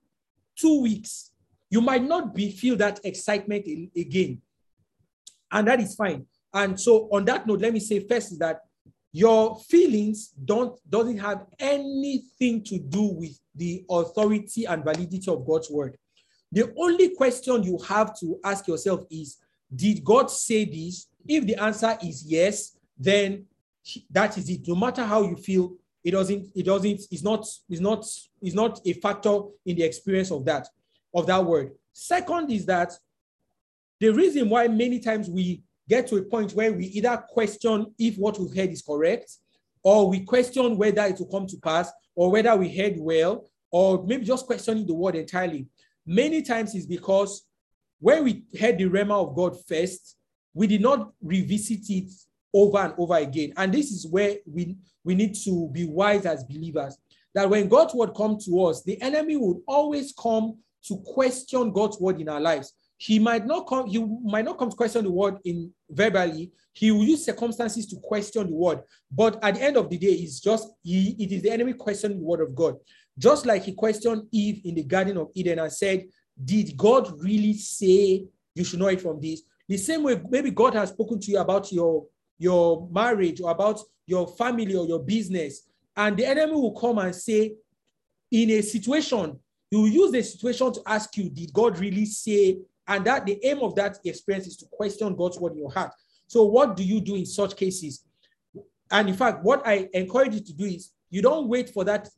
two 0.56 0.82
weeks, 0.82 1.32
you 1.68 1.80
might 1.80 2.02
not 2.04 2.34
be 2.34 2.50
feel 2.52 2.76
that 2.76 3.00
excitement 3.04 3.66
again. 3.96 4.40
And 5.50 5.68
that 5.68 5.80
is 5.80 5.94
fine. 5.94 6.26
And 6.54 6.78
so 6.80 7.08
on 7.12 7.24
that 7.26 7.46
note, 7.46 7.60
let 7.60 7.72
me 7.72 7.80
say 7.80 8.00
first 8.00 8.38
that 8.38 8.60
your 9.12 9.58
feelings 9.68 10.32
don't 10.44 10.78
doesn't 10.88 11.18
have 11.18 11.46
anything 11.58 12.62
to 12.64 12.78
do 12.78 13.02
with 13.02 13.38
the 13.54 13.84
authority 13.90 14.64
and 14.64 14.82
validity 14.82 15.30
of 15.30 15.46
God's 15.46 15.70
word. 15.70 15.98
The 16.50 16.72
only 16.78 17.14
question 17.14 17.62
you 17.62 17.78
have 17.86 18.18
to 18.20 18.40
ask 18.42 18.66
yourself 18.66 19.04
is 19.10 19.38
Did 19.74 20.02
God 20.02 20.30
say 20.30 20.64
this? 20.64 21.08
If 21.28 21.46
the 21.46 21.56
answer 21.56 21.96
is 22.02 22.24
yes, 22.26 22.76
then 22.98 23.44
that 24.10 24.36
is 24.38 24.48
it. 24.48 24.66
No 24.66 24.74
matter 24.74 25.04
how 25.04 25.22
you 25.22 25.36
feel, 25.36 25.74
it 26.02 26.12
doesn't, 26.12 26.48
it 26.54 26.64
doesn't, 26.64 27.02
it's 27.10 27.22
not, 27.22 27.46
it's 27.68 27.80
not, 27.80 28.04
it's 28.40 28.54
not 28.54 28.80
a 28.84 28.92
factor 28.94 29.40
in 29.64 29.76
the 29.76 29.82
experience 29.82 30.30
of 30.30 30.44
that, 30.46 30.68
of 31.14 31.26
that 31.26 31.44
word. 31.44 31.72
Second 31.92 32.50
is 32.50 32.66
that 32.66 32.92
the 34.00 34.08
reason 34.08 34.48
why 34.48 34.66
many 34.68 34.98
times 34.98 35.28
we 35.28 35.62
get 35.92 36.06
to 36.06 36.16
a 36.16 36.22
point 36.22 36.52
where 36.54 36.72
we 36.72 36.86
either 36.86 37.22
question 37.28 37.94
if 37.98 38.16
what 38.16 38.38
we've 38.38 38.56
heard 38.56 38.70
is 38.70 38.80
correct, 38.80 39.36
or 39.82 40.08
we 40.08 40.20
question 40.20 40.78
whether 40.78 41.02
it 41.02 41.18
will 41.18 41.26
come 41.26 41.46
to 41.46 41.58
pass, 41.58 41.92
or 42.14 42.30
whether 42.30 42.56
we 42.56 42.74
heard 42.74 42.94
well, 42.98 43.44
or 43.70 44.02
maybe 44.06 44.24
just 44.24 44.46
questioning 44.46 44.86
the 44.86 44.94
word 44.94 45.16
entirely. 45.16 45.66
Many 46.06 46.40
times 46.40 46.74
is 46.74 46.86
because 46.86 47.46
when 48.00 48.24
we 48.24 48.44
heard 48.58 48.78
the 48.78 48.84
Rhema 48.84 49.22
of 49.22 49.36
God 49.36 49.54
first, 49.68 50.16
we 50.54 50.66
did 50.66 50.80
not 50.80 51.12
revisit 51.22 51.90
it 51.90 52.10
over 52.54 52.78
and 52.78 52.94
over 52.96 53.16
again. 53.16 53.52
And 53.58 53.72
this 53.72 53.90
is 53.90 54.06
where 54.06 54.36
we, 54.46 54.76
we 55.04 55.14
need 55.14 55.34
to 55.44 55.68
be 55.72 55.84
wise 55.84 56.24
as 56.24 56.42
believers. 56.44 56.96
That 57.34 57.50
when 57.50 57.68
God's 57.68 57.94
word 57.94 58.14
comes 58.14 58.46
to 58.46 58.64
us, 58.64 58.82
the 58.82 59.00
enemy 59.02 59.36
would 59.36 59.58
always 59.66 60.12
come 60.12 60.58
to 60.88 60.96
question 60.98 61.70
God's 61.70 61.98
word 62.00 62.20
in 62.20 62.28
our 62.28 62.40
lives. 62.40 62.72
He 63.02 63.18
might 63.18 63.46
not 63.46 63.66
come, 63.66 63.88
he 63.88 63.98
might 64.22 64.44
not 64.44 64.58
come 64.58 64.70
to 64.70 64.76
question 64.76 65.04
the 65.04 65.10
word 65.10 65.38
in 65.44 65.72
verbally. 65.92 66.52
He 66.72 66.90
will 66.90 67.04
use 67.04 67.24
circumstances 67.24 67.86
to 67.86 67.96
question 67.96 68.48
the 68.48 68.56
word. 68.56 68.80
But 69.10 69.42
at 69.44 69.54
the 69.54 69.62
end 69.62 69.76
of 69.76 69.90
the 69.90 69.98
day, 69.98 70.08
it's 70.08 70.40
just 70.40 70.68
he, 70.82 71.16
it 71.18 71.32
is 71.32 71.42
the 71.42 71.50
enemy 71.50 71.74
questioning 71.74 72.18
the 72.18 72.24
word 72.24 72.40
of 72.40 72.54
God. 72.54 72.76
Just 73.18 73.44
like 73.44 73.64
he 73.64 73.72
questioned 73.72 74.26
Eve 74.32 74.62
in 74.64 74.74
the 74.74 74.82
Garden 74.84 75.18
of 75.18 75.28
Eden 75.34 75.58
and 75.58 75.72
said, 75.72 76.04
Did 76.42 76.76
God 76.76 77.12
really 77.20 77.54
say 77.54 78.24
you 78.54 78.64
should 78.64 78.78
know 78.78 78.88
it 78.88 79.00
from 79.00 79.20
this? 79.20 79.42
The 79.68 79.76
same 79.76 80.02
way, 80.02 80.20
maybe 80.28 80.50
God 80.50 80.74
has 80.74 80.90
spoken 80.90 81.20
to 81.20 81.30
you 81.30 81.38
about 81.38 81.70
your, 81.72 82.06
your 82.38 82.88
marriage 82.90 83.40
or 83.40 83.50
about 83.50 83.80
your 84.06 84.26
family 84.36 84.74
or 84.74 84.86
your 84.86 85.00
business. 85.00 85.68
And 85.96 86.16
the 86.16 86.26
enemy 86.26 86.52
will 86.52 86.74
come 86.78 86.98
and 86.98 87.14
say, 87.14 87.54
in 88.30 88.50
a 88.50 88.62
situation, 88.62 89.38
he 89.70 89.76
will 89.76 89.88
use 89.88 90.10
the 90.10 90.22
situation 90.22 90.72
to 90.72 90.82
ask 90.86 91.14
you, 91.16 91.28
Did 91.28 91.52
God 91.52 91.78
really 91.78 92.06
say? 92.06 92.58
And 92.92 93.06
that 93.06 93.24
the 93.24 93.38
aim 93.42 93.60
of 93.60 93.74
that 93.76 93.96
experience 94.04 94.46
is 94.46 94.56
to 94.58 94.66
question 94.70 95.16
God's 95.16 95.40
word 95.40 95.52
in 95.52 95.60
your 95.60 95.72
heart. 95.72 95.92
So, 96.26 96.44
what 96.44 96.76
do 96.76 96.84
you 96.84 97.00
do 97.00 97.14
in 97.14 97.24
such 97.24 97.56
cases? 97.56 98.04
And 98.90 99.08
in 99.08 99.14
fact, 99.14 99.42
what 99.42 99.66
I 99.66 99.88
encourage 99.94 100.34
you 100.34 100.40
to 100.40 100.52
do 100.52 100.66
is 100.66 100.92
you 101.08 101.22
don't 101.22 101.48
wait 101.48 101.70
for 101.70 101.84
that 101.84 102.10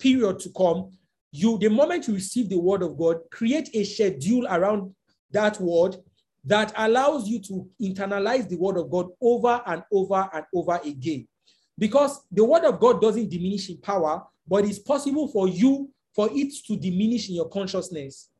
period 0.00 0.40
to 0.40 0.50
come, 0.56 0.90
you 1.30 1.56
the 1.58 1.68
moment 1.68 2.08
you 2.08 2.14
receive 2.14 2.48
the 2.48 2.58
word 2.58 2.82
of 2.82 2.98
God, 2.98 3.18
create 3.30 3.70
a 3.74 3.84
schedule 3.84 4.44
around 4.48 4.92
that 5.30 5.60
word 5.60 5.94
that 6.44 6.72
allows 6.76 7.28
you 7.28 7.38
to 7.42 7.68
internalize 7.80 8.48
the 8.48 8.56
word 8.56 8.76
of 8.76 8.90
God 8.90 9.10
over 9.20 9.62
and 9.66 9.84
over 9.92 10.28
and 10.32 10.44
over 10.52 10.80
again. 10.84 11.28
Because 11.78 12.24
the 12.32 12.44
word 12.44 12.64
of 12.64 12.80
God 12.80 13.00
doesn't 13.00 13.30
diminish 13.30 13.70
in 13.70 13.78
power, 13.78 14.24
but 14.48 14.64
it's 14.64 14.80
possible 14.80 15.28
for 15.28 15.46
you, 15.46 15.90
for 16.12 16.28
it 16.32 16.52
to 16.66 16.76
diminish 16.76 17.28
in 17.28 17.36
your 17.36 17.48
consciousness. 17.48 18.30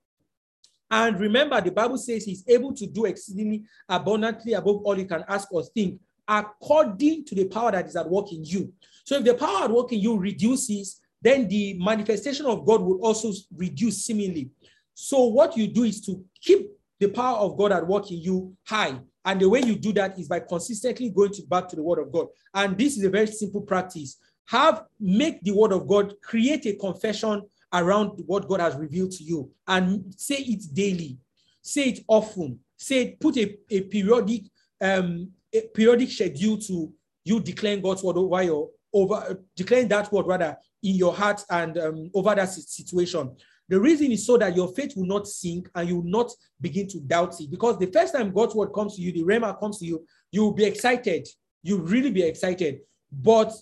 And 0.90 1.20
remember, 1.20 1.60
the 1.60 1.70
Bible 1.70 1.98
says 1.98 2.24
he's 2.24 2.44
able 2.48 2.72
to 2.74 2.86
do 2.86 3.04
exceedingly 3.04 3.64
abundantly 3.88 4.54
above 4.54 4.82
all 4.84 4.98
you 4.98 5.04
can 5.04 5.24
ask 5.28 5.52
or 5.52 5.62
think, 5.62 6.00
according 6.26 7.24
to 7.26 7.34
the 7.34 7.46
power 7.46 7.72
that 7.72 7.86
is 7.86 7.96
at 7.96 8.08
work 8.08 8.32
in 8.32 8.44
you. 8.44 8.72
So 9.04 9.16
if 9.16 9.24
the 9.24 9.34
power 9.34 9.64
at 9.64 9.70
work 9.70 9.92
in 9.92 10.00
you 10.00 10.18
reduces, 10.18 11.00
then 11.20 11.48
the 11.48 11.74
manifestation 11.78 12.46
of 12.46 12.64
God 12.64 12.80
will 12.80 13.00
also 13.04 13.32
reduce 13.56 14.04
seemingly. 14.04 14.50
So 14.94 15.26
what 15.26 15.56
you 15.56 15.66
do 15.66 15.84
is 15.84 16.00
to 16.02 16.24
keep 16.40 16.70
the 16.98 17.08
power 17.08 17.38
of 17.38 17.56
God 17.56 17.72
at 17.72 17.86
work 17.86 18.10
in 18.10 18.18
you 18.18 18.56
high. 18.66 18.98
And 19.24 19.40
the 19.40 19.48
way 19.48 19.60
you 19.60 19.76
do 19.76 19.92
that 19.92 20.18
is 20.18 20.28
by 20.28 20.40
consistently 20.40 21.10
going 21.10 21.32
to 21.32 21.42
back 21.42 21.68
to 21.68 21.76
the 21.76 21.82
word 21.82 21.98
of 21.98 22.10
God. 22.10 22.28
And 22.54 22.76
this 22.78 22.96
is 22.96 23.04
a 23.04 23.10
very 23.10 23.26
simple 23.26 23.60
practice. 23.60 24.16
Have 24.46 24.84
make 24.98 25.42
the 25.42 25.52
word 25.52 25.72
of 25.72 25.86
God, 25.86 26.14
create 26.22 26.64
a 26.66 26.74
confession 26.74 27.42
around 27.72 28.22
what 28.26 28.48
God 28.48 28.60
has 28.60 28.76
revealed 28.76 29.12
to 29.12 29.24
you 29.24 29.50
and 29.66 30.14
say 30.16 30.36
it 30.36 30.64
daily, 30.72 31.18
say 31.62 31.90
it 31.90 32.00
often, 32.08 32.60
say 32.76 33.02
it, 33.02 33.20
put 33.20 33.36
a, 33.36 33.56
a 33.70 33.82
periodic 33.82 34.42
um 34.80 35.30
a 35.52 35.62
periodic 35.74 36.10
schedule 36.10 36.58
to 36.58 36.92
you 37.24 37.40
declaring 37.40 37.80
God's 37.80 38.02
word 38.02 38.16
over 38.16 38.42
your 38.42 38.70
over 38.92 39.38
declaring 39.56 39.88
that 39.88 40.10
word 40.12 40.26
rather 40.26 40.56
in 40.82 40.94
your 40.94 41.14
heart 41.14 41.44
and 41.50 41.76
um, 41.78 42.10
over 42.14 42.34
that 42.34 42.48
situation. 42.48 43.36
The 43.68 43.78
reason 43.78 44.10
is 44.12 44.24
so 44.24 44.38
that 44.38 44.56
your 44.56 44.68
faith 44.68 44.94
will 44.96 45.06
not 45.06 45.28
sink 45.28 45.68
and 45.74 45.88
you 45.88 45.96
will 45.96 46.10
not 46.10 46.30
begin 46.60 46.88
to 46.88 47.00
doubt 47.00 47.38
it. 47.40 47.50
Because 47.50 47.78
the 47.78 47.90
first 47.92 48.14
time 48.14 48.32
God's 48.32 48.54
word 48.54 48.72
comes 48.72 48.96
to 48.96 49.02
you, 49.02 49.12
the 49.12 49.24
Rhema 49.24 49.58
comes 49.58 49.78
to 49.80 49.86
you, 49.86 50.06
you 50.32 50.42
will 50.42 50.54
be 50.54 50.64
excited. 50.64 51.28
You 51.62 51.78
really 51.78 52.10
be 52.10 52.22
excited. 52.22 52.80
But 53.12 53.52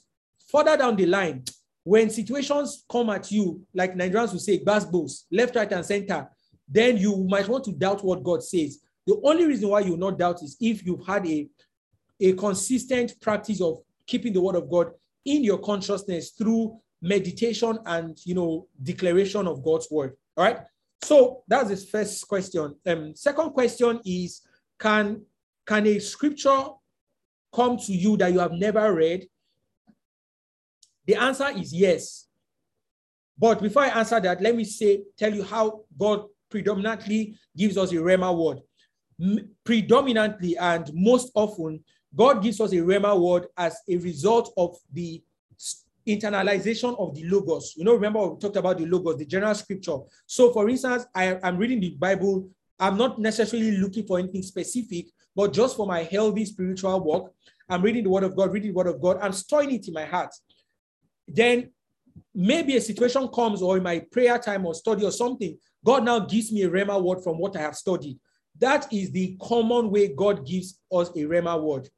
further 0.49 0.77
down 0.77 0.95
the 0.95 1.07
line, 1.07 1.45
when 1.87 2.11
situations 2.11 2.85
come 2.91 3.11
at 3.11 3.31
you, 3.31 3.65
like 3.73 3.95
Nigerians 3.95 4.33
will 4.33 4.41
say, 4.41 4.59
gbas 4.59 4.91
gbos, 4.91 5.23
left, 5.31 5.55
right, 5.55 5.71
and 5.71 5.87
center, 5.87 6.29
then 6.69 6.97
you 6.97 7.17
might 7.29 7.47
want 7.47 7.63
to 7.63 7.71
doubt 7.71 8.03
what 8.03 8.25
God 8.25 8.43
says. 8.43 8.81
The 9.07 9.17
only 9.23 9.45
reason 9.45 9.69
why 9.69 9.81
you 9.81 9.97
not 9.97 10.19
doubt 10.19 10.43
is 10.43 10.57
if 10.61 10.85
you've 10.85 11.07
had 11.07 11.25
a, 11.29 11.49
a 12.21 12.33
consistent 12.33 13.21
practice 13.21 13.61
of 13.61 13.79
keeping 14.05 14.33
the 14.33 14.41
word 14.41 14.57
of 14.57 14.69
God 14.69 14.91
in 15.25 15.45
your 15.45 15.59
consciousness 15.59 16.31
through 16.31 16.77
meditation 17.01 17.79
and 17.87 18.19
you 18.25 18.35
know 18.35 18.67
declaration 18.83 19.47
of 19.47 19.63
God's 19.63 19.89
word. 19.89 20.17
All 20.37 20.43
right. 20.43 20.59
So 21.05 21.45
that's 21.47 21.69
the 21.69 21.77
first 21.77 22.27
question. 22.27 22.75
Um, 22.85 23.15
second 23.15 23.51
question 23.51 24.01
is 24.05 24.41
can 24.77 25.23
can 25.65 25.87
a 25.87 26.01
scripture 26.01 26.65
come 27.55 27.77
to 27.79 27.93
you 27.93 28.17
that 28.17 28.33
you 28.33 28.41
have 28.41 28.53
never 28.53 28.93
read? 28.93 29.29
The 31.07 31.15
answer 31.15 31.49
is 31.51 31.73
yes. 31.73 32.27
But 33.39 33.61
before 33.63 33.83
I 33.83 33.89
answer 33.89 34.19
that, 34.21 34.41
let 34.41 34.57
me 34.57 34.65
say, 34.65 35.03
tell 35.17 35.33
you 35.33 35.43
how 35.43 35.83
God 35.99 36.25
predominantly 36.51 37.37
gives 37.57 37.77
us 37.77 37.93
a 37.93 37.97
Rhema 37.97 38.37
word. 38.37 38.61
M- 39.21 39.51
predominantly 39.65 40.57
and 40.57 40.91
most 40.95 41.31
often, 41.35 41.83
God 42.15 42.43
gives 42.43 42.61
us 42.61 42.73
a 42.73 42.77
Rhema 42.77 43.19
word 43.19 43.47
as 43.57 43.77
a 43.89 43.97
result 43.99 44.53
of 44.57 44.77
the 44.93 45.23
internalization 46.07 46.99
of 46.99 47.15
the 47.15 47.25
logos. 47.25 47.75
You 47.77 47.85
know, 47.85 47.95
remember 47.95 48.27
we 48.27 48.39
talked 48.39 48.57
about 48.57 48.79
the 48.79 48.87
logos, 48.87 49.17
the 49.17 49.27
general 49.27 49.55
scripture. 49.55 49.99
So, 50.27 50.53
for 50.53 50.69
instance, 50.69 51.05
I 51.15 51.39
am 51.43 51.59
reading 51.59 51.81
the 51.81 51.91
Bible. 51.91 52.49
I'm 52.79 52.97
not 52.97 53.19
necessarily 53.19 53.77
looking 53.79 54.07
for 54.07 54.19
anything 54.19 54.43
specific, 54.43 55.07
but 55.35 55.53
just 55.53 55.77
for 55.77 55.87
my 55.87 56.05
healthy 56.05 56.45
spiritual 56.45 57.01
walk, 57.01 57.35
I'm 57.69 57.83
reading 57.83 58.05
the 58.05 58.11
Word 58.11 58.23
of 58.23 58.37
God, 58.37 58.53
reading 58.53 58.71
the 58.71 58.77
Word 58.77 58.87
of 58.87 59.01
God, 59.01 59.19
I'm 59.21 59.33
storing 59.33 59.73
it 59.73 59.89
in 59.89 59.95
my 59.95 60.05
heart. 60.05 60.33
Then 61.27 61.71
maybe 62.35 62.77
a 62.77 62.81
situation 62.81 63.29
comes, 63.29 63.63
or 63.63 63.77
in 63.77 63.83
my 63.83 64.01
prayer 64.01 64.39
time 64.39 64.67
or 64.67 64.75
study 64.75 65.05
or 65.05 65.11
something, 65.11 65.59
God 65.85 66.05
now 66.05 66.21
gives 66.21 66.53
me 66.53 66.63
a 66.63 66.71
Rhema 66.71 67.01
word 67.03 67.23
from 67.23 67.39
what 67.39 67.57
I 67.57 67.61
have 67.61 67.77
studied. 67.77 68.19
That 68.59 68.93
is 68.93 69.11
the 69.11 69.37
common 69.41 69.91
way 69.91 70.09
God 70.09 70.47
gives 70.47 70.81
us 70.93 71.11
a 71.11 71.25
Rhema 71.25 71.61
word. 71.61 71.89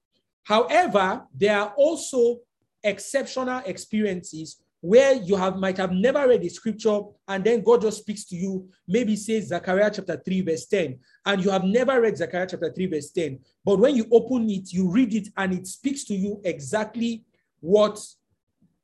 However, 0.45 1.25
there 1.35 1.59
are 1.59 1.75
also 1.77 2.39
exceptional 2.83 3.63
experiences 3.67 4.63
where 4.81 5.15
you 5.15 5.35
have 5.35 5.57
might 5.57 5.77
have 5.77 5.91
never 5.91 6.29
read 6.29 6.43
the 6.43 6.49
scripture 6.49 7.01
and 7.27 7.43
then 7.43 7.63
God 7.63 7.83
just 7.83 7.99
speaks 7.99 8.25
to 8.27 8.37
you, 8.37 8.69
maybe 8.87 9.17
says 9.17 9.49
Zechariah 9.49 9.91
chapter 9.93 10.21
3, 10.25 10.43
verse 10.43 10.67
10, 10.67 10.99
and 11.27 11.45
you 11.45 11.51
have 11.51 11.65
never 11.65 12.01
read 12.01 12.17
Zechariah 12.17 12.47
chapter 12.49 12.73
3, 12.73 12.87
verse 12.87 13.11
10. 13.11 13.41
But 13.65 13.79
when 13.81 13.97
you 13.97 14.07
open 14.13 14.49
it, 14.49 14.73
you 14.73 14.91
read 14.91 15.15
it 15.15 15.29
and 15.37 15.53
it 15.53 15.67
speaks 15.67 16.05
to 16.05 16.15
you 16.15 16.41
exactly 16.45 17.25
what 17.61 18.01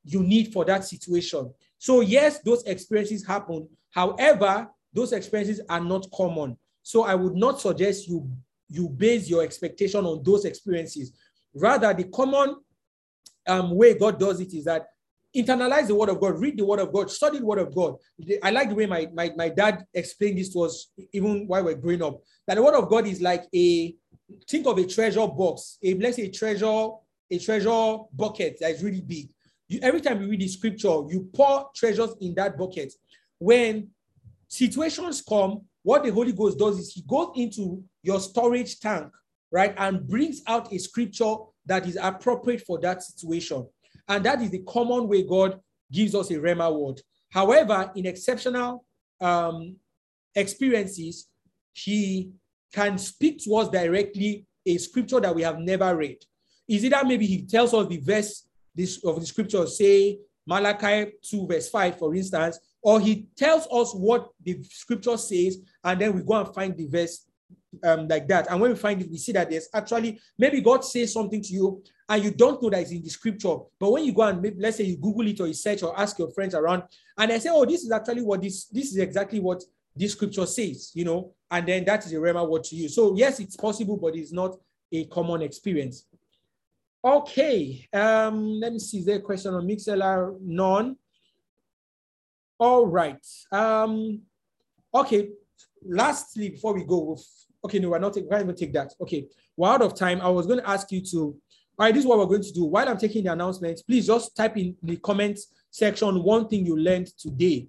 you 0.05 0.23
need 0.23 0.53
for 0.53 0.65
that 0.65 0.85
situation. 0.85 1.53
So, 1.79 2.01
yes, 2.01 2.41
those 2.41 2.63
experiences 2.65 3.27
happen. 3.27 3.69
However, 3.91 4.69
those 4.93 5.13
experiences 5.13 5.61
are 5.69 5.81
not 5.81 6.07
common. 6.15 6.57
So, 6.83 7.05
I 7.05 7.15
would 7.15 7.35
not 7.35 7.61
suggest 7.61 8.09
you 8.09 8.31
you 8.69 8.89
base 8.89 9.29
your 9.29 9.43
expectation 9.43 10.05
on 10.05 10.23
those 10.25 10.45
experiences. 10.45 11.13
Rather, 11.55 11.93
the 11.93 12.05
common 12.05 12.57
um, 13.47 13.77
way 13.77 13.95
God 13.95 14.19
does 14.19 14.41
it 14.41 14.53
is 14.55 14.65
that 14.65 14.87
internalize 15.37 15.89
the 15.89 15.95
word 15.95 16.09
of 16.09 16.21
God, 16.21 16.39
read 16.39 16.57
the 16.57 16.65
word 16.65 16.81
of 16.81 16.93
God, 16.93 17.11
study 17.11 17.39
the 17.39 17.47
word 17.47 17.59
of 17.59 17.75
God. 17.75 17.97
I 18.43 18.51
like 18.51 18.69
the 18.69 18.75
way 18.75 18.87
my, 18.87 19.09
my, 19.13 19.33
my 19.37 19.49
dad 19.49 19.85
explained 19.93 20.39
this 20.39 20.53
to 20.53 20.61
us 20.61 20.91
even 21.13 21.47
while 21.47 21.65
we 21.65 21.75
we're 21.75 21.81
growing 21.81 22.03
up. 22.03 22.23
That 22.47 22.55
the 22.55 22.63
word 22.63 22.75
of 22.75 22.89
God 22.89 23.07
is 23.07 23.21
like 23.21 23.45
a 23.55 23.95
think 24.49 24.67
of 24.67 24.79
a 24.79 24.87
treasure 24.87 25.27
box, 25.27 25.79
a 25.83 25.95
let's 25.95 26.17
say 26.17 26.25
a 26.25 26.31
treasure, 26.31 26.89
a 27.31 27.39
treasure 27.39 27.99
bucket 28.13 28.59
that 28.61 28.71
is 28.71 28.83
really 28.83 29.01
big. 29.01 29.31
You, 29.69 29.81
every 29.82 30.01
time 30.01 30.20
you 30.20 30.28
read 30.28 30.41
the 30.41 30.49
scripture, 30.49 31.03
you 31.09 31.28
pour 31.32 31.70
treasures 31.74 32.15
in 32.20 32.35
that 32.35 32.59
bucket. 32.59 32.93
When 33.39 33.89
situations 34.49 35.23
come, 35.27 35.62
what 35.82 36.05
the 36.05 36.11
Holy 36.11 36.32
Ghost 36.32 36.59
does 36.59 36.78
is 36.78 36.93
he 36.93 37.03
goes 37.03 37.32
into 37.36 37.82
your 38.03 38.20
storage 38.20 38.81
tank, 38.81 39.12
right, 39.51 39.74
and 39.77 40.07
brings 40.07 40.43
out 40.47 40.73
a 40.73 40.78
scripture 40.78 41.35
that 41.66 41.86
is 41.86 41.99
appropriate 42.01 42.62
for 42.66 42.78
that 42.81 43.03
situation. 43.03 43.66
And 44.09 44.24
that 44.24 44.43
is 44.43 44.51
the 44.51 44.62
common 44.66 45.09
way 45.09 45.23
God 45.23 45.61
gives 45.91 46.15
us 46.15 46.31
a 46.31 46.35
Rhema 46.35 46.74
word. 46.74 47.01
However, 47.31 47.91
in 47.97 48.07
exceptional 48.07 48.85
um, 49.20 49.77
experiences, 50.35 51.28
He 51.73 52.31
can 52.73 52.99
speak 52.99 53.43
to 53.45 53.57
us 53.57 53.69
directly 53.69 54.47
a 54.66 54.77
scripture 54.78 55.20
that 55.20 55.35
we 55.35 55.43
have 55.43 55.59
never 55.59 55.97
read. 55.97 56.19
Is 56.69 56.85
it 56.85 56.91
that 56.91 57.07
maybe 57.07 57.27
He 57.27 57.43
tells 57.43 57.74
us 57.74 57.89
the 57.89 57.99
verse 57.99 58.44
this, 58.75 59.05
of 59.05 59.21
the 59.21 59.27
scripture, 59.27 59.67
say 59.67 60.19
Malachi 60.47 61.13
2, 61.23 61.47
verse 61.47 61.69
5, 61.69 61.99
for 61.99 62.15
instance, 62.15 62.59
or 62.83 63.01
He 63.01 63.27
tells 63.37 63.67
us 63.71 63.95
what 63.95 64.29
the 64.43 64.63
scripture 64.65 65.17
says, 65.17 65.59
and 65.83 66.01
then 66.01 66.15
we 66.15 66.23
go 66.23 66.35
and 66.35 66.55
find 66.55 66.77
the 66.77 66.87
verse 66.87 67.27
um, 67.83 68.09
like 68.09 68.29
that. 68.29 68.51
And 68.51 68.61
when 68.61 68.71
we 68.71 68.77
find 68.77 69.01
it, 69.01 69.11
we 69.11 69.19
see 69.19 69.33
that 69.33 69.51
there's 69.51 69.69
actually 69.75 70.21
maybe 70.39 70.61
God 70.61 70.85
says 70.85 71.13
something 71.13 71.43
to 71.43 71.53
you 71.53 71.83
and 72.09 72.23
you 72.23 72.31
don't 72.31 72.63
know 72.63 72.71
that 72.71 72.83
it's 72.83 72.91
in 72.91 73.03
the 73.03 73.09
scripture. 73.09 73.57
But 73.79 73.93
when 73.93 74.05
you 74.05 74.13
go 74.13 74.23
and 74.23 74.41
maybe, 74.41 74.57
let's 74.61 74.77
say 74.77 74.85
you 74.85 74.97
Google 74.97 75.27
it 75.27 75.41
or 75.41 75.47
you 75.47 75.55
search 75.55 75.83
or 75.83 75.99
ask 75.99 76.19
your 76.19 76.31
friends 76.31 76.55
around, 76.55 76.85
and 77.17 77.31
they 77.31 77.39
say, 77.39 77.51
Oh, 77.53 77.65
this 77.65 77.83
is 77.85 77.91
actually 77.91 78.23
what 78.23 78.43
this 78.43 78.67
this 78.67 78.91
is 78.91 78.99
exactly 78.99 79.41
what 79.41 79.63
this 79.97 80.13
scripture 80.13 80.47
says, 80.47 80.91
you 80.95 81.05
know, 81.05 81.33
and 81.51 81.67
then 81.67 81.85
that 81.85 82.05
is 82.05 82.13
a 82.13 82.17
rhema 82.17 82.47
word 82.49 82.65
to 82.65 82.77
you. 82.77 82.89
So 82.89 83.17
yes, 83.17 83.41
it's 83.41 83.57
possible, 83.57 83.97
but 83.97 84.17
it's 84.17 84.33
not 84.33 84.57
a 84.93 85.05
common 85.07 85.43
experience. 85.43 86.07
Okay, 87.05 87.87
um, 87.93 88.61
let 88.61 88.73
me 88.73 88.79
see. 88.79 88.99
Is 88.99 89.05
there 89.05 89.17
a 89.17 89.21
question 89.21 89.53
on 89.53 89.67
Mixlr? 89.67 90.39
None. 90.41 90.97
All 92.59 92.87
right. 92.87 93.25
Um, 93.53 94.23
okay. 94.95 95.29
Lastly, 95.87 96.49
before 96.49 96.73
we 96.73 96.85
go, 96.85 97.19
Okay, 97.65 97.79
no, 97.79 97.89
we're 97.89 97.99
not, 97.99 98.15
we're 98.15 98.29
not 98.29 98.43
even 98.43 98.55
take 98.55 98.75
that. 98.75 98.93
Okay, 99.01 99.27
we're 99.57 99.71
out 99.71 99.81
of 99.81 99.95
time. 99.95 100.21
I 100.21 100.29
was 100.29 100.47
going 100.47 100.59
to 100.59 100.69
ask 100.69 100.93
you 100.93 101.01
to, 101.01 101.19
all 101.19 101.37
right, 101.79 101.95
this 101.95 102.03
is 102.03 102.07
what 102.07 102.19
we're 102.19 102.27
going 102.27 102.43
to 102.43 102.53
do. 102.53 102.65
While 102.67 102.89
I'm 102.89 102.99
taking 102.99 103.25
the 103.25 103.33
announcements, 103.33 103.83
please 103.83 104.07
just 104.07 104.37
type 104.37 104.57
in 104.59 104.77
the 104.83 104.97
comments 104.99 105.47
section 105.71 106.23
one 106.23 106.47
thing 106.47 106.67
you 106.67 106.77
learned 106.77 107.07
today. 107.19 107.69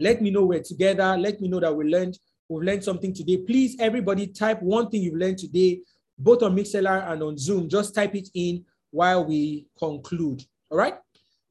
Let 0.00 0.20
me 0.20 0.30
know 0.30 0.44
we're 0.44 0.62
together. 0.62 1.16
Let 1.16 1.40
me 1.40 1.48
know 1.48 1.60
that 1.60 1.74
we 1.74 1.84
learned, 1.84 2.18
we've 2.48 2.64
learned 2.64 2.82
something 2.82 3.14
today. 3.14 3.38
Please, 3.38 3.76
everybody, 3.78 4.26
type 4.26 4.60
one 4.60 4.90
thing 4.90 5.02
you've 5.02 5.14
learned 5.14 5.38
today, 5.38 5.82
both 6.18 6.42
on 6.42 6.56
Mixlr 6.56 7.10
and 7.10 7.22
on 7.22 7.38
Zoom. 7.38 7.68
Just 7.68 7.94
type 7.94 8.14
it 8.14 8.28
in 8.34 8.64
while 8.90 9.24
we 9.24 9.66
conclude. 9.78 10.44
All 10.70 10.78
right. 10.78 10.94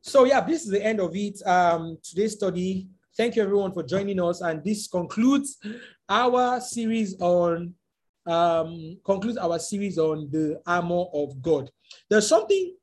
So 0.01 0.25
yeah, 0.25 0.41
this 0.41 0.63
is 0.63 0.69
the 0.69 0.83
end 0.83 0.99
of 0.99 1.15
it. 1.15 1.41
Um, 1.47 1.97
today's 2.03 2.33
study 2.33 2.87
Thank 3.17 3.37
you 3.37 3.43
everyone 3.43 3.71
for 3.71 3.81
joining 3.81 4.21
us. 4.21 4.41
And 4.41 4.61
this 4.61 4.87
concludes 4.87 5.57
our 6.09 6.59
series 6.59 7.15
on 7.21 7.73
um, 8.27 8.97
concludes 9.05 9.37
our 9.37 9.57
series 9.57 9.97
on 9.97 10.29
the 10.31 10.59
armor 10.65 11.05
of 11.13 11.41
God. 11.41 11.69
There's 12.09 12.27
something 12.27 12.75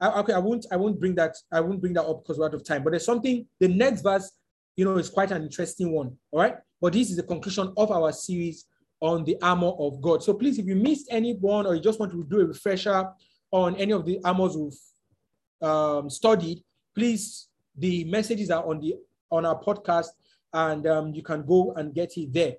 I, 0.00 0.20
okay, 0.20 0.34
I 0.34 0.38
won't 0.38 0.66
I 0.70 0.76
won't 0.76 1.00
bring 1.00 1.16
that 1.16 1.34
I 1.50 1.60
won't 1.60 1.80
bring 1.80 1.94
that 1.94 2.04
up 2.04 2.22
because 2.22 2.38
we're 2.38 2.46
out 2.46 2.54
of 2.54 2.64
time, 2.64 2.84
but 2.84 2.90
there's 2.90 3.04
something 3.04 3.46
the 3.58 3.66
next 3.66 4.02
verse, 4.02 4.30
you 4.76 4.84
know, 4.84 4.98
is 4.98 5.10
quite 5.10 5.32
an 5.32 5.42
interesting 5.42 5.90
one. 5.90 6.16
All 6.30 6.40
right. 6.40 6.56
But 6.80 6.92
this 6.92 7.10
is 7.10 7.16
the 7.16 7.24
conclusion 7.24 7.72
of 7.76 7.90
our 7.90 8.12
series 8.12 8.66
on 9.00 9.24
the 9.24 9.36
armor 9.42 9.72
of 9.78 10.00
God. 10.00 10.22
So 10.22 10.34
please, 10.34 10.58
if 10.58 10.66
you 10.66 10.76
missed 10.76 11.08
any 11.10 11.34
one 11.34 11.66
or 11.66 11.74
you 11.74 11.82
just 11.82 12.00
want 12.00 12.12
to 12.12 12.24
do 12.24 12.40
a 12.40 12.46
refresher 12.46 13.08
on 13.50 13.76
any 13.76 13.92
of 13.92 14.04
the 14.04 14.20
armors 14.24 14.56
we've 14.56 15.68
um, 15.68 16.08
studied, 16.10 16.62
please, 16.94 17.48
the 17.76 18.04
messages 18.04 18.50
are 18.50 18.66
on 18.66 18.80
the 18.80 18.96
on 19.30 19.44
our 19.44 19.60
podcast 19.60 20.08
and 20.52 20.86
um, 20.86 21.14
you 21.14 21.22
can 21.22 21.44
go 21.44 21.72
and 21.76 21.94
get 21.94 22.16
it 22.16 22.32
there. 22.32 22.54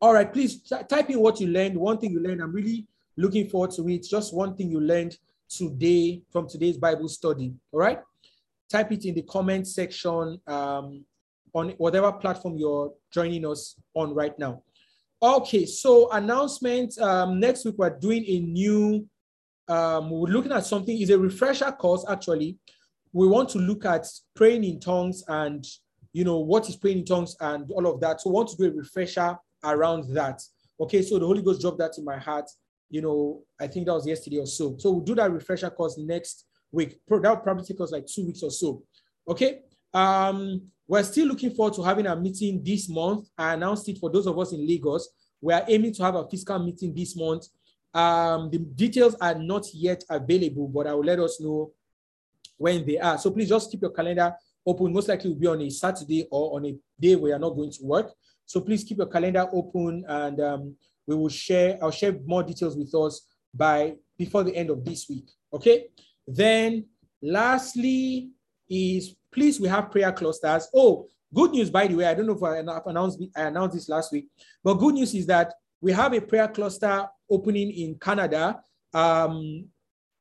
All 0.00 0.14
right, 0.14 0.32
please 0.32 0.62
type 0.62 1.10
in 1.10 1.20
what 1.20 1.40
you 1.40 1.48
learned. 1.48 1.76
One 1.76 1.98
thing 1.98 2.12
you 2.12 2.20
learned. 2.20 2.40
I'm 2.40 2.52
really 2.52 2.86
looking 3.16 3.48
forward 3.48 3.70
to 3.72 3.88
it. 3.88 4.02
Just 4.02 4.34
one 4.34 4.56
thing 4.56 4.70
you 4.70 4.80
learned 4.80 5.16
today 5.48 6.22
from 6.30 6.48
today's 6.48 6.78
Bible 6.78 7.08
study. 7.08 7.52
All 7.70 7.80
right, 7.80 8.00
type 8.70 8.90
it 8.92 9.04
in 9.04 9.14
the 9.14 9.22
comment 9.22 9.68
section 9.68 10.40
um, 10.46 11.04
on 11.52 11.70
whatever 11.78 12.10
platform 12.12 12.56
you're 12.56 12.92
joining 13.12 13.46
us 13.46 13.76
on 13.94 14.14
right 14.14 14.36
now. 14.38 14.62
Okay, 15.22 15.66
so 15.66 16.10
announcement. 16.12 16.98
Um, 16.98 17.40
next 17.40 17.66
week 17.66 17.74
we're 17.76 17.90
doing 17.90 18.24
a 18.26 18.40
new. 18.40 19.06
Um, 19.68 20.08
we're 20.08 20.30
looking 20.30 20.52
at 20.52 20.64
something. 20.64 20.98
is 20.98 21.10
a 21.10 21.18
refresher 21.18 21.70
course 21.72 22.06
actually. 22.08 22.56
We 23.12 23.26
want 23.28 23.50
to 23.50 23.58
look 23.58 23.84
at 23.84 24.06
praying 24.34 24.64
in 24.64 24.80
tongues 24.80 25.22
and 25.28 25.62
you 26.14 26.24
know 26.24 26.38
what 26.38 26.68
is 26.70 26.76
praying 26.76 27.00
in 27.00 27.04
tongues 27.04 27.36
and 27.40 27.70
all 27.70 27.86
of 27.86 28.00
that. 28.00 28.22
So 28.22 28.30
we 28.30 28.34
want 28.34 28.48
to 28.48 28.56
do 28.56 28.64
a 28.64 28.70
refresher 28.72 29.36
around 29.62 30.14
that. 30.14 30.40
Okay, 30.80 31.02
so 31.02 31.18
the 31.18 31.26
Holy 31.26 31.42
Ghost 31.42 31.60
dropped 31.60 31.78
that 31.78 31.98
in 31.98 32.04
my 32.04 32.16
heart. 32.16 32.48
You 32.88 33.02
know, 33.02 33.42
I 33.60 33.66
think 33.66 33.86
that 33.86 33.94
was 33.94 34.06
yesterday 34.06 34.38
or 34.38 34.46
so. 34.46 34.76
So 34.78 34.90
we'll 34.90 35.04
do 35.04 35.14
that 35.16 35.30
refresher 35.30 35.68
course 35.68 35.98
next 35.98 36.46
week. 36.72 36.98
That 37.06 37.20
will 37.22 37.36
probably 37.36 37.64
take 37.64 37.80
us 37.82 37.92
like 37.92 38.06
two 38.06 38.24
weeks 38.24 38.42
or 38.42 38.50
so. 38.50 38.82
Okay. 39.28 39.60
Um, 39.92 40.62
we're 40.90 41.04
still 41.04 41.28
looking 41.28 41.52
forward 41.52 41.72
to 41.74 41.84
having 41.84 42.08
a 42.08 42.16
meeting 42.16 42.60
this 42.64 42.88
month. 42.88 43.28
I 43.38 43.54
announced 43.54 43.88
it 43.88 43.98
for 43.98 44.10
those 44.10 44.26
of 44.26 44.36
us 44.36 44.52
in 44.52 44.66
Lagos. 44.66 45.08
We 45.40 45.54
are 45.54 45.64
aiming 45.68 45.94
to 45.94 46.02
have 46.02 46.16
a 46.16 46.28
fiscal 46.28 46.58
meeting 46.58 46.92
this 46.92 47.14
month. 47.14 47.46
Um, 47.94 48.50
the 48.50 48.58
details 48.58 49.14
are 49.20 49.36
not 49.36 49.66
yet 49.72 50.02
available, 50.10 50.66
but 50.66 50.88
I 50.88 50.94
will 50.94 51.04
let 51.04 51.20
us 51.20 51.40
know 51.40 51.70
when 52.58 52.84
they 52.84 52.98
are. 52.98 53.18
So 53.18 53.30
please 53.30 53.48
just 53.48 53.70
keep 53.70 53.82
your 53.82 53.92
calendar 53.92 54.34
open. 54.66 54.92
Most 54.92 55.08
likely 55.08 55.30
will 55.30 55.38
be 55.38 55.46
on 55.46 55.62
a 55.62 55.70
Saturday 55.70 56.26
or 56.28 56.56
on 56.56 56.66
a 56.66 56.76
day 57.00 57.14
where 57.14 57.30
you're 57.30 57.38
not 57.38 57.50
going 57.50 57.70
to 57.70 57.84
work. 57.84 58.10
So 58.44 58.60
please 58.60 58.82
keep 58.82 58.98
your 58.98 59.06
calendar 59.06 59.46
open 59.52 60.04
and 60.08 60.40
um, 60.40 60.76
we 61.06 61.14
will 61.14 61.28
share, 61.28 61.78
I'll 61.80 61.92
share 61.92 62.18
more 62.26 62.42
details 62.42 62.76
with 62.76 62.92
us 62.96 63.28
by 63.54 63.94
before 64.18 64.42
the 64.42 64.56
end 64.56 64.70
of 64.70 64.84
this 64.84 65.08
week. 65.08 65.30
Okay. 65.52 65.86
Then 66.26 66.86
lastly 67.22 68.30
is 68.68 69.14
please 69.32 69.60
we 69.60 69.68
have 69.68 69.90
prayer 69.90 70.12
clusters. 70.12 70.68
Oh, 70.74 71.06
good 71.32 71.52
news, 71.52 71.70
by 71.70 71.86
the 71.86 71.94
way. 71.94 72.06
I 72.06 72.14
don't 72.14 72.26
know 72.26 72.36
if 72.36 72.42
I 72.42 72.58
announced 72.58 73.22
I 73.36 73.42
announced 73.42 73.74
this 73.74 73.88
last 73.88 74.12
week, 74.12 74.28
but 74.62 74.74
good 74.74 74.94
news 74.94 75.14
is 75.14 75.26
that 75.26 75.54
we 75.80 75.92
have 75.92 76.12
a 76.12 76.20
prayer 76.20 76.48
cluster 76.48 77.06
opening 77.30 77.70
in 77.70 77.94
Canada. 77.96 78.60
Um, 78.92 79.66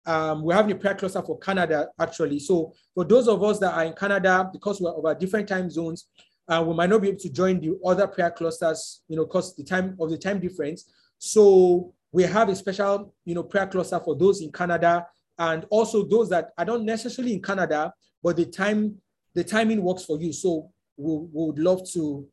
um, 0.06 0.44
we're 0.44 0.56
having 0.56 0.72
a 0.72 0.76
prayer 0.76 0.96
cluster 0.96 1.22
for 1.22 1.38
Canada 1.38 1.90
actually. 2.00 2.40
So 2.40 2.74
for 2.94 3.04
those 3.04 3.28
of 3.28 3.44
us 3.44 3.60
that 3.60 3.74
are 3.74 3.86
in 3.86 3.94
Canada, 3.94 4.50
because 4.52 4.80
we're 4.80 4.96
over 4.96 5.14
different 5.14 5.48
time 5.48 5.70
zones, 5.70 6.08
uh, 6.48 6.64
we 6.66 6.74
might 6.74 6.90
not 6.90 7.02
be 7.02 7.10
able 7.10 7.20
to 7.20 7.30
join 7.30 7.60
the 7.60 7.78
other 7.86 8.08
prayer 8.08 8.32
clusters, 8.32 9.02
you 9.08 9.16
know, 9.16 9.26
because 9.26 9.56
the 9.56 9.64
time 9.64 9.96
of 10.00 10.10
the 10.10 10.18
time 10.18 10.40
difference. 10.40 10.92
So 11.20 11.94
we 12.12 12.24
have 12.24 12.50
a 12.50 12.56
special, 12.56 13.14
you 13.26 13.36
know, 13.36 13.44
prayer 13.44 13.68
cluster 13.68 14.00
for 14.00 14.16
those 14.16 14.42
in 14.42 14.52
Canada 14.52 15.06
and 15.38 15.66
also 15.70 16.06
those 16.06 16.30
that 16.30 16.50
are 16.58 16.66
not 16.66 16.82
necessarily 16.82 17.34
in 17.34 17.42
Canada, 17.42 17.94
but 18.24 18.38
the 18.38 18.46
time, 18.46 18.96
the 19.36 19.44
timing 19.44 19.82
works 19.84 20.06
for 20.06 20.20
you. 20.20 20.34
So 20.34 20.72
we, 20.98 21.14
we 21.14 21.46
would 21.48 21.60
love 21.60 21.90
to, 21.92 22.28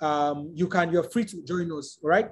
um, 0.00 0.50
you 0.54 0.68
can, 0.68 0.92
you're 0.92 1.10
free 1.10 1.24
to 1.26 1.42
join 1.42 1.70
us, 1.72 1.98
right? 2.02 2.30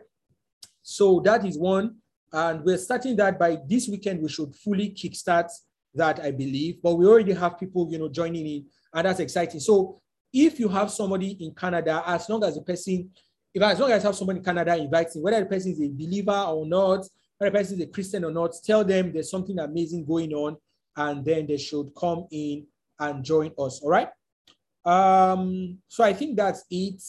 So 0.83 1.21
that 1.25 1.45
is 1.45 1.59
one. 1.59 1.97
And 2.33 2.65
we're 2.65 2.79
starting 2.79 3.17
that 3.17 3.39
by 3.39 3.59
this 3.67 3.89
weekend, 3.89 4.21
we 4.21 4.29
should 4.29 4.55
fully 4.55 4.91
kickstart 4.91 5.51
that, 5.95 6.21
I 6.21 6.31
believe. 6.31 6.83
But 6.83 6.95
we 6.97 7.07
already 7.07 7.33
have 7.33 7.59
people, 7.59 7.89
you 7.91 7.99
know, 7.99 8.09
joining 8.09 8.47
in, 8.47 8.67
and 8.93 9.07
that's 9.07 9.21
exciting. 9.21 9.61
So 9.61 10.01
if 10.33 10.61
you 10.61 10.69
have 10.69 10.91
somebody 10.91 11.31
in 11.41 11.55
Canada, 11.55 12.03
as 12.07 12.29
long 12.29 12.45
as 12.45 12.57
the 12.57 12.63
person, 12.63 13.11
if 13.55 13.63
as 13.63 13.79
long 13.79 13.91
as 13.93 14.03
you 14.03 14.09
have 14.09 14.17
somebody 14.17 14.41
in 14.41 14.45
Canada 14.45 14.77
inviting, 14.77 15.23
whether 15.23 15.41
the 15.41 15.47
person 15.47 15.73
is 15.73 15.81
a 15.81 15.89
believer 15.89 16.45
or 16.49 16.67
not, 16.67 17.07
whether 17.39 17.51
the 17.51 17.59
person 17.59 17.77
is 17.77 17.85
a 17.85 17.87
Christian 17.87 18.25
or 18.25 18.31
not, 18.31 18.53
tell 18.63 18.85
them 18.85 19.13
there's 19.13 19.31
something 19.31 19.59
amazing 19.59 20.05
going 20.05 20.33
on, 20.35 20.57
and 20.97 21.25
then 21.25 21.47
they 21.47 21.57
should 21.57 21.95
come 21.97 22.27
in 22.31 22.67
and 23.01 23.25
join 23.25 23.53
us. 23.59 23.81
All 23.83 23.91
right. 23.91 24.09
Um, 24.85 25.79
so 25.89 26.05
I 26.05 26.13
think 26.13 26.37
that's 26.37 26.65
it. 26.71 27.03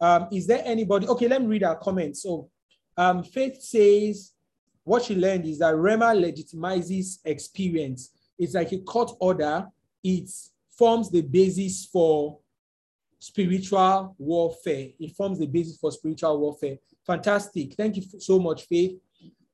Um, 0.00 0.28
is 0.32 0.46
there 0.46 0.62
anybody? 0.64 1.06
Okay, 1.08 1.28
let 1.28 1.40
me 1.42 1.48
read 1.48 1.64
our 1.64 1.76
comments. 1.76 2.22
So 2.22 2.48
um, 2.96 3.22
Faith 3.22 3.62
says 3.62 4.32
what 4.84 5.04
she 5.04 5.14
learned 5.14 5.46
is 5.46 5.58
that 5.60 5.74
Rhema 5.74 6.14
legitimizes 6.14 7.18
experience. 7.24 8.10
It's 8.38 8.54
like 8.54 8.72
a 8.72 8.78
court 8.78 9.12
order. 9.20 9.66
It 10.02 10.30
forms 10.76 11.10
the 11.10 11.22
basis 11.22 11.86
for 11.86 12.38
spiritual 13.18 14.16
warfare. 14.18 14.88
It 14.98 15.14
forms 15.14 15.38
the 15.38 15.46
basis 15.46 15.78
for 15.78 15.92
spiritual 15.92 16.38
warfare. 16.40 16.78
Fantastic. 17.06 17.74
Thank 17.74 17.96
you 17.96 18.02
so 18.18 18.38
much, 18.38 18.64
Faith. 18.66 18.98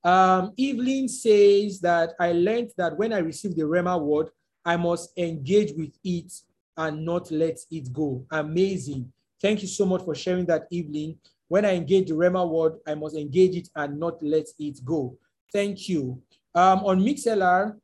Um, 0.02 0.52
Evelyn 0.58 1.08
says 1.08 1.80
that 1.80 2.14
I 2.18 2.32
learned 2.32 2.70
that 2.78 2.96
when 2.96 3.12
I 3.12 3.18
received 3.18 3.56
the 3.56 3.64
Rhema 3.64 4.00
word, 4.00 4.30
I 4.64 4.76
must 4.76 5.16
engage 5.18 5.72
with 5.76 5.98
it 6.04 6.32
and 6.76 7.04
not 7.04 7.30
let 7.30 7.58
it 7.70 7.92
go. 7.92 8.24
Amazing. 8.30 9.12
Thank 9.40 9.62
you 9.62 9.68
so 9.68 9.84
much 9.84 10.04
for 10.04 10.14
sharing 10.14 10.46
that, 10.46 10.66
Evelyn. 10.72 11.16
When 11.48 11.64
I 11.64 11.74
engage 11.74 12.08
the 12.08 12.14
Rhema 12.14 12.48
word, 12.48 12.74
I 12.86 12.94
must 12.94 13.16
engage 13.16 13.56
it 13.56 13.68
and 13.74 13.98
not 13.98 14.22
let 14.22 14.46
it 14.58 14.84
go. 14.84 15.16
Thank 15.52 15.88
you. 15.88 16.20
Um, 16.54 16.80
on 16.84 17.00
MixLR, 17.00 17.76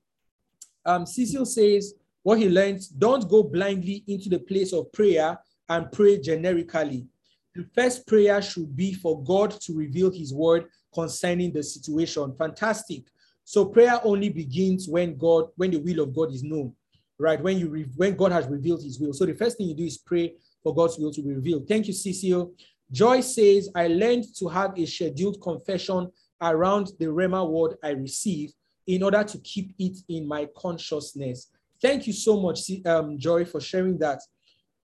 um, 0.85 1.07
Cecil 1.07 1.47
says, 1.47 1.95
what 2.23 2.39
he 2.39 2.49
learned, 2.49 2.83
don't 2.99 3.29
go 3.29 3.43
blindly 3.43 4.05
into 4.07 4.29
the 4.29 4.39
place 4.39 4.73
of 4.73 4.93
prayer 4.93 5.39
and 5.69 5.91
pray 5.93 6.19
generically. 6.19 7.07
The 7.55 7.67
first 7.75 8.07
prayer 8.07 8.43
should 8.43 8.75
be 8.75 8.93
for 8.93 9.23
God 9.23 9.53
to 9.63 9.75
reveal 9.75 10.11
his 10.11 10.35
word 10.35 10.67
concerning 10.93 11.53
the 11.53 11.63
situation. 11.63 12.35
Fantastic. 12.37 13.05
So 13.45 13.66
prayer 13.66 14.01
only 14.03 14.31
begins 14.31 14.89
when 14.89 15.16
God, 15.16 15.49
when 15.57 15.71
the 15.71 15.79
will 15.79 16.01
of 16.01 16.15
God 16.15 16.33
is 16.33 16.43
known, 16.43 16.75
right? 17.19 17.41
When 17.41 17.59
you 17.59 17.69
re- 17.69 17.87
when 17.97 18.16
God 18.16 18.33
has 18.33 18.47
revealed 18.47 18.83
his 18.83 18.99
will. 18.99 19.12
So 19.12 19.27
the 19.27 19.35
first 19.35 19.59
thing 19.59 19.69
you 19.69 19.75
do 19.75 19.85
is 19.85 19.99
pray 19.99 20.35
for 20.62 20.75
God's 20.75 20.99
will 20.99 21.12
to 21.12 21.23
be 21.23 21.35
revealed. 21.35 21.69
Thank 21.69 21.87
you, 21.87 21.93
Cecil. 21.93 22.53
Joy 22.91 23.21
says, 23.21 23.69
I 23.75 23.89
learned 23.89 24.25
to 24.39 24.49
have 24.49 24.79
a 24.79 24.87
scheduled 24.87 25.41
confession 25.43 26.11
around 26.41 26.93
the 26.99 27.07
Rhema 27.07 27.49
word 27.49 27.77
I 27.83 27.91
receive 27.91 28.53
in 28.87 29.03
order 29.03 29.25
to 29.25 29.39
keep 29.39 29.75
it 29.79 29.99
in 30.09 30.27
my 30.27 30.49
consciousness. 30.57 31.51
Thank 31.81 32.07
you 32.07 32.12
so 32.12 32.41
much, 32.41 32.71
um, 32.87 33.19
Joy, 33.19 33.45
for 33.45 33.61
sharing 33.61 33.99
that. 33.99 34.21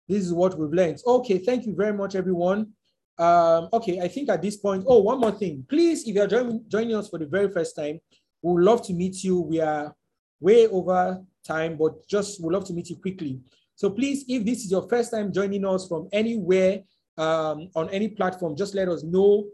This 0.08 0.24
is 0.24 0.32
what 0.32 0.58
we've 0.58 0.72
learned. 0.72 0.98
Okay, 1.06 1.38
thank 1.38 1.66
you 1.66 1.74
very 1.74 1.92
much, 1.92 2.14
everyone. 2.14 2.72
Um, 3.18 3.68
okay, 3.72 4.00
I 4.00 4.08
think 4.08 4.28
at 4.28 4.42
this 4.42 4.56
point, 4.56 4.84
oh, 4.86 4.98
one 4.98 5.20
more 5.20 5.30
thing. 5.30 5.64
Please, 5.68 6.06
if 6.08 6.14
you're 6.14 6.26
joining 6.26 6.96
us 6.96 7.08
for 7.08 7.18
the 7.18 7.26
very 7.26 7.50
first 7.50 7.76
time, 7.76 8.00
we 8.42 8.52
would 8.52 8.64
love 8.64 8.82
to 8.86 8.92
meet 8.92 9.22
you. 9.22 9.40
We 9.40 9.60
are 9.60 9.94
way 10.40 10.66
over 10.68 11.22
time, 11.46 11.76
but 11.76 12.06
just 12.08 12.42
would 12.42 12.52
love 12.52 12.64
to 12.66 12.72
meet 12.72 12.90
you 12.90 12.96
quickly. 12.96 13.40
So 13.74 13.90
please, 13.90 14.24
if 14.28 14.44
this 14.44 14.64
is 14.64 14.70
your 14.70 14.88
first 14.88 15.10
time 15.10 15.32
joining 15.32 15.64
us 15.64 15.88
from 15.88 16.08
anywhere 16.12 16.80
um, 17.16 17.70
on 17.74 17.88
any 17.90 18.08
platform, 18.08 18.56
just 18.56 18.74
let 18.74 18.88
us 18.88 19.02
know 19.02 19.46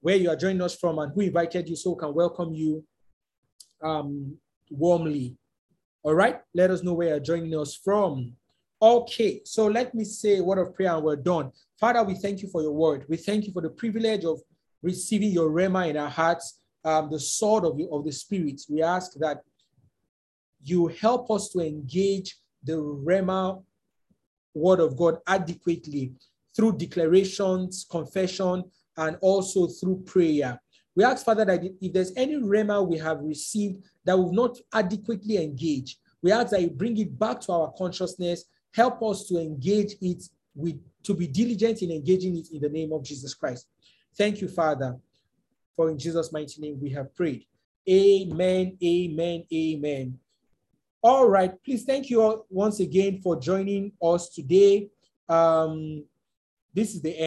where 0.00 0.16
you 0.16 0.30
are 0.30 0.36
joining 0.36 0.62
us 0.62 0.76
from 0.76 0.98
and 0.98 1.12
who 1.12 1.22
invited 1.22 1.68
you 1.68 1.76
so 1.76 1.90
we 1.90 1.98
can 1.98 2.14
welcome 2.14 2.54
you 2.54 2.84
um, 3.82 4.36
warmly. 4.70 5.36
All 6.02 6.14
right, 6.14 6.40
let 6.54 6.70
us 6.70 6.82
know 6.82 6.94
where 6.94 7.08
you're 7.08 7.20
joining 7.20 7.58
us 7.58 7.74
from. 7.74 8.32
Okay, 8.80 9.40
so 9.44 9.66
let 9.66 9.92
me 9.94 10.04
say 10.04 10.38
a 10.38 10.44
word 10.44 10.58
of 10.58 10.74
prayer 10.74 10.94
and 10.94 11.02
we're 11.04 11.16
done. 11.16 11.50
Father, 11.80 12.02
we 12.04 12.14
thank 12.14 12.42
you 12.42 12.48
for 12.48 12.62
your 12.62 12.72
word. 12.72 13.04
We 13.08 13.16
thank 13.16 13.46
you 13.46 13.52
for 13.52 13.60
the 13.60 13.70
privilege 13.70 14.24
of 14.24 14.40
receiving 14.82 15.32
your 15.32 15.50
Rhema 15.50 15.88
in 15.88 15.96
our 15.96 16.08
hearts, 16.08 16.57
um, 16.84 17.10
the 17.10 17.20
sword 17.20 17.64
of, 17.64 17.78
of 17.92 18.04
the 18.04 18.12
spirit. 18.12 18.60
We 18.68 18.82
ask 18.82 19.12
that 19.14 19.42
you 20.62 20.88
help 20.88 21.30
us 21.30 21.48
to 21.50 21.60
engage 21.60 22.36
the 22.62 22.74
Rhema 22.74 23.62
word 24.54 24.80
of 24.80 24.96
God 24.96 25.18
adequately 25.26 26.12
through 26.54 26.76
declarations, 26.76 27.86
confession, 27.88 28.64
and 28.96 29.16
also 29.20 29.66
through 29.68 30.02
prayer. 30.04 30.60
We 30.96 31.04
ask, 31.04 31.24
Father, 31.24 31.44
that 31.44 31.62
if 31.80 31.92
there's 31.92 32.12
any 32.16 32.34
Rhema 32.34 32.86
we 32.86 32.98
have 32.98 33.20
received 33.20 33.84
that 34.04 34.18
we've 34.18 34.32
not 34.32 34.58
adequately 34.72 35.36
engaged, 35.36 35.98
we 36.22 36.32
ask 36.32 36.50
that 36.50 36.62
you 36.62 36.70
bring 36.70 36.96
it 36.96 37.16
back 37.16 37.40
to 37.42 37.52
our 37.52 37.72
consciousness, 37.78 38.46
help 38.74 39.02
us 39.04 39.28
to 39.28 39.38
engage 39.38 39.94
it 40.00 40.24
with, 40.56 40.80
to 41.04 41.14
be 41.14 41.28
diligent 41.28 41.82
in 41.82 41.92
engaging 41.92 42.36
it 42.36 42.48
in 42.52 42.60
the 42.60 42.68
name 42.68 42.92
of 42.92 43.04
Jesus 43.04 43.34
Christ. 43.34 43.68
Thank 44.16 44.40
you, 44.40 44.48
Father, 44.48 44.98
for 45.78 45.90
in 45.90 45.96
Jesus' 45.96 46.32
mighty 46.32 46.60
name 46.60 46.80
we 46.82 46.90
have 46.90 47.14
prayed. 47.14 47.46
Amen, 47.88 48.76
amen, 48.82 49.44
amen. 49.54 50.18
All 51.04 51.28
right, 51.28 51.52
please 51.64 51.84
thank 51.84 52.10
you 52.10 52.20
all 52.20 52.46
once 52.50 52.80
again 52.80 53.20
for 53.22 53.38
joining 53.38 53.92
us 54.02 54.28
today. 54.28 54.88
Um, 55.28 56.04
this 56.74 56.96
is 56.96 57.00
the 57.00 57.16
end. 57.16 57.26